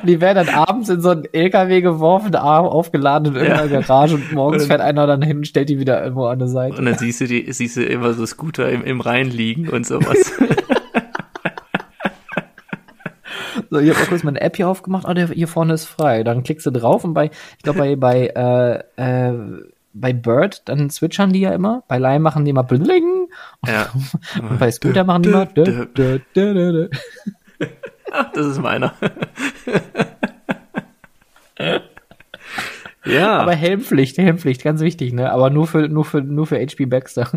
Und 0.00 0.08
die 0.08 0.20
werden 0.20 0.46
dann 0.46 0.54
abends 0.54 0.88
in 0.88 1.00
so 1.00 1.10
einen 1.10 1.24
LKW 1.32 1.80
geworfen, 1.80 2.34
aufgeladen 2.34 3.34
in 3.34 3.40
irgendeiner 3.40 3.70
ja. 3.70 3.80
Garage 3.80 4.14
und 4.14 4.32
morgens 4.32 4.66
fährt 4.66 4.80
einer 4.80 5.06
dann 5.06 5.22
hin 5.22 5.38
und 5.38 5.46
stellt 5.46 5.68
die 5.68 5.78
wieder 5.78 6.02
irgendwo 6.02 6.26
an 6.26 6.38
der 6.38 6.48
Seite. 6.48 6.78
Und 6.78 6.86
dann 6.86 6.96
siehst 6.96 7.20
du 7.20 7.26
die, 7.26 7.52
siehst 7.52 7.76
du 7.76 7.84
immer 7.84 8.14
so 8.14 8.24
Scooter 8.26 8.68
im, 8.70 8.84
im 8.84 9.00
Rhein 9.00 9.30
liegen 9.30 9.68
und 9.68 9.86
sowas. 9.86 10.32
So, 13.74 13.80
ich 13.80 13.90
habe 13.90 14.00
auch 14.04 14.08
kurz 14.08 14.22
meine 14.22 14.40
App 14.40 14.54
hier 14.54 14.68
aufgemacht. 14.68 15.04
Oh, 15.08 15.14
der 15.14 15.26
hier 15.26 15.48
vorne 15.48 15.74
ist 15.74 15.86
frei. 15.86 16.22
Dann 16.22 16.44
klickst 16.44 16.64
du 16.64 16.70
drauf 16.70 17.02
und 17.02 17.12
bei, 17.12 17.32
ich 17.56 17.64
glaube, 17.64 17.80
bei, 17.80 17.96
bei, 17.96 18.28
äh, 18.28 19.30
äh, 19.30 19.32
bei 19.92 20.12
Bird, 20.12 20.62
dann 20.66 20.90
switchern 20.90 21.32
die 21.32 21.40
ja 21.40 21.52
immer. 21.52 21.82
Bei 21.88 21.98
Lime 21.98 22.20
machen 22.20 22.44
die 22.44 22.52
immer 22.52 22.62
bling. 22.62 23.26
Ja. 23.66 23.90
Und 24.40 24.60
bei 24.60 24.70
Scooter 24.70 25.02
machen 25.02 25.24
die 25.24 25.30
immer. 25.30 25.48
Ach, 28.12 28.30
das 28.32 28.46
ist 28.46 28.62
meiner. 28.62 28.94
ja. 33.04 33.38
Aber 33.38 33.54
Helmpflicht, 33.56 34.18
Helmpflicht, 34.18 34.62
ganz 34.62 34.82
wichtig, 34.82 35.12
ne? 35.12 35.32
Aber 35.32 35.50
nur 35.50 35.66
für, 35.66 35.88
nur 35.88 36.04
für, 36.04 36.20
nur 36.20 36.46
für 36.46 36.60
HP 36.64 36.86
Baxter. 36.86 37.28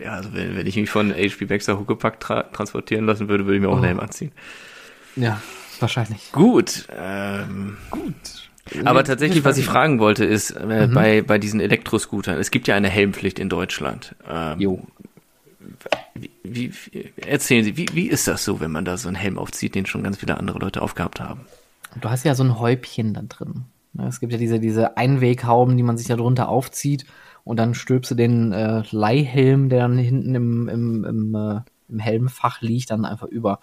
Ja, 0.00 0.12
also 0.14 0.32
wenn, 0.32 0.56
wenn 0.56 0.66
ich 0.66 0.76
mich 0.76 0.90
von 0.90 1.12
HP 1.12 1.44
Baxter 1.44 1.78
Huckepack 1.78 2.20
tra 2.20 2.44
transportieren 2.44 3.06
lassen 3.06 3.28
würde, 3.28 3.44
würde 3.44 3.56
ich 3.56 3.62
mir 3.62 3.68
auch 3.68 3.72
oh. 3.72 3.76
einen 3.76 3.84
Helm 3.84 4.00
anziehen. 4.00 4.32
Ja, 5.16 5.40
wahrscheinlich. 5.78 6.32
Gut. 6.32 6.86
Ähm, 6.96 7.76
Gut. 7.90 8.14
Aber 8.84 9.04
tatsächlich, 9.04 9.44
was 9.44 9.58
ich 9.58 9.64
fragen 9.64 9.98
wollte, 9.98 10.24
ist 10.24 10.50
äh, 10.50 10.86
mhm. 10.86 10.94
bei, 10.94 11.22
bei 11.22 11.38
diesen 11.38 11.60
Elektroscootern, 11.60 12.38
es 12.38 12.50
gibt 12.50 12.68
ja 12.68 12.76
eine 12.76 12.88
Helmpflicht 12.88 13.38
in 13.38 13.48
Deutschland. 13.48 14.14
Ähm, 14.28 14.60
jo. 14.60 14.86
Wie, 16.14 16.30
wie, 16.42 16.72
erzählen 17.16 17.64
Sie, 17.64 17.76
wie, 17.76 17.86
wie 17.92 18.08
ist 18.08 18.28
das 18.28 18.44
so, 18.44 18.60
wenn 18.60 18.70
man 18.70 18.84
da 18.84 18.96
so 18.96 19.08
einen 19.08 19.16
Helm 19.16 19.38
aufzieht, 19.38 19.74
den 19.74 19.86
schon 19.86 20.02
ganz 20.02 20.18
viele 20.18 20.36
andere 20.36 20.58
Leute 20.58 20.82
aufgehabt 20.82 21.20
haben? 21.20 21.46
Du 22.00 22.08
hast 22.08 22.24
ja 22.24 22.34
so 22.34 22.44
ein 22.44 22.58
Häubchen 22.58 23.14
da 23.14 23.22
drin. 23.22 23.64
Es 24.06 24.20
gibt 24.20 24.32
ja 24.32 24.38
diese, 24.38 24.60
diese 24.60 24.96
Einweghauben, 24.96 25.76
die 25.76 25.82
man 25.82 25.98
sich 25.98 26.06
da 26.06 26.16
drunter 26.16 26.48
aufzieht 26.48 27.06
und 27.44 27.56
dann 27.56 27.74
stülpst 27.74 28.10
du 28.10 28.14
den 28.14 28.52
äh, 28.52 28.82
Leihhelm, 28.90 29.68
der 29.68 29.80
dann 29.80 29.98
hinten 29.98 30.34
im, 30.34 30.68
im, 30.68 31.04
im, 31.04 31.34
äh, 31.34 31.60
im 31.88 31.98
Helmfach 31.98 32.60
liegt, 32.60 32.90
dann 32.90 33.04
einfach 33.04 33.26
über. 33.26 33.60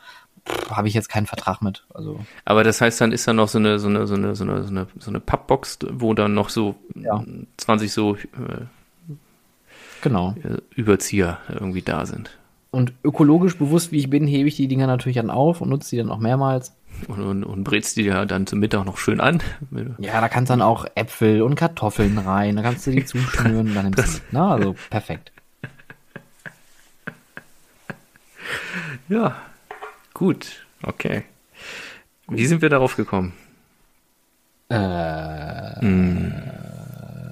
Habe 0.69 0.88
ich 0.88 0.94
jetzt 0.94 1.10
keinen 1.10 1.26
Vertrag 1.26 1.61
mit. 1.61 1.86
Also. 1.94 2.19
Aber 2.45 2.64
das 2.64 2.82
heißt, 2.82 2.99
dann 3.02 3.11
ist 3.11 3.28
da 3.28 3.34
noch 3.34 3.48
so 3.48 3.57
eine, 3.57 3.80
so 3.80 3.88
eine, 3.88 4.07
so 4.07 4.15
eine, 4.15 4.36
so 4.36 4.44
eine, 4.44 4.64
so 4.64 4.69
eine, 4.69 4.88
so 4.98 5.11
eine 5.11 5.19
Pappbox, 5.19 5.80
wo 5.91 6.14
dann 6.14 6.34
noch 6.34 6.49
so 6.49 6.76
ja. 6.95 7.24
20 7.57 7.91
so 7.91 8.15
äh, 8.15 8.65
genau. 10.02 10.36
Äh, 10.44 10.57
Überzieher 10.76 11.40
irgendwie 11.49 11.82
da 11.82 12.06
sind. 12.06 12.38
Und 12.72 12.94
ökologisch 13.03 13.57
bewusst, 13.57 13.91
wie 13.91 13.98
ich 13.98 14.10
bin, 14.10 14.28
hebe 14.28 14.48
ich 14.48 14.56
die 14.56 14.68
Dinger 14.68 14.88
natürlich 14.88 15.15
dann 15.15 15.30
auf 15.30 15.61
und 15.61 15.69
nutze 15.69 15.91
die 15.91 15.98
dann 15.98 16.11
auch 16.11 16.19
mehrmals. 16.19 16.76
Und, 17.07 17.22
und, 17.22 17.44
und 17.44 17.64
brätst 17.64 17.98
die 17.98 18.03
ja 18.03 18.26
dann 18.26 18.48
zum 18.48 18.60
Mittag 18.60 18.86
noch 18.86 18.98
schön 18.98 19.19
an. 19.19 19.41
Ja, 19.99 20.19
da 20.19 20.30
kannst 20.30 20.49
du 20.49 20.53
dann 20.53 20.61
auch 20.61 20.86
Äpfel 20.95 21.41
und 21.41 21.56
Kartoffeln 21.56 22.18
rein, 22.18 22.56
da 22.56 22.61
kannst 22.61 22.88
du 22.88 22.91
die 22.91 23.06
zuschnüren, 23.06 23.74
dann 23.74 23.86
nimmst 23.86 24.18
du, 24.18 24.22
na, 24.32 24.52
also 24.52 24.76
perfekt. 24.90 25.32
Ja, 29.10 29.38
gut, 30.18 30.65
okay. 30.84 31.23
Wie 32.27 32.45
sind 32.45 32.61
wir 32.61 32.69
darauf 32.69 32.95
gekommen? 32.95 33.34
Äh, 34.69 35.80
hm. 35.80 36.34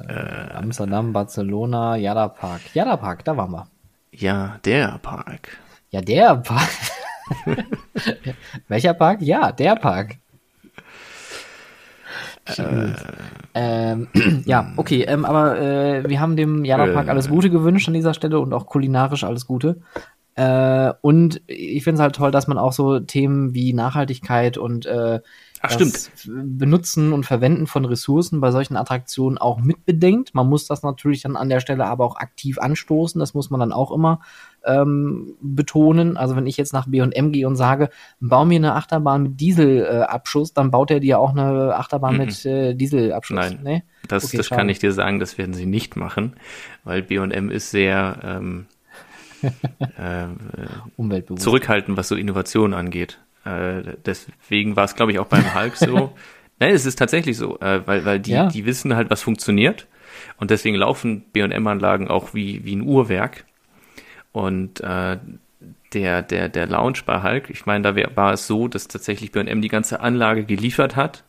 äh, 0.08 0.54
Amsterdam, 0.54 1.12
Barcelona, 1.12 1.98
Jada 1.98 2.30
Park. 2.30 2.62
Jada 2.74 2.96
Park, 2.96 3.26
da 3.26 3.36
waren 3.36 3.52
wir. 3.52 3.68
Ja, 4.12 4.60
der 4.64 5.00
Park. 5.02 5.58
Ja, 5.90 6.02
der 6.02 6.36
Park. 6.38 6.70
Welcher 8.68 8.94
Park? 8.94 9.22
Ja, 9.22 9.52
der 9.52 9.76
Park. 9.76 10.18
Äh, 12.46 12.94
ähm, 13.56 14.08
ja, 14.46 14.72
okay, 14.78 15.04
ähm, 15.04 15.26
aber 15.26 15.60
äh, 15.60 16.08
wir 16.08 16.20
haben 16.20 16.36
dem 16.36 16.64
Jana 16.64 16.94
Park 16.94 17.10
alles 17.10 17.28
Gute 17.28 17.50
gewünscht 17.50 17.88
an 17.88 17.96
dieser 17.96 18.14
Stelle 18.14 18.40
und 18.40 18.54
auch 18.54 18.68
kulinarisch 18.68 19.24
alles 19.24 19.48
Gute. 19.48 19.82
Äh, 20.36 20.92
und 21.02 21.42
ich 21.48 21.84
finde 21.84 21.96
es 21.96 22.02
halt 22.02 22.16
toll, 22.16 22.32
dass 22.32 22.48
man 22.48 22.58
auch 22.58 22.74
so 22.74 23.00
Themen 23.00 23.54
wie 23.54 23.74
Nachhaltigkeit 23.74 24.58
und 24.58 24.86
äh, 24.86 25.22
Ach, 25.62 25.72
stimmt. 25.72 26.12
Benutzen 26.28 27.14
und 27.14 27.26
Verwenden 27.26 27.68
von 27.68 27.86
Ressourcen 27.86 28.42
bei 28.42 28.52
solchen 28.52 28.76
Attraktionen 28.76 29.38
auch 29.38 29.60
mitbedenkt. 29.60 30.36
Man 30.36 30.48
muss 30.48 30.68
das 30.68 30.84
natürlich 30.84 31.22
dann 31.22 31.38
an 31.38 31.50
der 31.50 31.60
Stelle 31.60 31.86
aber 31.86 32.06
auch 32.06 32.18
aktiv 32.18 32.60
anstoßen. 32.60 33.18
Das 33.18 33.34
muss 33.34 33.50
man 33.50 33.62
dann 33.62 33.72
auch 33.72 33.92
immer 33.92 34.20
ähm, 34.66 35.36
betonen. 35.42 36.18
Also 36.18 36.36
wenn 36.36 36.46
ich 36.46 36.58
jetzt 36.58 36.74
nach 36.74 36.88
B&M 36.88 37.32
gehe 37.32 37.48
und 37.48 37.56
sage, 37.56 37.90
bau 38.20 38.46
mir 38.46 38.58
eine 38.58 38.76
Achterbahn 38.76 39.24
mit 39.24 39.40
Dieselabschuss, 39.40 40.52
äh, 40.52 40.54
dann 40.54 40.70
baut 40.70 40.92
er 40.92 41.00
dir 41.00 41.20
auch 41.20 41.32
eine 41.32 41.76
Achterbahn 41.76 42.18
mm 42.18 42.20
-mm. 42.20 42.26
mit 42.26 42.46
äh, 42.46 42.76
Dieselabschuss. 42.76 43.36
Nein, 43.36 43.60
nee? 43.64 43.84
das, 44.08 44.26
okay, 44.26 44.38
das 44.38 44.50
kann 44.50 44.70
ich 44.70 44.80
dir 44.80 44.92
sagen, 44.92 45.20
das 45.20 45.38
werden 45.38 45.54
sie 45.54 45.66
nicht 45.66 45.96
machen, 45.96 46.36
weil 46.84 47.02
B&M 47.02 47.50
ist 47.50 47.72
sehr 47.72 48.20
ähm, 48.24 48.68
äh, 49.98 51.36
zurückhaltend, 51.36 51.98
was 51.98 52.08
so 52.08 52.16
Innovation 52.16 52.74
angeht. 52.74 53.20
Äh, 53.46 53.96
deswegen 54.06 54.76
war 54.76 54.86
es, 54.86 54.96
glaube 54.96 55.12
ich, 55.12 55.20
auch 55.20 55.28
beim 55.28 55.54
Hulk 55.56 55.76
so. 55.76 56.14
Nein, 56.60 56.74
es 56.74 56.86
ist 56.86 56.98
tatsächlich 56.98 57.38
so, 57.38 57.60
äh, 57.60 57.86
weil, 57.86 58.06
weil 58.06 58.20
die, 58.20 58.32
ja. 58.32 58.48
die 58.48 58.66
wissen 58.66 58.96
halt, 58.96 59.10
was 59.10 59.22
funktioniert. 59.22 59.88
Und 60.38 60.52
deswegen 60.52 60.76
laufen 60.76 61.22
B&M-Anlagen 61.34 62.08
auch 62.08 62.34
wie, 62.34 62.64
wie 62.64 62.76
ein 62.76 62.82
Uhrwerk. 62.82 63.46
Und 64.32 64.82
äh, 64.82 65.18
der, 65.94 66.22
der, 66.22 66.50
der 66.50 66.68
Lounge 66.68 67.00
bei 67.06 67.24
Hulk, 67.24 67.50
ich 67.50 67.66
meine, 67.66 67.94
da 67.94 68.16
war 68.16 68.34
es 68.34 68.48
so, 68.48 68.68
dass 68.68 68.88
tatsächlich 68.88 69.32
B&M 69.32 69.62
die 69.62 69.68
ganze 69.68 70.00
Anlage 70.00 70.44
geliefert 70.46 70.96
hat. 70.96 71.24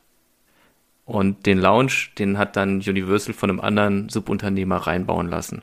Und 1.05 1.47
den 1.47 1.59
Lounge, 1.59 2.09
den 2.19 2.37
hat 2.37 2.57
dann 2.57 2.79
Universal 2.79 3.33
von 3.33 3.51
einem 3.51 3.61
anderen 3.61 4.09
Subunternehmer 4.09 4.77
reinbauen 4.77 5.29
lassen. 5.29 5.63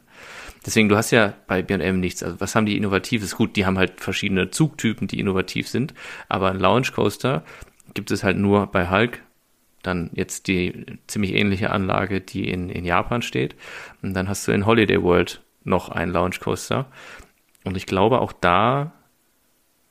Deswegen, 0.66 0.90
du 0.90 0.96
hast 0.96 1.12
ja 1.12 1.34
bei 1.48 1.62
B&M 1.62 2.00
nichts. 2.00 2.24
Also 2.24 2.40
was 2.40 2.56
haben 2.56 2.66
die 2.66 2.78
Innovatives? 2.78 3.36
Gut, 3.36 3.56
die 3.56 3.66
haben 3.66 3.78
halt 3.78 4.00
verschiedene 4.00 4.50
Zugtypen, 4.50 5.08
die 5.08 5.20
innovativ 5.20 5.68
sind. 5.68 5.94
Aber 6.30 6.50
ein 6.50 6.60
Lounge 6.60 6.90
Coaster 6.94 7.44
gibt 7.94 8.12
es 8.12 8.24
halt 8.24 8.38
nur 8.38 8.68
bei 8.68 8.90
Hulk. 8.90 9.22
Dann 9.82 10.10
jetzt 10.14 10.48
die 10.48 10.86
ziemlich 11.08 11.34
ähnliche 11.34 11.72
Anlage, 11.72 12.22
die 12.22 12.50
in, 12.50 12.70
in 12.70 12.86
Japan 12.86 13.22
steht. 13.22 13.56
Und 14.02 14.14
dann 14.14 14.30
hast 14.30 14.48
du 14.48 14.54
in 14.54 14.66
Holiday 14.66 15.02
World 15.04 15.42
noch 15.66 15.90
einen 15.90 16.14
Lounge 16.14 16.38
Coaster. 16.40 16.86
Und 17.66 17.76
ich 17.76 17.86
glaube, 17.86 18.22
auch 18.22 18.32
da 18.32 18.94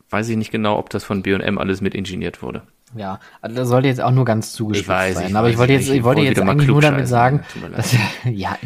weiß 0.08 0.28
ich 0.28 0.36
nicht 0.36 0.50
genau, 0.50 0.78
ob 0.78 0.90
das 0.90 1.04
von 1.04 1.22
B&M 1.22 1.58
alles 1.58 1.80
mit 1.80 1.94
ingeniert 1.94 2.42
wurde. 2.42 2.62
Ja, 2.94 3.20
also 3.40 3.56
das 3.56 3.68
sollte 3.68 3.88
jetzt 3.88 4.02
auch 4.02 4.10
nur 4.10 4.26
ganz 4.26 4.52
zugespitzt 4.52 4.86
sein. 4.86 5.28
Ich 5.28 5.36
aber 5.36 5.48
ich 5.48 5.56
wollte 5.56 5.72
jetzt, 5.72 5.88
ich 5.88 6.04
wollte 6.04 6.20
jetzt 6.20 6.38
eigentlich 6.38 6.68
nur 6.68 6.82
damit 6.82 7.08
sagen, 7.08 7.42
dass, 7.74 7.96
ja, 8.24 8.58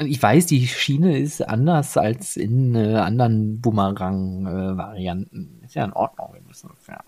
ich 0.00 0.22
weiß, 0.22 0.46
die 0.46 0.66
Schiene 0.66 1.18
ist 1.18 1.46
anders 1.46 1.96
als 1.96 2.36
in 2.36 2.74
äh, 2.74 2.94
anderen 2.94 3.60
Boomerang-Varianten. 3.60 5.60
Äh, 5.62 5.66
ist 5.66 5.74
ja 5.74 5.84
in 5.84 5.92
Ordnung. 5.92 6.30
Wir 6.32 6.42
müssen, 6.42 6.70
ja, 6.88 7.00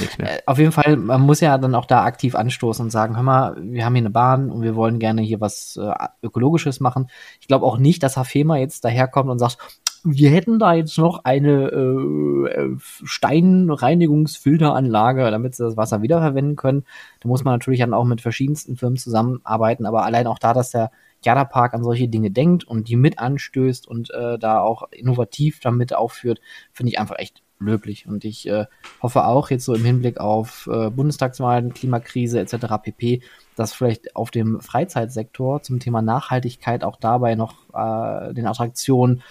nicht, 0.00 0.18
ne? 0.18 0.40
Auf 0.46 0.58
jeden 0.58 0.72
Fall, 0.72 0.96
man 0.96 1.20
muss 1.20 1.40
ja 1.40 1.58
dann 1.58 1.74
auch 1.74 1.84
da 1.84 2.04
aktiv 2.04 2.34
anstoßen 2.34 2.86
und 2.86 2.90
sagen, 2.90 3.16
hör 3.16 3.22
mal, 3.22 3.56
wir 3.60 3.84
haben 3.84 3.94
hier 3.94 4.02
eine 4.02 4.10
Bahn 4.10 4.50
und 4.50 4.62
wir 4.62 4.76
wollen 4.76 4.98
gerne 4.98 5.22
hier 5.22 5.40
was 5.40 5.76
äh, 5.76 5.92
Ökologisches 6.22 6.80
machen. 6.80 7.08
Ich 7.40 7.48
glaube 7.48 7.66
auch 7.66 7.78
nicht, 7.78 8.02
dass 8.02 8.16
Hafema 8.16 8.56
jetzt 8.56 8.84
daherkommt 8.84 9.30
und 9.30 9.38
sagt, 9.38 9.58
wir 10.04 10.30
hätten 10.30 10.58
da 10.58 10.74
jetzt 10.74 10.98
noch 10.98 11.24
eine 11.24 11.70
äh, 11.70 12.76
Steinreinigungsfilteranlage, 12.78 15.30
damit 15.30 15.54
sie 15.54 15.64
das 15.64 15.76
Wasser 15.76 16.02
wiederverwenden 16.02 16.56
können. 16.56 16.84
Da 17.20 17.28
muss 17.28 17.44
man 17.44 17.54
natürlich 17.54 17.80
dann 17.80 17.94
auch 17.94 18.04
mit 18.04 18.20
verschiedensten 18.20 18.76
Firmen 18.76 18.96
zusammenarbeiten, 18.96 19.86
aber 19.86 20.04
allein 20.04 20.26
auch 20.26 20.38
da, 20.38 20.54
dass 20.54 20.70
der 20.70 20.90
Jada 21.24 21.44
Park 21.44 21.74
an 21.74 21.82
solche 21.82 22.08
Dinge 22.08 22.30
denkt 22.30 22.64
und 22.64 22.88
die 22.88 22.96
mit 22.96 23.18
anstößt 23.18 23.88
und 23.88 24.10
äh, 24.10 24.38
da 24.38 24.60
auch 24.60 24.90
innovativ 24.92 25.60
damit 25.60 25.94
aufführt, 25.94 26.40
finde 26.72 26.92
ich 26.92 27.00
einfach 27.00 27.18
echt 27.18 27.42
löblich. 27.60 28.06
Und 28.06 28.24
ich 28.24 28.48
äh, 28.48 28.66
hoffe 29.02 29.24
auch 29.24 29.50
jetzt 29.50 29.64
so 29.64 29.74
im 29.74 29.84
Hinblick 29.84 30.20
auf 30.20 30.68
äh, 30.72 30.90
Bundestagswahlen, 30.90 31.74
Klimakrise 31.74 32.40
etc. 32.40 32.66
pp, 32.82 33.22
dass 33.56 33.72
vielleicht 33.72 34.14
auf 34.14 34.30
dem 34.30 34.60
Freizeitsektor 34.60 35.62
zum 35.62 35.80
Thema 35.80 36.02
Nachhaltigkeit 36.02 36.84
auch 36.84 36.96
dabei 36.96 37.34
noch 37.34 37.56
äh, 37.74 38.32
den 38.34 38.46
Attraktionen 38.46 39.22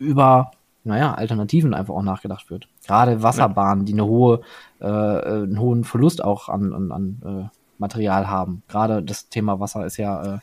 über 0.00 0.50
naja, 0.82 1.14
Alternativen 1.14 1.74
einfach 1.74 1.94
auch 1.94 2.02
nachgedacht 2.02 2.50
wird. 2.50 2.68
Gerade 2.86 3.22
Wasserbahnen, 3.22 3.84
die 3.84 3.92
eine 3.92 4.06
hohe, 4.06 4.40
äh, 4.80 4.86
äh, 4.86 5.42
einen 5.42 5.60
hohen 5.60 5.84
Verlust 5.84 6.24
auch 6.24 6.48
an, 6.48 6.72
an, 6.72 6.92
an 6.92 7.22
äh, 7.24 7.56
Material 7.78 8.28
haben. 8.28 8.62
Gerade 8.68 9.02
das 9.02 9.28
Thema 9.28 9.60
Wasser 9.60 9.84
ist 9.84 9.98
ja 9.98 10.36
äh, 10.36 10.38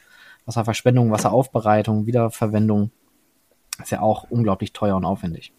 Wasserverschwendung, 0.45 1.11
Wasseraufbereitung, 1.11 2.05
Wiederverwendung 2.05 2.91
ist 3.81 3.91
ja 3.91 4.01
auch 4.01 4.29
unglaublich 4.29 4.73
teuer 4.73 4.95
und 4.95 5.05
aufwendig. 5.05 5.51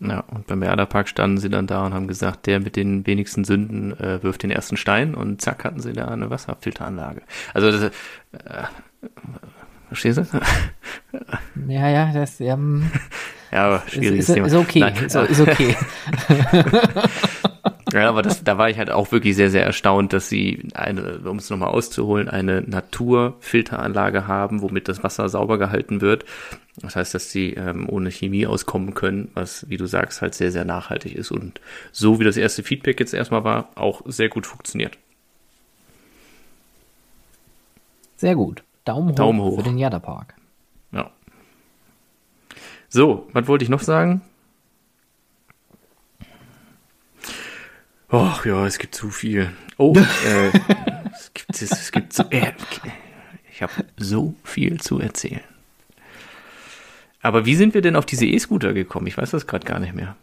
Ja, 0.00 0.20
und 0.20 0.46
beim 0.46 0.60
Werderpark 0.60 1.08
standen 1.08 1.38
sie 1.38 1.48
dann 1.48 1.66
da 1.66 1.84
und 1.84 1.92
haben 1.92 2.06
gesagt, 2.06 2.46
der 2.46 2.60
mit 2.60 2.76
den 2.76 3.04
wenigsten 3.04 3.44
Sünden 3.44 3.98
äh, 3.98 4.22
wirft 4.22 4.44
den 4.44 4.52
ersten 4.52 4.76
Stein 4.76 5.16
und 5.16 5.42
zack 5.42 5.64
hatten 5.64 5.80
sie 5.80 5.92
da 5.92 6.06
eine 6.06 6.30
Wasserfilteranlage. 6.30 7.22
Also 7.52 7.72
das, 7.72 7.82
äh, 7.82 7.90
Verstehst 9.88 10.18
du? 10.18 10.24
Ja, 11.66 11.88
ja, 11.88 12.12
das 12.12 12.40
ähm, 12.40 12.90
ja, 13.52 13.66
aber 13.66 13.82
schwieriges 13.88 14.28
ist, 14.28 14.34
Thema. 14.34 14.46
Ist 14.46 14.54
okay, 14.54 14.80
Nein, 14.80 15.04
ist, 15.04 15.14
ist 15.14 15.40
okay. 15.40 15.74
ja, 17.92 18.08
aber 18.08 18.22
das, 18.22 18.44
da 18.44 18.58
war 18.58 18.70
ich 18.70 18.78
halt 18.78 18.90
auch 18.90 19.10
wirklich 19.10 19.34
sehr, 19.36 19.50
sehr 19.50 19.64
erstaunt, 19.64 20.12
dass 20.12 20.28
sie 20.28 20.68
eine, 20.74 21.18
um 21.24 21.38
es 21.38 21.50
nochmal 21.50 21.70
auszuholen, 21.70 22.28
eine 22.28 22.62
Naturfilteranlage 22.62 24.26
haben, 24.26 24.62
womit 24.62 24.88
das 24.88 25.02
Wasser 25.02 25.28
sauber 25.28 25.58
gehalten 25.58 26.00
wird. 26.00 26.24
Das 26.80 26.94
heißt, 26.94 27.14
dass 27.14 27.30
sie 27.30 27.54
ähm, 27.54 27.88
ohne 27.88 28.10
Chemie 28.10 28.46
auskommen 28.46 28.94
können, 28.94 29.30
was, 29.34 29.68
wie 29.68 29.78
du 29.78 29.86
sagst, 29.86 30.22
halt 30.22 30.34
sehr, 30.34 30.52
sehr 30.52 30.64
nachhaltig 30.64 31.14
ist 31.14 31.30
und 31.30 31.60
so 31.92 32.20
wie 32.20 32.24
das 32.24 32.36
erste 32.36 32.62
Feedback 32.62 33.00
jetzt 33.00 33.14
erstmal 33.14 33.44
war, 33.44 33.70
auch 33.74 34.02
sehr 34.06 34.28
gut 34.28 34.46
funktioniert. 34.46 34.98
Sehr 38.16 38.34
gut. 38.34 38.62
Daumen 38.88 39.10
hoch, 39.10 39.14
Daumen 39.14 39.40
hoch. 39.40 39.56
für 39.56 39.62
den 39.62 39.78
Jada-Park. 39.78 40.34
Ja. 40.92 41.10
So, 42.88 43.28
was 43.32 43.46
wollte 43.46 43.64
ich 43.64 43.68
noch 43.68 43.82
sagen? 43.82 44.22
Och 48.10 48.46
ja, 48.46 48.66
es 48.66 48.78
gibt 48.78 48.94
zu 48.94 49.10
viel. 49.10 49.52
Oh, 49.76 49.94
äh, 50.26 50.48
es 51.12 51.32
gibt, 51.34 51.50
es, 51.50 51.70
es 51.70 51.92
gibt 51.92 52.14
so, 52.14 52.24
äh, 52.30 52.52
ich 53.52 53.60
habe 53.62 53.72
so 53.98 54.34
viel 54.42 54.80
zu 54.80 54.98
erzählen. 54.98 55.42
Aber 57.20 57.44
wie 57.44 57.56
sind 57.56 57.74
wir 57.74 57.82
denn 57.82 57.96
auf 57.96 58.06
diese 58.06 58.24
E-Scooter 58.24 58.72
gekommen? 58.72 59.06
Ich 59.06 59.18
weiß 59.18 59.32
das 59.32 59.46
gerade 59.46 59.66
gar 59.66 59.80
nicht 59.80 59.94
mehr. 59.94 60.16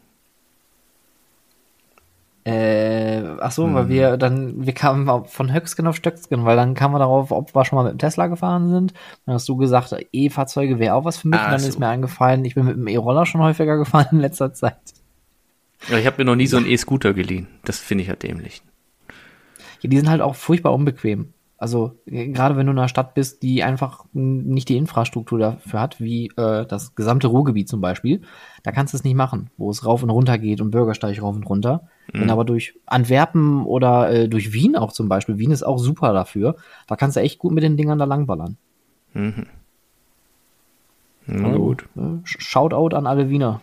Äh, 2.46 3.24
ach 3.40 3.52
so, 3.52 3.66
hm. 3.66 3.74
weil 3.74 3.90
wir 3.90 4.18
dann, 4.18 4.66
wir 4.66 4.74
kamen 4.74 5.26
von 5.26 5.52
Höcksken 5.52 5.88
auf 5.88 5.96
Stöcksken, 5.96 6.46
weil 6.46 6.56
dann 6.56 6.76
kamen 6.76 6.94
wir 6.94 7.00
darauf, 7.00 7.32
ob 7.32 7.56
wir 7.56 7.66
schon 7.66 7.78
mal 7.78 7.84
mit 7.84 7.94
dem 7.94 7.98
Tesla 7.98 8.28
gefahren 8.28 8.70
sind. 8.70 8.94
Dann 9.26 9.34
hast 9.36 9.50
du 9.50 9.58
gesagt, 9.58 9.96
E-Fahrzeuge 10.14 10.78
wäre 10.78 10.94
auch 10.94 11.06
was 11.06 11.18
für 11.18 11.28
mich. 11.28 11.40
Ah, 11.40 11.46
und 11.46 11.52
dann 11.54 11.60
so. 11.60 11.68
ist 11.68 11.80
mir 11.80 11.88
eingefallen, 11.88 12.46
ich 12.46 12.54
bin 12.54 12.66
mit 12.66 12.76
dem 12.76 12.88
E-Roller 12.88 13.26
schon 13.26 13.42
häufiger 13.42 13.78
gefahren 13.80 14.08
in 14.12 14.20
letzter 14.20 14.54
Zeit. 14.54 14.78
Ja, 15.90 15.98
ich 15.98 16.06
habe 16.06 16.18
mir 16.20 16.26
noch 16.26 16.36
nie 16.36 16.46
so 16.46 16.58
einen 16.58 16.68
E-Scooter 16.68 17.14
geliehen. 17.14 17.48
Das 17.64 17.80
finde 17.80 18.04
ich 18.04 18.10
ja 18.10 18.16
dämlich. 18.16 18.62
Ja, 19.82 19.90
die 19.90 19.98
sind 19.98 20.10
halt 20.10 20.22
auch 20.22 20.36
furchtbar 20.36 20.74
unbequem. 20.74 21.34
Also 21.58 21.98
gerade 22.06 22.58
wenn 22.58 22.68
du 22.68 22.74
in 22.74 22.78
einer 22.78 22.90
Stadt 22.90 23.16
bist, 23.16 23.42
die 23.42 23.64
einfach 23.64 24.06
nicht 24.14 24.70
die 24.70 24.78
Infrastruktur 24.78 25.40
dafür 25.40 25.80
hat, 25.80 26.00
wie 26.00 26.28
äh, 26.38 26.66
das 26.66 26.94
gesamte 26.94 27.28
Ruhrgebiet 27.28 27.70
zum 27.70 27.82
Beispiel, 27.82 28.22
da 28.62 28.72
kannst 28.72 28.94
du 28.94 28.98
es 28.98 29.04
nicht 29.04 29.16
machen, 29.16 29.50
wo 29.58 29.72
es 29.72 29.86
rauf 29.86 30.04
und 30.04 30.10
runter 30.12 30.38
geht 30.38 30.62
und 30.62 30.72
Bürgersteig 30.72 31.20
rauf 31.22 31.36
und 31.36 31.50
runter. 31.50 31.88
Mhm. 32.14 32.22
Wenn 32.22 32.30
aber 32.30 32.46
durch 32.46 32.76
Antwerpen 32.86 33.66
oder 33.66 34.12
äh, 34.12 34.28
durch 34.28 34.54
Wien 34.54 34.76
auch 34.76 34.92
zum 34.92 35.10
Beispiel, 35.10 35.38
Wien 35.38 35.52
ist 35.52 35.64
auch 35.64 35.78
super 35.78 36.14
dafür, 36.14 36.56
da 36.88 36.96
kannst 36.96 37.18
du 37.18 37.22
echt 37.22 37.40
gut 37.40 37.54
mit 37.54 37.64
den 37.64 37.78
Dingern 37.78 38.00
da 38.00 38.06
langballern. 38.06 38.58
Mhm. 39.14 39.48
Na 41.28 41.48
also, 41.48 41.60
gut. 41.60 41.86
Äh, 41.96 42.20
Shoutout 42.24 42.96
an 42.96 43.08
alle 43.08 43.30
Wiener. 43.30 43.62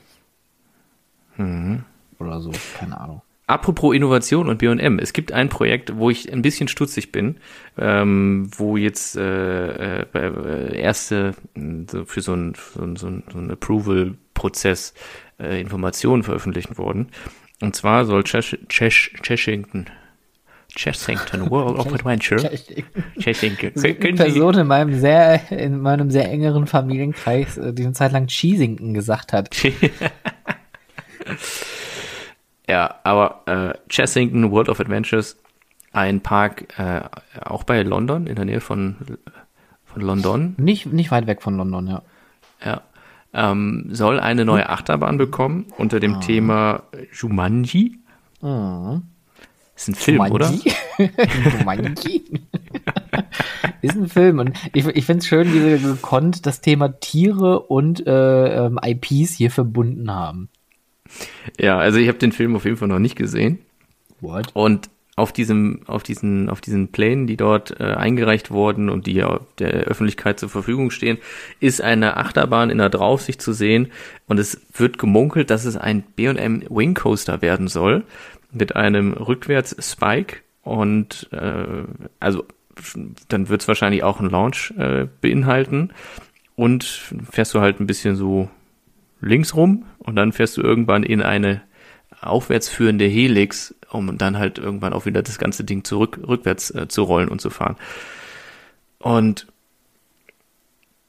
Mhm. 1.37 1.85
Oder 2.19 2.41
so, 2.41 2.51
keine 2.79 3.01
Ahnung. 3.01 3.23
Apropos 3.47 3.95
Innovation 3.95 4.49
und 4.49 4.59
B&M, 4.59 4.99
es 4.99 5.13
gibt 5.13 5.33
ein 5.33 5.49
Projekt, 5.49 5.97
wo 5.97 6.09
ich 6.11 6.33
ein 6.33 6.43
bisschen 6.43 6.69
stutzig 6.69 7.13
bin, 7.13 7.37
ähm, 7.77 8.49
wo 8.57 8.77
jetzt 8.77 9.17
äh, 9.17 10.03
äh, 10.03 10.07
äh 10.15 10.81
erste 10.81 11.35
so 11.91 12.05
für 12.05 12.23
so 12.23 12.35
ein, 12.35 12.55
so 12.75 12.83
ein, 12.83 12.97
so 12.97 13.39
ein 13.39 13.51
Approval-Prozess 13.51 14.95
äh, 15.39 15.61
Informationen 15.61 16.23
veröffentlicht 16.23 16.79
wurden. 16.79 17.09
Und 17.63 17.77
zwar 17.77 18.05
soll 18.05 18.25
Chesh 18.25 18.59
Chesh 18.69 19.15
Cheshington 19.23 19.87
Chessington 20.75 21.51
World 21.51 21.79
of 21.79 21.93
Adventure. 21.93 22.39
Chessington. 23.19 23.73
Eine 23.77 24.15
Person 24.15 24.59
in 24.59 24.67
meinem 24.67 24.99
sehr, 24.99 25.53
in 25.53 25.81
meinem 25.81 26.11
sehr 26.11 26.31
engeren 26.31 26.67
Familienkreis, 26.67 27.59
äh, 27.59 27.73
die 27.73 27.85
eine 27.85 27.93
Zeit 27.93 28.13
lang 28.13 28.27
Cheesington 28.27 28.95
gesagt 28.95 29.33
hat. 29.33 29.51
ja, 32.69 32.95
aber 33.05 33.43
äh, 33.47 33.79
Chessington 33.89 34.51
World 34.51 34.69
of 34.69 34.81
Adventures, 34.81 35.37
ein 35.93 36.21
Park 36.21 36.79
äh, 36.79 37.03
auch 37.45 37.65
bei 37.65 37.83
London, 37.83 38.27
in 38.27 38.37
der 38.37 38.47
Nähe 38.47 38.61
von, 38.61 38.97
von 39.85 40.03
London. 40.03 40.55
Nicht, 40.57 40.87
nicht 40.87 41.11
weit 41.11 41.27
weg 41.27 41.43
von 41.43 41.57
London, 41.57 41.87
ja. 41.87 42.03
Ja. 42.65 42.83
Ähm, 43.35 43.89
soll 43.91 44.21
eine 44.21 44.45
neue 44.45 44.69
Achterbahn 44.69 45.17
bekommen 45.17 45.67
unter 45.79 46.01
dem 46.01 46.15
ah. 46.15 46.21
Thema 46.21 46.83
Jumanji. 47.13 47.99
Mhm. 48.43 49.03
Ist 49.75 49.89
ein 49.89 49.95
Film, 49.95 50.17
Jumanji? 50.17 50.35
oder? 50.35 50.53
Jumanji? 51.59 52.25
ist 53.83 53.97
ein 53.97 54.09
Film 54.09 54.39
und 54.39 54.53
ich, 54.73 54.87
ich 54.87 55.05
finde 55.05 55.21
es 55.21 55.27
schön, 55.27 55.53
wie 55.53 55.61
sie 55.61 55.83
gekonnt 55.83 56.47
das 56.47 56.61
Thema 56.61 57.01
Tiere 57.01 57.61
und 57.61 58.07
äh, 58.07 58.67
ähm, 58.67 58.79
IPs 58.83 59.35
hier 59.35 59.51
verbunden 59.51 60.11
haben. 60.11 60.49
Ja, 61.59 61.79
also 61.79 61.99
ich 61.99 62.09
habe 62.09 62.19
den 62.19 62.33
Film 62.33 62.57
auf 62.57 62.65
jeden 62.65 62.77
Fall 62.77 62.89
noch 62.89 62.99
nicht 62.99 63.17
gesehen. 63.17 63.59
What? 64.21 64.51
Und 64.55 64.89
auf 65.15 65.33
diesem, 65.33 65.81
auf 65.87 66.03
diesen, 66.03 66.49
auf 66.49 66.61
diesen 66.61 66.89
Plänen, 66.89 67.27
die 67.27 67.37
dort 67.37 67.79
äh, 67.79 67.85
eingereicht 67.85 68.51
wurden 68.51 68.89
und 68.89 69.07
die 69.07 69.15
ja 69.15 69.41
der 69.59 69.73
Öffentlichkeit 69.85 70.41
zur 70.41 70.49
Verfügung 70.49 70.91
stehen, 70.91 71.19
ist 71.61 71.83
eine 71.83 72.17
Achterbahn 72.17 72.71
in 72.71 72.79
der 72.79 72.89
Draufsicht 72.89 73.43
zu 73.43 73.53
sehen. 73.53 73.93
Und 74.27 74.39
es 74.39 74.61
wird 74.73 74.99
gemunkelt, 74.99 75.51
dass 75.51 75.67
es 75.67 75.77
ein 75.77 76.03
B&M 76.03 76.63
Wing 76.71 76.95
Coaster 76.95 77.43
werden 77.43 77.69
soll 77.69 78.05
mit 78.53 78.75
einem 78.75 79.13
Rückwärts-Spike. 79.13 80.39
Und 80.63 81.29
äh, 81.33 81.85
also 82.19 82.47
dann 83.29 83.51
wird 83.51 83.61
es 83.61 83.69
wahrscheinlich 83.69 84.03
auch 84.03 84.19
einen 84.19 84.31
Launch 84.31 84.73
äh, 84.79 85.07
beinhalten. 85.21 85.91
Und 86.57 86.85
fährst 87.31 87.55
du 87.55 87.61
halt 87.61 87.81
ein 87.81 87.87
bisschen 87.87 88.17
so 88.17 88.49
links 89.21 89.55
rum 89.55 89.85
und 89.99 90.17
dann 90.17 90.33
fährst 90.33 90.57
du 90.57 90.63
irgendwann 90.63 91.03
in 91.03 91.23
eine 91.23 91.63
aufwärts 92.23 92.69
führende 92.69 93.05
Helix, 93.07 93.75
um 93.91 94.17
dann 94.19 94.39
halt 94.39 94.59
irgendwann 94.59 94.93
auch 94.93 95.07
wieder 95.07 95.23
das 95.23 95.39
ganze 95.39 95.65
Ding 95.65 95.85
zurück 95.85 96.19
rückwärts 96.27 96.71
äh, 96.71 96.89
zu 96.89 97.03
rollen 97.03 97.29
und 97.29 97.41
zu 97.41 97.51
fahren. 97.51 97.77
Und 98.99 99.47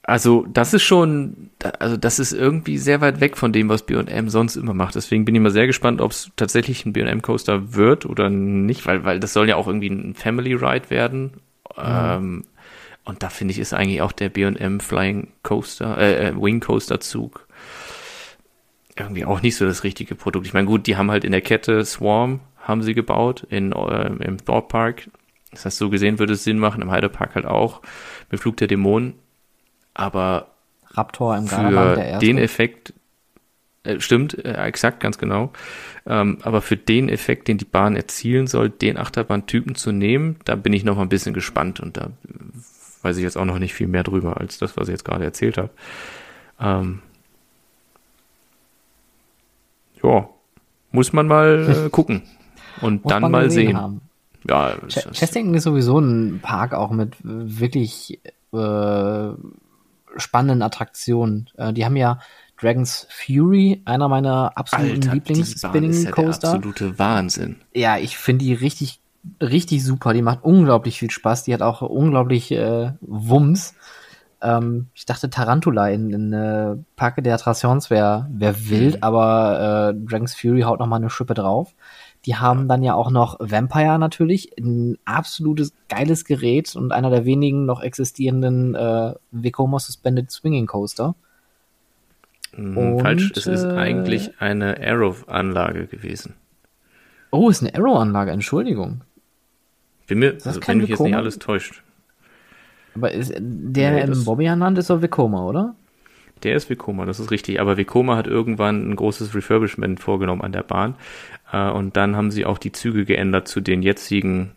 also 0.06 0.46
das 0.52 0.74
ist 0.74 0.84
schon, 0.84 1.50
also 1.80 1.96
das 1.96 2.20
ist 2.20 2.34
irgendwie 2.34 2.78
sehr 2.78 3.00
weit 3.00 3.22
weg 3.22 3.38
von 3.38 3.54
dem, 3.54 3.70
was 3.70 3.84
B&M 3.84 4.30
sonst 4.30 4.58
immer 4.58 4.74
macht. 4.74 4.96
Deswegen 4.96 5.24
bin 5.24 5.34
ich 5.34 5.40
mal 5.40 5.50
sehr 5.50 5.68
gespannt, 5.68 6.02
ob 6.02 6.12
es 6.12 6.30
tatsächlich 6.36 6.86
ein 6.86 6.92
B&M 6.92 7.22
Coaster 7.22 7.74
wird 7.74 8.06
oder 8.06 8.30
nicht, 8.30 8.86
weil 8.86 9.06
weil 9.06 9.22
das 9.22 9.32
soll 9.32 9.48
ja 9.48 9.56
auch 9.56 9.68
irgendwie 9.68 9.90
ein 9.90 10.14
Family 10.14 10.56
Ride 10.56 10.90
werden. 10.90 11.32
Mhm. 11.78 11.84
Ähm, 11.84 12.44
und 13.06 13.24
da 13.24 13.30
finde 13.30 13.54
ich 13.54 13.60
ist 13.60 13.74
eigentlich 13.74 14.02
auch 14.02 14.12
der 14.12 14.30
B&M 14.30 14.80
Flying 14.80 15.30
Coaster, 15.42 15.98
äh, 15.98 16.30
äh, 16.30 16.36
Wing 16.36 16.60
Coaster 16.60 17.00
Zug 17.00 17.48
irgendwie 18.98 19.26
auch 19.26 19.42
nicht 19.42 19.56
so 19.56 19.66
das 19.66 19.84
richtige 19.84 20.16
Produkt. 20.16 20.46
Ich 20.46 20.54
meine, 20.54 20.68
gut, 20.68 20.88
die 20.88 20.98
haben 20.98 21.12
halt 21.12 21.24
in 21.24 21.32
der 21.32 21.42
Kette 21.42 21.84
Swarm 21.86 22.42
haben 22.58 22.82
sie 22.82 22.94
gebaut 22.94 23.46
in 23.50 23.72
äh, 23.74 24.08
im 24.08 24.38
Thorpe 24.38 24.68
Park. 24.70 25.10
Das 25.52 25.66
heißt, 25.66 25.78
so 25.78 25.90
gesehen 25.90 26.20
würde 26.20 26.34
es 26.34 26.44
Sinn 26.44 26.60
machen, 26.60 26.82
im 26.82 26.92
Heidepark 26.92 27.36
halt 27.36 27.46
auch 27.46 27.82
mit 28.32 28.40
Flug 28.40 28.58
der 28.58 28.68
Dämonen. 28.68 29.14
Aber 29.94 30.48
Raptor 30.92 31.38
im 31.38 31.48
für 31.48 32.20
den 32.22 32.38
Effekt, 32.38 32.94
äh, 33.84 34.00
stimmt, 34.00 34.44
äh, 34.44 34.54
exakt, 34.66 35.00
ganz 35.00 35.18
genau. 35.18 35.52
Ähm, 36.06 36.40
aber 36.42 36.62
für 36.62 36.78
den 36.78 37.10
Effekt, 37.10 37.48
den 37.48 37.58
die 37.58 37.66
Bahn 37.66 37.96
erzielen 37.96 38.48
soll, 38.48 38.70
den 38.70 38.98
Achterbahntypen 38.98 39.76
zu 39.76 39.92
nehmen, 39.92 40.38
da 40.46 40.56
bin 40.56 40.74
ich 40.74 40.84
noch 40.84 40.96
mal 40.96 41.04
ein 41.04 41.10
bisschen 41.10 41.34
gespannt 41.34 41.80
und 41.80 41.98
da 41.98 42.12
weiß 43.02 43.18
ich 43.18 43.24
jetzt 43.24 43.38
auch 43.38 43.46
noch 43.46 43.60
nicht 43.60 43.74
viel 43.74 43.88
mehr 43.88 44.04
drüber 44.04 44.38
als 44.38 44.58
das, 44.58 44.78
was 44.78 44.88
ich 44.88 44.94
jetzt 44.94 45.06
gerade 45.06 45.26
erzählt 45.26 45.58
habe. 45.58 45.70
Ähm, 46.60 47.02
ja, 50.04 50.30
muss 50.92 51.14
man 51.14 51.28
mal 51.28 51.86
äh, 51.86 51.90
gucken 51.92 52.24
und 52.82 53.10
dann 53.10 53.32
mal 53.32 53.50
sehen. 53.50 53.78
Haben. 53.78 54.02
Ja, 54.48 54.76
Ch 54.88 55.12
Chestington 55.12 55.56
ist 55.56 55.64
sowieso 55.64 56.00
ein 56.00 56.40
Park 56.42 56.74
auch 56.74 56.92
mit 56.92 57.16
wirklich 57.22 58.20
äh, 58.52 59.30
spannenden 60.18 60.62
Attraktionen. 60.62 61.50
Äh, 61.58 61.74
die 61.74 61.86
haben 61.86 61.96
ja 61.96 62.20
Dragon's 62.60 63.08
Fury, 63.10 63.82
einer 63.86 64.08
meiner 64.08 64.58
absoluten 64.58 65.12
Lieblings-Spinning-Coaster. 65.12 66.48
Ja 66.48 66.54
absolute 66.54 67.00
Wahnsinn. 67.00 67.58
Ja, 67.74 67.98
ich 67.98 68.18
finde 68.18 68.46
die 68.46 68.54
richtig, 68.54 69.00
richtig 69.42 69.84
super. 69.84 70.14
Die 70.14 70.22
macht 70.22 70.44
unglaublich 70.44 71.00
viel 71.00 71.12
Spaß. 71.12 71.44
Die 71.44 71.54
hat 71.54 71.62
auch 71.62 71.82
unglaublich 71.82 72.52
äh, 72.52 72.92
Wumms. 73.02 73.76
Ähm, 74.44 74.88
ich 74.94 75.06
dachte, 75.06 75.30
Tarantula 75.30 75.90
in, 75.90 76.12
in 76.12 76.34
äh, 76.34 76.76
Parque 76.96 77.22
der 77.22 77.36
Attractions 77.36 77.90
wäre 77.90 78.28
wär 78.32 78.70
wild, 78.70 78.98
mhm. 78.98 79.04
aber 79.04 79.94
äh, 79.96 80.08
Dragon's 80.08 80.36
Fury 80.36 80.62
haut 80.62 80.80
noch 80.80 80.88
mal 80.88 80.98
eine 80.98 81.10
Schippe 81.10 81.34
drauf. 81.34 81.74
Die 82.26 82.36
haben 82.36 82.68
dann 82.68 82.84
ja 82.84 82.94
auch 82.94 83.12
noch 83.12 83.38
Vampire 83.40 84.00
natürlich, 84.00 84.52
ein 84.58 84.98
absolutes 85.06 85.74
geiles 85.90 86.26
Gerät 86.26 86.76
und 86.76 86.92
einer 86.92 87.10
der 87.10 87.26
wenigen 87.26 87.66
noch 87.66 87.82
existierenden 87.82 88.76
äh, 88.76 89.14
Vekoma 89.32 89.80
Suspended 89.80 90.32
Swinging 90.32 90.68
Coaster. 90.68 91.16
Mhm, 92.56 92.78
und, 92.78 93.02
falsch, 93.02 93.32
es 93.36 93.48
ist 93.48 93.64
äh, 93.64 93.72
eigentlich 93.72 94.40
eine 94.40 94.78
Arrow-Anlage 94.80 95.88
gewesen. 95.88 96.36
Oh, 97.32 97.50
ist 97.50 97.62
eine 97.64 97.76
Arrow-Anlage, 97.76 98.32
Entschuldigung. 98.32 99.02
Bin 100.08 100.20
mir, 100.20 100.38
also, 100.44 100.60
wenn 100.68 100.78
mich 100.80 100.90
jetzt 100.90 101.00
nicht 101.00 101.16
alles 101.16 101.40
täuscht. 101.40 101.82
Aber 102.96 103.12
ist, 103.12 103.34
der 103.40 103.92
nee, 103.92 104.02
im 104.02 104.26
Bobby 104.26 104.46
ernannt 104.46 104.78
ist 104.78 104.90
doch 104.90 105.02
Vekoma, 105.02 105.46
oder? 105.46 105.76
Der 106.44 106.56
ist 106.56 106.70
Vekoma, 106.70 107.06
das 107.06 107.20
ist 107.20 107.32
richtig. 107.32 107.60
Aber 107.60 107.78
Vekoma 107.78 108.18
hat 108.18 108.28
irgendwann 108.28 108.90
ein 108.90 108.96
großes 108.96 109.34
Refurbishment 109.34 110.00
vorgenommen 110.00 110.42
an 110.42 110.52
der 110.52 110.64
Bahn. 110.64 110.96
Äh, 111.52 111.70
und 111.70 111.96
dann 111.96 112.16
haben 112.16 112.32
sie 112.32 112.46
auch 112.46 112.58
die 112.58 112.72
Züge 112.72 113.06
geändert 113.06 113.48
zu 113.48 113.62
den 113.62 113.82
jetzigen. 113.82 114.52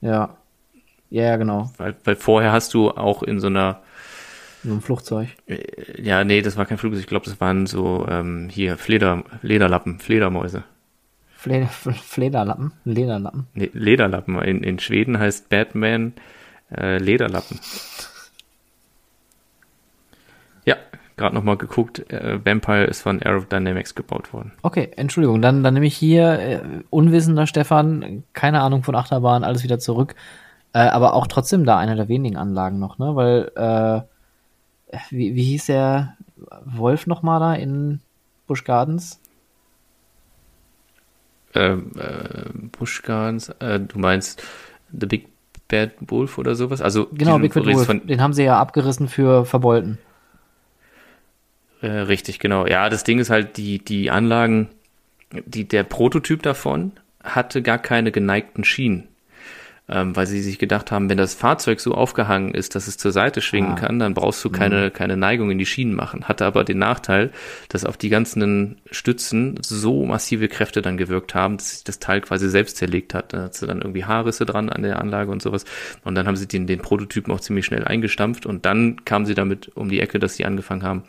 Ja. 0.00 0.36
Ja, 1.10 1.36
genau. 1.36 1.70
Weil, 1.78 1.96
weil 2.04 2.16
vorher 2.16 2.52
hast 2.52 2.74
du 2.74 2.90
auch 2.90 3.22
in 3.22 3.40
so 3.40 3.46
einer. 3.46 3.82
So 4.64 4.72
ein 4.72 4.80
Flugzeug. 4.80 5.28
Äh, 5.46 6.02
ja, 6.02 6.24
nee, 6.24 6.42
das 6.42 6.56
war 6.56 6.66
kein 6.66 6.78
Flugzeug. 6.78 7.00
Ich 7.00 7.06
glaube, 7.06 7.24
das 7.24 7.40
waren 7.40 7.66
so 7.66 8.06
ähm, 8.08 8.48
hier 8.50 8.76
Fleder, 8.76 9.22
Lederlappen, 9.42 10.00
Fledermäuse. 10.00 10.64
Fleder, 11.36 11.66
Flederlappen? 11.68 12.72
Lederlappen. 12.84 13.46
Nee, 13.54 13.70
Lederlappen. 13.72 14.42
In, 14.42 14.64
in 14.64 14.80
Schweden 14.80 15.18
heißt 15.18 15.48
Batman 15.48 16.14
äh, 16.74 16.98
Lederlappen. 16.98 17.60
Ja, 20.64 20.76
gerade 21.16 21.34
nochmal 21.34 21.56
geguckt. 21.56 22.10
Äh, 22.10 22.44
Vampire 22.44 22.84
ist 22.84 23.02
von 23.02 23.22
Aerodynamics 23.22 23.94
gebaut 23.94 24.32
worden. 24.32 24.52
Okay, 24.62 24.90
Entschuldigung. 24.96 25.40
Dann, 25.40 25.62
dann 25.62 25.74
nehme 25.74 25.86
ich 25.86 25.96
hier 25.96 26.38
äh, 26.38 26.60
unwissender 26.90 27.46
Stefan, 27.46 28.24
keine 28.32 28.60
Ahnung 28.60 28.82
von 28.82 28.94
Achterbahn, 28.94 29.44
alles 29.44 29.62
wieder 29.62 29.78
zurück. 29.78 30.14
Äh, 30.72 30.80
aber 30.80 31.14
auch 31.14 31.26
trotzdem 31.26 31.64
da 31.64 31.78
einer 31.78 31.96
der 31.96 32.08
wenigen 32.08 32.36
Anlagen 32.36 32.78
noch, 32.78 32.98
ne? 32.98 33.16
Weil, 33.16 33.50
äh, 33.56 34.02
wie, 35.10 35.34
wie 35.34 35.44
hieß 35.44 35.66
der 35.66 36.16
Wolf 36.64 37.06
nochmal 37.06 37.40
da 37.40 37.54
in 37.54 38.00
Busch 38.46 38.64
Gardens? 38.64 39.20
Ähm, 41.54 41.92
äh, 41.96 42.50
Busch 42.78 43.02
Gardens, 43.02 43.48
äh, 43.60 43.80
du 43.80 43.98
meinst 43.98 44.42
The 44.92 45.06
Big 45.06 45.28
Bad 45.68 45.92
Wolf 46.00 46.38
oder 46.38 46.54
sowas. 46.54 46.80
Also 46.80 47.08
genau, 47.12 47.38
Big 47.38 47.54
Bad 47.54 47.66
Wolf. 47.66 47.86
Von, 47.86 48.06
den 48.06 48.20
haben 48.20 48.32
sie 48.32 48.44
ja 48.44 48.58
abgerissen 48.58 49.08
für 49.08 49.44
Verbeulten. 49.44 49.98
Äh, 51.80 51.86
richtig, 51.86 52.38
genau. 52.38 52.66
Ja, 52.66 52.88
das 52.88 53.04
Ding 53.04 53.18
ist 53.18 53.30
halt, 53.30 53.56
die, 53.56 53.78
die 53.78 54.10
Anlagen, 54.10 54.68
die, 55.32 55.68
der 55.68 55.84
Prototyp 55.84 56.42
davon 56.42 56.92
hatte 57.22 57.62
gar 57.62 57.78
keine 57.78 58.10
geneigten 58.10 58.64
Schienen 58.64 59.08
ähm, 59.90 60.14
weil 60.14 60.26
sie 60.26 60.42
sich 60.42 60.58
gedacht 60.58 60.92
haben, 60.92 61.08
wenn 61.08 61.16
das 61.16 61.34
Fahrzeug 61.34 61.80
so 61.80 61.94
aufgehangen 61.94 62.52
ist, 62.52 62.74
dass 62.74 62.88
es 62.88 62.98
zur 62.98 63.12
Seite 63.12 63.40
schwingen 63.40 63.72
ah. 63.72 63.76
kann, 63.76 63.98
dann 63.98 64.14
brauchst 64.14 64.44
du 64.44 64.50
keine, 64.50 64.86
mhm. 64.86 64.92
keine 64.92 65.16
Neigung 65.16 65.50
in 65.50 65.58
die 65.58 65.66
Schienen 65.66 65.94
machen. 65.94 66.24
Hatte 66.24 66.44
aber 66.44 66.64
den 66.64 66.78
Nachteil, 66.78 67.30
dass 67.68 67.84
auf 67.86 67.96
die 67.96 68.10
ganzen 68.10 68.76
Stützen 68.90 69.58
so 69.62 70.04
massive 70.04 70.48
Kräfte 70.48 70.82
dann 70.82 70.98
gewirkt 70.98 71.34
haben, 71.34 71.56
dass 71.56 71.70
sich 71.70 71.84
das 71.84 71.98
Teil 71.98 72.20
quasi 72.20 72.50
selbst 72.50 72.76
zerlegt 72.76 73.14
hat. 73.14 73.32
Da 73.32 73.44
hat 73.44 73.54
sie 73.54 73.66
dann 73.66 73.80
irgendwie 73.80 74.04
Haarrisse 74.04 74.44
dran 74.44 74.68
an 74.68 74.82
der 74.82 75.00
Anlage 75.00 75.30
und 75.30 75.40
sowas. 75.40 75.64
Und 76.04 76.14
dann 76.14 76.26
haben 76.26 76.36
sie 76.36 76.46
den, 76.46 76.66
den 76.66 76.80
Prototypen 76.80 77.32
auch 77.32 77.40
ziemlich 77.40 77.64
schnell 77.64 77.84
eingestampft 77.84 78.44
und 78.44 78.66
dann 78.66 79.04
kamen 79.04 79.24
sie 79.24 79.34
damit 79.34 79.68
um 79.74 79.88
die 79.88 80.00
Ecke, 80.00 80.18
dass 80.18 80.36
sie 80.36 80.44
angefangen 80.44 80.82
haben, 80.82 81.02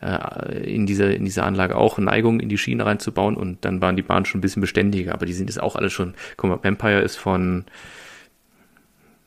äh, 0.00 0.72
in 0.74 0.86
diese, 0.86 1.12
in 1.12 1.24
diese 1.24 1.42
Anlage 1.42 1.76
auch 1.76 1.98
Neigung 1.98 2.40
in 2.40 2.48
die 2.48 2.58
Schiene 2.58 2.86
reinzubauen 2.86 3.36
und 3.36 3.64
dann 3.64 3.80
waren 3.80 3.96
die 3.96 4.02
Bahnen 4.02 4.24
schon 4.24 4.38
ein 4.38 4.42
bisschen 4.42 4.60
beständiger, 4.60 5.12
aber 5.12 5.26
die 5.26 5.32
sind 5.32 5.48
jetzt 5.48 5.62
auch 5.62 5.76
alle 5.76 5.90
schon, 5.90 6.14
guck 6.36 6.50
mal, 6.50 6.58
Vampire 6.62 7.00
ist 7.00 7.16
von 7.16 7.64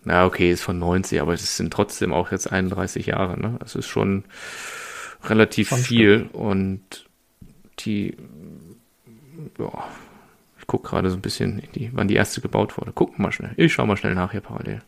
na, 0.07 0.25
okay, 0.25 0.51
ist 0.51 0.63
von 0.63 0.79
90, 0.79 1.19
aber 1.21 1.33
es 1.33 1.57
sind 1.57 1.73
trotzdem 1.73 2.13
auch 2.13 2.31
jetzt 2.31 2.49
31 2.49 3.07
Jahre, 3.07 3.37
ne? 3.37 3.57
Das 3.59 3.75
ist 3.75 3.87
schon 3.87 4.23
relativ 5.25 5.67
schon 5.67 5.79
viel 5.79 6.19
stimmt. 6.19 6.33
und 6.33 7.09
die, 7.79 8.15
ja, 9.59 9.83
Ich 10.59 10.65
gucke 10.65 10.87
gerade 10.87 11.09
so 11.09 11.17
ein 11.17 11.21
bisschen, 11.21 11.61
die, 11.75 11.91
wann 11.93 12.07
die 12.07 12.15
erste 12.15 12.39
gebaut 12.39 12.77
wurde. 12.77 12.93
Gucken 12.93 13.17
wir 13.17 13.23
mal 13.23 13.31
schnell. 13.33 13.51
Ich 13.57 13.73
schau 13.73 13.85
mal 13.85 13.97
schnell 13.97 14.15
nach 14.15 14.31
hier 14.31 14.39
parallel. 14.39 14.81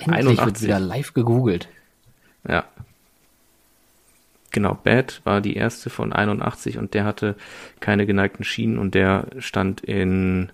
Endlich 0.00 0.44
wird 0.44 0.60
wieder 0.60 0.80
live 0.80 1.14
gegoogelt. 1.14 1.68
Ja. 2.48 2.64
Genau, 4.50 4.74
Bad 4.74 5.20
war 5.22 5.40
die 5.40 5.54
erste 5.54 5.88
von 5.88 6.12
81 6.12 6.78
und 6.78 6.94
der 6.94 7.04
hatte 7.04 7.36
keine 7.78 8.06
geneigten 8.06 8.42
Schienen 8.42 8.78
und 8.78 8.96
der 8.96 9.28
stand 9.38 9.82
in 9.82 10.50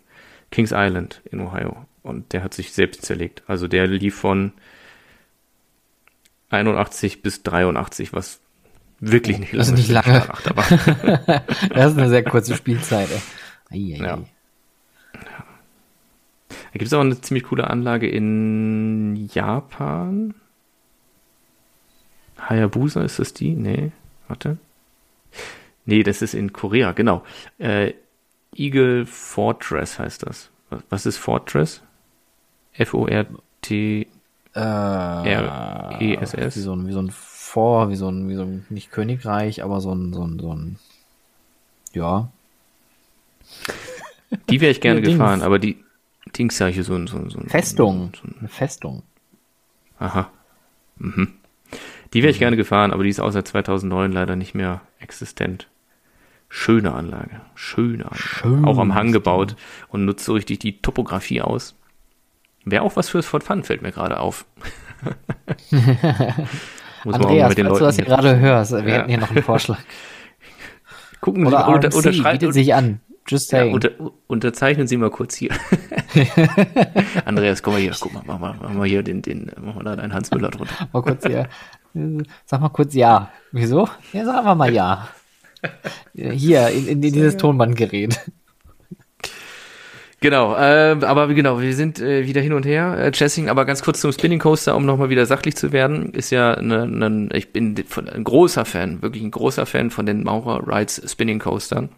Kings 0.51 0.73
Island 0.75 1.23
in 1.31 1.41
Ohio 1.41 1.87
und 2.05 2.33
der 2.33 2.45
hat 2.45 2.55
sich 2.55 2.73
selbst 2.73 3.03
zerlegt. 3.05 3.43
Also 3.49 3.67
der 3.67 3.89
lief 3.89 4.15
von 4.15 4.53
81 6.51 7.23
bis 7.23 7.43
83, 7.43 8.13
was 8.13 8.41
wirklich 9.01 9.39
nicht 9.39 9.55
das 9.55 9.69
ist. 9.69 9.75
Nicht 9.75 9.89
lange. 9.89 10.23
das 11.71 11.93
ist 11.93 11.99
eine 11.99 12.09
sehr 12.09 12.23
kurze 12.23 12.55
Spielzeit. 12.55 13.09
Ey. 13.71 13.97
Ja. 13.97 14.19
Da 16.75 16.79
gibt 16.79 16.87
es 16.87 16.93
auch 16.93 17.01
eine 17.01 17.21
ziemlich 17.21 17.45
coole 17.45 17.69
Anlage 17.69 18.09
in 18.09 19.29
Japan. 19.33 20.35
Hayabusa 22.39 23.03
ist 23.03 23.19
das 23.19 23.33
die? 23.33 23.51
Nee, 23.55 23.93
warte. 24.29 24.59
Nee, 25.87 26.03
das 26.03 26.21
ist 26.21 26.35
in 26.35 26.53
Korea, 26.53 26.93
genau. 26.93 27.25
Äh, 27.59 27.95
Eagle 28.55 29.07
Fortress 29.07 29.99
heißt 29.99 30.27
das. 30.27 30.51
Was 30.91 31.07
ist 31.07 31.17
Fortress? 31.17 31.83
F-O-R-T 32.75 34.07
äh, 34.55 34.61
R-E-S-S. 34.61 36.57
Wie 36.57 36.61
so 36.61 36.75
ein, 36.75 36.87
wie 36.87 36.93
so 36.93 37.01
ein 37.01 37.11
Vor, 37.11 37.91
wie 37.91 37.97
so 37.97 38.09
ein, 38.09 38.29
wie 38.29 38.35
so 38.35 38.43
ein, 38.43 38.67
nicht 38.69 38.91
Königreich, 38.91 39.65
aber 39.65 39.81
so 39.81 39.93
ein, 39.93 40.13
so 40.13 40.25
ein, 40.25 40.39
so 40.39 40.53
ein, 40.53 40.79
ja. 41.93 42.31
Die 44.51 44.61
wäre 44.61 44.71
ich 44.71 44.81
gerne 44.81 45.01
ja, 45.01 45.07
gefahren, 45.07 45.43
aber 45.43 45.59
die 45.59 45.77
Dings 46.37 46.59
ja 46.59 46.67
hier 46.67 46.83
so 46.83 46.95
ein, 46.95 47.07
so 47.07 47.17
ein, 47.17 47.31
so 47.31 47.39
ein 47.39 47.49
Festung. 47.49 48.13
So 48.17 48.27
ein, 48.27 48.35
eine 48.41 48.49
Festung. 48.49 49.03
Aha. 49.99 50.31
Mhm. 50.97 51.35
Die 52.13 52.23
wäre 52.23 52.31
ich 52.31 52.39
gerne 52.39 52.57
gefahren, 52.57 52.93
aber 52.93 53.05
die 53.05 53.11
ist 53.11 53.21
außer 53.21 53.45
2009 53.45 54.13
leider 54.13 54.35
nicht 54.35 54.55
mehr 54.55 54.81
existent. 54.99 55.69
Schöne 56.49 56.95
Anlage. 56.95 57.41
Schöne 57.55 58.05
Anlage. 58.05 58.23
Schön 58.23 58.65
auch 58.65 58.79
am 58.79 58.95
Hang 58.95 59.13
gebaut 59.13 59.57
und 59.89 60.05
nutzt 60.05 60.25
so 60.25 60.35
richtig 60.35 60.61
die 60.61 60.81
Topografie 60.81 61.43
aus. 61.43 61.77
Wäre 62.65 62.83
auch 62.83 62.97
was 62.97 63.09
fürs 63.09 63.27
Fort 63.27 63.45
Fun, 63.45 63.63
fällt 63.63 63.83
mir 63.83 63.93
gerade 63.93 64.19
auf. 64.21 64.47
Andreas, 67.05 67.55
falls 67.55 67.79
du 67.79 67.85
das 67.85 67.97
hier 67.97 68.05
gerade 68.07 68.39
hörst, 68.39 68.73
wir 68.73 68.81
ja. 68.81 68.95
hätten 68.99 69.09
hier 69.11 69.19
noch 69.19 69.31
einen 69.31 69.43
Vorschlag. 69.43 69.79
Gucken 71.21 71.47
Oder 71.47 71.65
Sie, 71.67 71.73
unter, 71.73 71.97
unterschreiben. 71.97 72.39
bietet 72.39 72.55
sich 72.55 72.75
an. 72.75 73.01
Just 73.27 73.49
saying. 73.49 73.69
Ja, 73.69 73.75
unter, 73.75 73.91
unterzeichnen 74.27 74.87
Sie 74.87 74.97
mal 74.97 75.11
kurz 75.11 75.35
hier. 75.35 75.51
Andreas, 77.25 77.63
komm 77.63 77.75
mal 77.75 77.81
hier, 77.81 77.93
guck 77.99 78.13
mal, 78.13 78.23
mach 78.27 78.39
mal, 78.39 78.55
mach 78.61 78.71
mal 78.71 78.87
hier 78.87 79.03
den, 79.03 79.23
den, 79.23 79.51
mach 79.61 79.77
mal 79.77 79.85
da 79.85 79.97
deinen 79.97 80.13
Hans 80.13 80.31
Müller 80.31 80.51
drunter. 80.51 80.89
mal 80.93 81.03
kurz 81.03 81.27
hier. 81.27 81.49
Sag 82.45 82.61
mal 82.61 82.69
kurz 82.69 82.95
ja. 82.95 83.31
Wieso? 83.53 83.89
Ja, 84.13 84.25
sagen 84.25 84.47
wir 84.47 84.55
mal 84.55 84.73
ja. 84.73 85.09
Hier, 86.13 86.69
in, 86.69 86.89
in 86.89 87.01
dieses 87.01 87.37
Tonbandgerät. 87.37 88.19
Genau, 90.25 90.57
äh, 90.57 90.97
aber 91.03 91.29
genau, 91.35 91.61
wir 91.61 91.75
sind 91.75 92.01
äh, 92.01 92.27
wieder 92.27 92.41
hin 92.41 92.55
und 92.55 92.65
her. 92.65 92.97
Äh, 92.97 93.13
Chessing, 93.13 93.51
aber 93.51 93.67
ganz 93.67 93.83
kurz 93.83 94.01
zum 94.01 94.11
Spinning 94.11 94.39
Coaster, 94.39 94.75
um 94.75 94.87
nochmal 94.87 95.11
wieder 95.11 95.27
sachlich 95.27 95.55
zu 95.55 95.71
werden, 95.71 96.15
ist 96.15 96.31
ja 96.31 96.59
ne, 96.63 96.87
ne, 96.87 97.29
ich 97.35 97.53
bin 97.53 97.77
von, 97.87 98.09
ein 98.09 98.25
großer 98.25 98.65
Fan, 98.65 99.03
wirklich 99.03 99.23
ein 99.23 99.31
großer 99.31 99.67
Fan 99.67 99.91
von 99.91 100.07
den 100.07 100.23
Maurer 100.23 100.67
Rides 100.67 101.03
Spinning 101.07 101.41
Coastern. 101.41 101.91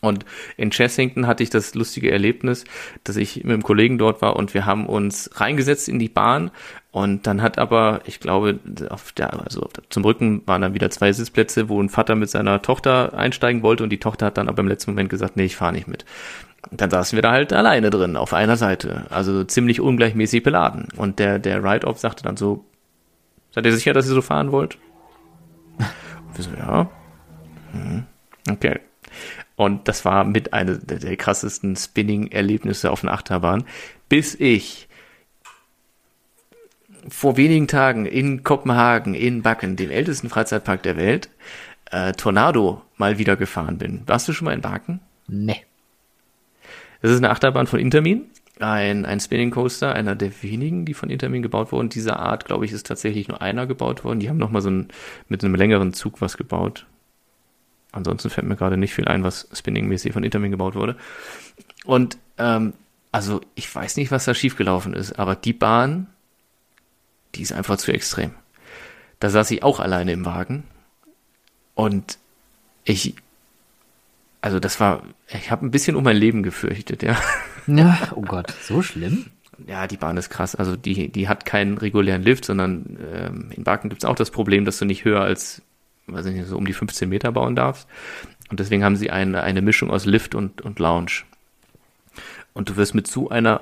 Und 0.00 0.24
in 0.56 0.70
Chessington 0.70 1.26
hatte 1.26 1.42
ich 1.42 1.50
das 1.50 1.74
lustige 1.74 2.12
Erlebnis, 2.12 2.64
dass 3.02 3.16
ich 3.16 3.38
mit 3.38 3.52
einem 3.52 3.64
Kollegen 3.64 3.98
dort 3.98 4.22
war 4.22 4.36
und 4.36 4.54
wir 4.54 4.64
haben 4.64 4.86
uns 4.86 5.28
reingesetzt 5.34 5.88
in 5.88 5.98
die 5.98 6.08
Bahn 6.08 6.52
und 6.92 7.26
dann 7.26 7.42
hat 7.42 7.58
aber, 7.58 8.00
ich 8.06 8.20
glaube, 8.20 8.60
auf 8.88 9.12
der, 9.12 9.44
also 9.44 9.68
zum 9.90 10.04
Rücken 10.04 10.42
waren 10.46 10.62
dann 10.62 10.74
wieder 10.74 10.90
zwei 10.90 11.12
Sitzplätze, 11.12 11.68
wo 11.68 11.82
ein 11.82 11.88
Vater 11.88 12.14
mit 12.14 12.30
seiner 12.30 12.62
Tochter 12.62 13.12
einsteigen 13.14 13.62
wollte 13.62 13.82
und 13.82 13.90
die 13.90 14.00
Tochter 14.00 14.26
hat 14.26 14.38
dann 14.38 14.48
aber 14.48 14.60
im 14.60 14.68
letzten 14.68 14.92
Moment 14.92 15.10
gesagt, 15.10 15.36
nee, 15.36 15.44
ich 15.44 15.56
fahre 15.56 15.72
nicht 15.72 15.88
mit 15.88 16.04
dann 16.70 16.90
saßen 16.90 17.16
wir 17.16 17.22
da 17.22 17.32
halt 17.32 17.52
alleine 17.52 17.90
drin 17.90 18.16
auf 18.16 18.32
einer 18.32 18.56
Seite. 18.56 19.06
Also 19.10 19.44
ziemlich 19.44 19.80
ungleichmäßig 19.80 20.42
beladen. 20.42 20.88
Und 20.96 21.18
der, 21.18 21.38
der 21.38 21.64
Ride-Off 21.64 21.98
sagte 21.98 22.22
dann 22.22 22.36
so, 22.36 22.64
seid 23.50 23.66
ihr 23.66 23.72
sicher, 23.72 23.92
dass 23.92 24.06
ihr 24.06 24.14
so 24.14 24.22
fahren 24.22 24.52
wollt? 24.52 24.78
Und 25.78 26.36
wir 26.36 26.44
so, 26.44 26.50
ja. 26.56 26.90
Hm, 27.72 28.04
okay. 28.50 28.80
Und 29.56 29.88
das 29.88 30.04
war 30.04 30.24
mit 30.24 30.52
einer 30.52 30.76
der, 30.76 31.16
krassesten 31.16 31.76
Spinning-Erlebnisse 31.76 32.90
auf 32.90 33.02
einer 33.02 33.12
Achterbahn, 33.12 33.64
bis 34.08 34.34
ich 34.34 34.88
vor 37.08 37.36
wenigen 37.36 37.68
Tagen 37.68 38.06
in 38.06 38.42
Kopenhagen, 38.42 39.14
in 39.14 39.42
Backen, 39.42 39.76
dem 39.76 39.90
ältesten 39.90 40.28
Freizeitpark 40.28 40.82
der 40.82 40.96
Welt, 40.96 41.30
äh, 41.90 42.12
Tornado 42.12 42.82
mal 42.96 43.18
wieder 43.18 43.36
gefahren 43.36 43.78
bin. 43.78 44.02
Warst 44.06 44.28
du 44.28 44.32
schon 44.32 44.46
mal 44.46 44.54
in 44.54 44.60
Backen? 44.60 45.00
Nee. 45.26 45.64
Das 47.02 47.10
ist 47.10 47.18
eine 47.18 47.30
Achterbahn 47.30 47.66
von 47.66 47.80
Intermin, 47.80 48.26
ein, 48.60 49.06
ein 49.06 49.20
Spinning 49.20 49.50
Coaster, 49.50 49.94
einer 49.94 50.14
der 50.14 50.42
wenigen, 50.42 50.84
die 50.84 50.94
von 50.94 51.08
Intermin 51.08 51.42
gebaut 51.42 51.72
wurden. 51.72 51.88
Dieser 51.88 52.18
Art, 52.18 52.44
glaube 52.44 52.64
ich, 52.64 52.72
ist 52.72 52.86
tatsächlich 52.86 53.28
nur 53.28 53.40
einer 53.40 53.66
gebaut 53.66 54.04
worden. 54.04 54.20
Die 54.20 54.28
haben 54.28 54.36
nochmal 54.36 54.62
so 54.62 54.70
ein, 54.70 54.88
mit 55.28 55.42
einem 55.42 55.54
längeren 55.54 55.94
Zug 55.94 56.20
was 56.20 56.36
gebaut. 56.36 56.86
Ansonsten 57.92 58.30
fällt 58.30 58.46
mir 58.46 58.56
gerade 58.56 58.76
nicht 58.76 58.94
viel 58.94 59.08
ein, 59.08 59.24
was 59.24 59.48
Spinning-mäßig 59.52 60.12
von 60.12 60.22
Intermin 60.22 60.50
gebaut 60.50 60.74
wurde. 60.74 60.96
Und 61.84 62.18
ähm, 62.38 62.74
also 63.12 63.40
ich 63.54 63.74
weiß 63.74 63.96
nicht, 63.96 64.10
was 64.10 64.26
da 64.26 64.34
schiefgelaufen 64.34 64.94
ist, 64.94 65.18
aber 65.18 65.34
die 65.34 65.52
Bahn, 65.52 66.06
die 67.34 67.42
ist 67.42 67.52
einfach 67.52 67.78
zu 67.78 67.92
extrem. 67.92 68.32
Da 69.18 69.30
saß 69.30 69.50
ich 69.50 69.62
auch 69.62 69.80
alleine 69.80 70.12
im 70.12 70.24
Wagen 70.24 70.64
und 71.74 72.18
ich 72.84 73.14
also 74.40 74.60
das 74.60 74.80
war, 74.80 75.02
ich 75.28 75.50
habe 75.50 75.66
ein 75.66 75.70
bisschen 75.70 75.96
um 75.96 76.04
mein 76.04 76.16
Leben 76.16 76.42
gefürchtet, 76.42 77.02
ja. 77.02 77.16
Ja, 77.66 77.98
oh 78.14 78.22
Gott, 78.22 78.52
so 78.62 78.82
schlimm? 78.82 79.26
Ja, 79.66 79.86
die 79.86 79.98
Bahn 79.98 80.16
ist 80.16 80.30
krass. 80.30 80.54
Also 80.54 80.76
die, 80.76 81.08
die 81.08 81.28
hat 81.28 81.44
keinen 81.44 81.76
regulären 81.78 82.22
Lift, 82.22 82.46
sondern 82.46 82.98
ähm, 83.12 83.50
in 83.54 83.64
Baken 83.64 83.90
gibt 83.90 84.02
es 84.02 84.08
auch 84.08 84.14
das 84.14 84.30
Problem, 84.30 84.64
dass 84.64 84.78
du 84.78 84.86
nicht 84.86 85.04
höher 85.04 85.20
als, 85.20 85.62
weiß 86.06 86.26
ich 86.26 86.34
nicht, 86.34 86.48
so 86.48 86.56
um 86.56 86.64
die 86.64 86.72
15 86.72 87.08
Meter 87.08 87.32
bauen 87.32 87.54
darfst. 87.54 87.86
Und 88.50 88.58
deswegen 88.58 88.82
haben 88.82 88.96
sie 88.96 89.10
eine, 89.10 89.42
eine 89.42 89.62
Mischung 89.62 89.90
aus 89.90 90.06
Lift 90.06 90.34
und, 90.34 90.62
und 90.62 90.78
Lounge. 90.78 91.22
Und 92.52 92.68
du 92.68 92.76
wirst 92.76 92.94
mit 92.94 93.06
so 93.06 93.28
einer 93.28 93.60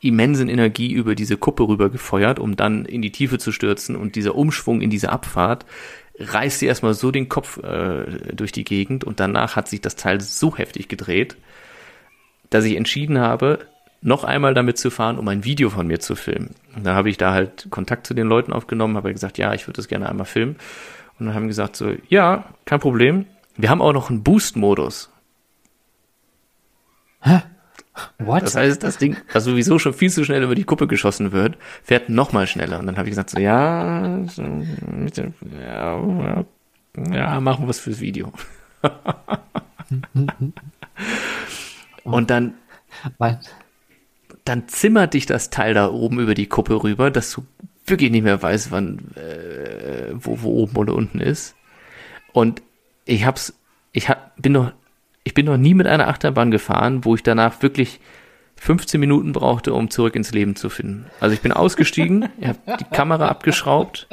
immensen 0.00 0.48
Energie 0.48 0.92
über 0.92 1.14
diese 1.14 1.36
Kuppe 1.36 1.66
rüber 1.66 1.90
gefeuert, 1.90 2.38
um 2.38 2.56
dann 2.56 2.84
in 2.84 3.02
die 3.02 3.12
Tiefe 3.12 3.38
zu 3.38 3.52
stürzen 3.52 3.96
und 3.96 4.16
dieser 4.16 4.34
Umschwung 4.34 4.80
in 4.80 4.90
diese 4.90 5.10
Abfahrt 5.10 5.64
reißt 6.18 6.60
sie 6.60 6.66
erstmal 6.66 6.94
so 6.94 7.10
den 7.10 7.28
Kopf 7.28 7.62
äh, 7.62 8.34
durch 8.34 8.52
die 8.52 8.64
Gegend 8.64 9.04
und 9.04 9.20
danach 9.20 9.56
hat 9.56 9.68
sich 9.68 9.80
das 9.80 9.96
Teil 9.96 10.20
so 10.20 10.56
heftig 10.56 10.88
gedreht, 10.88 11.36
dass 12.50 12.64
ich 12.64 12.76
entschieden 12.76 13.18
habe, 13.18 13.66
noch 14.02 14.24
einmal 14.24 14.54
damit 14.54 14.78
zu 14.78 14.90
fahren, 14.90 15.18
um 15.18 15.26
ein 15.28 15.44
Video 15.44 15.70
von 15.70 15.86
mir 15.86 15.98
zu 15.98 16.14
filmen. 16.14 16.54
Und 16.74 16.86
dann 16.86 16.94
habe 16.94 17.10
ich 17.10 17.16
da 17.16 17.32
halt 17.32 17.66
Kontakt 17.70 18.06
zu 18.06 18.14
den 18.14 18.28
Leuten 18.28 18.52
aufgenommen, 18.52 18.96
habe 18.96 19.12
gesagt, 19.12 19.36
ja, 19.38 19.52
ich 19.52 19.66
würde 19.66 19.76
das 19.76 19.88
gerne 19.88 20.08
einmal 20.08 20.26
filmen. 20.26 20.56
Und 21.18 21.26
dann 21.26 21.34
haben 21.34 21.48
gesagt 21.48 21.76
so, 21.76 21.92
ja, 22.08 22.44
kein 22.66 22.80
Problem. 22.80 23.26
Wir 23.56 23.70
haben 23.70 23.82
auch 23.82 23.92
noch 23.92 24.10
einen 24.10 24.22
Boost-Modus. 24.22 25.10
Hä? 27.22 27.42
What? 28.18 28.42
Das 28.42 28.56
heißt, 28.56 28.82
das 28.82 28.98
Ding, 28.98 29.16
das 29.32 29.44
sowieso 29.44 29.78
schon 29.78 29.94
viel 29.94 30.10
zu 30.10 30.24
schnell 30.24 30.42
über 30.42 30.54
die 30.54 30.64
Kuppe 30.64 30.86
geschossen 30.86 31.32
wird, 31.32 31.56
fährt 31.82 32.08
noch 32.08 32.32
mal 32.32 32.46
schneller. 32.46 32.78
Und 32.78 32.86
dann 32.86 32.96
habe 32.96 33.08
ich 33.08 33.12
gesagt 33.12 33.30
so, 33.30 33.38
ja, 33.38 34.24
ja, 35.60 36.44
ja, 37.12 37.40
machen 37.40 37.64
wir 37.64 37.68
was 37.68 37.80
fürs 37.80 38.00
Video. 38.00 38.32
Und 42.04 42.30
dann, 42.30 42.54
dann 44.44 44.68
zimmert 44.68 45.14
dich 45.14 45.26
das 45.26 45.50
Teil 45.50 45.74
da 45.74 45.90
oben 45.90 46.20
über 46.20 46.34
die 46.34 46.46
Kuppe 46.46 46.82
rüber, 46.82 47.10
dass 47.10 47.32
du 47.32 47.44
wirklich 47.86 48.10
nicht 48.10 48.22
mehr 48.22 48.42
weißt, 48.42 48.70
wann, 48.70 49.14
äh, 49.16 50.12
wo, 50.14 50.42
wo 50.42 50.62
oben 50.62 50.76
oder 50.76 50.94
unten 50.94 51.20
ist. 51.20 51.54
Und 52.32 52.62
ich 53.04 53.24
hab's, 53.24 53.54
ich 53.92 54.08
hab, 54.08 54.40
bin 54.40 54.52
noch 54.52 54.72
ich 55.26 55.34
bin 55.34 55.46
noch 55.46 55.56
nie 55.56 55.74
mit 55.74 55.88
einer 55.88 56.06
Achterbahn 56.06 56.52
gefahren, 56.52 57.04
wo 57.04 57.16
ich 57.16 57.22
danach 57.24 57.60
wirklich 57.60 57.98
15 58.58 59.00
Minuten 59.00 59.32
brauchte, 59.32 59.74
um 59.74 59.90
zurück 59.90 60.14
ins 60.14 60.30
Leben 60.30 60.54
zu 60.54 60.70
finden. 60.70 61.06
Also 61.18 61.34
ich 61.34 61.40
bin 61.40 61.50
ausgestiegen, 61.50 62.28
ich 62.38 62.46
habe 62.46 62.58
die 62.78 62.84
Kamera 62.84 63.26
abgeschraubt 63.26 64.06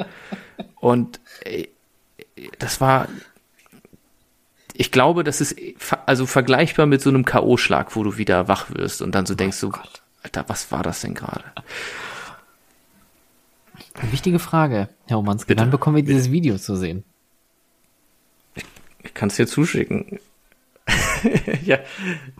und 0.74 1.20
äh, 1.44 1.68
das 2.58 2.80
war, 2.80 3.06
ich 4.72 4.90
glaube, 4.90 5.22
das 5.22 5.40
ist 5.40 5.56
also 6.04 6.26
vergleichbar 6.26 6.86
mit 6.86 7.00
so 7.00 7.10
einem 7.10 7.24
K.O.-Schlag, 7.24 7.94
wo 7.94 8.02
du 8.02 8.18
wieder 8.18 8.48
wach 8.48 8.66
wirst 8.70 9.00
und 9.00 9.14
dann 9.14 9.24
so 9.24 9.34
oh 9.34 9.36
denkst 9.36 9.60
du, 9.60 9.70
so, 9.70 9.78
Alter, 10.24 10.44
was 10.48 10.72
war 10.72 10.82
das 10.82 11.02
denn 11.02 11.14
gerade? 11.14 11.44
Wichtige 14.10 14.40
Frage, 14.40 14.88
Herr 15.06 15.20
Omanski. 15.20 15.56
Wann 15.56 15.70
bekommen 15.70 15.94
wir 15.94 16.02
dieses 16.02 16.32
Video 16.32 16.58
zu 16.58 16.74
sehen? 16.74 17.04
Ich, 18.56 18.64
ich 19.04 19.14
kann 19.14 19.28
es 19.28 19.36
dir 19.36 19.46
zuschicken. 19.46 20.18
ja, 21.64 21.78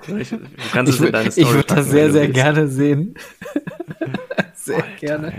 ich, 0.06 0.32
ich, 0.32 1.36
Ich 1.36 1.52
würde 1.52 1.74
das 1.74 1.88
sehr, 1.90 2.12
sehr 2.12 2.28
gerne 2.28 2.68
sehen. 2.68 3.14
sehr 4.54 4.76
Alter, 4.76 4.96
gerne. 4.98 5.32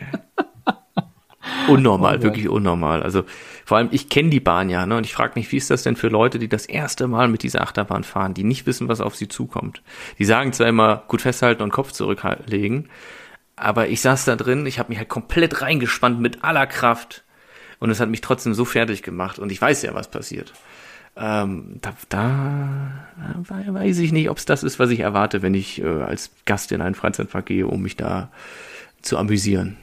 Unnormal, 1.68 2.20
oh, 2.20 2.24
wirklich 2.24 2.50
unnormal. 2.50 3.04
Also 3.04 3.24
vor 3.66 3.78
allem, 3.78 3.90
ich 3.92 4.10
kenne 4.10 4.30
die 4.30 4.40
Bahn 4.40 4.70
ja, 4.70 4.86
ne? 4.86 4.98
Und 4.98 5.06
ich 5.06 5.14
frage 5.14 5.34
mich, 5.36 5.52
wie 5.52 5.58
ist 5.58 5.70
das 5.70 5.84
denn 5.84 5.96
für 5.96 6.08
Leute, 6.08 6.40
die 6.40 6.48
das 6.48 6.66
erste 6.66 7.08
Mal 7.08 7.28
mit 7.28 7.44
dieser 7.44 7.62
Achterbahn 7.62 8.04
fahren, 8.04 8.34
die 8.34 8.44
nicht 8.44 8.66
wissen, 8.66 8.88
was 8.88 9.02
auf 9.02 9.16
sie 9.16 9.28
zukommt. 9.28 9.82
Die 10.20 10.26
sagen 10.26 10.54
zwar 10.54 10.68
immer 10.68 11.04
gut 11.08 11.22
festhalten 11.22 11.64
und 11.64 11.72
Kopf 11.72 11.92
zurücklegen, 11.92 12.90
aber 13.56 13.88
ich 13.88 14.02
saß 14.02 14.26
da 14.26 14.36
drin, 14.36 14.66
ich 14.66 14.80
habe 14.80 14.90
mich 14.90 14.98
halt 14.98 15.10
komplett 15.10 15.62
reingespannt 15.62 16.20
mit 16.20 16.44
aller 16.44 16.68
Kraft 16.68 17.24
und 17.80 17.90
es 17.90 18.00
hat 18.00 18.10
mich 18.10 18.22
trotzdem 18.22 18.54
so 18.54 18.66
fertig 18.66 19.02
gemacht 19.04 19.40
und 19.40 19.52
ich 19.52 19.62
weiß 19.62 19.82
ja, 19.84 19.94
was 19.94 20.10
passiert. 20.10 20.54
Ähm, 21.18 21.80
da, 21.82 21.94
da 22.10 23.74
weiß 23.74 24.00
ich 24.00 24.12
nicht, 24.12 24.30
ob 24.30 24.38
es 24.38 24.46
das 24.46 24.64
ist, 24.64 24.80
was 24.80 24.90
ich 24.90 25.00
erwarte, 25.00 25.42
wenn 25.42 25.54
ich 25.54 25.82
äh, 25.82 25.86
als 25.86 26.32
Gast 26.46 26.72
in 26.72 26.82
einen 26.82 26.96
Freizeitpark 26.96 27.46
gehe, 27.46 27.68
um 27.68 27.82
mich 27.82 27.96
da 27.96 28.30
zu 29.02 29.18
amüsieren. 29.18 29.78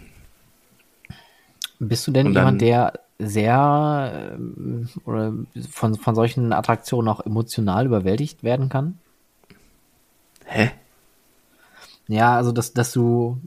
Bist 1.79 2.07
du 2.07 2.13
denn 2.13 2.27
dann, 2.27 2.35
jemand, 2.35 2.61
der 2.61 2.93
sehr 3.19 4.35
ähm, 4.35 4.89
oder 5.05 5.33
von, 5.71 5.95
von 5.95 6.15
solchen 6.15 6.53
Attraktionen 6.53 7.09
auch 7.09 7.25
emotional 7.25 7.87
überwältigt 7.87 8.45
werden 8.45 8.69
kann? 8.69 8.99
Hä? 10.45 10.71
Ja, 12.09 12.37
also 12.37 12.53
dass, 12.53 12.75
dass 12.75 12.93
du 12.93 13.41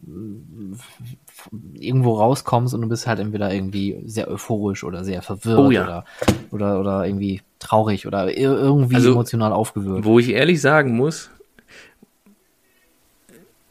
irgendwo 1.73 2.15
rauskommst 2.15 2.73
und 2.73 2.81
du 2.81 2.87
bist 2.87 3.05
halt 3.05 3.19
entweder 3.19 3.53
irgendwie 3.53 4.01
sehr 4.05 4.27
euphorisch 4.27 4.83
oder 4.83 5.03
sehr 5.03 5.21
verwirrt 5.21 5.59
oh, 5.59 5.71
ja. 5.71 5.83
oder, 5.83 6.05
oder, 6.51 6.79
oder 6.79 7.05
irgendwie 7.05 7.41
traurig 7.65 8.07
oder 8.07 8.35
irgendwie 8.35 8.95
also, 8.95 9.11
emotional 9.11 9.51
aufgewühlt. 9.51 10.05
Wo 10.05 10.19
ich 10.19 10.29
ehrlich 10.29 10.61
sagen 10.61 10.95
muss, 10.95 11.29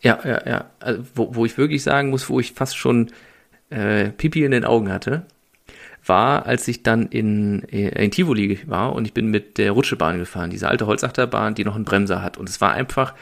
ja, 0.00 0.18
ja, 0.24 0.46
ja, 0.46 0.70
also, 0.80 1.02
wo, 1.14 1.34
wo 1.34 1.46
ich 1.46 1.56
wirklich 1.56 1.82
sagen 1.82 2.10
muss, 2.10 2.28
wo 2.28 2.38
ich 2.38 2.52
fast 2.52 2.76
schon 2.76 3.10
äh, 3.70 4.10
Pipi 4.10 4.44
in 4.44 4.50
den 4.50 4.64
Augen 4.64 4.92
hatte, 4.92 5.26
war, 6.04 6.46
als 6.46 6.68
ich 6.68 6.82
dann 6.82 7.06
in, 7.06 7.60
in 7.60 8.10
Tivoli 8.10 8.60
war 8.66 8.92
und 8.92 9.06
ich 9.06 9.14
bin 9.14 9.30
mit 9.30 9.56
der 9.58 9.72
Rutschebahn 9.72 10.18
gefahren, 10.18 10.50
diese 10.50 10.68
alte 10.68 10.86
Holzachterbahn, 10.86 11.54
die 11.54 11.64
noch 11.64 11.74
einen 11.74 11.84
Bremser 11.84 12.22
hat. 12.22 12.36
Und 12.36 12.48
es 12.48 12.60
war 12.60 12.72
einfach, 12.72 13.14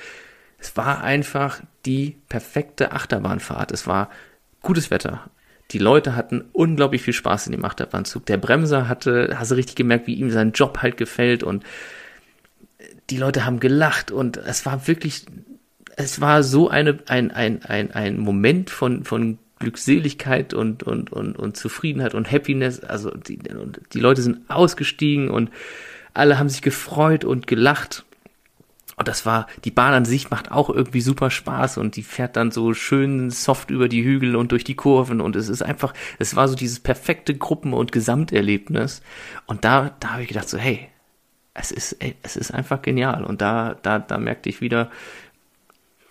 es 0.58 0.76
war 0.76 1.02
einfach 1.02 1.60
die 1.86 2.16
perfekte 2.28 2.92
Achterbahnfahrt. 2.92 3.70
Es 3.70 3.86
war 3.86 4.10
gutes 4.62 4.90
Wetter. 4.90 5.30
Die 5.72 5.78
Leute 5.78 6.16
hatten 6.16 6.44
unglaublich 6.52 7.02
viel 7.02 7.14
Spaß 7.14 7.46
in 7.46 7.52
dem 7.52 7.64
Achterbahnzug. 7.64 8.26
Der 8.26 8.36
Bremser 8.36 8.88
hatte, 8.88 9.36
hast 9.38 9.50
du 9.50 9.54
richtig 9.54 9.76
gemerkt, 9.76 10.06
wie 10.06 10.14
ihm 10.14 10.30
sein 10.30 10.52
Job 10.52 10.78
halt 10.82 10.96
gefällt 10.96 11.42
und 11.42 11.64
die 13.10 13.16
Leute 13.16 13.44
haben 13.44 13.60
gelacht 13.60 14.10
und 14.10 14.36
es 14.36 14.66
war 14.66 14.86
wirklich, 14.86 15.24
es 15.96 16.20
war 16.20 16.42
so 16.42 16.68
eine, 16.68 16.98
ein, 17.06 17.30
ein, 17.30 17.62
ein, 17.64 17.92
ein 17.92 18.18
Moment 18.18 18.70
von, 18.70 19.04
von 19.04 19.38
Glückseligkeit 19.58 20.54
und, 20.54 20.82
und, 20.82 21.12
und, 21.12 21.38
und 21.38 21.56
Zufriedenheit 21.56 22.14
und 22.14 22.30
Happiness. 22.30 22.80
Also 22.80 23.10
die, 23.10 23.38
die 23.92 24.00
Leute 24.00 24.22
sind 24.22 24.50
ausgestiegen 24.50 25.30
und 25.30 25.50
alle 26.14 26.38
haben 26.38 26.48
sich 26.48 26.62
gefreut 26.62 27.24
und 27.24 27.46
gelacht. 27.46 28.04
Und 28.97 29.09
das 29.09 29.24
war, 29.24 29.47
die 29.64 29.70
Bahn 29.70 29.94
an 29.94 30.05
sich 30.05 30.31
macht 30.31 30.52
auch 30.52 30.69
irgendwie 30.69 31.01
super 31.01 31.31
Spaß 31.31 31.78
und 31.78 31.97
die 31.97 32.02
fährt 32.02 32.36
dann 32.36 32.51
so 32.51 32.74
schön 32.74 33.31
soft 33.31 33.70
über 33.70 33.89
die 33.89 34.05
Hügel 34.05 34.36
und 34.36 34.52
durch 34.52 34.64
die 34.64 34.77
Kurven 34.77 35.20
und 35.20 35.35
es 35.35 35.48
ist 35.48 35.62
einfach, 35.62 35.94
es 36.19 36.36
war 36.36 36.47
so 36.47 36.55
dieses 36.55 36.78
perfekte 36.78 37.35
Gruppen- 37.35 37.73
und 37.73 37.90
Gesamterlebnis. 37.90 39.02
Und 39.47 39.64
da, 39.64 39.97
da 40.01 40.10
habe 40.10 40.23
ich 40.23 40.28
gedacht 40.28 40.48
so, 40.48 40.59
hey, 40.59 40.89
es 41.55 41.70
ist, 41.70 41.93
ey, 42.01 42.14
es 42.23 42.36
ist 42.36 42.52
einfach 42.52 42.82
genial. 42.82 43.24
Und 43.24 43.40
da, 43.40 43.77
da, 43.82 43.98
da 43.98 44.19
merkte 44.19 44.48
ich 44.48 44.60
wieder, 44.60 44.90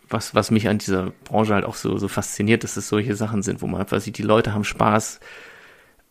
was, 0.09 0.35
was 0.35 0.51
mich 0.51 0.67
an 0.67 0.79
dieser 0.79 1.11
Branche 1.23 1.53
halt 1.53 1.65
auch 1.65 1.75
so, 1.75 1.97
so 1.97 2.07
fasziniert, 2.07 2.63
dass 2.63 2.77
es 2.77 2.89
solche 2.89 3.15
Sachen 3.15 3.43
sind, 3.43 3.61
wo 3.61 3.67
man 3.67 3.81
einfach 3.81 4.01
sieht, 4.01 4.17
die 4.17 4.23
Leute 4.23 4.53
haben 4.53 4.63
Spaß 4.63 5.19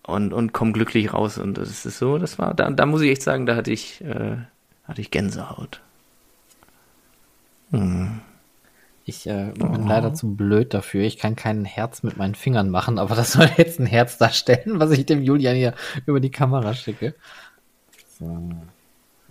und, 0.04 0.32
und 0.32 0.52
kommen 0.52 0.72
glücklich 0.72 1.12
raus. 1.12 1.38
Und 1.38 1.58
das 1.58 1.84
ist 1.84 1.98
so, 1.98 2.18
das 2.18 2.38
war, 2.38 2.54
da, 2.54 2.70
da 2.70 2.86
muss 2.86 3.02
ich 3.02 3.10
echt 3.10 3.22
sagen, 3.22 3.46
da 3.46 3.56
hatte 3.56 3.72
ich, 3.72 4.00
äh, 4.02 4.36
hatte 4.84 5.00
ich 5.00 5.10
Gänsehaut. 5.10 5.80
Hm. 7.70 8.20
Ich 9.04 9.26
äh, 9.26 9.52
bin 9.54 9.84
oh. 9.84 9.88
leider 9.88 10.14
zu 10.14 10.34
blöd 10.34 10.72
dafür. 10.72 11.02
Ich 11.02 11.18
kann 11.18 11.34
kein 11.34 11.64
Herz 11.64 12.02
mit 12.02 12.16
meinen 12.16 12.34
Fingern 12.34 12.70
machen, 12.70 12.98
aber 12.98 13.14
das 13.14 13.32
soll 13.32 13.48
jetzt 13.56 13.80
ein 13.80 13.86
Herz 13.86 14.18
darstellen, 14.18 14.78
was 14.78 14.90
ich 14.92 15.06
dem 15.06 15.22
Julian 15.22 15.56
hier 15.56 15.74
über 16.06 16.20
die 16.20 16.30
Kamera 16.30 16.74
schicke. 16.74 17.14
So. 18.18 18.50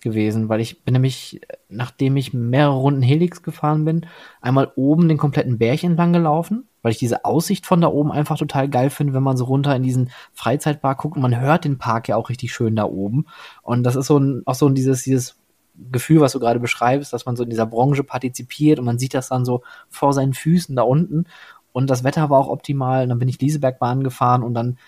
gewesen, 0.00 0.48
weil 0.48 0.60
ich 0.60 0.82
bin 0.84 0.92
nämlich, 0.92 1.40
nachdem 1.68 2.16
ich 2.16 2.32
mehrere 2.32 2.76
Runden 2.76 3.02
Helix 3.02 3.42
gefahren 3.42 3.84
bin, 3.84 4.06
einmal 4.40 4.70
oben 4.76 5.08
den 5.08 5.18
kompletten 5.18 5.58
Berg 5.58 5.82
entlang 5.82 6.12
gelaufen, 6.12 6.68
weil 6.82 6.92
ich 6.92 6.98
diese 6.98 7.24
Aussicht 7.24 7.66
von 7.66 7.80
da 7.80 7.88
oben 7.88 8.12
einfach 8.12 8.38
total 8.38 8.68
geil 8.68 8.90
finde, 8.90 9.14
wenn 9.14 9.22
man 9.22 9.38
so 9.38 9.46
runter 9.46 9.74
in 9.74 9.82
diesen 9.82 10.10
Freizeitpark 10.34 10.98
guckt 10.98 11.16
und 11.16 11.22
man 11.22 11.40
hört 11.40 11.64
den 11.64 11.78
Park 11.78 12.08
ja 12.08 12.16
auch 12.16 12.28
richtig 12.28 12.52
schön 12.52 12.76
da 12.76 12.84
oben. 12.84 13.26
Und 13.62 13.82
das 13.82 13.96
ist 13.96 14.06
so 14.06 14.18
ein, 14.18 14.42
auch 14.44 14.54
so 14.54 14.68
ein 14.68 14.74
dieses, 14.74 15.02
dieses 15.02 15.36
Gefühl, 15.90 16.20
was 16.20 16.32
du 16.32 16.40
gerade 16.40 16.60
beschreibst, 16.60 17.12
dass 17.12 17.26
man 17.26 17.36
so 17.36 17.42
in 17.42 17.50
dieser 17.50 17.66
Branche 17.66 18.04
partizipiert 18.04 18.78
und 18.78 18.84
man 18.84 18.98
sieht 18.98 19.14
das 19.14 19.28
dann 19.28 19.44
so 19.44 19.62
vor 19.88 20.12
seinen 20.12 20.34
Füßen 20.34 20.76
da 20.76 20.82
unten. 20.82 21.26
Und 21.72 21.90
das 21.90 22.04
Wetter 22.04 22.30
war 22.30 22.38
auch 22.38 22.48
optimal. 22.48 23.02
Und 23.02 23.08
dann 23.08 23.18
bin 23.18 23.28
ich 23.28 23.40
Liesebergbahn 23.40 24.04
gefahren 24.04 24.42
und 24.42 24.54
dann 24.54 24.78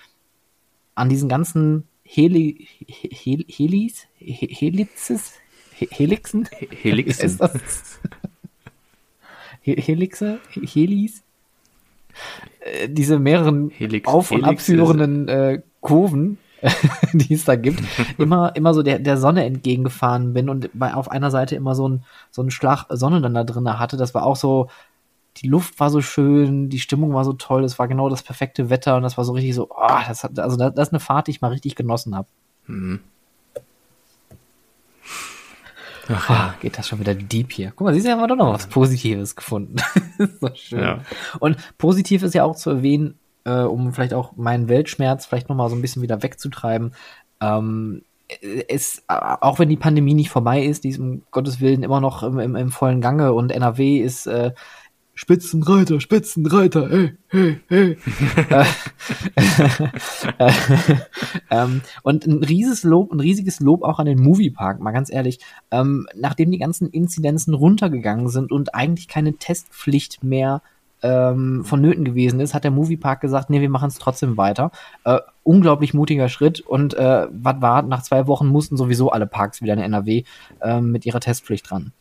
an 0.95 1.09
diesen 1.09 1.29
ganzen 1.29 1.89
Heli, 2.05 2.69
Hel, 2.87 3.45
Helis, 3.49 4.07
Helixes, 4.19 5.35
Helixen? 5.73 6.49
Helixen. 6.71 7.41
Helixe, 9.75 10.39
Helis, 10.53 11.25
äh, 12.61 12.89
diese 12.89 13.19
mehreren 13.19 13.71
Helix, 13.71 14.09
auf- 14.09 14.31
und 14.31 14.45
abführenden 14.45 15.29
äh, 15.29 15.63
Kurven, 15.81 16.39
die 17.13 17.35
es 17.35 17.45
da 17.45 17.57
gibt, 17.57 17.83
immer, 18.19 18.55
immer 18.57 18.75
so 18.75 18.83
der, 18.83 18.99
der 18.99 19.17
Sonne 19.17 19.45
entgegengefahren 19.45 20.33
bin 20.33 20.49
und 20.49 20.71
bei, 20.73 20.95
auf 20.95 21.11
einer 21.11 21.31
Seite 21.31 21.55
immer 21.55 21.75
so 21.75 21.89
ein, 21.89 22.05
so 22.31 22.43
ein 22.43 22.51
Schlag 22.51 22.87
Sonne 22.91 23.21
dann 23.21 23.35
da 23.35 23.45
drin 23.45 23.79
hatte. 23.79 23.97
Das 23.97 24.15
war 24.15 24.25
auch 24.25 24.37
so, 24.37 24.69
die 25.39 25.49
Luft 25.49 25.79
war 25.81 25.91
so 25.91 26.01
schön, 26.01 26.71
die 26.71 26.81
Stimmung 26.81 27.13
war 27.13 27.25
so 27.25 27.35
toll, 27.35 27.65
es 27.65 27.79
war 27.79 27.89
genau 27.89 28.09
das 28.09 28.23
perfekte 28.23 28.71
Wetter 28.71 28.97
und 28.97 29.03
das 29.03 29.17
war 29.17 29.25
so 29.25 29.33
richtig 29.33 29.55
so, 29.55 29.69
oh, 29.71 30.01
das 30.09 30.25
hat, 30.25 30.39
also 30.39 30.57
das, 30.57 30.75
das 30.75 30.89
ist 30.89 30.95
eine 30.95 31.01
Fahrt, 31.01 31.27
die 31.27 31.33
ich 31.33 31.41
mal 31.41 31.53
richtig 31.53 31.75
genossen 31.75 32.15
habe. 32.15 32.29
Mhm. 32.67 33.01
Ach, 36.09 36.31
ja. 36.31 36.55
oh, 36.55 36.61
geht 36.61 36.79
das 36.79 36.89
schon 36.89 37.01
wieder 37.01 37.15
deep 37.15 37.53
hier. 37.53 37.73
Guck 37.75 37.87
mal, 37.87 37.95
siehst 37.95 38.07
du, 38.07 38.11
haben 38.11 38.21
wir 38.21 38.29
doch 38.29 38.37
noch 38.37 38.55
was 38.55 38.69
Positives 38.69 39.35
gefunden. 39.35 39.77
so 40.41 40.51
schön. 40.55 40.81
Ja. 40.81 41.01
Und 41.41 41.57
positiv 41.79 42.23
ist 42.23 42.35
ja 42.35 42.45
auch 42.45 42.55
zu 42.55 42.71
erwähnen, 42.71 43.19
äh, 43.47 43.63
um 43.63 43.93
vielleicht 43.93 44.13
auch 44.13 44.37
meinen 44.37 44.69
Weltschmerz 44.69 45.25
vielleicht 45.25 45.49
nochmal 45.49 45.71
so 45.71 45.77
ein 45.77 45.83
bisschen 45.83 46.03
wieder 46.03 46.23
wegzutreiben. 46.23 46.93
Ähm, 47.41 48.03
es, 48.69 49.05
auch 49.07 49.61
wenn 49.61 49.69
die 49.69 49.77
Pandemie 49.77 50.15
nicht 50.15 50.31
vorbei 50.31 50.65
ist, 50.65 50.83
die 50.83 50.89
ist 50.89 50.99
um 50.99 51.23
Gottes 51.31 51.61
Willen 51.61 51.85
immer 51.85 52.01
noch 52.01 52.25
im, 52.25 52.41
im, 52.41 52.57
im 52.57 52.71
vollen 52.73 53.01
Gange 53.01 53.33
und 53.33 53.53
NRW 53.53 53.99
ist 53.99 54.27
äh, 54.27 54.51
Spitzenreiter, 55.15 55.99
Spitzenreiter, 56.01 56.91
hey, 56.91 57.17
hey, 57.29 57.61
hey. 57.69 57.97
Äh, 60.39 60.53
ähm, 61.51 61.81
und 62.03 62.27
ein 62.27 62.43
riesiges 62.43 62.83
Lob, 62.83 63.13
ein 63.13 63.21
riesiges 63.21 63.61
Lob 63.61 63.83
auch 63.83 63.99
an 63.99 64.07
den 64.07 64.21
Moviepark, 64.21 64.81
mal 64.81 64.93
ganz 64.93 65.11
ehrlich. 65.11 65.39
Ähm, 65.71 66.07
nachdem 66.15 66.51
die 66.51 66.59
ganzen 66.59 66.91
Inzidenzen 66.91 67.55
runtergegangen 67.55 68.29
sind 68.29 68.53
und 68.53 68.75
eigentlich 68.75 69.09
keine 69.09 69.35
Testpflicht 69.35 70.23
mehr 70.25 70.61
ähm, 71.03 71.65
vonnöten 71.65 72.05
gewesen 72.05 72.41
ist, 72.41 72.55
hat 72.55 72.65
der 72.65 72.71
Moviepark 72.71 73.21
gesagt, 73.21 73.51
nee, 73.51 73.61
wir 73.61 73.71
machen 73.71 73.89
es 73.89 73.99
trotzdem 73.99 74.37
weiter. 74.37 74.71
Äh, 75.05 75.21
unglaublich 75.43 75.95
mutiger 75.95 76.29
Schritt. 76.29 76.61
Und 76.61 76.95
äh, 76.95 77.27
was 77.31 77.61
war, 77.61 77.83
nach 77.83 78.03
zwei 78.03 78.27
Wochen 78.27 78.47
mussten 78.47 78.77
sowieso 78.77 79.11
alle 79.11 79.27
Parks 79.27 79.63
wieder 79.63 79.75
in 79.75 79.81
NRW 79.81 80.25
äh, 80.61 80.81
mit 80.81 81.07
ihrer 81.07 81.21
Testpflicht 81.21 81.71
dran. 81.71 81.93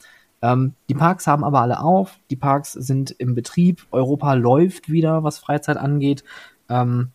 Ähm, 0.41 0.73
die 0.89 0.95
Parks 0.95 1.27
haben 1.27 1.43
aber 1.43 1.61
alle 1.61 1.79
auf, 1.79 2.19
die 2.29 2.35
Parks 2.35 2.73
sind 2.73 3.11
im 3.11 3.35
Betrieb, 3.35 3.85
Europa 3.91 4.33
läuft 4.33 4.89
wieder, 4.89 5.23
was 5.23 5.39
Freizeit 5.39 5.77
angeht. 5.77 6.23
Ähm, 6.69 7.11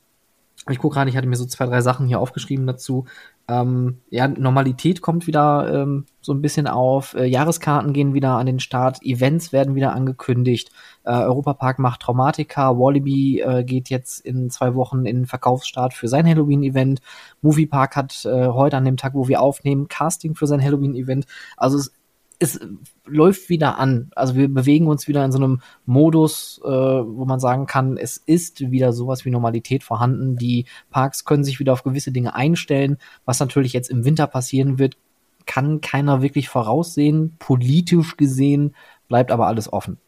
ich 0.69 0.79
gucke 0.79 0.95
gerade, 0.95 1.11
ich 1.11 1.17
hatte 1.17 1.27
mir 1.27 1.37
so 1.37 1.47
zwei, 1.47 1.67
drei 1.67 1.81
Sachen 1.81 2.07
hier 2.07 2.21
aufgeschrieben 2.21 2.67
dazu. 2.67 3.07
Ähm, 3.51 3.99
ja, 4.11 4.29
Normalität 4.29 5.03
kommt 5.03 5.27
wieder 5.27 5.83
ähm, 5.83 6.07
so 6.21 6.33
ein 6.33 6.41
bisschen 6.41 6.69
auf. 6.69 7.15
Äh, 7.15 7.25
Jahreskarten 7.25 7.93
gehen 7.93 8.15
wieder 8.15 8.37
an 8.37 8.47
den 8.47 8.61
Start. 8.61 9.03
Events 9.03 9.53
werden 9.53 9.75
wieder 9.75 9.93
angekündigt. 9.93 10.71
Äh, 11.03 11.11
Europapark 11.11 11.81
macht 11.81 12.03
Traumatica. 12.03 12.79
Wallaby 12.79 13.41
äh, 13.41 13.65
geht 13.65 13.91
jetzt 13.91 14.21
in 14.21 14.51
zwei 14.51 14.77
Wochen 14.77 15.05
in 15.05 15.17
den 15.17 15.27
Verkaufsstart 15.27 15.95
für 15.95 16.07
sein 16.07 16.29
Halloween-Event. 16.29 17.01
Moviepark 17.43 17.97
hat 17.97 18.25
äh, 18.25 18.47
heute 18.47 18.77
an 18.77 18.85
dem 18.85 18.97
Tag, 18.97 19.15
wo 19.15 19.27
wir 19.27 19.41
aufnehmen, 19.41 19.89
Casting 19.89 20.37
für 20.37 20.47
sein 20.47 20.63
Halloween-Event. 20.63 21.27
Also 21.57 21.79
es 21.79 21.93
es 22.41 22.59
läuft 23.05 23.51
wieder 23.51 23.79
an. 23.79 24.11
Also 24.17 24.35
wir 24.35 24.53
bewegen 24.53 24.89
uns 24.89 25.07
wieder 25.07 25.25
in 25.25 25.31
so 25.31 25.39
einem 25.39 25.61
Modus, 25.85 26.61
äh, 26.65 26.69
wo 26.69 27.27
man 27.27 27.39
sagen 27.39 27.67
kann, 27.67 27.99
es 27.99 28.17
ist 28.17 28.71
wieder 28.71 28.93
sowas 28.93 29.25
wie 29.25 29.31
Normalität 29.31 29.85
vorhanden. 29.85 30.37
Die 30.37 30.65
Parks 30.91 31.25
können 31.25 31.45
sich 31.45 31.61
wieder 31.61 31.75
auf 31.75 31.85
gewisse 31.85 32.13
Dinge 32.13 32.35
einstellen. 32.35 32.97
Was 33.27 33.41
natürlich 33.41 33.75
jetzt 33.75 33.91
im 33.91 34.05
Winter 34.07 34.27
passieren 34.27 34.79
wird, 34.79 34.97
kann 35.45 35.83
keiner 35.83 36.23
wirklich 36.23 36.49
voraussehen. 36.49 37.37
Politisch 37.39 38.17
gesehen 38.17 38.75
bleibt 39.07 39.31
aber 39.31 39.47
alles 39.47 39.71
offen 39.73 39.99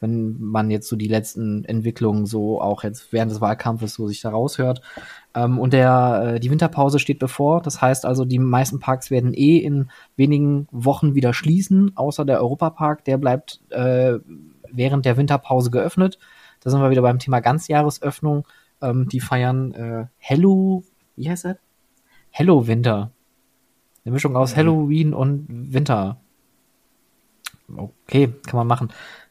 wenn 0.00 0.40
man 0.40 0.70
jetzt 0.70 0.88
so 0.88 0.96
die 0.96 1.08
letzten 1.08 1.64
Entwicklungen 1.64 2.26
so 2.26 2.60
auch 2.60 2.84
jetzt 2.84 3.12
während 3.12 3.32
des 3.32 3.40
Wahlkampfes 3.40 3.94
so 3.94 4.06
sich 4.06 4.20
da 4.20 4.30
raushört. 4.30 4.80
Ähm, 5.34 5.58
und 5.58 5.72
der, 5.72 6.34
äh, 6.34 6.40
die 6.40 6.50
Winterpause 6.50 6.98
steht 6.98 7.18
bevor. 7.18 7.62
Das 7.62 7.82
heißt 7.82 8.06
also, 8.06 8.24
die 8.24 8.38
meisten 8.38 8.78
Parks 8.78 9.10
werden 9.10 9.34
eh 9.34 9.58
in 9.58 9.90
wenigen 10.16 10.68
Wochen 10.70 11.14
wieder 11.14 11.34
schließen, 11.34 11.96
außer 11.96 12.24
der 12.24 12.40
Europapark. 12.40 13.04
Der 13.04 13.18
bleibt 13.18 13.60
äh, 13.70 14.18
während 14.70 15.04
der 15.04 15.16
Winterpause 15.16 15.70
geöffnet. 15.70 16.18
Da 16.60 16.70
sind 16.70 16.80
wir 16.80 16.90
wieder 16.90 17.02
beim 17.02 17.18
Thema 17.18 17.40
Ganzjahresöffnung. 17.40 18.46
Ähm, 18.80 19.08
die 19.08 19.20
feiern 19.20 19.72
äh, 19.74 20.06
Hello, 20.18 20.84
wie 21.16 21.28
heißt 21.28 21.44
das? 21.44 21.56
Hello 22.30 22.66
Winter. 22.66 23.10
Eine 24.04 24.12
Mischung 24.12 24.36
aus 24.36 24.52
mhm. 24.52 24.56
Halloween 24.56 25.14
und 25.14 25.46
Winter. 25.48 26.18
Okay, 27.76 28.32
kann 28.46 28.56
man 28.56 28.66
machen. 28.66 28.88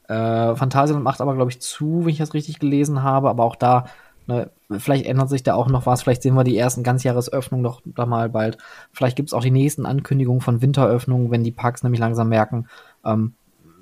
Äh, 0.08 0.56
Phantasialand 0.56 1.04
macht 1.04 1.22
aber, 1.22 1.36
glaube 1.36 1.52
ich, 1.52 1.62
zu, 1.62 2.02
wenn 2.02 2.12
ich 2.12 2.18
das 2.18 2.34
richtig 2.34 2.60
gelesen 2.60 3.04
habe. 3.04 3.30
Aber 3.30 3.44
auch 3.44 3.56
da, 3.56 3.86
ne, 4.26 4.50
vielleicht 4.78 5.06
ändert 5.06 5.30
sich 5.30 5.44
da 5.44 5.56
auch 5.56 5.68
noch 5.68 5.86
was. 5.86 6.04
Vielleicht 6.04 6.22
sehen 6.24 6.36
wir 6.36 6.44
die 6.44 6.58
ersten 6.58 6.84
Ganzjahresöffnungen 6.84 7.64
noch 7.64 7.82
da 7.86 8.06
mal 8.06 8.30
bald. 8.30 8.58
Vielleicht 8.94 9.16
gibt 9.16 9.30
es 9.30 9.34
auch 9.34 9.42
die 9.42 9.52
nächsten 9.52 9.86
Ankündigungen 9.86 10.42
von 10.42 10.62
Winteröffnungen, 10.62 11.32
wenn 11.32 11.44
die 11.44 11.52
Parks 11.52 11.84
nämlich 11.84 12.00
langsam 12.00 12.30
merken, 12.30 12.68
ähm, 13.06 13.34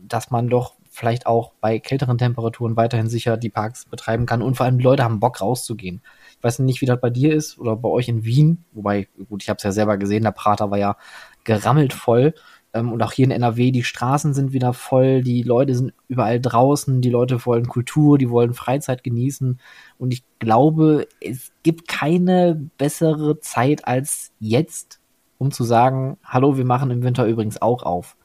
dass 0.08 0.32
man 0.32 0.50
doch 0.50 0.76
vielleicht 0.96 1.28
auch 1.28 1.52
bei 1.60 1.78
kälteren 1.80 2.18
Temperaturen 2.18 2.78
weiterhin 2.78 3.10
sicher 3.10 3.36
die 3.36 3.50
Parks 3.50 3.86
betreiben 3.86 4.26
kann. 4.26 4.42
Und 4.42 4.56
vor 4.56 4.66
allem 4.66 4.78
die 4.78 4.84
Leute 4.84 5.04
haben 5.04 5.20
Bock 5.20 5.42
rauszugehen. 5.42 6.02
Ich 6.38 6.44
weiß 6.44 6.60
nicht, 6.60 6.82
wie 6.82 6.86
das 6.86 7.02
bei 7.02 7.10
dir 7.10 7.36
ist 7.36 7.60
oder 7.60 7.76
bei 7.76 7.90
euch 7.90 8.08
in 8.08 8.24
Wien. 8.24 8.64
Wobei, 8.72 9.10
gut, 9.28 9.44
ich 9.44 9.50
habe 9.50 9.58
es 9.58 9.64
ja 9.64 9.74
selber 9.74 9.98
gesehen, 9.98 10.24
der 10.24 10.32
Prater 10.32 10.72
war 10.72 10.78
ja 10.78 10.96
gerammelt 11.44 11.92
voll. 11.92 12.34
Ähm, 12.76 12.92
und 12.92 13.02
auch 13.02 13.14
hier 13.14 13.26
in 13.26 13.32
NRW, 13.32 13.72
die 13.72 13.84
Straßen 13.84 14.34
sind 14.34 14.52
wieder 14.52 14.74
voll, 14.74 15.24
die 15.24 15.44
Leute 15.44 15.74
sind 15.74 15.94
überall 16.10 16.42
draußen, 16.42 17.02
die 17.02 17.10
Leute 17.10 17.46
wollen 17.46 17.68
Kultur, 17.68 18.18
die 18.18 18.30
wollen 18.30 18.54
Freizeit 18.54 19.04
genießen. 19.04 19.60
Und 19.98 20.12
ich 20.12 20.24
glaube, 20.40 21.08
es 21.22 21.54
gibt 21.64 21.88
keine 21.88 22.70
bessere 22.78 23.40
Zeit 23.40 23.88
als 23.88 24.34
jetzt, 24.40 25.00
um 25.38 25.52
zu 25.52 25.64
sagen, 25.64 26.18
hallo, 26.24 26.58
wir 26.58 26.66
machen 26.66 26.92
im 26.92 27.02
Winter 27.02 27.26
übrigens 27.26 27.62
auch 27.62 27.84
auf. 27.84 28.18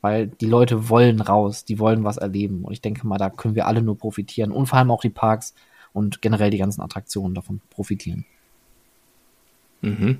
Weil 0.00 0.26
die 0.26 0.46
Leute 0.46 0.88
wollen 0.88 1.20
raus, 1.20 1.64
die 1.64 1.78
wollen 1.78 2.02
was 2.02 2.16
erleben. 2.16 2.64
Und 2.64 2.72
ich 2.72 2.80
denke 2.80 3.06
mal, 3.06 3.18
da 3.18 3.30
können 3.30 3.54
wir 3.54 3.68
alle 3.68 3.82
nur 3.82 3.96
profitieren. 3.96 4.50
Und 4.50 4.66
vor 4.66 4.80
allem 4.80 4.90
auch 4.90 5.02
die 5.02 5.10
Parks 5.10 5.54
und 5.92 6.20
generell 6.22 6.50
die 6.50 6.58
ganzen 6.58 6.82
Attraktionen 6.82 7.34
davon 7.36 7.60
profitieren. 7.70 8.24
Mhm. 9.80 10.18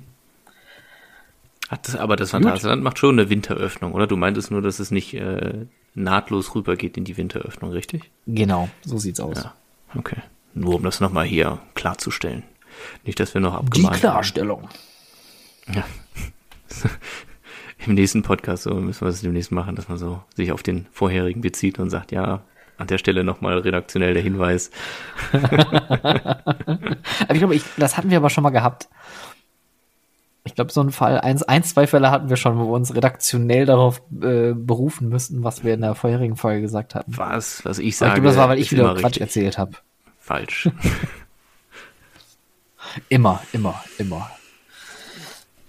Das, 1.81 1.95
aber 1.95 2.15
das 2.15 2.31
Phantasialand 2.31 2.83
macht 2.83 2.99
schon 2.99 3.19
eine 3.19 3.29
Winteröffnung, 3.29 3.93
oder? 3.93 4.07
Du 4.07 4.17
meintest 4.17 4.51
nur, 4.51 4.61
dass 4.61 4.79
es 4.79 4.91
nicht 4.91 5.13
äh, 5.13 5.65
nahtlos 5.95 6.55
rübergeht 6.55 6.97
in 6.97 7.03
die 7.03 7.17
Winteröffnung, 7.17 7.71
richtig? 7.71 8.11
Genau, 8.27 8.69
so 8.83 8.97
sieht's 8.97 9.19
aus. 9.19 9.43
Ja, 9.43 9.53
okay. 9.95 10.17
Nur 10.53 10.75
um 10.75 10.83
das 10.83 10.99
nochmal 10.99 11.25
hier 11.25 11.59
klarzustellen. 11.73 12.43
Nicht, 13.05 13.19
dass 13.19 13.33
wir 13.33 13.41
noch 13.41 13.53
abgemahnt 13.53 13.95
Die 13.95 13.99
Klarstellung. 13.99 14.69
Haben. 15.67 15.75
Ja. 15.75 15.85
Im 17.85 17.95
nächsten 17.95 18.23
Podcast 18.23 18.63
so 18.63 18.75
müssen 18.75 19.01
wir 19.01 19.09
es 19.09 19.21
demnächst 19.21 19.51
machen, 19.51 19.75
dass 19.75 19.89
man 19.89 19.97
so 19.97 20.23
sich 20.35 20.51
auf 20.51 20.63
den 20.63 20.87
vorherigen 20.91 21.41
bezieht 21.41 21.79
und 21.79 21.89
sagt, 21.89 22.11
ja, 22.11 22.43
an 22.77 22.87
der 22.87 22.97
Stelle 22.97 23.23
nochmal 23.23 23.57
redaktionell 23.59 24.13
der 24.13 24.23
Hinweis. 24.23 24.71
ich 25.33 25.39
glaube, 27.37 27.55
ich, 27.55 27.63
das 27.77 27.97
hatten 27.97 28.09
wir 28.09 28.17
aber 28.17 28.29
schon 28.29 28.43
mal 28.43 28.49
gehabt. 28.49 28.89
Ich 30.45 30.55
glaube, 30.55 30.71
so 30.73 30.81
ein 30.81 30.91
Fall, 30.91 31.21
eins, 31.21 31.43
ein, 31.43 31.63
zwei 31.63 31.87
Fälle 31.87 32.11
hatten 32.11 32.29
wir 32.29 32.35
schon, 32.35 32.57
wo 32.57 32.65
wir 32.65 32.73
uns 32.73 32.93
redaktionell 32.93 33.65
darauf 33.65 34.01
äh, 34.21 34.53
berufen 34.53 35.07
müssten, 35.07 35.43
was 35.43 35.63
wir 35.63 35.73
in 35.73 35.81
der 35.81 35.95
vorherigen 35.95 36.35
Folge 36.35 36.61
gesagt 36.61 36.95
hatten. 36.95 37.15
Was, 37.15 37.63
was 37.63 37.79
ich 37.79 37.95
sage. 37.95 38.09
ich 38.09 38.15
glaube, 38.15 38.27
das 38.27 38.37
war, 38.37 38.49
weil 38.49 38.59
ich 38.59 38.71
wieder 38.71 38.93
Quatsch 38.95 39.05
richtig. 39.05 39.21
erzählt 39.21 39.57
habe. 39.57 39.77
Falsch. 40.19 40.69
immer, 43.09 43.41
immer, 43.53 43.81
immer. 43.97 44.29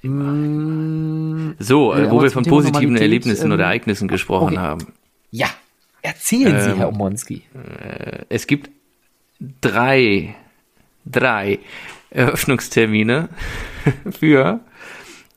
Mm, 0.03 1.53
so, 1.61 1.95
äh, 1.95 2.11
wo 2.11 2.21
wir 2.21 2.31
von 2.33 2.45
positiven 2.45 2.97
Erlebnissen 2.97 3.47
ähm, 3.47 3.53
oder 3.53 3.65
Ereignissen 3.65 4.09
gesprochen 4.09 4.55
okay. 4.55 4.59
haben. 4.59 4.87
Ja, 5.31 5.49
erzählen 6.03 6.61
Sie, 6.61 6.71
ähm, 6.71 6.77
Herr 6.79 6.89
Omonski. 6.89 7.45
Äh, 7.55 8.25
es 8.29 8.49
gibt 8.49 8.71
drei, 9.61 10.35
drei 11.07 11.61
Eröffnungstermine 12.15 13.29
für 14.11 14.61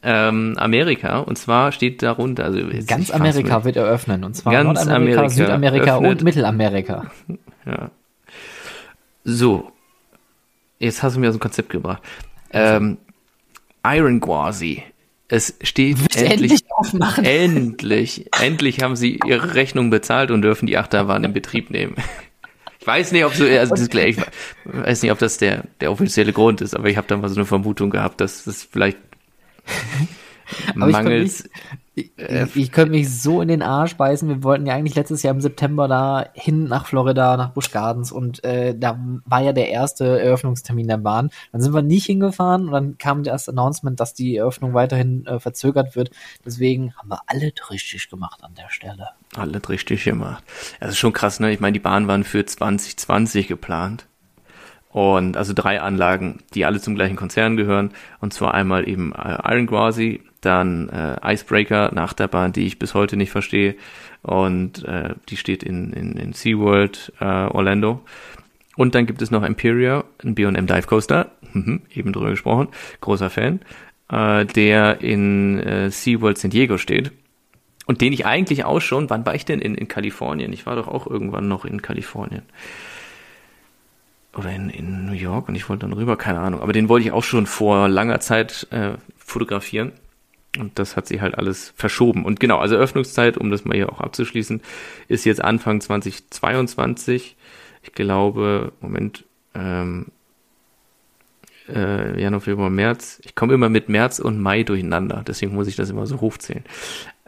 ähm, 0.04 0.56
Amerika. 0.58 1.20
Und 1.20 1.38
zwar 1.38 1.72
steht 1.72 2.02
darunter, 2.02 2.46
also 2.46 2.60
ganz 2.86 3.12
Amerika 3.12 3.64
wird 3.66 3.76
eröffnen. 3.76 4.24
Und 4.24 4.36
zwar 4.36 4.54
ganz 4.54 4.80
Nordamerika, 4.80 5.20
Amerika 5.22 5.30
Südamerika 5.30 5.96
öffnet. 5.96 6.12
und 6.12 6.24
Mittelamerika. 6.24 7.12
Ja. 7.66 7.92
So. 9.24 9.72
Jetzt 10.80 11.02
hast 11.02 11.16
du 11.16 11.20
mir 11.20 11.32
so 11.32 11.38
ein 11.38 11.42
Konzept 11.42 11.72
gebracht. 11.72 12.04
Ähm, 12.52 12.98
Iron 13.84 14.20
Gwazi. 14.20 14.84
Es 15.30 15.56
steht 15.62 15.98
endlich, 16.16 16.64
endlich, 16.94 17.26
endlich, 17.26 18.30
endlich 18.40 18.82
haben 18.82 18.96
sie 18.96 19.20
ihre 19.26 19.56
Rechnung 19.56 19.90
bezahlt 19.90 20.32
und 20.32 20.42
dürfen 20.42 20.68
die 20.68 20.78
Achterbahn 20.78 21.26
in 21.26 21.34
Betrieb 21.34 21.70
nehmen 21.70 21.96
weiß 22.88 23.12
nicht, 23.12 23.26
ob 23.26 23.34
so, 23.34 23.46
also 23.60 23.76
das, 23.76 23.90
ich 23.90 24.18
weiß 24.64 25.04
nicht, 25.04 25.12
ob 25.12 25.20
das 25.20 25.38
der, 25.38 25.66
der 25.82 25.92
offizielle 25.92 26.34
Grund 26.34 26.62
ist, 26.62 26.76
aber 26.76 26.90
ich 26.90 26.98
habe 26.98 27.08
da 27.08 27.18
mal 27.18 27.30
so 27.30 27.36
eine 27.36 27.46
Vermutung 27.46 27.90
gehabt, 27.90 28.22
dass 28.22 28.46
das 28.46 28.64
vielleicht 28.64 28.98
mangels. 30.76 31.50
Ich, 31.94 32.12
ich, 32.16 32.56
ich 32.56 32.72
könnte 32.72 32.92
mich 32.92 33.10
so 33.10 33.42
in 33.42 33.48
den 33.48 33.64
Arsch 33.64 33.96
beißen. 33.96 34.30
Wir 34.30 34.44
wollten 34.44 34.68
ja 34.68 34.76
eigentlich 34.76 34.96
letztes 34.96 35.24
Jahr 35.24 35.34
im 35.34 35.42
September 35.42 35.88
da 35.88 36.28
hin 36.34 36.66
nach 36.66 36.86
Florida, 36.86 37.38
nach 37.38 37.50
Busch 37.50 37.72
Gardens 37.72 38.12
und 38.12 38.44
äh, 38.44 38.78
da 38.78 39.00
war 39.26 39.42
ja 39.42 39.52
der 39.52 39.70
erste 39.70 40.20
Eröffnungstermin 40.20 40.88
der 40.88 40.98
Bahn. 40.98 41.32
Dann 41.52 41.62
sind 41.62 41.74
wir 41.74 41.82
nicht 41.82 42.06
hingefahren 42.06 42.68
und 42.68 42.72
dann 42.72 42.98
kam 43.00 43.24
das 43.24 43.50
Announcement, 43.50 44.00
dass 44.00 44.14
die 44.14 44.38
Eröffnung 44.38 44.76
weiterhin 44.76 45.26
äh, 45.26 45.40
verzögert 45.40 45.96
wird. 45.96 46.12
Deswegen 46.46 46.94
haben 46.96 47.10
wir 47.10 47.22
alles 47.26 47.54
richtig 47.72 48.10
gemacht 48.10 48.44
an 48.44 48.54
der 48.54 48.70
Stelle. 48.70 49.10
Alles 49.36 49.70
richtig 49.70 50.04
gemacht. 50.04 50.44
Das 50.80 50.92
ist 50.92 50.98
schon 50.98 51.14
krass, 51.14 51.40
ne? 51.40 51.52
Ich 51.52 51.60
meine, 51.60 51.74
die 51.74 51.80
Bahn 51.80 52.08
waren 52.08 52.24
für 52.24 52.46
2020 52.46 53.48
geplant. 53.48 54.08
Und 54.90 55.38
also 55.38 55.54
drei 55.54 55.82
Anlagen, 55.82 56.40
die 56.54 56.66
alle 56.66 56.80
zum 56.80 56.96
gleichen 56.96 57.18
Konzern 57.18 57.58
gehören. 57.58 57.92
Und 58.20 58.34
zwar 58.34 58.54
einmal 58.54 58.88
eben 58.88 59.14
äh, 59.14 59.38
Iron 59.54 59.68
Gwazi, 59.68 60.22
dann 60.42 60.90
äh, 60.90 61.34
Icebreaker 61.34 61.92
nach 61.94 62.14
der 62.14 62.28
Bahn, 62.28 62.54
die 62.54 62.66
ich 62.66 62.80
bis 62.80 62.94
heute 62.94 63.18
nicht 63.18 63.32
verstehe. 63.32 63.76
Und 64.24 64.84
äh, 64.86 65.14
die 65.30 65.38
steht 65.38 65.62
in, 65.62 65.94
in, 65.94 66.14
in 66.14 66.34
SeaWorld 66.34 67.14
äh, 67.20 67.26
Orlando. 67.26 68.02
Und 68.76 68.96
dann 68.96 69.06
gibt 69.06 69.22
es 69.22 69.30
noch 69.30 69.44
Imperia, 69.44 70.04
ein 70.24 70.36
B&M 70.36 70.68
Dive 70.68 70.88
Coaster, 70.88 71.32
mhm, 71.54 71.82
eben 71.94 72.14
drüber 72.14 72.30
gesprochen, 72.30 72.70
großer 73.02 73.30
Fan, 73.30 73.60
äh, 74.12 74.46
der 74.46 75.02
in 75.02 75.60
äh, 75.60 75.92
SeaWorld 75.92 76.38
San 76.38 76.52
Diego 76.52 76.78
steht. 76.78 77.12
Und 77.88 78.02
den 78.02 78.14
ich 78.14 78.26
eigentlich 78.26 78.66
auch 78.66 78.82
schon, 78.82 79.10
wann 79.10 79.26
war 79.26 79.34
ich 79.34 79.46
denn 79.46 79.60
in, 79.60 79.74
in 79.74 79.88
Kalifornien? 79.88 80.54
Ich 80.54 80.66
war 80.66 80.76
doch 80.76 80.88
auch 80.88 81.08
irgendwann 81.08 81.48
noch 81.48 81.66
in 81.66 81.82
Kalifornien 81.82 82.44
oder 84.38 84.52
in, 84.52 84.70
in 84.70 85.06
New 85.06 85.14
York 85.14 85.50
und 85.50 85.56
ich 85.56 85.68
wollte 85.68 85.88
dann 85.88 85.94
rüber, 85.94 86.16
keine 86.16 86.40
Ahnung. 86.40 86.62
Aber 86.62 86.74
den 86.74 86.90
wollte 86.90 87.08
ich 87.08 87.12
auch 87.12 87.24
schon 87.24 87.48
vor 87.48 87.88
langer 87.88 88.20
Zeit 88.20 88.68
äh, 88.72 88.94
fotografieren. 89.18 89.94
Und 90.60 90.80
das 90.80 90.96
hat 90.96 91.08
sich 91.08 91.22
halt 91.22 91.38
alles 91.38 91.74
verschoben. 91.76 92.26
Und 92.26 92.40
genau, 92.40 92.58
also 92.58 92.76
Öffnungszeit, 92.76 93.38
um 93.38 93.52
das 93.52 93.66
mal 93.66 93.76
hier 93.76 93.92
auch 93.92 94.00
abzuschließen, 94.00 94.62
ist 95.08 95.26
jetzt 95.26 95.44
Anfang 95.44 95.82
2022. 95.82 97.36
Ich 97.84 97.94
glaube, 97.94 98.72
Moment, 98.82 99.24
ähm, 99.54 100.08
äh, 101.70 102.20
Januar, 102.20 102.42
Februar, 102.42 102.70
März. 102.70 103.20
Ich 103.24 103.36
komme 103.36 103.54
immer 103.54 103.70
mit 103.70 103.90
März 103.90 104.20
und 104.20 104.40
Mai 104.40 104.64
durcheinander, 104.64 105.24
deswegen 105.28 105.54
muss 105.54 105.68
ich 105.68 105.76
das 105.76 105.90
immer 105.90 106.06
so 106.06 106.22
hochzählen. 106.22 106.64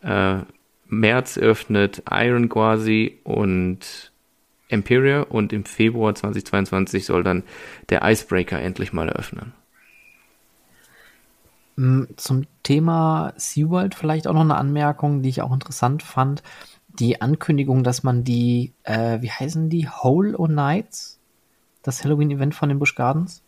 Äh, 0.01 0.39
März 0.87 1.37
öffnet 1.37 2.03
Iron 2.09 2.49
quasi 2.49 3.19
und 3.23 4.11
Imperia 4.69 5.21
und 5.21 5.53
im 5.53 5.65
Februar 5.65 6.15
2022 6.15 7.05
soll 7.05 7.23
dann 7.23 7.43
der 7.89 8.03
Icebreaker 8.03 8.59
endlich 8.59 8.93
mal 8.93 9.09
eröffnen. 9.09 9.53
Mm, 11.75 12.03
zum 12.17 12.45
Thema 12.63 13.33
SeaWorld 13.37 13.95
vielleicht 13.95 14.27
auch 14.27 14.33
noch 14.33 14.41
eine 14.41 14.55
Anmerkung, 14.55 15.21
die 15.21 15.29
ich 15.29 15.41
auch 15.41 15.53
interessant 15.53 16.03
fand. 16.03 16.43
Die 16.87 17.21
Ankündigung, 17.21 17.83
dass 17.83 18.03
man 18.03 18.23
die, 18.23 18.73
äh, 18.83 19.21
wie 19.21 19.31
heißen 19.31 19.69
die, 19.69 19.87
Hole 19.87 20.37
o 20.37 20.47
Nights, 20.47 21.19
das 21.81 22.03
Halloween-Event 22.03 22.53
von 22.53 22.69
den 22.69 22.79
Busch 22.79 22.95
Gardens? 22.95 23.41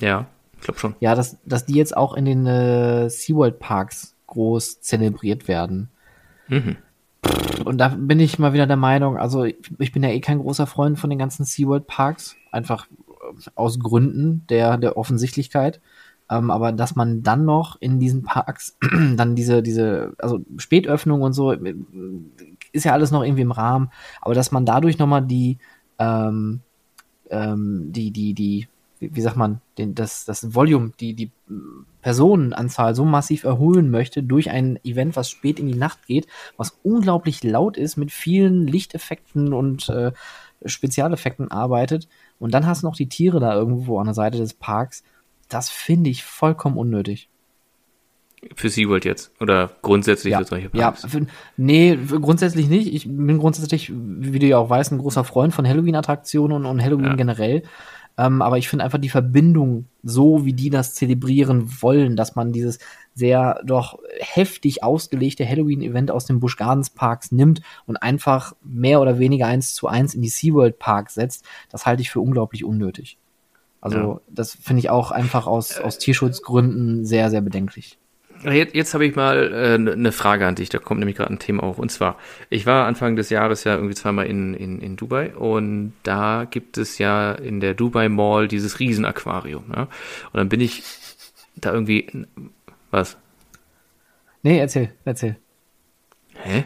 Ja, 0.00 0.26
ich 0.54 0.62
glaube 0.62 0.80
schon. 0.80 0.96
Ja, 1.00 1.14
dass, 1.14 1.36
dass 1.44 1.66
die 1.66 1.74
jetzt 1.74 1.96
auch 1.96 2.14
in 2.14 2.24
den 2.24 2.46
äh, 2.46 3.10
SeaWorld-Parks 3.10 4.14
groß 4.28 4.80
zelebriert 4.80 5.48
werden. 5.48 5.90
Mhm. 6.48 6.76
Und 7.64 7.78
da 7.78 7.88
bin 7.88 8.20
ich 8.20 8.38
mal 8.38 8.52
wieder 8.52 8.66
der 8.66 8.76
Meinung, 8.76 9.16
also 9.16 9.44
ich, 9.44 9.92
bin 9.92 10.02
ja 10.02 10.10
eh 10.10 10.20
kein 10.20 10.38
großer 10.38 10.66
Freund 10.66 10.98
von 10.98 11.10
den 11.10 11.18
ganzen 11.18 11.44
SeaWorld-Parks, 11.44 12.36
einfach 12.52 12.86
äh, 12.86 13.50
aus 13.56 13.80
Gründen 13.80 14.46
der, 14.48 14.78
der 14.78 14.96
Offensichtlichkeit. 14.96 15.80
Ähm, 16.30 16.50
aber 16.50 16.72
dass 16.72 16.94
man 16.94 17.22
dann 17.22 17.44
noch 17.44 17.80
in 17.80 17.98
diesen 17.98 18.22
Parks 18.22 18.76
dann 19.16 19.34
diese, 19.34 19.62
diese, 19.62 20.14
also 20.18 20.40
Spätöffnung 20.58 21.22
und 21.22 21.32
so, 21.32 21.52
äh, 21.52 21.74
ist 22.72 22.84
ja 22.84 22.92
alles 22.92 23.10
noch 23.10 23.24
irgendwie 23.24 23.42
im 23.42 23.52
Rahmen, 23.52 23.90
aber 24.20 24.34
dass 24.34 24.52
man 24.52 24.66
dadurch 24.66 24.98
nochmal 24.98 25.24
die, 25.24 25.58
ähm, 25.98 26.60
ähm, 27.30 27.86
die, 27.90 28.10
die, 28.10 28.34
die, 28.34 28.68
wie, 28.98 29.14
wie 29.14 29.20
sagt 29.20 29.36
man, 29.36 29.60
den, 29.76 29.94
das, 29.94 30.24
das 30.24 30.54
Volume, 30.54 30.92
die, 31.00 31.14
die 31.14 31.30
Personenanzahl 32.02 32.94
so 32.94 33.04
massiv 33.04 33.44
erhöhen 33.44 33.90
möchte 33.90 34.22
durch 34.22 34.50
ein 34.50 34.78
Event, 34.84 35.16
was 35.16 35.30
spät 35.30 35.58
in 35.58 35.68
die 35.68 35.78
Nacht 35.78 36.06
geht, 36.06 36.26
was 36.56 36.78
unglaublich 36.82 37.42
laut 37.44 37.76
ist, 37.76 37.96
mit 37.96 38.12
vielen 38.12 38.66
Lichteffekten 38.66 39.52
und 39.52 39.88
äh, 39.88 40.12
Spezialeffekten 40.64 41.50
arbeitet. 41.50 42.08
Und 42.38 42.54
dann 42.54 42.66
hast 42.66 42.82
du 42.82 42.86
noch 42.86 42.96
die 42.96 43.08
Tiere 43.08 43.40
da 43.40 43.54
irgendwo 43.54 43.98
an 43.98 44.06
der 44.06 44.14
Seite 44.14 44.38
des 44.38 44.54
Parks 44.54 45.02
das 45.48 45.70
finde 45.70 46.10
ich 46.10 46.24
vollkommen 46.24 46.76
unnötig. 46.76 47.28
Für 48.54 48.68
SeaWorld 48.68 49.04
jetzt? 49.04 49.32
Oder 49.40 49.70
grundsätzlich 49.82 50.32
ja, 50.32 50.38
für 50.38 50.44
solche 50.44 50.68
Parks? 50.68 51.02
Ja, 51.02 51.08
für, 51.08 51.26
nee, 51.56 51.96
grundsätzlich 51.96 52.68
nicht. 52.68 52.94
Ich 52.94 53.04
bin 53.04 53.38
grundsätzlich, 53.38 53.90
wie 53.92 54.38
du 54.38 54.46
ja 54.46 54.58
auch 54.58 54.70
weißt, 54.70 54.92
ein 54.92 54.98
großer 54.98 55.24
Freund 55.24 55.52
von 55.52 55.66
Halloween-Attraktionen 55.66 56.56
und, 56.56 56.66
und, 56.66 56.82
Halloween 56.82 57.06
ja. 57.06 57.14
generell. 57.16 57.62
Ähm, 58.18 58.42
aber 58.42 58.58
ich 58.58 58.68
finde 58.68 58.84
einfach 58.84 58.98
die 58.98 59.08
Verbindung, 59.08 59.86
so 60.02 60.44
wie 60.44 60.52
die 60.52 60.70
das 60.70 60.94
zelebrieren 60.94 61.70
wollen, 61.80 62.16
dass 62.16 62.34
man 62.34 62.52
dieses 62.52 62.80
sehr 63.14 63.60
doch 63.64 64.00
heftig 64.18 64.82
ausgelegte 64.82 65.48
Halloween-Event 65.48 66.10
aus 66.10 66.26
den 66.26 66.40
Busch 66.40 66.56
Gardens 66.56 66.90
Parks 66.90 67.30
nimmt 67.30 67.62
und 67.86 67.96
einfach 67.96 68.54
mehr 68.62 69.00
oder 69.00 69.20
weniger 69.20 69.46
eins 69.46 69.72
zu 69.72 69.86
eins 69.86 70.14
in 70.14 70.22
die 70.22 70.28
SeaWorld 70.28 70.80
Park 70.80 71.10
setzt, 71.10 71.44
das 71.70 71.86
halte 71.86 72.02
ich 72.02 72.10
für 72.10 72.20
unglaublich 72.20 72.64
unnötig. 72.64 73.18
Also 73.80 73.98
ja. 73.98 74.20
das 74.28 74.54
finde 74.54 74.80
ich 74.80 74.90
auch 74.90 75.12
einfach 75.12 75.46
aus, 75.46 75.78
aus 75.78 75.98
Tierschutzgründen 75.98 77.04
sehr, 77.04 77.30
sehr 77.30 77.40
bedenklich. 77.40 77.98
Jetzt, 78.44 78.74
jetzt 78.74 78.94
habe 78.94 79.06
ich 79.06 79.16
mal 79.16 79.52
äh, 79.52 79.74
eine 79.74 79.96
ne 79.96 80.12
Frage 80.12 80.46
an 80.46 80.54
dich, 80.54 80.68
da 80.68 80.78
kommt 80.78 81.00
nämlich 81.00 81.16
gerade 81.16 81.32
ein 81.32 81.38
Thema 81.38 81.62
auf. 81.62 81.78
Und 81.78 81.90
zwar, 81.90 82.18
ich 82.50 82.66
war 82.66 82.86
Anfang 82.86 83.16
des 83.16 83.30
Jahres 83.30 83.64
ja 83.64 83.74
irgendwie 83.74 83.94
zweimal 83.94 84.26
in, 84.26 84.54
in, 84.54 84.80
in 84.80 84.96
Dubai 84.96 85.34
und 85.34 85.92
da 86.02 86.46
gibt 86.48 86.78
es 86.78 86.98
ja 86.98 87.32
in 87.32 87.60
der 87.60 87.74
Dubai 87.74 88.08
Mall 88.08 88.48
dieses 88.48 88.78
Riesenaquarium. 88.78 89.64
Ja? 89.74 89.82
Und 89.82 90.34
dann 90.34 90.48
bin 90.48 90.60
ich 90.60 90.82
da 91.56 91.72
irgendwie. 91.72 92.06
Was? 92.90 93.16
Nee, 94.42 94.58
erzähl, 94.58 94.92
erzähl. 95.04 95.36
Hä? 96.34 96.64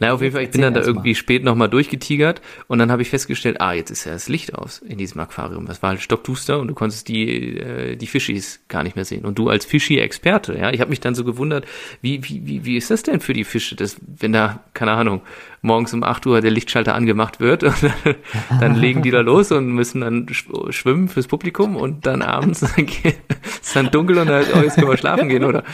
Na, 0.00 0.12
auf 0.12 0.22
jeden 0.22 0.32
Fall, 0.32 0.44
ich 0.44 0.50
bin 0.50 0.62
dann 0.62 0.74
da 0.74 0.80
irgendwie 0.80 1.10
mal. 1.10 1.14
spät 1.16 1.44
nochmal 1.44 1.68
durchgetigert 1.68 2.40
und 2.68 2.78
dann 2.78 2.90
habe 2.90 3.02
ich 3.02 3.10
festgestellt, 3.10 3.60
ah, 3.60 3.72
jetzt 3.72 3.90
ist 3.90 4.04
ja 4.04 4.12
das 4.12 4.28
Licht 4.28 4.54
aus 4.54 4.78
in 4.78 4.98
diesem 4.98 5.20
Aquarium. 5.20 5.66
Das 5.66 5.82
war 5.82 5.90
halt 5.90 6.00
stockduster 6.00 6.58
und 6.60 6.68
du 6.68 6.74
konntest 6.74 7.08
die, 7.08 7.58
äh, 7.58 7.96
die 7.96 8.06
Fischis 8.06 8.60
gar 8.68 8.82
nicht 8.82 8.96
mehr 8.96 9.04
sehen. 9.04 9.24
Und 9.24 9.38
du 9.38 9.48
als 9.48 9.64
Fischi-Experte, 9.64 10.56
ja, 10.56 10.70
ich 10.70 10.80
habe 10.80 10.90
mich 10.90 11.00
dann 11.00 11.14
so 11.14 11.24
gewundert, 11.24 11.66
wie, 12.02 12.22
wie, 12.24 12.46
wie, 12.46 12.64
wie 12.64 12.76
ist 12.76 12.90
das 12.90 13.02
denn 13.02 13.20
für 13.20 13.32
die 13.32 13.44
Fische, 13.44 13.76
dass, 13.76 13.96
wenn 14.00 14.32
da, 14.32 14.60
keine 14.74 14.92
Ahnung, 14.92 15.22
morgens 15.62 15.94
um 15.94 16.04
8 16.04 16.26
Uhr 16.26 16.40
der 16.40 16.50
Lichtschalter 16.50 16.94
angemacht 16.94 17.40
wird 17.40 17.64
und 17.64 17.74
dann, 17.82 18.14
dann 18.60 18.74
legen 18.76 19.02
die 19.02 19.10
da 19.10 19.20
los 19.20 19.50
und 19.50 19.68
müssen 19.68 20.02
dann 20.02 20.26
schwimmen 20.70 21.08
fürs 21.08 21.26
Publikum 21.26 21.76
und 21.76 22.06
dann 22.06 22.22
abends 22.22 22.62
ist 23.62 23.74
dann 23.74 23.90
dunkel 23.90 24.18
und 24.18 24.28
dann, 24.28 24.44
oh, 24.54 24.60
jetzt 24.62 24.76
können 24.76 24.88
wir 24.88 24.96
schlafen 24.96 25.28
gehen, 25.28 25.44
oder? 25.44 25.64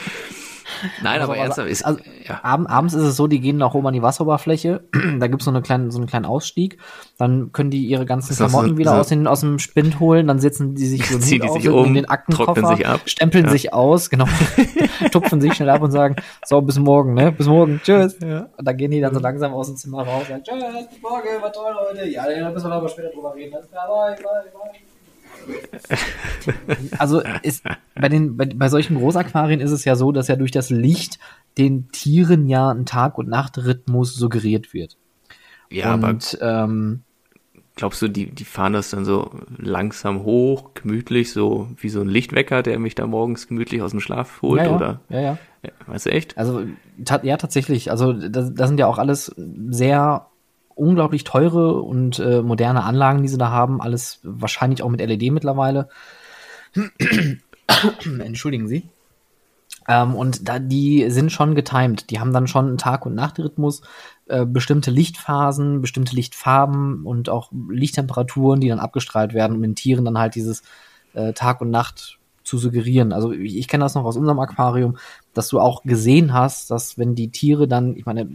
Nein, 1.02 1.20
also, 1.20 1.32
aber 1.32 1.36
ernsthaft 1.40 1.68
ist. 1.68 1.84
Also, 1.84 2.00
ja. 2.26 2.40
abends 2.42 2.94
ist 2.94 3.02
es 3.02 3.16
so, 3.16 3.26
die 3.26 3.40
gehen 3.40 3.56
nach 3.56 3.74
oben 3.74 3.86
an 3.88 3.94
die 3.94 4.02
Wasseroberfläche. 4.02 4.82
da 5.18 5.26
gibt's 5.26 5.44
so, 5.44 5.50
eine 5.50 5.62
kleine, 5.62 5.90
so 5.90 5.98
einen 5.98 6.06
kleinen 6.06 6.24
Ausstieg. 6.24 6.78
Dann 7.18 7.52
können 7.52 7.70
die 7.70 7.86
ihre 7.86 8.06
ganzen 8.06 8.34
Klamotten 8.36 8.70
so, 8.70 8.78
wieder 8.78 8.92
so 8.92 8.96
aus, 8.98 9.08
den, 9.08 9.26
aus 9.26 9.40
dem 9.40 9.58
Spind 9.58 10.00
holen. 10.00 10.26
Dann 10.26 10.38
sitzen 10.38 10.74
die 10.74 10.86
sich 10.86 11.08
so 11.08 11.18
Ziehen 11.20 11.42
die 11.42 11.48
sich 11.48 11.68
um, 11.68 11.86
in 11.86 11.94
den 11.94 12.08
Aktenkoffer, 12.08 12.76
sich 12.76 12.86
ab. 12.86 13.00
stempeln 13.06 13.46
ja. 13.46 13.50
sich 13.50 13.72
aus, 13.72 14.10
genau. 14.10 14.26
tupfen 15.12 15.40
sich 15.40 15.54
schnell 15.54 15.70
ab 15.70 15.82
und 15.82 15.90
sagen, 15.90 16.16
so, 16.44 16.60
bis 16.60 16.78
morgen, 16.78 17.14
ne? 17.14 17.32
Bis 17.32 17.46
morgen, 17.46 17.80
tschüss. 17.82 18.16
Ja. 18.20 18.48
Und 18.56 18.66
dann 18.66 18.76
gehen 18.76 18.90
die 18.90 19.00
dann 19.00 19.14
so 19.14 19.20
langsam 19.20 19.52
aus 19.52 19.66
dem 19.66 19.76
Zimmer 19.76 20.02
raus 20.02 20.22
und 20.22 20.28
sagen, 20.28 20.42
tschüss, 20.44 20.88
bis 20.88 21.02
morgen, 21.02 21.42
war 21.42 21.52
toll, 21.52 21.74
Leute. 21.74 22.08
Ja, 22.08 22.24
da 22.26 22.50
müssen 22.50 22.68
wir 22.68 22.74
aber 22.74 22.88
später 22.88 23.10
drüber 23.10 23.34
reden. 23.34 23.54
Alles 23.54 23.68
klar, 23.70 23.86
bye, 23.88 24.16
bye, 24.16 24.50
bye. 24.52 24.80
Also 26.98 27.22
ist 27.42 27.64
bei 27.94 28.08
den 28.08 28.36
bei, 28.36 28.46
bei 28.46 28.68
solchen 28.68 28.96
Großaquarien 28.96 29.60
ist 29.60 29.70
es 29.70 29.84
ja 29.84 29.96
so, 29.96 30.12
dass 30.12 30.28
ja 30.28 30.36
durch 30.36 30.50
das 30.50 30.70
Licht 30.70 31.18
den 31.58 31.88
Tieren 31.90 32.46
ja 32.46 32.70
ein 32.70 32.86
Tag- 32.86 33.18
und 33.18 33.28
Nachtrhythmus 33.28 34.14
suggeriert 34.14 34.72
wird. 34.72 34.96
Ja, 35.70 35.94
und, 35.94 36.02
aber 36.40 36.64
ähm, 36.64 37.02
glaubst 37.76 38.02
du, 38.02 38.08
die, 38.08 38.30
die 38.30 38.44
fahren 38.44 38.72
das 38.72 38.90
dann 38.90 39.04
so 39.04 39.30
langsam 39.56 40.22
hoch, 40.24 40.74
gemütlich, 40.74 41.32
so 41.32 41.68
wie 41.76 41.88
so 41.88 42.00
ein 42.00 42.08
Lichtwecker, 42.08 42.62
der 42.62 42.78
mich 42.78 42.94
da 42.94 43.06
morgens 43.06 43.48
gemütlich 43.48 43.82
aus 43.82 43.92
dem 43.92 44.00
Schlaf 44.00 44.42
holt, 44.42 44.60
ja, 44.60 44.66
ja. 44.66 44.76
oder? 44.76 45.00
Ja, 45.08 45.20
ja. 45.20 45.38
ja. 45.62 45.70
Weißt 45.86 46.06
du 46.06 46.10
echt? 46.10 46.36
Also, 46.36 46.62
ja, 47.22 47.36
tatsächlich. 47.36 47.90
Also, 47.90 48.12
das, 48.12 48.52
das 48.54 48.68
sind 48.68 48.78
ja 48.78 48.86
auch 48.86 48.98
alles 48.98 49.34
sehr 49.70 50.26
unglaublich 50.80 51.24
teure 51.24 51.82
und 51.82 52.18
äh, 52.18 52.42
moderne 52.42 52.84
Anlagen, 52.84 53.22
die 53.22 53.28
sie 53.28 53.38
da 53.38 53.50
haben. 53.50 53.80
Alles 53.80 54.20
wahrscheinlich 54.22 54.82
auch 54.82 54.88
mit 54.88 55.00
LED 55.00 55.32
mittlerweile. 55.32 55.88
Entschuldigen 58.20 58.68
Sie. 58.68 58.88
Ähm, 59.88 60.14
und 60.14 60.48
da, 60.48 60.58
die 60.58 61.10
sind 61.10 61.32
schon 61.32 61.54
getimed. 61.54 62.10
Die 62.10 62.20
haben 62.20 62.32
dann 62.32 62.46
schon 62.46 62.66
einen 62.66 62.78
Tag- 62.78 63.06
und 63.06 63.14
Nachtrhythmus, 63.14 63.82
äh, 64.26 64.44
bestimmte 64.44 64.90
Lichtphasen, 64.90 65.80
bestimmte 65.80 66.14
Lichtfarben 66.14 67.04
und 67.06 67.28
auch 67.28 67.50
Lichttemperaturen, 67.68 68.60
die 68.60 68.68
dann 68.68 68.78
abgestrahlt 68.78 69.34
werden, 69.34 69.56
um 69.56 69.62
den 69.62 69.74
Tieren 69.74 70.04
dann 70.04 70.18
halt 70.18 70.34
dieses 70.34 70.62
äh, 71.14 71.32
Tag 71.32 71.60
und 71.60 71.70
Nacht 71.70 72.18
zu 72.44 72.58
suggerieren. 72.58 73.12
Also 73.12 73.32
ich, 73.32 73.56
ich 73.56 73.68
kenne 73.68 73.84
das 73.84 73.94
noch 73.94 74.04
aus 74.04 74.16
unserem 74.16 74.38
Aquarium, 74.40 74.96
dass 75.34 75.48
du 75.48 75.60
auch 75.60 75.82
gesehen 75.82 76.32
hast, 76.32 76.70
dass 76.70 76.98
wenn 76.98 77.14
die 77.14 77.30
Tiere 77.30 77.68
dann, 77.68 77.96
ich 77.96 78.06
meine, 78.06 78.28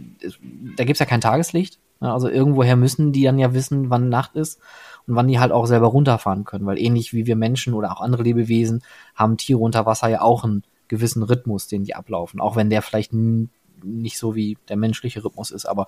da 0.76 0.84
gibt's 0.84 1.00
ja 1.00 1.06
kein 1.06 1.20
Tageslicht, 1.20 1.78
also 2.00 2.28
irgendwoher 2.28 2.76
müssen 2.76 3.12
die 3.12 3.24
dann 3.24 3.38
ja 3.38 3.54
wissen, 3.54 3.90
wann 3.90 4.08
Nacht 4.08 4.34
ist 4.34 4.60
und 5.06 5.14
wann 5.14 5.28
die 5.28 5.38
halt 5.38 5.52
auch 5.52 5.66
selber 5.66 5.88
runterfahren 5.88 6.44
können, 6.44 6.66
weil 6.66 6.78
ähnlich 6.78 7.12
wie 7.12 7.26
wir 7.26 7.36
Menschen 7.36 7.74
oder 7.74 7.92
auch 7.92 8.00
andere 8.00 8.22
Lebewesen 8.22 8.82
haben 9.14 9.36
Tiere 9.36 9.60
unter 9.60 9.86
Wasser 9.86 10.08
ja 10.08 10.20
auch 10.20 10.44
einen 10.44 10.62
gewissen 10.88 11.22
Rhythmus, 11.22 11.66
den 11.68 11.84
die 11.84 11.94
ablaufen, 11.94 12.40
auch 12.40 12.56
wenn 12.56 12.70
der 12.70 12.82
vielleicht 12.82 13.12
nicht 13.12 14.18
so 14.18 14.34
wie 14.34 14.58
der 14.68 14.76
menschliche 14.76 15.24
Rhythmus 15.24 15.50
ist, 15.50 15.66
aber 15.66 15.86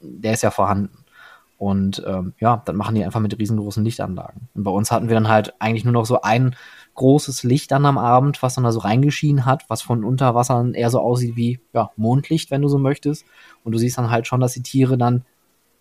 der 0.00 0.32
ist 0.32 0.42
ja 0.42 0.50
vorhanden. 0.50 1.04
Und 1.60 2.02
ähm, 2.06 2.32
ja, 2.40 2.62
dann 2.64 2.76
machen 2.76 2.94
die 2.94 3.04
einfach 3.04 3.20
mit 3.20 3.38
riesengroßen 3.38 3.84
Lichtanlagen. 3.84 4.48
Und 4.54 4.64
bei 4.64 4.70
uns 4.70 4.90
hatten 4.90 5.08
wir 5.08 5.14
dann 5.14 5.28
halt 5.28 5.52
eigentlich 5.58 5.84
nur 5.84 5.92
noch 5.92 6.06
so 6.06 6.22
ein 6.22 6.56
großes 6.94 7.42
Licht 7.42 7.70
dann 7.70 7.84
am 7.84 7.98
Abend, 7.98 8.42
was 8.42 8.54
dann 8.54 8.64
da 8.64 8.72
so 8.72 8.80
reingeschienen 8.80 9.44
hat, 9.44 9.68
was 9.68 9.82
von 9.82 10.02
unter 10.02 10.34
Wasser 10.34 10.66
eher 10.72 10.88
so 10.88 11.00
aussieht 11.00 11.36
wie 11.36 11.60
ja, 11.74 11.90
Mondlicht, 11.96 12.50
wenn 12.50 12.62
du 12.62 12.68
so 12.68 12.78
möchtest. 12.78 13.26
Und 13.62 13.72
du 13.72 13.78
siehst 13.78 13.98
dann 13.98 14.10
halt 14.10 14.26
schon, 14.26 14.40
dass 14.40 14.54
die 14.54 14.62
Tiere 14.62 14.96
dann 14.96 15.26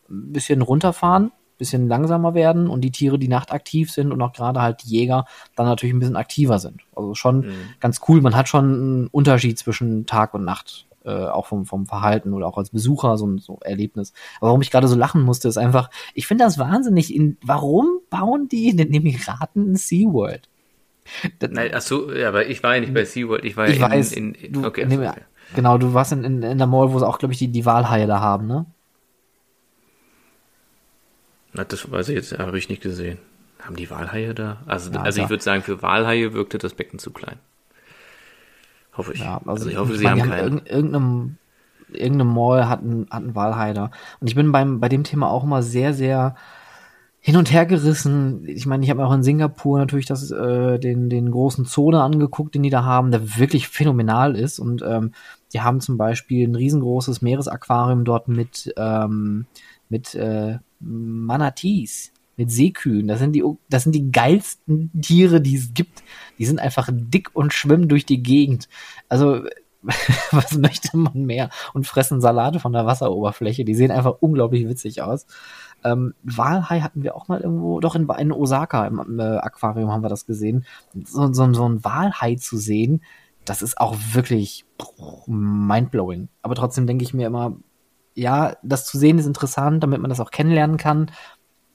ein 0.10 0.34
bisschen 0.34 0.62
runterfahren, 0.62 1.32
bisschen 1.58 1.88
langsamer 1.88 2.34
werden 2.34 2.68
und 2.68 2.82
die 2.82 2.92
Tiere, 2.92 3.18
die 3.18 3.30
nachtaktiv 3.30 3.90
sind 3.90 4.12
und 4.12 4.22
auch 4.22 4.34
gerade 4.34 4.62
halt 4.62 4.84
die 4.84 4.90
Jäger 4.90 5.24
dann 5.56 5.66
natürlich 5.66 5.96
ein 5.96 6.00
bisschen 6.00 6.18
aktiver 6.18 6.60
sind. 6.60 6.82
Also 6.94 7.16
schon 7.16 7.48
mhm. 7.48 7.54
ganz 7.80 8.02
cool. 8.10 8.20
Man 8.20 8.36
hat 8.36 8.50
schon 8.50 8.66
einen 8.66 9.08
Unterschied 9.08 9.58
zwischen 9.58 10.06
Tag 10.06 10.34
und 10.34 10.44
Nacht, 10.44 10.89
äh, 11.10 11.30
auch 11.30 11.48
vom, 11.48 11.66
vom 11.66 11.86
Verhalten 11.86 12.34
oder 12.34 12.48
auch 12.48 12.58
als 12.58 12.70
Besucher 12.70 13.18
so 13.18 13.28
ein 13.28 13.38
so 13.40 13.60
Erlebnis. 13.62 14.14
Aber 14.38 14.48
warum 14.48 14.62
ich 14.62 14.72
gerade 14.72 14.88
so 14.88 14.96
lachen 14.96 15.24
musste, 15.24 15.48
ist 15.48 15.58
einfach, 15.58 15.90
ich 16.14 16.28
finde 16.28 16.44
das 16.44 16.58
wahnsinnig. 16.58 17.14
In, 17.14 17.38
warum 17.44 17.88
bauen 18.10 18.48
die 18.48 18.70
in 18.70 18.78
den 18.78 18.94
Emiraten 18.94 19.74
ein 19.74 19.76
SeaWorld? 19.76 20.50
Nein, 21.42 21.72
ach 21.74 21.82
so, 21.82 22.14
ja, 22.14 22.28
aber 22.28 22.48
ich 22.48 22.62
war 22.62 22.76
ja 22.76 22.82
nicht 22.82 22.94
bei 22.94 23.06
SeaWorld, 23.06 23.44
ich 23.44 23.58
war 23.58 23.68
ich 23.68 23.78
in, 23.78 23.82
weiß, 23.82 24.12
in, 24.12 24.34
in, 24.36 24.54
du, 24.54 24.66
okay, 24.66 24.82
in. 24.82 25.12
Genau, 25.56 25.78
du 25.78 25.94
warst 25.94 26.12
in, 26.12 26.24
in, 26.24 26.44
in 26.44 26.58
der 26.58 26.68
Mall, 26.68 26.92
wo 26.94 27.00
sie 27.00 27.08
auch, 27.08 27.18
glaube 27.18 27.34
ich, 27.34 27.40
die, 27.40 27.48
die 27.48 27.66
Walhaie 27.66 28.06
da 28.06 28.20
haben, 28.20 28.46
ne? 28.46 28.66
Na, 31.54 31.64
das 31.64 31.92
weiß 31.92 32.10
ich 32.10 32.16
jetzt, 32.16 32.38
habe 32.38 32.58
ich 32.60 32.70
nicht 32.70 32.84
gesehen. 32.84 33.18
Haben 33.60 33.76
die 33.76 33.90
Walhaie 33.90 34.34
da? 34.34 34.58
Also, 34.68 34.92
Ja, 34.92 35.02
also 35.02 35.22
ich 35.22 35.30
würde 35.30 35.44
sagen, 35.44 35.64
für 35.64 35.82
Walhaie 35.82 36.34
wirkte 36.34 36.60
das 36.60 36.76
Becken 36.76 37.00
zu 37.00 37.12
klein. 37.12 37.40
Hoffe 39.00 39.14
ich. 39.14 39.22
Ja, 39.22 39.42
also, 39.46 39.68
ich 39.70 39.78
hoffe, 39.78 39.98
sie 39.98 40.04
meine, 40.04 40.22
haben 40.22 40.30
keinen. 40.30 40.44
irgend- 40.44 40.70
irgendeinem, 40.70 41.38
irgendeinem 41.92 42.34
Mall 42.34 42.70
hat 42.70 42.82
einen, 42.82 43.08
hat 43.10 43.24
einen 43.24 43.34
Walheider. 43.36 43.90
Und 44.20 44.28
ich 44.28 44.36
bin 44.36 44.52
beim, 44.52 44.80
bei 44.80 44.90
dem 44.90 45.04
Thema 45.04 45.32
auch 45.32 45.44
immer 45.44 45.64
sehr, 45.64 45.94
sehr 45.96 46.36
hin 47.22 47.36
und 47.36 47.52
her 47.52 47.66
gerissen. 47.66 48.48
Ich 48.48 48.66
meine, 48.66 48.84
ich 48.84 48.90
habe 48.90 49.06
auch 49.06 49.12
in 49.14 49.24
Singapur 49.24 49.78
natürlich 49.80 50.06
das, 50.06 50.32
äh, 50.32 50.80
den, 50.80 51.10
den 51.10 51.32
großen 51.32 51.66
Zone 51.66 52.02
angeguckt, 52.02 52.56
den 52.56 52.64
die 52.64 52.70
da 52.70 52.84
haben, 52.84 53.12
der 53.12 53.38
wirklich 53.38 53.68
phänomenal 53.68 54.36
ist. 54.36 54.60
Und 54.60 54.82
ähm, 54.88 55.12
die 55.52 55.62
haben 55.62 55.82
zum 55.82 55.98
Beispiel 55.98 56.48
ein 56.48 56.56
riesengroßes 56.56 57.22
Meeresaquarium 57.22 58.06
dort 58.06 58.28
mit, 58.28 58.74
ähm, 58.78 59.48
mit 59.90 60.16
äh, 60.16 60.60
Manatees, 60.80 62.12
mit 62.40 62.52
Seekühen. 62.52 63.08
Das 63.08 63.20
sind 63.20 63.34
die, 63.34 63.44
das 63.70 63.84
sind 63.84 63.94
die 63.94 64.12
geilsten 64.12 64.92
Tiere, 65.02 65.42
die 65.42 65.56
es 65.56 65.74
gibt. 65.74 66.04
Die 66.40 66.46
sind 66.46 66.60
einfach 66.60 66.90
dick 66.92 67.30
und 67.34 67.54
schwimmen 67.54 67.90
durch 67.90 68.06
die 68.06 68.24
Gegend. 68.24 68.70
Also, 69.10 69.44
was 70.32 70.58
möchte 70.58 70.98
man 70.98 71.26
mehr? 71.26 71.50
Und 71.74 71.86
fressen 71.86 72.22
Salate 72.22 72.60
von 72.60 72.72
der 72.72 72.86
Wasseroberfläche. 72.86 73.66
Die 73.66 73.76
sehen 73.76 73.92
einfach 73.92 74.16
unglaublich 74.22 74.68
witzig 74.68 75.02
aus. 75.02 75.28
Ähm, 75.84 76.14
Walhai 76.24 76.80
hatten 76.80 77.04
wir 77.04 77.16
auch 77.16 77.28
mal 77.28 77.42
irgendwo, 77.42 77.80
doch 77.82 77.96
in, 77.96 78.08
in 78.18 78.32
Osaka 78.32 78.88
im 78.88 79.20
äh, 79.20 79.38
Aquarium 79.38 79.92
haben 79.92 80.04
wir 80.04 80.10
das 80.10 80.26
gesehen. 80.26 80.66
So, 81.06 81.32
so, 81.34 81.54
so 81.54 81.68
ein 81.68 81.84
Walhai 81.84 82.36
zu 82.36 82.58
sehen, 82.58 83.04
das 83.44 83.62
ist 83.62 83.80
auch 83.80 83.98
wirklich 84.14 84.66
mindblowing. 85.28 86.30
Aber 86.42 86.56
trotzdem 86.56 86.88
denke 86.88 87.04
ich 87.04 87.14
mir 87.14 87.28
immer, 87.28 87.58
ja, 88.16 88.56
das 88.64 88.86
zu 88.86 88.98
sehen 88.98 89.18
ist 89.18 89.26
interessant, 89.26 89.84
damit 89.84 90.02
man 90.02 90.10
das 90.10 90.20
auch 90.20 90.32
kennenlernen 90.32 90.78
kann. 90.78 91.12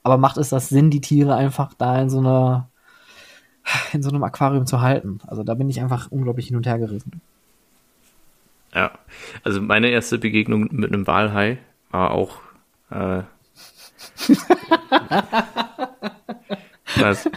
Aber 0.04 0.18
macht 0.18 0.36
es 0.36 0.50
das 0.50 0.68
Sinn, 0.68 0.90
die 0.90 1.00
Tiere 1.00 1.34
einfach 1.34 1.74
da 1.74 2.00
in 2.00 2.10
so 2.10 2.18
einer, 2.18 2.68
in 3.92 4.02
so 4.02 4.10
einem 4.10 4.22
Aquarium 4.22 4.66
zu 4.66 4.80
halten? 4.82 5.18
Also 5.26 5.42
da 5.42 5.54
bin 5.54 5.68
ich 5.68 5.80
einfach 5.80 6.10
unglaublich 6.10 6.46
hin 6.48 6.56
und 6.56 6.66
her 6.66 6.78
gerissen. 6.78 7.20
Ja, 8.74 8.92
also 9.42 9.60
meine 9.62 9.88
erste 9.88 10.18
Begegnung 10.18 10.68
mit 10.72 10.92
einem 10.92 11.06
Walhai 11.06 11.58
war 11.90 12.10
auch. 12.10 12.36
Äh, 12.90 13.22
was? 16.96 17.28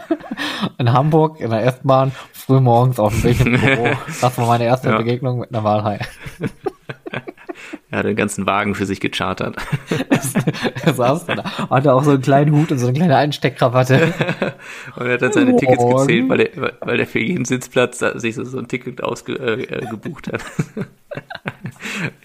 In 0.77 0.91
Hamburg, 0.91 1.39
in 1.39 1.49
der 1.51 1.63
S-Bahn, 1.65 2.11
früh 2.33 2.59
morgens 2.59 2.99
auf 2.99 3.13
dem 3.13 3.23
Weg 3.23 3.39
ins 3.39 3.61
Büro. 3.65 3.89
Das 4.21 4.37
war 4.37 4.47
meine 4.47 4.65
erste 4.65 4.89
Ja. 4.89 4.97
Begegnung 4.97 5.39
mit 5.39 5.53
einer 5.53 5.63
Walhai. 5.63 5.99
Er 7.89 7.99
hat 7.99 8.05
den 8.05 8.17
ganzen 8.17 8.45
Wagen 8.45 8.75
für 8.75 8.85
sich 8.85 8.99
gechartert. 8.99 9.55
Er 10.83 10.93
saß 10.93 11.25
da, 11.25 11.69
hatte 11.69 11.93
auch 11.93 12.03
so 12.03 12.11
einen 12.11 12.21
kleinen 12.21 12.53
Hut 12.53 12.71
und 12.71 12.79
so 12.79 12.87
eine 12.87 12.97
kleine 12.97 13.17
Einsteckkrawatte. 13.17 14.13
Und 14.95 15.05
er 15.05 15.13
hat 15.13 15.21
dann 15.21 15.33
seine 15.33 15.55
Tickets 15.55 15.81
Morgen. 15.81 16.07
gezählt, 16.07 16.29
weil 16.29 16.39
er, 16.41 16.73
weil 16.81 16.99
er 16.99 17.07
für 17.07 17.19
jeden 17.19 17.45
Sitzplatz 17.45 17.99
sich 17.99 18.35
so, 18.35 18.43
so 18.43 18.57
ein 18.57 18.67
Ticket 18.67 19.03
ausgebucht 19.03 19.41
äh, 19.41 19.63
äh, 19.63 19.85
gebucht 19.85 20.31
hat. 20.31 20.43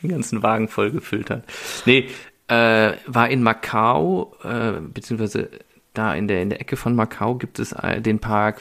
den 0.03 0.11
ganzen 0.11 0.43
Wagen 0.43 0.69
voll 0.69 0.91
gefüllt 0.91 1.31
hat. 1.31 1.45
Nee, 1.87 2.09
äh, 2.49 2.93
war 3.07 3.29
in 3.29 3.43
Macau, 3.43 4.37
äh, 4.45 4.81
beziehungsweise 4.81 5.51
da 5.95 6.15
in 6.15 6.29
der, 6.29 6.43
in 6.43 6.51
der 6.51 6.61
Ecke 6.61 6.77
von 6.77 6.95
Macau 6.95 7.35
gibt 7.35 7.59
es 7.59 7.75
den 7.99 8.19
Park, 8.19 8.61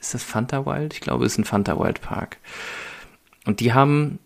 ist 0.00 0.14
das 0.14 0.22
Fanta 0.22 0.66
Wild? 0.66 0.94
Ich 0.94 1.00
glaube, 1.00 1.24
es 1.24 1.32
ist 1.32 1.38
ein 1.38 1.44
Fanta 1.44 1.78
Wild 1.78 2.00
Park. 2.00 2.38
Und 3.46 3.60
die 3.60 3.72
haben, 3.72 4.18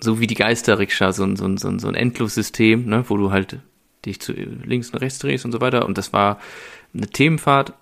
so 0.00 0.20
wie 0.20 0.26
die 0.26 0.34
Geisterrikscha, 0.34 1.12
so 1.12 1.24
ein, 1.24 1.36
so 1.36 1.56
so 1.56 1.78
so 1.78 1.88
ein 1.88 1.94
Endlossystem, 1.94 2.86
ne, 2.86 3.04
wo 3.08 3.16
du 3.16 3.30
halt 3.30 3.58
dich 4.04 4.20
zu 4.20 4.32
links 4.32 4.90
und 4.90 4.98
rechts 4.98 5.18
drehst 5.18 5.44
und 5.44 5.52
so 5.52 5.60
weiter. 5.60 5.86
Und 5.86 5.98
das 5.98 6.12
war 6.12 6.40
eine 6.94 7.08
Themenfahrt. 7.08 7.74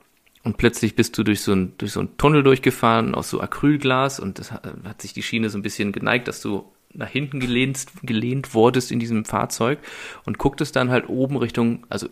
Und 0.45 0.57
plötzlich 0.57 0.95
bist 0.95 1.19
du 1.19 1.25
durch 1.25 1.43
so 1.43 1.53
ein, 1.53 1.75
durch 1.79 1.93
so 1.93 2.01
einen 2.01 2.17
Tunnel 2.17 2.43
durchgefahren 2.43 3.15
aus 3.15 3.29
so 3.29 3.41
Acrylglas 3.41 4.21
und 4.21 4.39
das 4.39 4.53
hat, 4.53 4.67
hat 4.85 5.03
sich 5.03 5.13
die 5.13 5.23
Schiene 5.23 5.51
so 5.51 5.59
ein 5.59 5.63
bisschen 5.63 5.93
geneigt, 5.93 6.29
dass 6.29 6.41
du 6.41 6.65
nach 6.95 7.09
hinten 7.09 7.41
gelehnt, 7.41 7.87
gelehnt 8.03 8.55
wurdest 8.55 8.91
in 8.91 8.99
diesem 8.99 9.25
Fahrzeug 9.25 9.79
und 10.25 10.39
gucktest 10.39 10.75
dann 10.77 10.91
halt 10.91 11.09
oben 11.09 11.37
Richtung, 11.37 11.87
also 11.91 12.09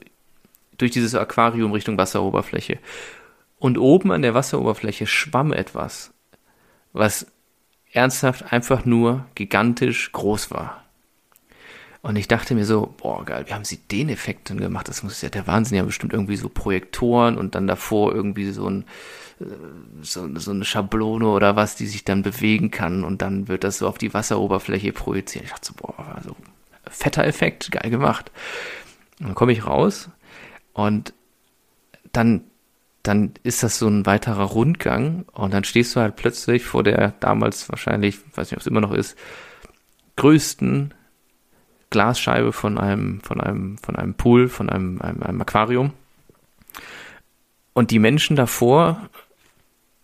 durch 0.77 0.91
dieses 0.91 1.15
Aquarium 1.15 1.73
Richtung 1.73 1.97
Wasseroberfläche. 1.97 2.79
Und 3.59 3.79
oben 3.79 4.13
an 4.13 4.23
der 4.23 4.35
Wasseroberfläche 4.35 5.07
schwamm 5.07 5.53
etwas, 5.53 6.13
was 6.93 7.27
ernsthaft 7.97 8.53
einfach 8.53 8.85
nur 8.85 9.27
gigantisch 9.35 10.13
groß 10.13 10.51
war. 10.51 10.83
Und 12.03 12.15
ich 12.15 12.29
dachte 12.29 12.55
mir 12.55 12.65
so, 12.65 12.95
boah, 12.99 13.25
geil, 13.25 13.45
wie 13.49 13.53
haben 13.53 13.65
sie 13.65 13.79
den 13.79 14.09
Effekt 14.09 14.49
denn 14.49 14.61
gemacht? 14.61 14.89
Das 14.89 15.03
muss 15.03 15.23
ja 15.23 15.29
der 15.29 15.49
Wahnsinn, 15.49 15.77
ja 15.77 15.83
bestimmt 15.83 16.13
irgendwie 16.13 16.37
so 16.37 16.49
Projektoren 16.49 17.37
und 17.37 17.57
dann 17.57 17.67
davor 17.67 18.15
irgendwie 18.15 18.51
so 18.53 18.69
ein 18.69 18.85
äh, 19.41 19.45
so, 20.03 20.29
so 20.39 20.51
eine 20.53 20.65
Schablone 20.65 21.27
oder 21.27 21.57
was, 21.57 21.75
die 21.75 21.87
sich 21.87 22.05
dann 22.05 22.23
bewegen 22.23 22.71
kann 22.71 23.03
und 23.03 23.23
dann 23.23 23.49
wird 23.49 23.65
das 23.65 23.79
so 23.79 23.89
auf 23.89 23.99
die 23.99 24.15
Wasseroberfläche 24.15 24.93
projiziert. 24.93 25.47
Ich 25.47 25.51
dachte 25.51 25.67
so, 25.67 25.75
boah, 25.75 26.15
also 26.15 26.37
fetter 26.89 27.25
Effekt, 27.25 27.73
geil 27.73 27.91
gemacht. 27.91 28.31
Und 29.19 29.27
dann 29.27 29.35
komme 29.35 29.53
ich 29.53 29.67
raus 29.67 30.11
und 30.75 31.13
dann 32.13 32.45
dann 33.07 33.33
ist 33.43 33.63
das 33.63 33.79
so 33.79 33.89
ein 33.89 34.07
weiterer 34.07 34.45
Rundgang 34.45 35.25
und 35.33 35.55
dann 35.55 35.65
stehst 35.65 35.95
du 35.95 36.01
halt 36.01 36.17
plötzlich 36.17 36.65
vor 36.65 36.83
der 36.83 37.13
damals 37.21 37.69
wahrscheinlich, 37.69 38.19
weiß 38.35 38.51
nicht, 38.51 38.57
ob 38.57 38.61
es 38.61 38.67
immer 38.67 38.81
noch 38.81 38.93
ist, 38.93 39.17
größten 40.17 40.95
Glasscheibe 41.91 42.53
von 42.53 42.79
einem, 42.79 43.21
von 43.21 43.41
einem, 43.41 43.79
von 43.79 43.97
einem 43.97 44.15
Pool, 44.15 44.49
von 44.49 44.69
einem, 44.69 45.01
einem, 45.01 45.23
einem 45.23 45.41
Aquarium. 45.41 45.93
Und 47.75 47.91
die 47.91 47.99
Menschen 47.99 48.37
davor, 48.37 49.09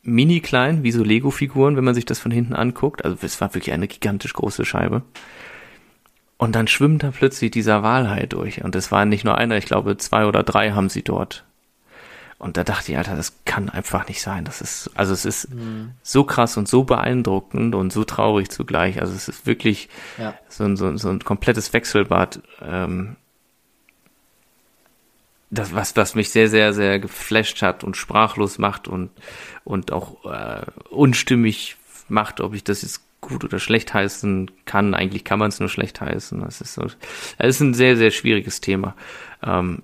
mini 0.02 0.40
klein, 0.40 0.82
wie 0.82 0.92
so 0.92 1.02
Lego-Figuren, 1.02 1.76
wenn 1.76 1.84
man 1.84 1.94
sich 1.94 2.04
das 2.04 2.18
von 2.18 2.30
hinten 2.30 2.54
anguckt. 2.54 3.04
Also 3.04 3.16
es 3.22 3.40
war 3.40 3.54
wirklich 3.54 3.72
eine 3.72 3.88
gigantisch 3.88 4.34
große 4.34 4.64
Scheibe. 4.64 5.02
Und 6.36 6.54
dann 6.54 6.66
schwimmt 6.66 7.02
da 7.02 7.10
plötzlich 7.10 7.50
dieser 7.50 7.82
Walhai 7.82 8.26
durch. 8.26 8.62
Und 8.64 8.76
es 8.76 8.92
waren 8.92 9.08
nicht 9.08 9.24
nur 9.24 9.38
einer, 9.38 9.56
ich 9.56 9.64
glaube 9.64 9.96
zwei 9.96 10.26
oder 10.26 10.42
drei 10.42 10.72
haben 10.72 10.88
sie 10.88 11.02
dort. 11.02 11.44
Und 12.42 12.56
da 12.56 12.64
dachte 12.64 12.90
ich, 12.90 12.98
Alter, 12.98 13.14
das 13.14 13.34
kann 13.44 13.68
einfach 13.70 14.08
nicht 14.08 14.20
sein. 14.20 14.44
Das 14.44 14.60
ist, 14.60 14.90
also 14.96 15.12
es 15.14 15.24
ist 15.24 15.46
so 16.02 16.24
krass 16.24 16.56
und 16.56 16.66
so 16.66 16.82
beeindruckend 16.82 17.76
und 17.76 17.92
so 17.92 18.02
traurig 18.02 18.50
zugleich. 18.50 19.00
Also 19.00 19.14
es 19.14 19.28
ist 19.28 19.46
wirklich 19.46 19.88
Ja. 20.18 20.34
so, 20.48 20.64
ein, 20.64 20.76
so, 20.76 20.86
ein- 20.88 20.98
so 20.98 21.08
ein 21.08 21.20
komplettes 21.20 21.72
Wechselbad. 21.72 22.40
Ähm, 22.60 23.14
das, 25.50 25.72
was, 25.74 25.94
was 25.96 26.14
mich 26.14 26.30
sehr, 26.30 26.48
sehr, 26.48 26.72
sehr 26.72 26.98
geflasht 26.98 27.62
hat 27.62 27.84
und 27.84 27.96
sprachlos 27.96 28.58
macht 28.58 28.88
und, 28.88 29.10
und 29.64 29.92
auch 29.92 30.24
äh, 30.24 30.62
unstimmig 30.90 31.76
macht, 32.08 32.40
ob 32.40 32.54
ich 32.54 32.64
das 32.64 32.82
jetzt 32.82 33.02
gut 33.20 33.44
oder 33.44 33.60
schlecht 33.60 33.94
heißen 33.94 34.50
kann. 34.64 34.94
Eigentlich 34.94 35.22
kann 35.24 35.38
man 35.38 35.50
es 35.50 35.60
nur 35.60 35.68
schlecht 35.68 36.00
heißen. 36.00 36.40
Das 36.40 36.60
ist 36.60 36.74
so, 36.74 36.82
das 36.82 36.96
ist 37.38 37.60
ein 37.60 37.74
sehr, 37.74 37.96
sehr 37.96 38.10
schwieriges 38.10 38.60
Thema. 38.60 38.96
Ähm, 39.44 39.82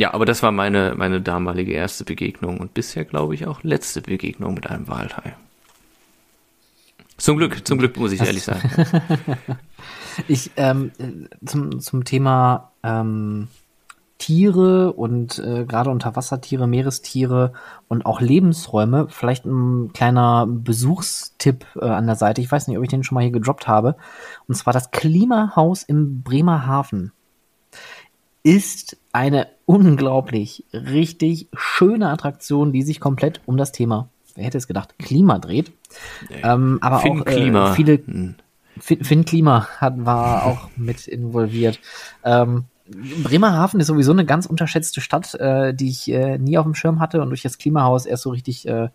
ja, 0.00 0.14
aber 0.14 0.24
das 0.24 0.42
war 0.42 0.50
meine, 0.50 0.94
meine 0.96 1.20
damalige 1.20 1.72
erste 1.72 2.04
Begegnung 2.04 2.58
und 2.58 2.72
bisher, 2.72 3.04
glaube 3.04 3.34
ich, 3.34 3.46
auch 3.46 3.62
letzte 3.62 4.00
Begegnung 4.00 4.54
mit 4.54 4.66
einem 4.66 4.88
Walhai. 4.88 5.34
Zum 7.18 7.36
Glück, 7.36 7.68
zum 7.68 7.78
Glück 7.78 7.98
muss 7.98 8.12
ich 8.12 8.22
ehrlich 8.22 8.42
sagen. 8.44 8.70
Ich, 10.26 10.52
ähm, 10.56 10.90
äh, 10.98 11.44
zum, 11.44 11.80
zum 11.80 12.04
Thema 12.04 12.72
ähm, 12.82 13.48
Tiere 14.16 14.94
und 14.94 15.38
äh, 15.38 15.66
gerade 15.66 15.90
Unterwassertiere, 15.90 16.66
Meerestiere 16.66 17.52
und 17.86 18.06
auch 18.06 18.22
Lebensräume, 18.22 19.06
vielleicht 19.10 19.44
ein 19.44 19.92
kleiner 19.92 20.46
Besuchstipp 20.48 21.66
äh, 21.76 21.84
an 21.84 22.06
der 22.06 22.16
Seite. 22.16 22.40
Ich 22.40 22.50
weiß 22.50 22.68
nicht, 22.68 22.78
ob 22.78 22.84
ich 22.84 22.90
den 22.90 23.04
schon 23.04 23.16
mal 23.16 23.20
hier 23.20 23.32
gedroppt 23.32 23.68
habe. 23.68 23.96
Und 24.48 24.54
zwar 24.54 24.72
das 24.72 24.92
Klimahaus 24.92 25.82
im 25.82 26.22
Bremerhaven 26.22 27.12
ist 28.42 28.96
eine 29.12 29.48
unglaublich 29.66 30.64
richtig 30.72 31.48
schöne 31.54 32.08
Attraktion, 32.08 32.72
die 32.72 32.82
sich 32.82 33.00
komplett 33.00 33.40
um 33.46 33.56
das 33.56 33.72
Thema, 33.72 34.08
wer 34.34 34.44
hätte 34.44 34.58
es 34.58 34.66
gedacht, 34.66 34.98
Klima 34.98 35.38
dreht. 35.38 35.72
Ähm, 36.42 36.78
aber 36.80 37.00
Finn 37.00 37.22
auch 37.22 37.26
äh, 37.26 37.34
Klima. 37.34 37.72
viele 37.74 38.00
Hm. 38.04 38.36
Finn, 38.78 39.04
Finn 39.04 39.24
Klima 39.24 39.68
hat, 39.78 40.06
war 40.06 40.46
auch 40.46 40.70
mit 40.76 41.06
involviert. 41.06 41.80
Ähm, 42.24 42.64
Bremerhaven 43.22 43.80
ist 43.80 43.86
sowieso 43.86 44.12
eine 44.12 44.24
ganz 44.24 44.46
unterschätzte 44.46 45.00
Stadt, 45.00 45.34
äh, 45.34 45.74
die 45.74 45.90
ich 45.90 46.10
äh, 46.10 46.38
nie 46.38 46.58
auf 46.58 46.64
dem 46.64 46.74
Schirm 46.74 46.98
hatte 47.00 47.20
und 47.20 47.28
durch 47.28 47.42
das 47.42 47.58
Klimahaus 47.58 48.06
erst 48.06 48.22
so 48.24 48.30
richtig 48.30 48.66
äh, 48.66 48.88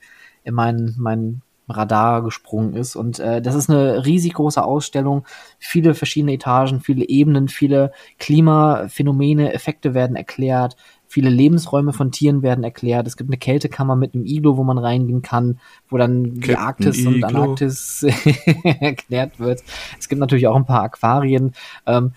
in 0.44 0.54
mein, 0.54 0.96
mein 0.98 1.42
Radar 1.68 2.24
gesprungen 2.24 2.76
ist. 2.76 2.96
Und 2.96 3.20
äh, 3.20 3.42
das 3.42 3.56
ist 3.56 3.70
eine 3.70 4.06
riesig 4.06 4.34
große 4.34 4.64
Ausstellung, 4.64 5.26
viele 5.60 5.94
verschiedene 5.94 6.34
Etagen, 6.34 6.80
viele 6.82 7.08
Ebenen, 7.08 7.48
viele 7.48 7.92
Klimaphänomene, 8.20 9.54
Effekte 9.54 9.94
werden 9.94 10.16
erklärt, 10.16 10.76
viele 11.08 11.30
Lebensräume 11.30 11.94
von 11.94 12.12
Tieren 12.12 12.42
werden 12.42 12.64
erklärt. 12.64 13.08
Es 13.08 13.18
gibt 13.18 13.30
eine 13.30 13.38
Kältekammer 13.38 13.96
mit 13.96 14.14
einem 14.14 14.26
Iglo, 14.26 14.58
wo 14.58 14.64
man 14.64 14.78
reingehen 14.78 15.22
kann, 15.22 15.60
wo 15.90 15.98
dann 15.98 16.36
die 16.36 16.56
Arktis 16.56 17.06
und 17.06 17.16
Iglo. 17.16 17.28
Antarktis 17.28 18.04
erklärt 18.64 19.40
wird. 19.40 19.64
Es 20.00 20.10
gibt 20.10 20.20
natürlich 20.20 20.48
auch 20.48 20.56
ein 20.56 20.66
paar 20.66 20.84
Aquarien. 20.84 21.54
Ähm, 21.86 22.12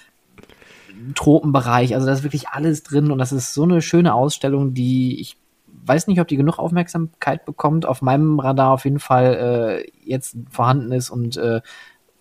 Tropenbereich, 1.15 1.95
also 1.95 2.07
da 2.07 2.13
ist 2.13 2.25
wirklich 2.25 2.49
alles 2.49 2.83
drin 2.83 3.13
und 3.13 3.19
das 3.19 3.33
ist 3.33 3.55
so 3.55 3.63
eine 3.63 3.83
schöne 3.83 4.15
Ausstellung, 4.15 4.75
die 4.75 5.21
ich 5.21 5.37
weiß 5.89 6.07
nicht, 6.07 6.21
ob 6.21 6.29
die 6.29 6.37
genug 6.37 6.59
Aufmerksamkeit 6.59 7.45
bekommt. 7.45 7.87
Auf 7.87 8.03
meinem 8.03 8.39
Radar 8.39 8.73
auf 8.73 8.85
jeden 8.85 9.01
Fall 9.01 9.83
äh, 9.85 9.91
jetzt 10.05 10.37
vorhanden 10.51 10.93
ist 10.93 11.11
und 11.11 11.37
äh, 11.37 11.61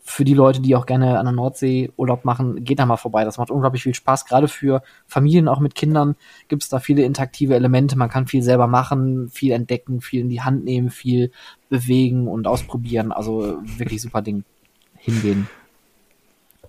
für 0.09 0.23
die 0.23 0.33
Leute, 0.33 0.61
die 0.61 0.73
auch 0.77 0.85
gerne 0.85 1.19
an 1.19 1.25
der 1.25 1.33
Nordsee 1.33 1.91
Urlaub 1.97 2.23
machen, 2.23 2.63
geht 2.63 2.79
da 2.79 2.85
mal 2.85 2.95
vorbei. 2.95 3.25
Das 3.25 3.37
macht 3.37 3.51
unglaublich 3.51 3.83
viel 3.83 3.93
Spaß. 3.93 4.25
Gerade 4.25 4.47
für 4.47 4.81
Familien, 5.05 5.49
auch 5.49 5.59
mit 5.59 5.75
Kindern, 5.75 6.15
gibt 6.47 6.63
es 6.63 6.69
da 6.69 6.79
viele 6.79 7.03
interaktive 7.03 7.55
Elemente. 7.55 7.97
Man 7.97 8.07
kann 8.07 8.25
viel 8.25 8.41
selber 8.41 8.67
machen, 8.67 9.27
viel 9.29 9.51
entdecken, 9.51 9.99
viel 9.99 10.21
in 10.21 10.29
die 10.29 10.41
Hand 10.41 10.63
nehmen, 10.63 10.91
viel 10.91 11.31
bewegen 11.67 12.29
und 12.29 12.47
ausprobieren. 12.47 13.11
Also 13.11 13.59
wirklich 13.65 14.01
super 14.01 14.21
Ding. 14.21 14.45
Hingehen. 14.95 15.49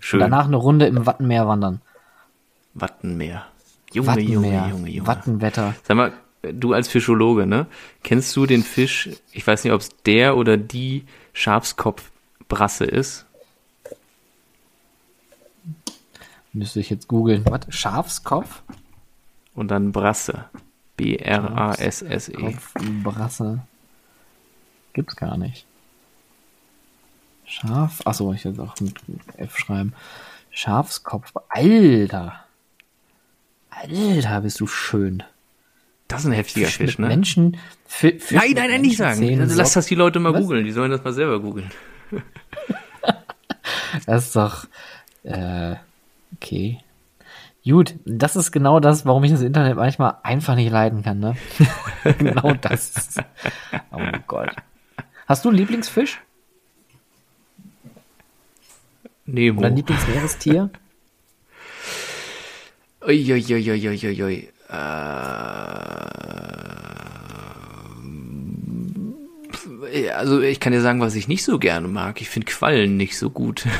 Schön. 0.01 0.21
Und 0.21 0.29
danach 0.29 0.45
eine 0.45 0.57
Runde 0.57 0.87
im 0.87 1.05
Wattenmeer 1.05 1.47
wandern. 1.47 1.81
Wattenmeer. 2.73 3.45
Junge, 3.93 4.07
Wattenmeer. 4.07 4.33
Junge, 4.33 4.69
Junge, 4.69 4.89
Junge. 4.89 5.07
Wattenwetter. 5.07 5.75
Sag 5.83 5.95
mal, 5.95 6.11
du 6.41 6.73
als 6.73 6.87
Fischologe, 6.87 7.45
ne? 7.45 7.67
Kennst 8.03 8.35
du 8.35 8.45
den 8.45 8.63
Fisch, 8.63 9.09
ich 9.31 9.45
weiß 9.45 9.63
nicht, 9.63 9.73
ob 9.73 9.81
es 9.81 9.89
der 10.05 10.37
oder 10.37 10.57
die 10.57 11.05
Schafskopfbrasse 11.33 12.85
ist? 12.85 13.25
Müsste 16.53 16.79
ich 16.79 16.89
jetzt 16.89 17.07
googeln. 17.07 17.45
Was? 17.45 17.61
Schafskopf? 17.69 18.63
Und 19.53 19.69
dann 19.69 19.91
Brasse. 19.91 20.45
B-R-A-S-S-E. 20.97 22.57
Brasse. 23.03 23.59
Gibt's 24.93 25.15
gar 25.15 25.37
nicht. 25.37 25.65
Schaf. 27.45 28.01
Achso, 28.05 28.33
ich 28.33 28.43
jetzt 28.43 28.59
auch 28.59 28.79
mit 28.79 28.95
F 29.37 29.57
schreiben. 29.57 29.93
Schafskopf. 30.51 31.33
Alter. 31.49 32.43
Alter, 33.69 34.41
bist 34.41 34.59
du 34.59 34.67
schön. 34.67 35.23
Das 36.09 36.21
ist 36.21 36.27
ein 36.27 36.33
heftiger 36.33 36.65
Fisch, 36.67 36.77
Fisch 36.77 36.99
ne? 36.99 37.07
Menschen. 37.07 37.57
Fisch 37.85 38.31
nein, 38.31 38.51
nein, 38.55 38.69
nein, 38.69 38.81
nicht 38.81 38.97
sagen. 38.97 39.19
Zählen. 39.19 39.49
Lass 39.55 39.73
das 39.73 39.85
die 39.85 39.95
Leute 39.95 40.19
mal 40.19 40.33
googeln. 40.33 40.65
Die 40.65 40.71
sollen 40.71 40.91
das 40.91 41.03
mal 41.03 41.13
selber 41.13 41.39
googeln. 41.39 41.71
das 44.05 44.25
ist 44.25 44.35
doch. 44.35 44.65
Äh, 45.23 45.75
Okay. 46.35 46.79
Gut, 47.65 47.95
das 48.05 48.35
ist 48.35 48.51
genau 48.51 48.79
das, 48.79 49.05
warum 49.05 49.23
ich 49.23 49.31
das 49.31 49.41
Internet 49.41 49.75
manchmal 49.75 50.17
einfach 50.23 50.55
nicht 50.55 50.71
leiden 50.71 51.03
kann, 51.03 51.19
ne? 51.19 51.35
genau 52.17 52.53
das. 52.53 53.15
Oh 53.91 53.99
Gott. 54.25 54.49
Hast 55.27 55.45
du 55.45 55.49
einen 55.49 55.57
Lieblingsfisch? 55.57 56.21
Nemo. 59.25 59.59
Oder 59.59 59.67
ein 59.67 59.75
Lieblingsmeerestier? 59.75 60.69
Uiuiuiuiuiui. 63.05 64.49
Äh, 64.69 64.75
also 70.11 70.41
ich 70.41 70.59
kann 70.59 70.73
dir 70.73 70.81
sagen, 70.81 71.01
was 71.01 71.15
ich 71.15 71.27
nicht 71.27 71.43
so 71.43 71.59
gerne 71.59 71.87
mag. 71.87 72.21
Ich 72.21 72.29
finde 72.29 72.45
Quallen 72.47 72.97
nicht 72.97 73.17
so 73.17 73.29
gut. 73.29 73.65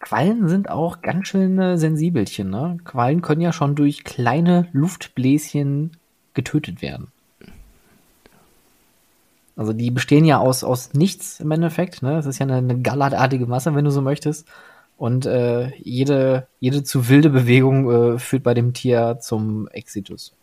Quallen 0.00 0.48
sind 0.48 0.70
auch 0.70 1.02
ganz 1.02 1.28
schöne 1.28 1.76
Sensibelchen. 1.76 2.50
Ne? 2.50 2.78
Quallen 2.84 3.20
können 3.22 3.42
ja 3.42 3.52
schon 3.52 3.74
durch 3.74 4.02
kleine 4.04 4.68
Luftbläschen 4.72 5.96
getötet 6.34 6.80
werden. 6.82 7.08
Also 9.56 9.74
die 9.74 9.90
bestehen 9.90 10.24
ja 10.24 10.38
aus, 10.38 10.64
aus 10.64 10.94
nichts 10.94 11.38
im 11.38 11.50
Endeffekt. 11.50 12.02
Ne? 12.02 12.14
Das 12.14 12.24
ist 12.24 12.38
ja 12.38 12.46
eine, 12.46 12.56
eine 12.56 12.80
gallertartige 12.80 13.46
Masse, 13.46 13.74
wenn 13.74 13.84
du 13.84 13.90
so 13.90 14.00
möchtest. 14.00 14.48
Und 15.00 15.24
äh, 15.24 15.74
jede, 15.78 16.46
jede 16.58 16.84
zu 16.84 17.08
wilde 17.08 17.30
Bewegung 17.30 17.90
äh, 17.90 18.18
führt 18.18 18.42
bei 18.42 18.52
dem 18.52 18.74
Tier 18.74 19.16
zum 19.18 19.66
Exitus. 19.68 20.34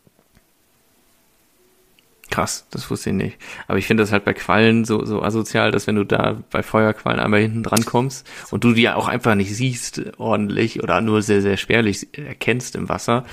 Krass, 2.31 2.65
das 2.71 2.89
wusste 2.89 3.11
ich 3.11 3.15
nicht. 3.15 3.38
Aber 3.67 3.77
ich 3.77 3.85
finde 3.85 4.01
das 4.01 4.11
halt 4.11 4.25
bei 4.25 4.34
Quallen 4.34 4.84
so, 4.84 5.05
so 5.05 5.21
asozial, 5.21 5.69
dass 5.69 5.85
wenn 5.85 5.93
du 5.93 6.05
da 6.05 6.41
bei 6.49 6.63
Feuerquallen 6.63 7.19
einmal 7.19 7.41
hinten 7.41 7.61
dran 7.61 7.85
kommst 7.85 8.27
und 8.49 8.63
du 8.63 8.73
die 8.73 8.81
ja 8.81 8.95
auch 8.95 9.07
einfach 9.07 9.35
nicht 9.35 9.55
siehst 9.55 10.01
ordentlich 10.17 10.81
oder 10.81 11.01
nur 11.01 11.21
sehr, 11.21 11.43
sehr 11.43 11.57
spärlich 11.57 12.17
erkennst 12.17 12.75
im 12.75 12.89
Wasser, 12.89 13.25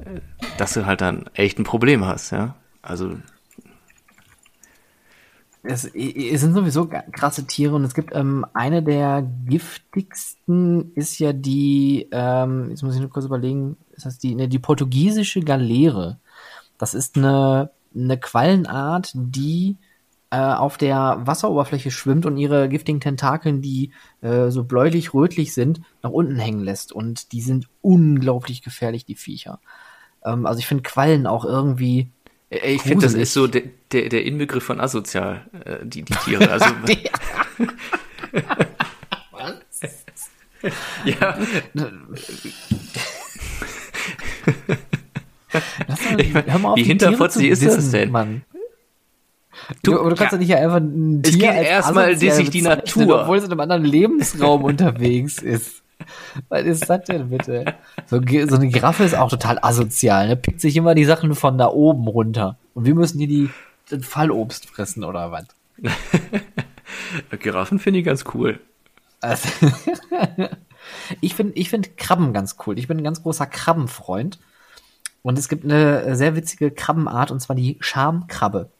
äh, 0.00 0.18
dass 0.56 0.74
du 0.74 0.86
halt 0.86 1.02
dann 1.02 1.30
echt 1.34 1.60
ein 1.60 1.64
Problem 1.64 2.04
hast, 2.04 2.32
ja. 2.32 2.56
Also. 2.82 3.16
Es, 5.62 5.84
es 5.84 6.40
sind 6.40 6.54
sowieso 6.54 6.86
krasse 6.86 7.46
Tiere 7.46 7.74
und 7.74 7.84
es 7.84 7.94
gibt 7.94 8.14
ähm, 8.14 8.46
eine 8.54 8.82
der 8.82 9.28
giftigsten 9.46 10.92
ist 10.94 11.18
ja 11.18 11.32
die, 11.32 12.08
ähm, 12.12 12.70
jetzt 12.70 12.82
muss 12.82 12.94
ich 12.94 13.00
nur 13.00 13.10
kurz 13.10 13.26
überlegen, 13.26 13.76
ist 13.92 14.06
das 14.06 14.18
die, 14.18 14.34
ne, 14.34 14.48
die 14.48 14.60
portugiesische 14.60 15.40
Galeere. 15.40 16.18
Das 16.78 16.94
ist 16.94 17.16
eine 17.16 17.70
eine 17.94 18.18
Quallenart, 18.18 19.12
die 19.14 19.76
äh, 20.30 20.38
auf 20.38 20.76
der 20.76 21.20
Wasseroberfläche 21.22 21.90
schwimmt 21.90 22.26
und 22.26 22.36
ihre 22.36 22.68
giftigen 22.68 23.00
Tentakeln, 23.00 23.62
die 23.62 23.92
äh, 24.20 24.50
so 24.50 24.64
bläulich-rötlich 24.64 25.54
sind, 25.54 25.80
nach 26.02 26.10
unten 26.10 26.36
hängen 26.36 26.60
lässt. 26.60 26.92
Und 26.92 27.32
die 27.32 27.40
sind 27.40 27.68
unglaublich 27.80 28.62
gefährlich, 28.62 29.04
die 29.04 29.14
Viecher. 29.14 29.60
Ähm, 30.24 30.46
also 30.46 30.58
ich 30.58 30.66
finde 30.66 30.82
Quallen 30.82 31.26
auch 31.26 31.44
irgendwie. 31.44 32.10
Äh, 32.50 32.74
ich 32.74 32.82
finde, 32.82 33.06
das 33.06 33.14
ist 33.14 33.32
so 33.32 33.46
der, 33.46 33.62
der, 33.92 34.08
der 34.08 34.24
Inbegriff 34.24 34.64
von 34.64 34.80
asozial, 34.80 35.46
äh, 35.64 35.84
die, 35.84 36.02
die 36.02 36.14
Tiere. 36.14 36.50
Also, 36.50 36.66
Was? 39.32 39.58
ja. 41.04 41.38
ich 46.18 46.32
mein, 46.32 46.50
hör 46.50 46.58
mal 46.58 46.70
auf, 46.72 46.76
wie 46.76 46.82
hinterfotzig 46.82 47.48
ist 47.48 47.64
das 47.64 47.90
denn? 47.90 48.10
Mann. 48.10 48.42
Du, 49.82 49.92
du, 49.92 50.08
du 50.08 50.14
kannst 50.14 50.32
ja 50.32 50.38
nicht 50.38 50.54
einfach 50.54 50.76
ein 50.76 51.22
Tier 51.22 51.32
Es 51.32 51.38
geht 51.38 51.66
erstmal 51.66 52.16
sich 52.16 52.50
die 52.50 52.62
Natur. 52.62 53.22
Obwohl 53.22 53.38
es 53.38 53.44
in 53.44 53.50
einem 53.50 53.60
anderen 53.60 53.84
Lebensraum 53.84 54.64
unterwegs 54.64 55.42
ist. 55.42 55.82
Was 56.48 56.64
ist 56.64 56.88
das 56.88 57.04
denn 57.04 57.30
bitte? 57.30 57.74
So, 58.06 58.20
so 58.20 58.56
eine 58.56 58.68
Giraffe 58.68 59.04
ist 59.04 59.14
auch 59.14 59.30
total 59.30 59.58
asozial. 59.60 60.28
Ne? 60.28 60.36
Pickt 60.36 60.60
sich 60.60 60.76
immer 60.76 60.94
die 60.94 61.04
Sachen 61.04 61.34
von 61.34 61.58
da 61.58 61.68
oben 61.68 62.06
runter. 62.06 62.56
Und 62.74 62.84
wir 62.84 62.94
müssen 62.94 63.18
hier 63.18 63.28
die, 63.28 63.50
den 63.90 64.02
Fallobst 64.02 64.66
fressen 64.66 65.04
oder 65.04 65.32
was? 65.32 65.46
Giraffen 67.40 67.78
finde 67.78 68.00
ich 68.00 68.04
ganz 68.04 68.24
cool. 68.34 68.60
Also, 69.20 69.48
ich 71.20 71.34
finde 71.34 71.54
ich 71.54 71.70
find 71.70 71.96
Krabben 71.96 72.32
ganz 72.32 72.56
cool. 72.66 72.78
Ich 72.78 72.88
bin 72.88 72.98
ein 72.98 73.04
ganz 73.04 73.22
großer 73.22 73.46
Krabbenfreund. 73.46 74.38
Und 75.22 75.38
es 75.38 75.48
gibt 75.48 75.64
eine 75.64 76.14
sehr 76.16 76.36
witzige 76.36 76.70
Krabbenart, 76.70 77.30
und 77.30 77.40
zwar 77.40 77.56
die 77.56 77.76
Schamkrabbe. 77.80 78.70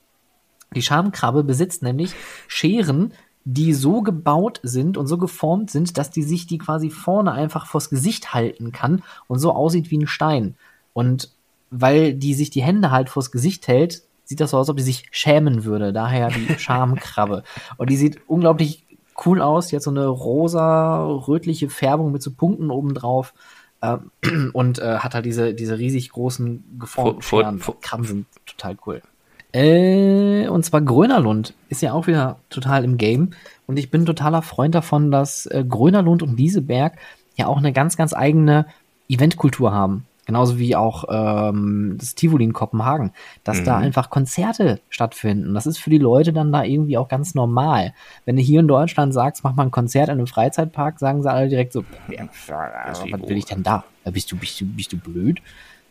Die 0.75 0.83
Schamkrabbe 0.83 1.45
besitzt 1.45 1.83
nämlich 1.83 2.15
Scheren, 2.47 3.13
die 3.51 3.73
so 3.73 4.03
gebaut 4.03 4.61
sind 4.63 4.99
und 4.99 5.07
so 5.07 5.17
geformt 5.17 5.71
sind, 5.71 5.97
dass 5.97 6.11
die 6.11 6.23
sich 6.23 6.47
die 6.47 6.59
quasi 6.59 6.91
vorne 6.91 7.33
einfach 7.33 7.65
vors 7.65 7.89
Gesicht 7.89 8.35
halten 8.35 8.73
kann 8.73 9.03
und 9.27 9.39
so 9.39 9.53
aussieht 9.53 9.91
wie 9.91 9.97
ein 9.97 10.07
Stein. 10.07 10.55
Und 10.93 11.31
weil 11.71 12.13
die 12.13 12.35
sich 12.35 12.51
die 12.51 12.63
Hände 12.63 12.91
halt 12.91 13.09
vors 13.09 13.31
Gesicht 13.31 13.67
hält, 13.67 14.03
sieht 14.25 14.41
das 14.41 14.51
so 14.51 14.59
aus, 14.59 14.65
als 14.65 14.69
ob 14.69 14.77
die 14.77 14.83
sich 14.83 15.07
schämen 15.13 15.65
würde. 15.65 15.95
Daher 15.95 16.29
die 16.29 16.55
Schamkrabbe. 16.59 17.43
und 17.79 17.89
die 17.89 17.97
sieht 17.97 18.21
unglaublich 18.27 18.85
cool 19.25 19.41
aus. 19.41 19.69
Die 19.69 19.77
hat 19.77 19.83
so 19.83 19.91
eine 19.91 20.07
rosa, 20.07 21.07
rötliche 21.07 21.71
Färbung 21.71 22.13
mit 22.13 22.23
so 22.23 22.33
Punkten 22.33 22.71
oben 22.71 22.93
drauf. 22.93 23.33
Äh, 23.81 23.97
und 24.53 24.79
äh, 24.79 24.99
hat 24.99 25.15
halt 25.15 25.25
diese, 25.25 25.55
diese 25.55 25.79
riesig 25.79 26.11
großen 26.11 26.79
geformten 26.79 27.23
vor. 27.23 27.59
Vor, 27.59 27.81
Krabben 27.81 28.05
sind 28.05 28.27
total 28.45 28.77
cool. 28.85 29.01
Äh, 29.53 30.49
und 30.49 30.65
zwar 30.65 30.83
Grönerlund 30.83 31.55
ist 31.69 31.83
ja 31.83 31.93
auch 31.93 32.07
wieder 32.07 32.37
total 32.51 32.85
im 32.85 32.99
Game. 32.99 33.31
Und 33.67 33.79
ich 33.79 33.91
bin 33.91 34.07
totaler 34.07 34.43
Freund 34.43 34.75
davon, 34.75 35.11
dass 35.11 35.47
äh, 35.47 35.65
Grönerlund 35.67 36.23
und 36.23 36.37
Lieseberg 36.37 36.99
ja 37.37 37.47
auch 37.47 37.59
eine 37.59 37.73
ganz, 37.73 37.97
ganz 37.97 38.13
eigene 38.13 38.67
Eventkultur 39.09 39.73
haben. 39.73 40.05
Genauso 40.27 40.59
wie 40.59 40.77
auch 40.77 41.05
ähm, 41.09 41.97
das 41.99 42.15
Tivoli 42.15 42.45
in 42.45 42.53
Kopenhagen, 42.53 43.13
dass 43.45 43.61
mhm. 43.61 43.65
da 43.65 43.79
einfach 43.79 44.11
Konzerte 44.11 44.79
stattfinden. 44.91 45.55
Das 45.55 45.67
ist 45.67 45.79
für 45.79 45.89
die 45.89 45.97
Leute 45.97 46.35
dann 46.35 46.53
da 46.53 46.65
irgendwie 46.65 46.99
auch 46.99 47.09
ganz 47.09 47.35
normal. 47.35 47.95
Wenn 48.27 48.37
du 48.37 48.43
hier 48.43 48.61
in 48.61 48.69
Deutschland 48.69 49.15
sagst, 49.15 49.43
mach 49.43 49.55
mal 49.55 49.63
ein 49.63 49.71
Konzert 49.71 50.09
in 50.09 50.19
einem 50.19 50.27
Freizeitpark, 50.27 50.99
sagen 50.99 51.23
sie 51.23 51.33
alle 51.33 51.49
direkt 51.49 51.73
so, 51.73 51.83
ja, 52.11 52.29
was 52.47 53.03
will 53.27 53.39
ich 53.39 53.47
denn 53.47 53.63
da? 53.63 53.85
Bist 54.05 54.31
du, 54.31 54.37
bist 54.37 54.61
du, 54.61 54.67
bist 54.67 54.93
du 54.93 54.99
blöd? 54.99 55.41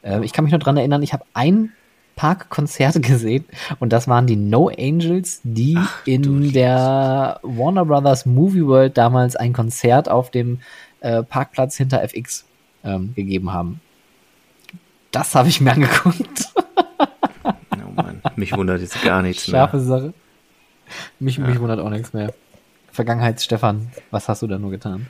Äh, 0.03 0.23
ich 0.23 0.33
kann 0.33 0.43
mich 0.43 0.51
nur 0.51 0.59
dran 0.59 0.77
erinnern, 0.77 1.01
ich 1.01 1.13
habe 1.13 1.25
ein 1.33 1.71
Parkkonzert 2.17 3.01
gesehen 3.01 3.45
und 3.79 3.93
das 3.93 4.09
waren 4.09 4.27
die 4.27 4.35
No 4.35 4.67
Angels, 4.67 5.39
die 5.43 5.77
Ach, 5.77 6.05
in 6.05 6.51
der 6.51 7.39
Warner 7.43 7.85
Brothers 7.85 8.25
Movie 8.25 8.65
World 8.65 8.97
damals 8.97 9.37
ein 9.37 9.53
Konzert 9.53 10.09
auf 10.09 10.29
dem 10.31 10.59
äh, 10.99 11.23
Parkplatz 11.23 11.77
hinter 11.77 12.03
FX 12.03 12.45
ähm, 12.83 13.13
gegeben 13.15 13.53
haben. 13.53 13.79
Das 15.11 15.35
habe 15.35 15.47
ich 15.47 15.61
mir 15.61 15.71
angeguckt. 15.73 16.53
oh 17.45 17.91
Mann, 17.95 18.21
mich 18.35 18.51
wundert 18.57 18.81
jetzt 18.81 19.01
gar 19.01 19.21
nichts 19.21 19.47
mehr. 19.47 19.61
Scharfe 19.61 19.79
Sache. 19.79 20.13
Mich, 21.19 21.37
ja. 21.37 21.47
mich 21.47 21.59
wundert 21.59 21.79
auch 21.79 21.89
nichts 21.89 22.13
mehr. 22.13 22.33
Vergangenheits 22.91 23.43
Stefan, 23.43 23.91
was 24.09 24.27
hast 24.27 24.41
du 24.41 24.47
da 24.47 24.57
nur 24.57 24.71
getan? 24.71 25.05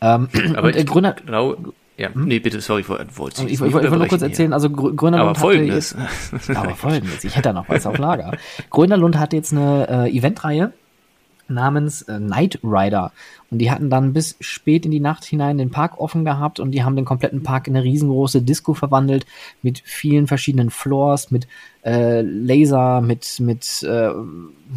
Ähm, 0.00 0.28
Aber 0.56 0.74
äh, 0.74 0.84
Gründer, 0.84 1.14
genau, 1.24 1.56
Ja, 2.00 2.14
hm? 2.14 2.24
nee, 2.24 2.38
bitte, 2.38 2.62
sorry, 2.62 2.80
ich 2.80 2.88
wollte 2.88 3.42
ich, 3.42 3.52
ich, 3.52 3.60
ich 3.60 3.72
wollte 3.74 3.90
nur 3.90 4.06
kurz 4.06 4.22
erzählen, 4.22 4.54
also 4.54 4.70
Grö 4.70 4.94
Grönerlund 4.94 5.36
aber 5.36 5.38
folgendes. 5.38 5.94
Jetzt, 6.32 6.50
aber 6.56 6.74
folgendes, 6.74 7.24
ich 7.24 7.36
hätte 7.36 7.50
da 7.50 7.52
noch 7.52 7.68
was 7.68 7.84
auf 7.84 7.98
Lager. 7.98 8.32
Grönerlund 8.70 9.18
hat 9.18 9.34
jetzt 9.34 9.52
eine 9.52 10.06
äh, 10.06 10.16
Eventreihe 10.16 10.72
namens 11.48 12.00
äh, 12.02 12.18
Night 12.18 12.58
Rider 12.62 13.12
und 13.50 13.58
die 13.58 13.70
hatten 13.70 13.90
dann 13.90 14.14
bis 14.14 14.36
spät 14.40 14.86
in 14.86 14.92
die 14.92 15.00
Nacht 15.00 15.26
hinein 15.26 15.58
den 15.58 15.70
Park 15.70 16.00
offen 16.00 16.24
gehabt 16.24 16.58
und 16.58 16.70
die 16.70 16.84
haben 16.84 16.96
den 16.96 17.04
kompletten 17.04 17.42
Park 17.42 17.68
in 17.68 17.76
eine 17.76 17.84
riesengroße 17.84 18.40
Disco 18.40 18.72
verwandelt 18.72 19.26
mit 19.60 19.82
vielen 19.84 20.26
verschiedenen 20.26 20.70
Floors, 20.70 21.30
mit 21.30 21.48
äh, 21.84 22.20
Laser, 22.20 23.00
mit, 23.00 23.40
mit 23.40 23.82
äh, 23.82 24.10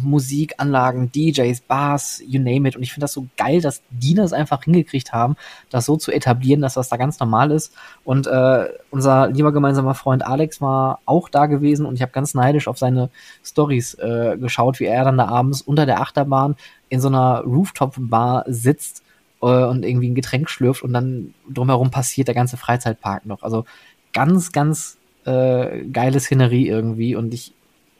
Musikanlagen, 0.02 1.12
DJs, 1.12 1.60
Bars, 1.62 2.22
you 2.26 2.40
name 2.40 2.68
it. 2.68 2.76
Und 2.76 2.82
ich 2.82 2.92
finde 2.92 3.04
das 3.04 3.12
so 3.12 3.26
geil, 3.36 3.60
dass 3.60 3.82
die 3.90 4.14
das 4.14 4.32
einfach 4.32 4.64
hingekriegt 4.64 5.12
haben, 5.12 5.36
das 5.70 5.84
so 5.84 5.96
zu 5.96 6.10
etablieren, 6.12 6.62
dass 6.62 6.74
das 6.74 6.88
da 6.88 6.96
ganz 6.96 7.20
normal 7.20 7.50
ist. 7.50 7.72
Und 8.04 8.26
äh, 8.26 8.68
unser 8.90 9.28
lieber 9.28 9.52
gemeinsamer 9.52 9.94
Freund 9.94 10.26
Alex 10.26 10.60
war 10.60 11.00
auch 11.04 11.28
da 11.28 11.46
gewesen 11.46 11.86
und 11.86 11.94
ich 11.94 12.02
habe 12.02 12.12
ganz 12.12 12.34
neidisch 12.34 12.68
auf 12.68 12.78
seine 12.78 13.10
Stories 13.44 13.94
äh, 13.94 14.36
geschaut, 14.38 14.80
wie 14.80 14.86
er 14.86 15.04
dann 15.04 15.18
da 15.18 15.26
abends 15.26 15.62
unter 15.62 15.86
der 15.86 16.00
Achterbahn 16.00 16.56
in 16.88 17.00
so 17.00 17.08
einer 17.08 17.40
Rooftop-Bar 17.40 18.44
sitzt 18.46 19.02
äh, 19.42 19.46
und 19.46 19.84
irgendwie 19.84 20.10
ein 20.10 20.14
Getränk 20.14 20.48
schlürft 20.48 20.82
und 20.82 20.92
dann 20.92 21.34
drumherum 21.48 21.90
passiert 21.90 22.28
der 22.28 22.34
ganze 22.34 22.56
Freizeitpark 22.56 23.26
noch. 23.26 23.42
Also 23.42 23.64
ganz, 24.12 24.52
ganz 24.52 24.96
äh, 25.24 25.84
geile 25.92 26.20
Szenerie 26.20 26.68
irgendwie 26.68 27.16
und 27.16 27.32
ich 27.34 27.52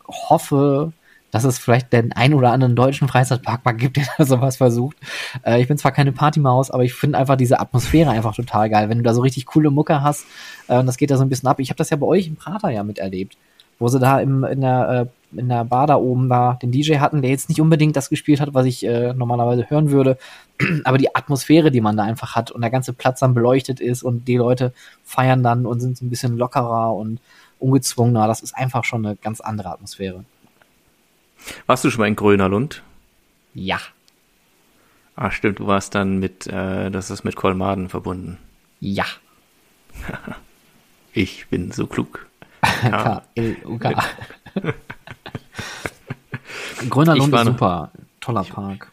hoffe, 0.06 0.92
dass 1.34 1.42
es 1.42 1.59
vielleicht 1.59 1.92
den 1.92 2.12
ein 2.12 2.32
oder 2.32 2.52
anderen 2.52 2.76
deutschen 2.76 3.09
Freizeitpark 3.09 3.64
mal 3.64 3.72
gibt, 3.72 3.96
der 3.96 4.06
da 4.16 4.24
sowas 4.24 4.59
versucht. 4.59 4.96
Äh, 5.44 5.60
ich 5.60 5.66
bin 5.66 5.76
zwar 5.76 5.90
keine 5.90 6.12
Partymaus, 6.12 6.70
aber 6.70 6.84
ich 6.84 6.94
finde 6.94 7.18
einfach 7.18 7.36
diese 7.36 7.59
Atmosphäre 7.59 8.10
einfach 8.10 8.36
total 8.36 8.70
geil. 8.70 8.88
Wenn 8.88 8.98
du 8.98 9.05
da 9.05 9.14
so 9.14 9.20
richtig 9.20 9.46
coole 9.46 9.72
Mucke 9.72 10.01
hast, 10.01 10.26
äh, 10.68 10.78
und 10.78 10.86
das 10.86 10.96
geht 10.96 11.10
da 11.10 11.16
so 11.16 11.24
ein 11.24 11.28
bisschen 11.28 11.48
ab. 11.48 11.59
Ich 11.59 11.70
habe 11.70 11.78
das 11.78 11.90
ja 11.90 11.96
bei 11.96 12.06
euch 12.06 12.28
im 12.28 12.36
Prater 12.36 12.70
ja 12.70 12.84
miterlebt, 12.84 13.36
wo 13.80 13.88
sie 13.88 13.98
da 13.98 14.20
im, 14.20 14.44
in 14.44 14.60
der 14.60 14.88
äh, 14.88 15.06
in 15.39 15.48
der 15.48 15.65
Bar 15.65 15.86
da 15.86 15.97
oben 15.97 16.28
da 16.28 16.55
den 16.55 16.73
DJ 16.73 16.97
hatten, 16.98 17.23
der 17.23 17.31
jetzt 17.31 17.48
nicht 17.48 17.61
unbedingt 17.61 17.97
das 17.97 18.11
gespielt 18.11 18.40
hat, 18.40 18.55
was 18.55 18.66
ich 18.66 18.85
äh, 18.85 19.12
normalerweise 19.15 19.69
hören 19.69 19.90
würde, 19.90 20.19
aber 20.85 20.98
die 20.98 21.15
Atmosphäre, 21.15 21.70
die 21.70 21.81
man 21.81 21.97
da 21.97 22.05
einfach 22.05 22.35
hat 22.35 22.51
und 22.51 22.61
der 22.61 22.70
ganze 22.70 22.93
Platz 22.93 23.20
dann 23.20 23.35
beleuchtet 23.35 23.81
ist 23.81 24.02
und 24.02 24.27
die 24.27 24.36
Leute 24.36 24.73
feiern 25.05 25.43
dann 25.43 25.66
und 25.66 25.81
sind 25.81 25.97
so 25.97 26.05
ein 26.05 26.11
bisschen 26.11 26.36
lockerer 26.36 26.94
und 26.94 27.20
ungezwungener, 27.59 28.27
das 28.27 28.40
ist 28.40 28.56
einfach 28.56 28.85
schon 28.85 29.05
eine 29.05 29.16
ganz 29.16 29.40
andere 29.40 29.70
Atmosphäre. 29.70 30.24
Warst 31.66 31.85
du 31.85 31.90
schon 31.90 32.01
mal 32.01 32.09
in 32.09 32.16
Grönerlund? 32.16 32.82
Ja. 33.55 33.78
Ah, 35.16 35.31
stimmt, 35.31 35.61
du 35.61 35.66
warst 35.66 35.94
dann 35.94 36.19
mit, 36.19 36.47
äh, 36.47 36.90
das 36.90 37.11
ist 37.11 37.24
mit 37.24 37.36
Kolmaden 37.36 37.89
verbunden. 37.89 38.39
Ja. 38.81 39.05
ich 41.12 41.47
bin 41.48 41.70
so 41.70 41.86
klug. 41.86 42.27
K-L-U-K. 42.62 43.94
Gröner 46.89 47.16
Lund 47.16 47.35
ist 47.35 47.44
super. 47.44 47.90
Toller 48.20 48.44
Park. 48.44 48.93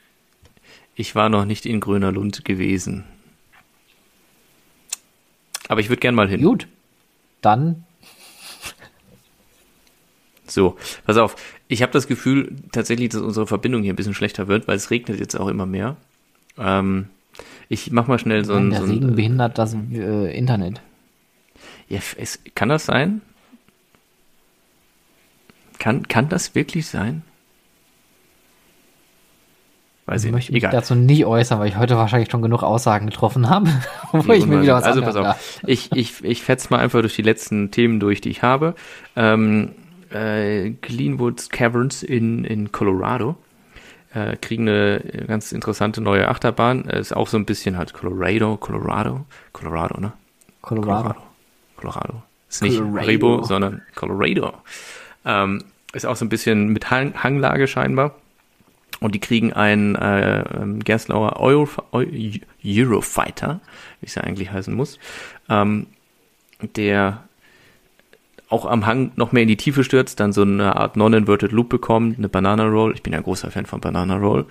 Ich 0.95 1.15
war 1.15 1.29
noch 1.29 1.45
nicht 1.45 1.65
in 1.65 1.79
Gröner 1.79 2.11
Lund 2.11 2.45
gewesen. 2.45 3.05
Aber 5.67 5.79
ich 5.79 5.89
würde 5.89 5.99
gern 5.99 6.15
mal 6.15 6.27
hin. 6.27 6.41
Gut. 6.41 6.67
Dann. 7.41 7.85
So, 10.45 10.75
pass 11.05 11.17
auf. 11.17 11.35
Ich 11.69 11.81
habe 11.81 11.93
das 11.93 12.07
Gefühl 12.07 12.57
tatsächlich, 12.73 13.09
dass 13.09 13.21
unsere 13.21 13.47
Verbindung 13.47 13.83
hier 13.83 13.93
ein 13.93 13.95
bisschen 13.95 14.13
schlechter 14.13 14.49
wird, 14.49 14.67
weil 14.67 14.75
es 14.75 14.91
regnet 14.91 15.19
jetzt 15.19 15.39
auch 15.39 15.47
immer 15.47 15.65
mehr. 15.65 15.95
Ähm, 16.57 17.07
ich 17.69 17.91
mach 17.91 18.07
mal 18.07 18.19
schnell 18.19 18.43
so 18.43 18.53
ein. 18.55 18.69
Der 18.69 18.81
so 18.81 18.87
Regen 18.87 19.15
behindert 19.15 19.57
das 19.57 19.73
äh, 19.93 20.37
Internet. 20.37 20.81
Ja, 21.87 21.99
es, 22.17 22.39
kann 22.53 22.67
das 22.67 22.85
sein? 22.85 23.21
Kann, 25.81 26.07
kann 26.07 26.29
das 26.29 26.53
wirklich 26.53 26.85
sein? 26.85 27.23
Weiß 30.05 30.23
ich 30.23 30.31
möchte 30.31 30.51
mich 30.51 30.61
Egal. 30.61 30.71
dazu 30.71 30.93
nicht 30.93 31.25
äußern, 31.25 31.59
weil 31.59 31.69
ich 31.69 31.77
heute 31.77 31.97
wahrscheinlich 31.97 32.29
schon 32.29 32.43
genug 32.43 32.61
Aussagen 32.61 33.07
getroffen 33.07 33.49
habe, 33.49 33.67
wo 34.11 34.31
ich 34.31 34.45
mir 34.45 34.61
wieder 34.61 34.75
was 34.75 34.83
Also 34.83 35.01
pass 35.01 35.15
auf, 35.15 35.59
ich, 35.65 35.91
ich, 35.93 36.23
ich 36.23 36.43
fetz 36.43 36.69
mal 36.69 36.77
einfach 36.77 37.01
durch 37.01 37.15
die 37.15 37.23
letzten 37.23 37.71
Themen 37.71 37.99
durch, 37.99 38.21
die 38.21 38.29
ich 38.29 38.43
habe. 38.43 38.75
Ähm, 39.15 39.71
äh, 40.11 40.69
Glenwood 40.69 41.49
Caverns 41.49 42.03
in, 42.03 42.45
in 42.45 42.71
Colorado 42.71 43.35
äh, 44.13 44.35
kriegen 44.35 44.69
eine 44.69 45.01
ganz 45.25 45.51
interessante 45.51 45.99
neue 45.99 46.27
Achterbahn. 46.27 46.87
Äh, 46.89 46.99
ist 46.99 47.15
auch 47.15 47.27
so 47.27 47.37
ein 47.37 47.45
bisschen 47.47 47.79
halt 47.79 47.93
Colorado, 47.93 48.55
Colorado, 48.57 49.25
Colorado, 49.51 49.99
ne? 49.99 50.13
Colorado. 50.61 51.15
Colorado. 51.15 51.21
Colorado. 51.75 52.23
Ist 52.49 52.61
nicht 52.61 52.77
Colorado. 52.77 53.01
Haribo, 53.01 53.43
sondern 53.45 53.81
Colorado. 53.95 54.53
Ähm, 55.25 55.63
ist 55.93 56.05
auch 56.05 56.15
so 56.15 56.25
ein 56.25 56.29
bisschen 56.29 56.69
mit 56.69 56.89
Hang 56.89 57.13
Hanglage 57.21 57.67
scheinbar. 57.67 58.15
Und 58.99 59.15
die 59.15 59.19
kriegen 59.19 59.51
einen 59.51 59.95
äh, 59.95 60.41
ähm, 60.41 60.79
Gerslauer 60.79 61.37
Euro, 61.37 61.67
Eurofighter, 61.91 63.59
wie 63.99 64.05
es 64.05 64.15
ja 64.15 64.23
eigentlich 64.23 64.51
heißen 64.51 64.73
muss, 64.73 64.99
ähm, 65.49 65.87
der 66.75 67.23
auch 68.47 68.65
am 68.65 68.85
Hang 68.85 69.11
noch 69.15 69.31
mehr 69.31 69.43
in 69.43 69.47
die 69.47 69.57
Tiefe 69.57 69.83
stürzt, 69.83 70.19
dann 70.19 70.33
so 70.33 70.41
eine 70.41 70.75
Art 70.75 70.97
Non-Inverted 70.97 71.51
Loop 71.51 71.69
bekommt, 71.69 72.17
eine 72.17 72.29
Banana 72.29 72.65
Roll. 72.65 72.93
Ich 72.93 73.01
bin 73.01 73.13
ja 73.13 73.19
ein 73.19 73.23
großer 73.23 73.49
Fan 73.49 73.65
von 73.65 73.79
Banana 73.81 74.17
Roll. 74.17 74.45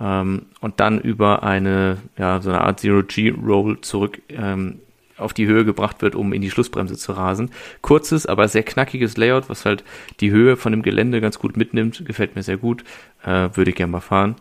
Ähm, 0.00 0.46
und 0.60 0.80
dann 0.80 0.98
über 0.98 1.42
eine, 1.42 1.98
ja, 2.16 2.40
so 2.40 2.48
eine 2.48 2.62
Art 2.62 2.80
Zero-G-Roll 2.80 3.82
zurück 3.82 4.22
ähm, 4.30 4.80
auf 5.22 5.32
die 5.32 5.46
Höhe 5.46 5.64
gebracht 5.64 6.02
wird, 6.02 6.14
um 6.14 6.32
in 6.32 6.42
die 6.42 6.50
Schlussbremse 6.50 6.96
zu 6.96 7.12
rasen. 7.12 7.50
Kurzes, 7.80 8.26
aber 8.26 8.48
sehr 8.48 8.62
knackiges 8.62 9.16
Layout, 9.16 9.48
was 9.48 9.64
halt 9.64 9.84
die 10.20 10.30
Höhe 10.30 10.56
von 10.56 10.72
dem 10.72 10.82
Gelände 10.82 11.20
ganz 11.20 11.38
gut 11.38 11.56
mitnimmt. 11.56 12.04
Gefällt 12.04 12.36
mir 12.36 12.42
sehr 12.42 12.56
gut. 12.56 12.84
Äh, 13.24 13.50
würde 13.54 13.70
ich 13.70 13.76
gerne 13.76 13.92
mal 13.92 14.00
fahren. 14.00 14.36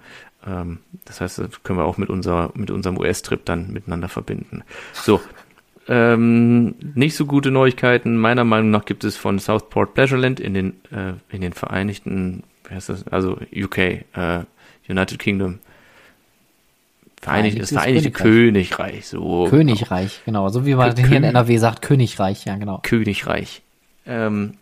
Ähm, 0.45 0.79
das 1.05 1.21
heißt, 1.21 1.39
das 1.39 1.63
können 1.63 1.79
wir 1.79 1.85
auch 1.85 1.97
mit, 1.97 2.09
unser, 2.09 2.51
mit 2.55 2.71
unserem 2.71 2.97
US-Trip 2.97 3.43
dann 3.45 3.71
miteinander 3.71 4.09
verbinden. 4.09 4.63
So. 4.93 5.21
Ähm, 5.87 6.75
nicht 6.93 7.15
so 7.15 7.25
gute 7.25 7.51
Neuigkeiten. 7.51 8.17
Meiner 8.17 8.43
Meinung 8.43 8.69
nach 8.69 8.85
gibt 8.85 9.03
es 9.03 9.17
von 9.17 9.39
Southport 9.39 9.93
Pleasureland 9.93 10.39
in 10.39 10.53
den, 10.53 10.73
äh, 10.91 11.13
in 11.29 11.41
den 11.41 11.53
Vereinigten, 11.53 12.43
wie 12.67 12.75
heißt 12.75 12.89
das? 12.89 13.07
Also 13.07 13.39
UK, 13.53 13.77
äh, 13.77 14.43
United 14.87 15.19
Kingdom, 15.19 15.59
Vereinigt, 17.21 17.61
das 17.61 17.71
Vereinigte 17.71 18.11
Königreich. 18.11 18.71
Königreich. 18.71 19.07
so. 19.07 19.47
Königreich, 19.49 20.21
genau. 20.25 20.49
So 20.49 20.65
wie 20.65 20.73
man 20.73 20.95
hier 20.95 21.17
in 21.17 21.23
NRW 21.23 21.57
sagt, 21.57 21.81
Königreich, 21.83 22.45
ja, 22.45 22.55
genau. 22.55 22.79
Königreich. 22.81 23.61
Ähm, 24.07 24.55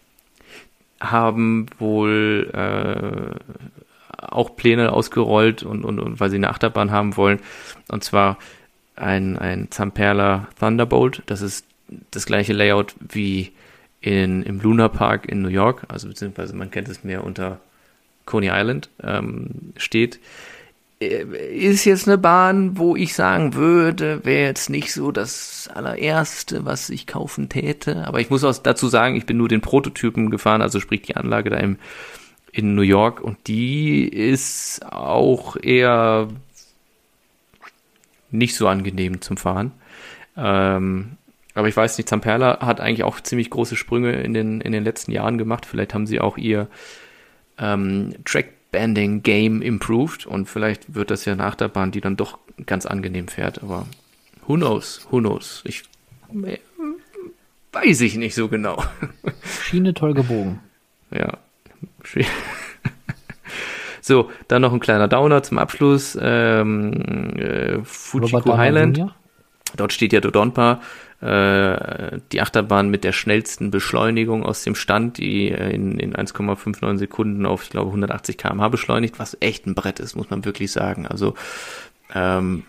haben 1.00 1.68
wohl 1.80 2.52
äh, 2.54 4.22
auch 4.22 4.58
Pläne 4.58 4.92
ausgerollt 4.92 5.64
und, 5.64 5.86
und, 5.86 6.00
und 6.00 6.20
weil 6.20 6.30
sie 6.30 6.36
eine 6.36 6.50
Achterbahn 6.50 6.92
haben 6.92 7.16
wollen. 7.16 7.40
Und 7.88 8.04
zwar 8.04 8.38
ein, 8.98 9.38
ein 9.38 9.72
Zamperla 9.72 10.50
Thunderbolt. 10.60 11.24
Das 11.28 11.42
ist 11.42 11.66
das 12.12 12.26
gleiche 12.26 12.54
Layout 12.54 12.96
wie 13.00 13.54
in, 14.02 14.44
im 14.44 14.60
Luna 14.60 14.90
Park 14.90 15.28
in 15.28 15.42
New 15.42 15.50
York, 15.50 15.86
also 15.88 16.08
beziehungsweise 16.08 16.56
man 16.56 16.72
kennt 16.72 16.90
es 16.90 17.04
mehr 17.04 17.24
unter 17.24 17.60
Coney 18.26 18.50
Island, 18.52 18.90
ähm, 19.04 19.74
steht. 19.78 20.20
Äh, 21.02 21.24
ist 21.56 21.86
jetzt 21.86 22.08
eine 22.08 22.18
Bahn, 22.18 22.78
wo 22.78 22.96
ich 22.96 23.14
sagen 23.14 23.54
würde, 23.54 24.24
wäre 24.26 24.48
jetzt 24.48 24.70
nicht 24.70 24.94
so 24.94 25.12
das 25.12 25.70
allererste, 25.74 26.66
was 26.66 26.90
ich 26.90 27.08
kaufen 27.08 27.50
täte. 27.50 28.06
Aber 28.08 28.20
ich 28.20 28.30
muss 28.30 28.44
auch 28.44 28.58
dazu 28.58 28.88
sagen, 28.88 29.16
ich 29.16 29.26
bin 29.26 29.38
nur 29.38 29.48
den 29.48 29.62
Prototypen 29.62 30.30
gefahren, 30.30 30.62
also 30.62 30.80
sprich 30.80 31.02
die 31.04 31.16
Anlage 31.16 31.50
da 31.50 31.58
im, 31.58 31.78
in 32.52 32.76
New 32.76 32.82
York 32.82 33.22
und 33.22 33.38
die 33.48 34.08
ist 34.08 34.86
auch 34.86 35.56
eher 35.62 36.28
nicht 38.32 38.56
so 38.56 38.68
angenehm 38.68 39.22
zum 39.22 39.38
Fahren. 39.38 39.72
Ähm, 40.38 41.18
aber 41.56 41.68
ich 41.68 41.76
weiß 41.76 41.98
nicht, 41.98 42.10
Zamperla 42.10 42.60
hat 42.62 42.80
eigentlich 42.80 43.04
auch 43.04 43.20
ziemlich 43.22 43.50
große 43.50 43.76
Sprünge 43.76 44.14
in 44.22 44.34
den, 44.34 44.62
in 44.62 44.72
den 44.72 44.84
letzten 44.84 45.12
Jahren 45.12 45.38
gemacht. 45.38 45.66
Vielleicht 45.66 45.94
haben 45.94 46.08
sie 46.08 46.20
auch 46.20 46.38
ihr 46.38 46.68
ähm, 47.58 48.14
Track 48.26 48.59
Banding 48.72 49.24
Game 49.24 49.62
improved 49.62 50.26
und 50.26 50.48
vielleicht 50.48 50.94
wird 50.94 51.12
das 51.12 51.26
ja 51.26 51.36
nach 51.36 51.56
der 51.56 51.68
Bahn, 51.68 51.92
die 51.92 52.02
dann 52.02 52.18
doch 52.18 52.38
ganz 52.66 52.86
angenehm 52.86 53.28
fährt, 53.28 53.64
aber 53.64 53.88
who 54.46 54.56
knows, 54.56 55.08
who 55.10 55.20
knows. 55.20 55.62
Ich 55.66 55.84
äh, 56.44 56.58
weiß 57.72 58.02
ich 58.02 58.16
nicht 58.16 58.36
so 58.36 58.48
genau. 58.48 58.84
Schiene 59.64 59.94
toll 59.94 60.14
gebogen. 60.14 60.60
Ja. 61.12 61.38
So, 64.02 64.32
dann 64.48 64.64
noch 64.64 64.74
ein 64.74 64.80
kleiner 64.80 65.08
Downer 65.08 65.44
zum 65.44 65.60
Abschluss. 65.60 66.18
Ähm, 66.20 67.38
äh, 67.38 67.84
Fujiko 67.84 68.58
Highland. 68.58 69.06
Dort 69.76 69.94
steht 69.94 70.14
ja 70.14 70.20
Dodonpa 70.20 70.82
äh, 71.22 72.20
die 72.32 72.42
Achterbahn 72.42 72.90
mit 72.90 73.04
der 73.04 73.12
schnellsten 73.12 73.72
Beschleunigung 73.72 74.46
aus 74.46 74.64
dem 74.64 74.76
Stand, 74.76 75.18
die 75.18 75.50
äh, 75.52 75.72
in, 75.74 76.00
in 76.00 76.14
1,59 76.16 76.98
Sekunden 76.98 77.46
auf, 77.46 77.64
ich 77.64 77.70
glaube, 77.70 77.88
180 77.90 78.38
km/h 78.38 78.70
beschleunigt, 78.70 79.20
was 79.20 79.36
echt 79.42 79.68
ein 79.68 79.76
Brett 79.76 80.00
ist, 80.00 80.16
muss 80.16 80.30
man 80.30 80.46
wirklich 80.46 80.72
sagen. 80.72 81.06
Also 81.06 81.34
ähm, 82.16 82.64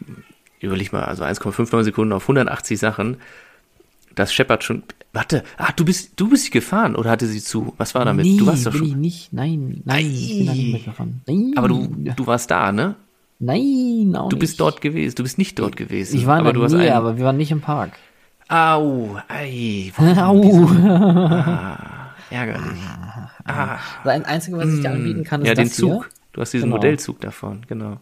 überleg 0.61 0.93
mal, 0.93 1.05
also 1.05 1.23
1,59 1.25 1.85
Sekunden 1.85 2.13
auf 2.13 2.25
180 2.25 2.79
Sachen, 2.79 3.19
das 4.15 4.35
scheppert 4.35 4.65
schon. 4.65 4.83
Warte, 5.13 5.45
ah, 5.57 5.73
du 5.75 5.85
bist, 5.85 6.13
du 6.17 6.29
bist 6.29 6.51
gefahren 6.53 6.95
oder 6.97 7.11
hatte 7.11 7.27
sie 7.27 7.41
zu? 7.41 7.73
Was 7.79 7.95
war 7.95 8.05
damit? 8.05 8.27
Nee, 8.27 8.37
du 8.37 8.47
warst 8.47 8.67
doch 8.67 8.73
bin 8.73 8.81
schon. 8.81 8.89
ich 8.89 8.97
nicht. 8.97 9.33
Nein, 9.33 9.83
nein, 9.85 10.07
ich 10.07 10.39
bin 10.39 10.47
da 10.47 10.53
nicht 10.53 10.73
mitgefahren. 10.73 11.21
Nein. 11.27 11.53
Aber 11.57 11.69
du, 11.69 11.87
du 12.17 12.27
warst 12.27 12.51
da, 12.51 12.71
ne? 12.73 12.97
Nein, 13.39 14.15
auch 14.17 14.29
Du 14.29 14.37
nicht. 14.37 14.41
bist 14.41 14.61
dort 14.61 14.81
gewesen. 14.81 15.15
Du 15.17 15.23
bist 15.23 15.39
nicht 15.39 15.59
dort 15.59 15.77
gewesen. 15.77 16.17
Ich 16.17 16.27
war 16.27 16.39
aber 16.39 16.53
du 16.53 16.65
Nähe, 16.67 16.79
einen. 16.79 16.93
aber 16.93 17.17
wir 17.17 17.25
waren 17.25 17.39
nicht 17.39 17.51
im 17.53 17.61
Park. 17.61 17.93
Au, 18.51 19.17
ei, 19.29 19.93
Au. 19.97 20.69
ärgerlich. 22.31 22.81
Das 24.05 24.25
Einzige, 24.25 24.59
was 24.59 24.69
ich 24.69 24.81
dir 24.83 24.91
anbieten 24.91 25.25
kann, 25.25 25.41
ist 25.43 25.49
Ja, 25.49 25.55
den 25.55 25.67
das 25.69 25.77
hier. 25.77 25.85
Zug. 25.89 26.11
Du 26.33 26.41
hast 26.41 26.53
diesen 26.53 26.67
Genau. 26.67 26.77
Modellzug 26.77 27.21
davon, 27.21 27.63
genau. 27.69 27.99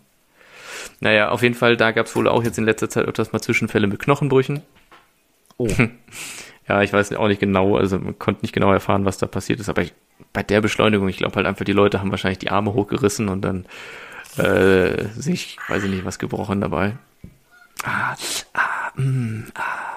Naja, 1.01 1.31
auf 1.31 1.43
jeden 1.43 1.55
Fall, 1.55 1.77
da 1.77 1.93
gab 1.93 2.07
es 2.07 2.15
wohl 2.17 2.29
auch 2.29 2.43
jetzt 2.45 2.59
in 2.59 2.65
letzter 2.65 2.91
Zeit 2.91 3.07
öfters 3.07 3.33
mal 3.33 3.41
Zwischenfälle 3.41 3.87
mit 3.87 3.99
Knochenbrüchen. 4.01 4.63
Oh. 5.57 5.69
Ja, 6.69 6.83
ich 6.83 6.93
weiß 6.93 7.15
auch 7.15 7.29
nicht 7.29 7.41
genau, 7.41 7.79
also 7.79 7.99
man 7.99 8.19
konnte 8.19 8.43
nicht 8.43 8.53
genau 8.53 8.71
erfahren, 8.71 9.07
was 9.07 9.17
da 9.17 9.27
passiert 9.27 9.59
ist, 9.59 9.71
aber 9.71 9.81
ich, 9.81 9.95
bei 10.35 10.43
der 10.43 10.61
Beschleunigung, 10.61 11.09
ich 11.09 11.17
glaube 11.17 11.35
halt 11.37 11.47
einfach, 11.47 11.65
die 11.65 11.73
Leute 11.73 11.99
haben 11.99 12.11
wahrscheinlich 12.11 12.41
die 12.41 12.51
Arme 12.51 12.75
hochgerissen 12.75 13.31
und 13.31 13.41
dann 13.41 13.65
äh, 14.37 15.07
sich, 15.17 15.57
weiß 15.69 15.85
ich 15.85 15.91
nicht, 15.91 16.05
was 16.05 16.19
gebrochen 16.19 16.61
dabei. 16.61 16.99
Ah, 17.85 18.15
ah, 18.53 19.01
mm, 19.01 19.45
ah. 19.55 19.88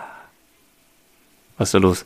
Was 1.61 1.67
ist 1.67 1.73
da 1.75 1.77
los? 1.77 2.05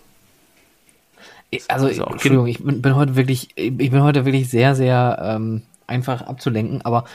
Also, 1.69 1.87
Also 1.87 2.03
Entschuldigung, 2.03 2.47
ich 2.47 2.61
bin, 2.61 2.81
bin 2.81 2.93
heute 2.93 3.15
wirklich, 3.15 3.55
ich 3.55 3.89
bin 3.89 4.03
heute 4.03 4.25
wirklich 4.25 4.49
sehr, 4.49 4.75
sehr 4.75 5.17
ähm, 5.21 5.61
einfach 5.87 6.23
abzulenken, 6.23 6.81
aber 6.81 7.05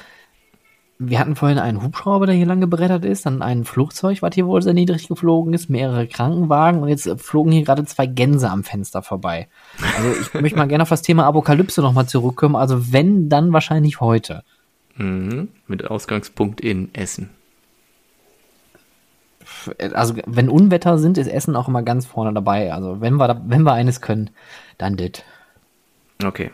wir 0.99 1.19
hatten 1.19 1.37
vorhin 1.37 1.59
einen 1.59 1.83
Hubschrauber, 1.83 2.25
der 2.25 2.35
hier 2.35 2.47
lang 2.47 2.63
gebrettert 2.63 3.05
ist, 3.05 3.27
dann 3.27 3.43
ein 3.43 3.67
Flugzeug, 3.67 4.23
was 4.23 4.35
hier 4.35 4.47
wohl 4.47 4.63
sehr 4.63 4.73
niedrig 4.73 5.07
geflogen 5.07 5.53
ist, 5.53 5.69
mehrere 5.69 6.07
Krankenwagen 6.07 6.81
und 6.83 6.89
jetzt 6.89 7.07
äh, 7.07 7.19
flogen 7.19 7.53
hier 7.53 7.63
gerade 7.63 7.85
zwei 7.85 8.07
Gänse 8.07 8.49
am 8.49 8.65
Fenster 8.65 9.03
vorbei. 9.03 9.49
Also 9.99 10.19
ich 10.19 10.33
möchte 10.41 10.57
mal 10.57 10.67
gerne 10.67 10.81
auf 10.81 10.89
das 10.89 11.03
Thema 11.03 11.27
Apokalypse 11.27 11.83
nochmal 11.83 12.07
zurückkommen. 12.07 12.57
Also 12.57 12.91
wenn, 12.91 13.29
dann 13.29 13.53
wahrscheinlich 13.53 14.01
heute. 14.01 14.45
Mhm. 14.97 15.49
Mit 15.67 15.91
Ausgangspunkt 15.91 16.63
in 16.63 16.89
Essen. 16.95 17.29
Also 19.93 20.15
wenn 20.27 20.49
Unwetter 20.49 20.99
sind, 20.99 21.19
ist 21.19 21.27
Essen 21.27 21.57
auch 21.57 21.69
immer 21.69 21.83
ganz 21.83 22.07
vorne 22.07 22.33
dabei. 22.33 22.73
Also 22.73 23.01
wenn 23.01 23.15
wir, 23.17 23.29
da, 23.29 23.41
wenn 23.45 23.63
wir 23.63 23.73
eines 23.73 24.01
können, 24.01 24.31
dann 24.79 24.97
dit. 24.97 25.25
Okay. 26.23 26.51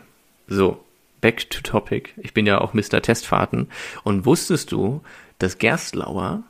So, 0.47 0.83
back 1.21 1.49
to 1.49 1.61
topic. 1.61 2.13
Ich 2.17 2.33
bin 2.33 2.45
ja 2.45 2.59
auch 2.59 2.73
Mr. 2.73 3.01
Testfahrten. 3.01 3.69
Und 4.03 4.25
wusstest 4.25 4.71
du, 4.71 5.01
dass 5.39 5.57
Gerstlauer 5.57 6.43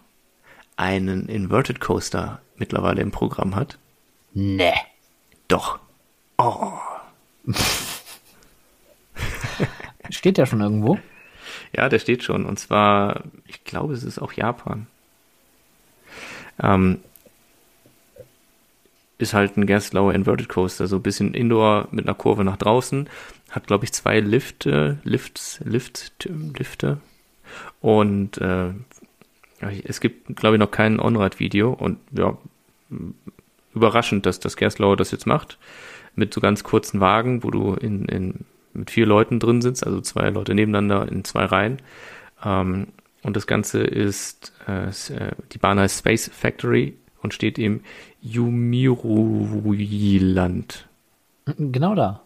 einen 0.76 1.28
Inverted 1.28 1.80
Coaster 1.80 2.42
mittlerweile 2.56 3.02
im 3.02 3.12
Programm 3.12 3.56
hat? 3.56 3.78
Nee. 4.34 4.74
Doch. 5.48 5.80
Steht 10.10 10.38
der 10.38 10.46
schon 10.46 10.62
irgendwo? 10.62 11.00
Ja, 11.76 11.90
der 11.90 12.00
steht 12.00 12.24
schon. 12.24 12.46
Und 12.46 12.60
zwar, 12.60 13.24
ich 13.46 13.64
glaube, 13.64 13.94
es 13.94 14.04
ist 14.04 14.20
auch 14.20 14.32
Japan. 14.34 14.88
Ähm, 16.62 17.00
ist 19.18 19.34
halt 19.34 19.58
ein 19.58 19.66
Gerstlauer 19.66 20.14
Inverted 20.14 20.50
Coaster, 20.50 20.88
so 20.88 20.98
ein 20.98 21.02
bisschen 21.02 21.34
Indoor 21.34 21.88
mit 21.92 22.06
einer 22.06 22.16
Kurve 22.16 22.44
nach 22.44 22.58
draußen. 22.58 23.10
Hat, 23.50 23.68
glaube 23.68 23.86
ich, 23.86 23.94
zwei 23.94 24.20
Lifte, 24.20 25.00
Lifts, 25.04 25.60
Lift, 25.64 26.30
Lifte. 26.58 27.00
Und 27.82 28.38
äh, 28.40 28.70
es 29.60 30.00
gibt, 30.02 30.36
glaube 30.36 30.56
ich, 30.56 30.60
noch 30.60 30.72
kein 30.72 31.00
On-Ride-Video. 31.00 31.72
Und 31.72 31.98
ja, 32.12 32.38
überraschend, 33.74 34.26
dass 34.26 34.40
das 34.40 34.58
Gerstlauer 34.58 34.98
das 34.98 35.12
jetzt 35.12 35.26
macht. 35.26 35.58
Mit 36.16 36.34
so 36.34 36.42
ganz 36.42 36.64
kurzen 36.64 37.00
Wagen, 37.00 37.44
wo 37.44 37.52
du 37.52 37.74
in, 37.74 38.06
in, 38.06 38.46
mit 38.74 38.92
vier 38.92 39.06
Leuten 39.06 39.40
drin 39.40 39.62
sitzt, 39.62 39.86
also 39.86 40.02
zwei 40.02 40.30
Leute 40.30 40.54
nebeneinander 40.54 41.12
in 41.12 41.24
zwei 41.24 41.46
Reihen. 41.46 41.78
Ähm, 42.44 42.88
und 43.28 43.36
das 43.36 43.46
Ganze 43.46 43.82
ist, 43.82 44.54
äh, 44.70 44.88
äh, 44.88 45.34
die 45.52 45.58
Bahn 45.58 45.78
heißt 45.78 46.00
Space 46.00 46.32
Factory 46.34 46.98
und 47.22 47.34
steht 47.34 47.60
im 47.60 47.82
Yumiruiland. 48.22 48.88
Genau 51.58 51.94
da. 51.94 52.24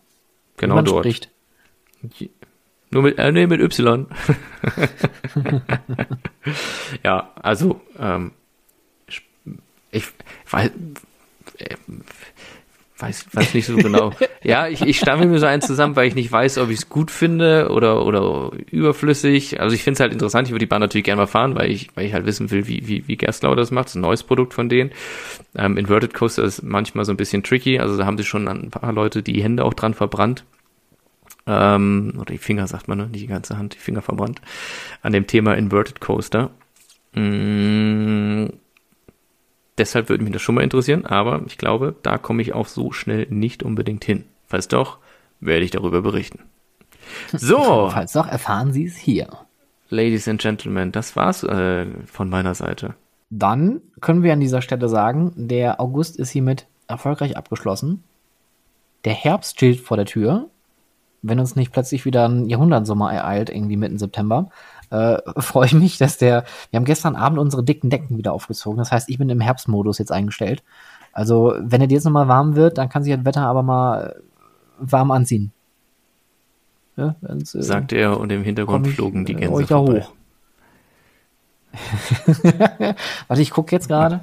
Genau 0.57 0.75
Man 0.75 0.85
dort. 0.85 1.03
Spricht. 1.03 1.31
Nur 2.91 3.01
mit, 3.01 3.17
äh, 3.17 3.31
nee, 3.31 3.47
mit 3.47 3.61
Y. 3.61 4.05
ja, 7.03 7.31
also, 7.33 7.81
ähm, 7.97 8.33
ich, 9.07 9.23
ich 9.89 10.05
weiß, 10.51 10.69
äh, 11.57 11.77
weiß, 13.01 13.25
weiß 13.33 13.53
nicht 13.53 13.65
so 13.65 13.75
genau. 13.75 14.13
ja, 14.43 14.67
ich, 14.67 14.81
ich 14.81 14.99
stammel 14.99 15.27
mir 15.27 15.39
so 15.39 15.45
einen 15.45 15.61
zusammen, 15.61 15.95
weil 15.95 16.07
ich 16.07 16.15
nicht 16.15 16.31
weiß, 16.31 16.57
ob 16.59 16.69
ich 16.69 16.79
es 16.79 16.89
gut 16.89 17.11
finde 17.11 17.69
oder, 17.69 18.05
oder 18.05 18.51
überflüssig. 18.69 19.59
Also 19.59 19.75
ich 19.75 19.83
finde 19.83 19.95
es 19.95 19.99
halt 19.99 20.13
interessant. 20.13 20.47
Ich 20.47 20.51
würde 20.51 20.65
die 20.65 20.69
Bahn 20.69 20.81
natürlich 20.81 21.05
gerne 21.05 21.21
mal 21.21 21.27
fahren, 21.27 21.55
weil 21.55 21.71
ich, 21.71 21.89
weil 21.95 22.05
ich 22.05 22.13
halt 22.13 22.25
wissen 22.25 22.51
will, 22.51 22.67
wie, 22.67 22.87
wie, 22.87 23.07
wie 23.07 23.17
Gerstlauer 23.17 23.55
das 23.55 23.71
macht. 23.71 23.85
Das 23.85 23.91
ist 23.93 23.95
ein 23.95 24.01
neues 24.01 24.23
Produkt 24.23 24.53
von 24.53 24.69
denen. 24.69 24.91
Ähm, 25.55 25.77
Inverted 25.77 26.13
Coaster 26.13 26.43
ist 26.43 26.63
manchmal 26.63 27.05
so 27.05 27.11
ein 27.11 27.17
bisschen 27.17 27.43
tricky. 27.43 27.79
Also 27.79 27.97
da 27.97 28.05
haben 28.05 28.17
sie 28.17 28.23
schon 28.23 28.47
ein 28.47 28.69
paar 28.69 28.93
Leute 28.93 29.23
die 29.23 29.41
Hände 29.41 29.65
auch 29.65 29.73
dran 29.73 29.93
verbrannt 29.93 30.43
ähm, 31.47 32.13
oder 32.15 32.31
die 32.31 32.37
Finger 32.37 32.67
sagt 32.67 32.87
man, 32.87 32.97
ne? 32.97 33.07
nicht 33.07 33.23
die 33.23 33.27
ganze 33.27 33.57
Hand, 33.57 33.73
die 33.73 33.79
Finger 33.79 34.01
verbrannt, 34.01 34.41
an 35.01 35.13
dem 35.13 35.27
Thema 35.27 35.55
Inverted 35.55 35.99
Coaster. 35.99 36.51
Mm, 37.13 38.47
deshalb 39.77 40.10
würde 40.10 40.23
mich 40.23 40.34
das 40.34 40.41
schon 40.41 40.56
mal 40.56 40.64
interessieren, 40.64 41.06
aber 41.06 41.43
ich 41.45 41.57
glaube, 41.57 41.95
da 42.03 42.18
komme 42.18 42.41
ich 42.41 42.53
auch 42.53 42.68
so 42.68 42.91
schnell 42.91 43.27
nicht 43.30 43.64
unbedingt 43.64 44.03
hin. 44.06 44.26
Falls 44.48 44.68
doch, 44.68 44.99
werde 45.39 45.65
ich 45.65 45.72
darüber 45.72 46.02
berichten. 46.02 46.39
So, 47.34 47.89
Falls 47.93 48.14
doch, 48.14 48.27
erfahren 48.27 48.72
Sie 48.72 48.85
es 48.85 48.98
hier. 48.98 49.27
Ladies 49.89 50.27
and 50.27 50.41
Gentlemen, 50.41 50.91
das 50.91 51.15
war's 51.15 51.43
äh, 51.43 51.85
von 52.06 52.30
meiner 52.30 52.56
Seite. 52.56 52.95
Dann 53.30 53.81
können 54.02 54.23
wir 54.23 54.34
an 54.34 54.39
dieser 54.39 54.61
Stelle 54.61 54.89
sagen, 54.89 55.34
der 55.35 55.80
August 55.80 56.18
ist 56.18 56.30
hiermit 56.30 56.68
erfolgreich 56.88 57.38
abgeschlossen. 57.38 58.03
Der 59.06 59.14
Herbst 59.14 59.53
steht 59.53 59.80
vor 59.80 59.98
der 59.98 60.06
Tür. 60.06 60.49
Wenn 61.22 61.39
uns 61.39 61.56
nicht 61.56 61.72
plötzlich 61.72 62.06
wieder 62.06 62.27
ein 62.27 62.48
Jahrhundertsommer 62.48 63.14
ereilt, 63.14 63.49
irgendwie 63.49 63.77
mitten 63.77 63.99
September, 63.99 64.49
äh, 64.91 65.18
freue 65.41 65.65
ich 65.65 65.73
mich, 65.73 65.97
dass 65.97 66.18
der. 66.18 66.43
Wir 66.69 66.77
haben 66.77 66.85
gestern 66.85 67.15
Abend 67.15 67.39
unsere 67.39 67.63
dicken 67.63 67.89
Decken 67.89 68.18
wieder 68.18 68.34
aufgezogen. 68.34 68.77
Das 68.77 68.91
heißt, 68.91 69.09
ich 69.09 69.18
bin 69.18 69.30
im 69.30 69.41
Herbstmodus 69.41 69.97
jetzt 69.97 70.11
eingestellt. 70.11 70.63
Also, 71.13 71.55
wenn 71.59 71.81
es 71.81 71.91
jetzt 71.91 72.03
nochmal 72.03 72.27
warm 72.27 72.55
wird, 72.55 72.77
dann 72.77 72.89
kann 72.89 73.03
sich 73.03 73.15
das 73.15 73.26
Wetter 73.26 73.41
aber 73.41 73.63
mal 73.63 74.22
warm 74.80 75.11
anziehen. 75.11 75.51
Ja, 76.97 77.15
wenn's, 77.22 77.55
äh, 77.55 77.63
Sagte 77.63 77.95
er 77.95 78.19
und 78.19 78.31
im 78.31 78.43
Hintergrund 78.43 78.85
ich, 78.88 78.95
flogen 78.95 79.26
die 79.26 79.34
äh, 79.34 79.38
Gänse 79.38 79.53
euch 79.53 79.68
da 79.68 79.77
vorbei. 79.77 80.01
hoch. 80.01 80.13
Warte, 83.27 83.41
ich 83.41 83.51
gucke 83.51 83.73
jetzt 83.73 83.88
gerade. 83.88 84.22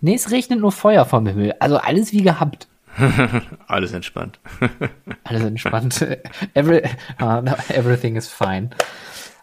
Nee, 0.00 0.14
es 0.14 0.30
regnet 0.30 0.60
nur 0.60 0.72
Feuer 0.72 1.04
vom 1.04 1.26
Himmel. 1.26 1.54
Also 1.58 1.76
alles 1.76 2.12
wie 2.12 2.22
gehabt. 2.22 2.68
Alles 3.66 3.92
entspannt. 3.92 4.40
Alles 5.24 5.42
entspannt. 5.44 6.00
Every, 6.54 6.82
no, 7.18 7.54
everything 7.68 8.16
is 8.16 8.28
fine. 8.28 8.70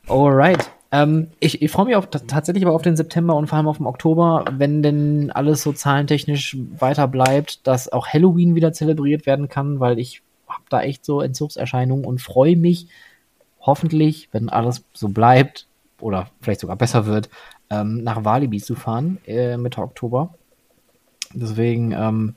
Alright. 0.07 0.69
Ähm, 0.91 1.31
ich 1.39 1.61
ich 1.61 1.71
freue 1.71 1.85
mich 1.85 1.95
auf, 1.95 2.09
tatsächlich 2.09 2.65
aber 2.65 2.73
auf 2.73 2.81
den 2.81 2.95
September 2.95 3.35
und 3.35 3.47
vor 3.47 3.57
allem 3.57 3.67
auf 3.67 3.77
den 3.77 3.85
Oktober, 3.87 4.45
wenn 4.51 4.81
denn 4.81 5.31
alles 5.31 5.61
so 5.61 5.73
zahlentechnisch 5.73 6.55
weiter 6.79 7.07
bleibt, 7.09 7.67
dass 7.67 7.91
auch 7.91 8.07
Halloween 8.07 8.55
wieder 8.55 8.71
zelebriert 8.71 9.25
werden 9.25 9.49
kann, 9.49 9.79
weil 9.81 9.99
ich 9.99 10.21
habe 10.47 10.63
da 10.69 10.81
echt 10.81 11.03
so 11.03 11.21
Entzugserscheinungen 11.21 12.05
und 12.05 12.21
freue 12.21 12.55
mich 12.55 12.87
hoffentlich, 13.59 14.29
wenn 14.31 14.47
alles 14.47 14.85
so 14.93 15.09
bleibt 15.09 15.67
oder 15.99 16.29
vielleicht 16.39 16.61
sogar 16.61 16.77
besser 16.77 17.05
wird, 17.05 17.29
ähm, 17.69 18.03
nach 18.03 18.23
Walibi 18.23 18.59
zu 18.61 18.75
fahren 18.75 19.17
äh, 19.25 19.57
Mitte 19.57 19.81
Oktober. 19.81 20.35
Deswegen 21.33 21.91
ähm, 21.91 22.35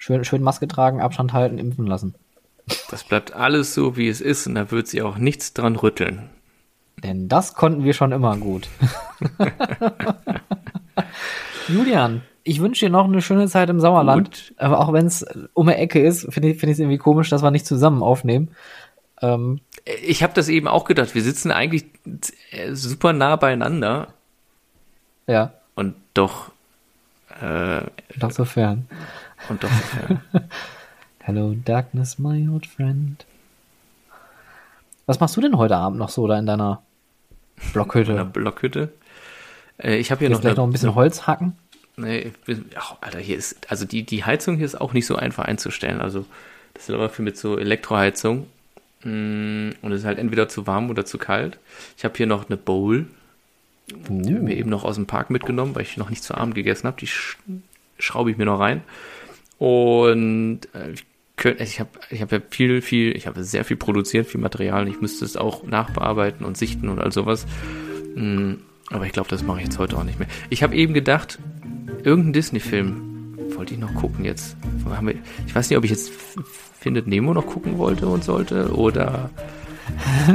schön, 0.00 0.24
schön 0.24 0.42
Maske 0.42 0.66
tragen, 0.66 1.00
Abstand 1.00 1.32
halten, 1.32 1.58
impfen 1.58 1.86
lassen. 1.86 2.14
Das 2.90 3.04
bleibt 3.04 3.32
alles 3.32 3.74
so, 3.74 3.96
wie 3.96 4.08
es 4.08 4.20
ist 4.20 4.46
und 4.46 4.56
da 4.56 4.70
wird 4.70 4.88
sie 4.88 5.02
auch 5.02 5.18
nichts 5.18 5.52
dran 5.54 5.76
rütteln. 5.76 6.30
Denn 7.04 7.28
das 7.28 7.54
konnten 7.54 7.84
wir 7.84 7.92
schon 7.92 8.12
immer 8.12 8.36
gut. 8.36 8.68
Julian, 11.68 12.22
ich 12.42 12.60
wünsche 12.60 12.86
dir 12.86 12.90
noch 12.90 13.04
eine 13.04 13.22
schöne 13.22 13.48
Zeit 13.48 13.70
im 13.70 13.80
Sauerland. 13.80 14.28
Gut. 14.28 14.54
Aber 14.58 14.80
auch 14.80 14.92
wenn 14.92 15.06
es 15.06 15.24
um 15.54 15.66
die 15.66 15.74
Ecke 15.74 16.00
ist, 16.00 16.26
finde 16.32 16.50
ich 16.50 16.62
es 16.62 16.78
irgendwie 16.78 16.98
komisch, 16.98 17.30
dass 17.30 17.42
wir 17.42 17.50
nicht 17.50 17.66
zusammen 17.66 18.02
aufnehmen. 18.02 18.50
Ähm, 19.22 19.60
Ich 20.06 20.22
habe 20.22 20.32
das 20.34 20.48
eben 20.48 20.68
auch 20.68 20.84
gedacht. 20.84 21.14
Wir 21.14 21.22
sitzen 21.22 21.50
eigentlich 21.50 21.86
äh, 22.50 22.74
super 22.74 23.12
nah 23.12 23.36
beieinander 23.36 24.08
ja, 25.26 25.52
und 25.74 25.94
doch 26.14 26.50
äh, 27.40 27.82
doch 28.18 28.30
sofern. 28.30 28.86
Und 29.48 29.62
doch 29.62 29.70
Hello, 31.20 31.54
Darkness, 31.64 32.18
my 32.18 32.48
old 32.48 32.66
friend. 32.66 33.24
Was 35.06 35.20
machst 35.20 35.36
du 35.36 35.40
denn 35.40 35.56
heute 35.56 35.76
Abend 35.76 35.98
noch 35.98 36.08
so 36.08 36.26
da 36.26 36.38
in 36.38 36.46
deiner 36.46 36.82
in 37.60 37.62
einer 37.62 37.72
Blockhütte? 37.72 38.24
Blockhütte. 38.24 38.92
Äh, 39.78 39.96
ich 39.96 40.10
habe 40.10 40.20
hier 40.20 40.30
noch, 40.30 40.40
vielleicht 40.40 40.56
noch 40.56 40.64
ein 40.64 40.68
eine, 40.68 40.72
bisschen 40.72 40.94
Holz 40.94 41.26
hacken? 41.26 41.56
Nee, 41.96 42.32
ach, 42.74 42.96
Alter, 43.00 43.18
hier 43.18 43.36
ist, 43.36 43.70
also 43.70 43.84
die, 43.84 44.04
die 44.04 44.24
Heizung 44.24 44.56
hier 44.56 44.66
ist 44.66 44.80
auch 44.80 44.92
nicht 44.92 45.06
so 45.06 45.16
einfach 45.16 45.44
einzustellen. 45.44 46.00
Also, 46.00 46.24
das 46.74 46.88
ist 46.88 46.94
aber 46.94 47.10
viel 47.10 47.24
mit 47.24 47.36
so 47.36 47.58
Elektroheizung. 47.58 48.46
Mm, 49.02 49.70
und 49.82 49.92
es 49.92 50.00
ist 50.00 50.06
halt 50.06 50.18
entweder 50.18 50.48
zu 50.48 50.66
warm 50.66 50.90
oder 50.90 51.04
zu 51.04 51.18
kalt. 51.18 51.58
Ich 51.96 52.04
habe 52.04 52.16
hier 52.16 52.26
noch 52.26 52.48
eine 52.48 52.56
Bowl. 52.56 53.06
Uh. 53.92 54.22
Die 54.22 54.34
haben 54.34 54.46
wir 54.46 54.56
eben 54.56 54.70
noch 54.70 54.84
aus 54.84 54.94
dem 54.96 55.06
Park 55.06 55.30
mitgenommen, 55.30 55.74
weil 55.74 55.82
ich 55.82 55.96
noch 55.96 56.10
nicht 56.10 56.22
zu 56.22 56.34
Abend 56.34 56.54
gegessen 56.54 56.86
habe. 56.86 56.98
Die 57.00 57.06
sch 57.06 57.36
schraube 57.98 58.30
ich 58.30 58.38
mir 58.38 58.46
noch 58.46 58.60
rein. 58.60 58.82
Und 59.60 60.60
äh, 60.74 60.92
ich, 60.92 61.04
könnt, 61.36 61.60
ich 61.60 61.78
habe 61.80 61.90
ich 62.08 62.22
hab 62.22 62.32
ja 62.32 62.40
viel, 62.48 62.80
viel, 62.80 63.14
ich 63.14 63.26
habe 63.26 63.44
sehr 63.44 63.62
viel 63.64 63.76
produziert, 63.76 64.26
viel 64.26 64.40
Material. 64.40 64.88
Ich 64.88 65.00
müsste 65.02 65.22
es 65.24 65.36
auch 65.36 65.64
nachbearbeiten 65.64 66.46
und 66.46 66.56
sichten 66.56 66.88
und 66.88 66.98
all 66.98 67.12
sowas. 67.12 67.46
Mm, 68.14 68.54
aber 68.90 69.04
ich 69.04 69.12
glaube, 69.12 69.28
das 69.28 69.42
mache 69.42 69.58
ich 69.58 69.64
jetzt 69.64 69.78
heute 69.78 69.98
auch 69.98 70.04
nicht 70.04 70.18
mehr. 70.18 70.28
Ich 70.48 70.62
habe 70.62 70.74
eben 70.74 70.94
gedacht, 70.94 71.38
irgendein 72.02 72.32
Disney-Film 72.32 73.36
wollte 73.54 73.74
ich 73.74 73.80
noch 73.80 73.94
gucken 73.94 74.24
jetzt. 74.24 74.56
Ich 75.46 75.54
weiß 75.54 75.68
nicht, 75.68 75.76
ob 75.76 75.84
ich 75.84 75.90
jetzt 75.90 76.10
Findet 76.80 77.06
Nemo 77.06 77.34
noch 77.34 77.44
gucken 77.44 77.76
wollte 77.76 78.06
und 78.06 78.24
sollte 78.24 78.74
oder 78.74 79.28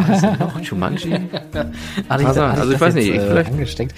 was 0.08 0.22
noch? 0.22 0.60
Jumanji? 0.62 1.10
Hatte 1.52 1.72
Also, 2.10 2.28
hatte 2.28 2.62
also 2.62 2.72
ich 2.74 2.80
weiß 2.80 2.94
nicht, 2.94 3.08
jetzt, 3.08 3.16
ich- 3.16 3.22
äh, 3.24 3.28
vielleicht- 3.28 3.52
angesteckt. 3.52 3.96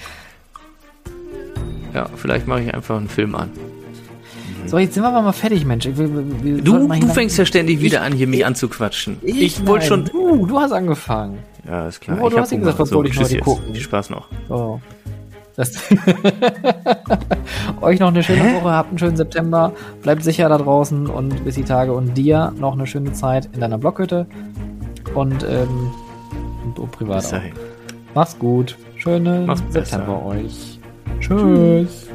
Ja, 1.92 2.08
vielleicht 2.16 2.46
mache 2.46 2.62
ich 2.62 2.72
einfach 2.72 2.96
einen 2.96 3.08
Film 3.10 3.34
an. 3.34 3.50
So, 4.68 4.78
jetzt 4.78 4.94
sind 4.94 5.02
wir 5.02 5.08
aber 5.08 5.22
mal 5.22 5.32
fertig, 5.32 5.64
Mensch. 5.64 5.86
Ich 5.86 5.96
wir- 5.96 6.10
wir 6.42 6.62
Du, 6.62 6.86
du 6.88 7.06
fängst 7.08 7.38
ja 7.38 7.46
ständig 7.46 7.80
wieder 7.80 8.02
an, 8.02 8.12
hier 8.12 8.26
mich 8.26 8.44
anzuquatschen. 8.44 9.18
Ich, 9.22 9.66
wollte 9.66 9.86
nein, 9.88 9.88
schon. 9.88 10.04
Du, 10.06 10.46
du 10.46 10.58
hast 10.60 10.72
angefangen. 10.72 11.38
Ja, 11.66 11.88
ist 11.88 12.00
klar. 12.00 12.18
Oh, 12.20 12.28
du 12.28 12.36
hab 12.36 12.42
hast 12.42 12.50
gesagt, 12.50 12.78
was 12.78 12.92
wollte 12.92 13.10
ich 13.10 13.16
tschüss 13.16 13.30
heute 13.30 13.40
gucken? 13.40 13.72
Viel 13.72 13.82
Spaß 13.82 14.10
noch. 14.10 14.28
So. 14.48 14.80
Das 15.56 15.72
Euch 17.80 17.98
noch 17.98 18.08
eine 18.08 18.22
schöne 18.22 18.54
Woche, 18.54 18.70
habt 18.70 18.90
einen 18.90 18.98
schönen 18.98 19.16
September, 19.16 19.72
bleibt 20.02 20.22
sicher 20.22 20.48
da 20.48 20.58
draußen 20.58 21.08
und 21.08 21.44
bis 21.44 21.56
die 21.56 21.64
Tage 21.64 21.92
und 21.92 22.14
dir 22.16 22.52
noch 22.58 22.74
eine 22.74 22.86
schöne 22.86 23.12
Zeit 23.12 23.48
in 23.52 23.60
deiner 23.60 23.78
Blockhütte 23.78 24.26
und, 25.14 25.42
ähm, 25.42 25.90
und, 26.64 26.78
und 26.78 26.92
privat 26.92 27.16
Bis 27.18 27.26
auch. 27.26 27.30
dahin. 27.32 27.52
Macht's 28.14 28.38
gut. 28.38 28.76
Schönen 28.96 29.46
Macht's 29.46 29.62
besser. 29.72 29.96
September 29.98 30.24
euch. 30.26 30.78
Tschüss. 31.20 32.07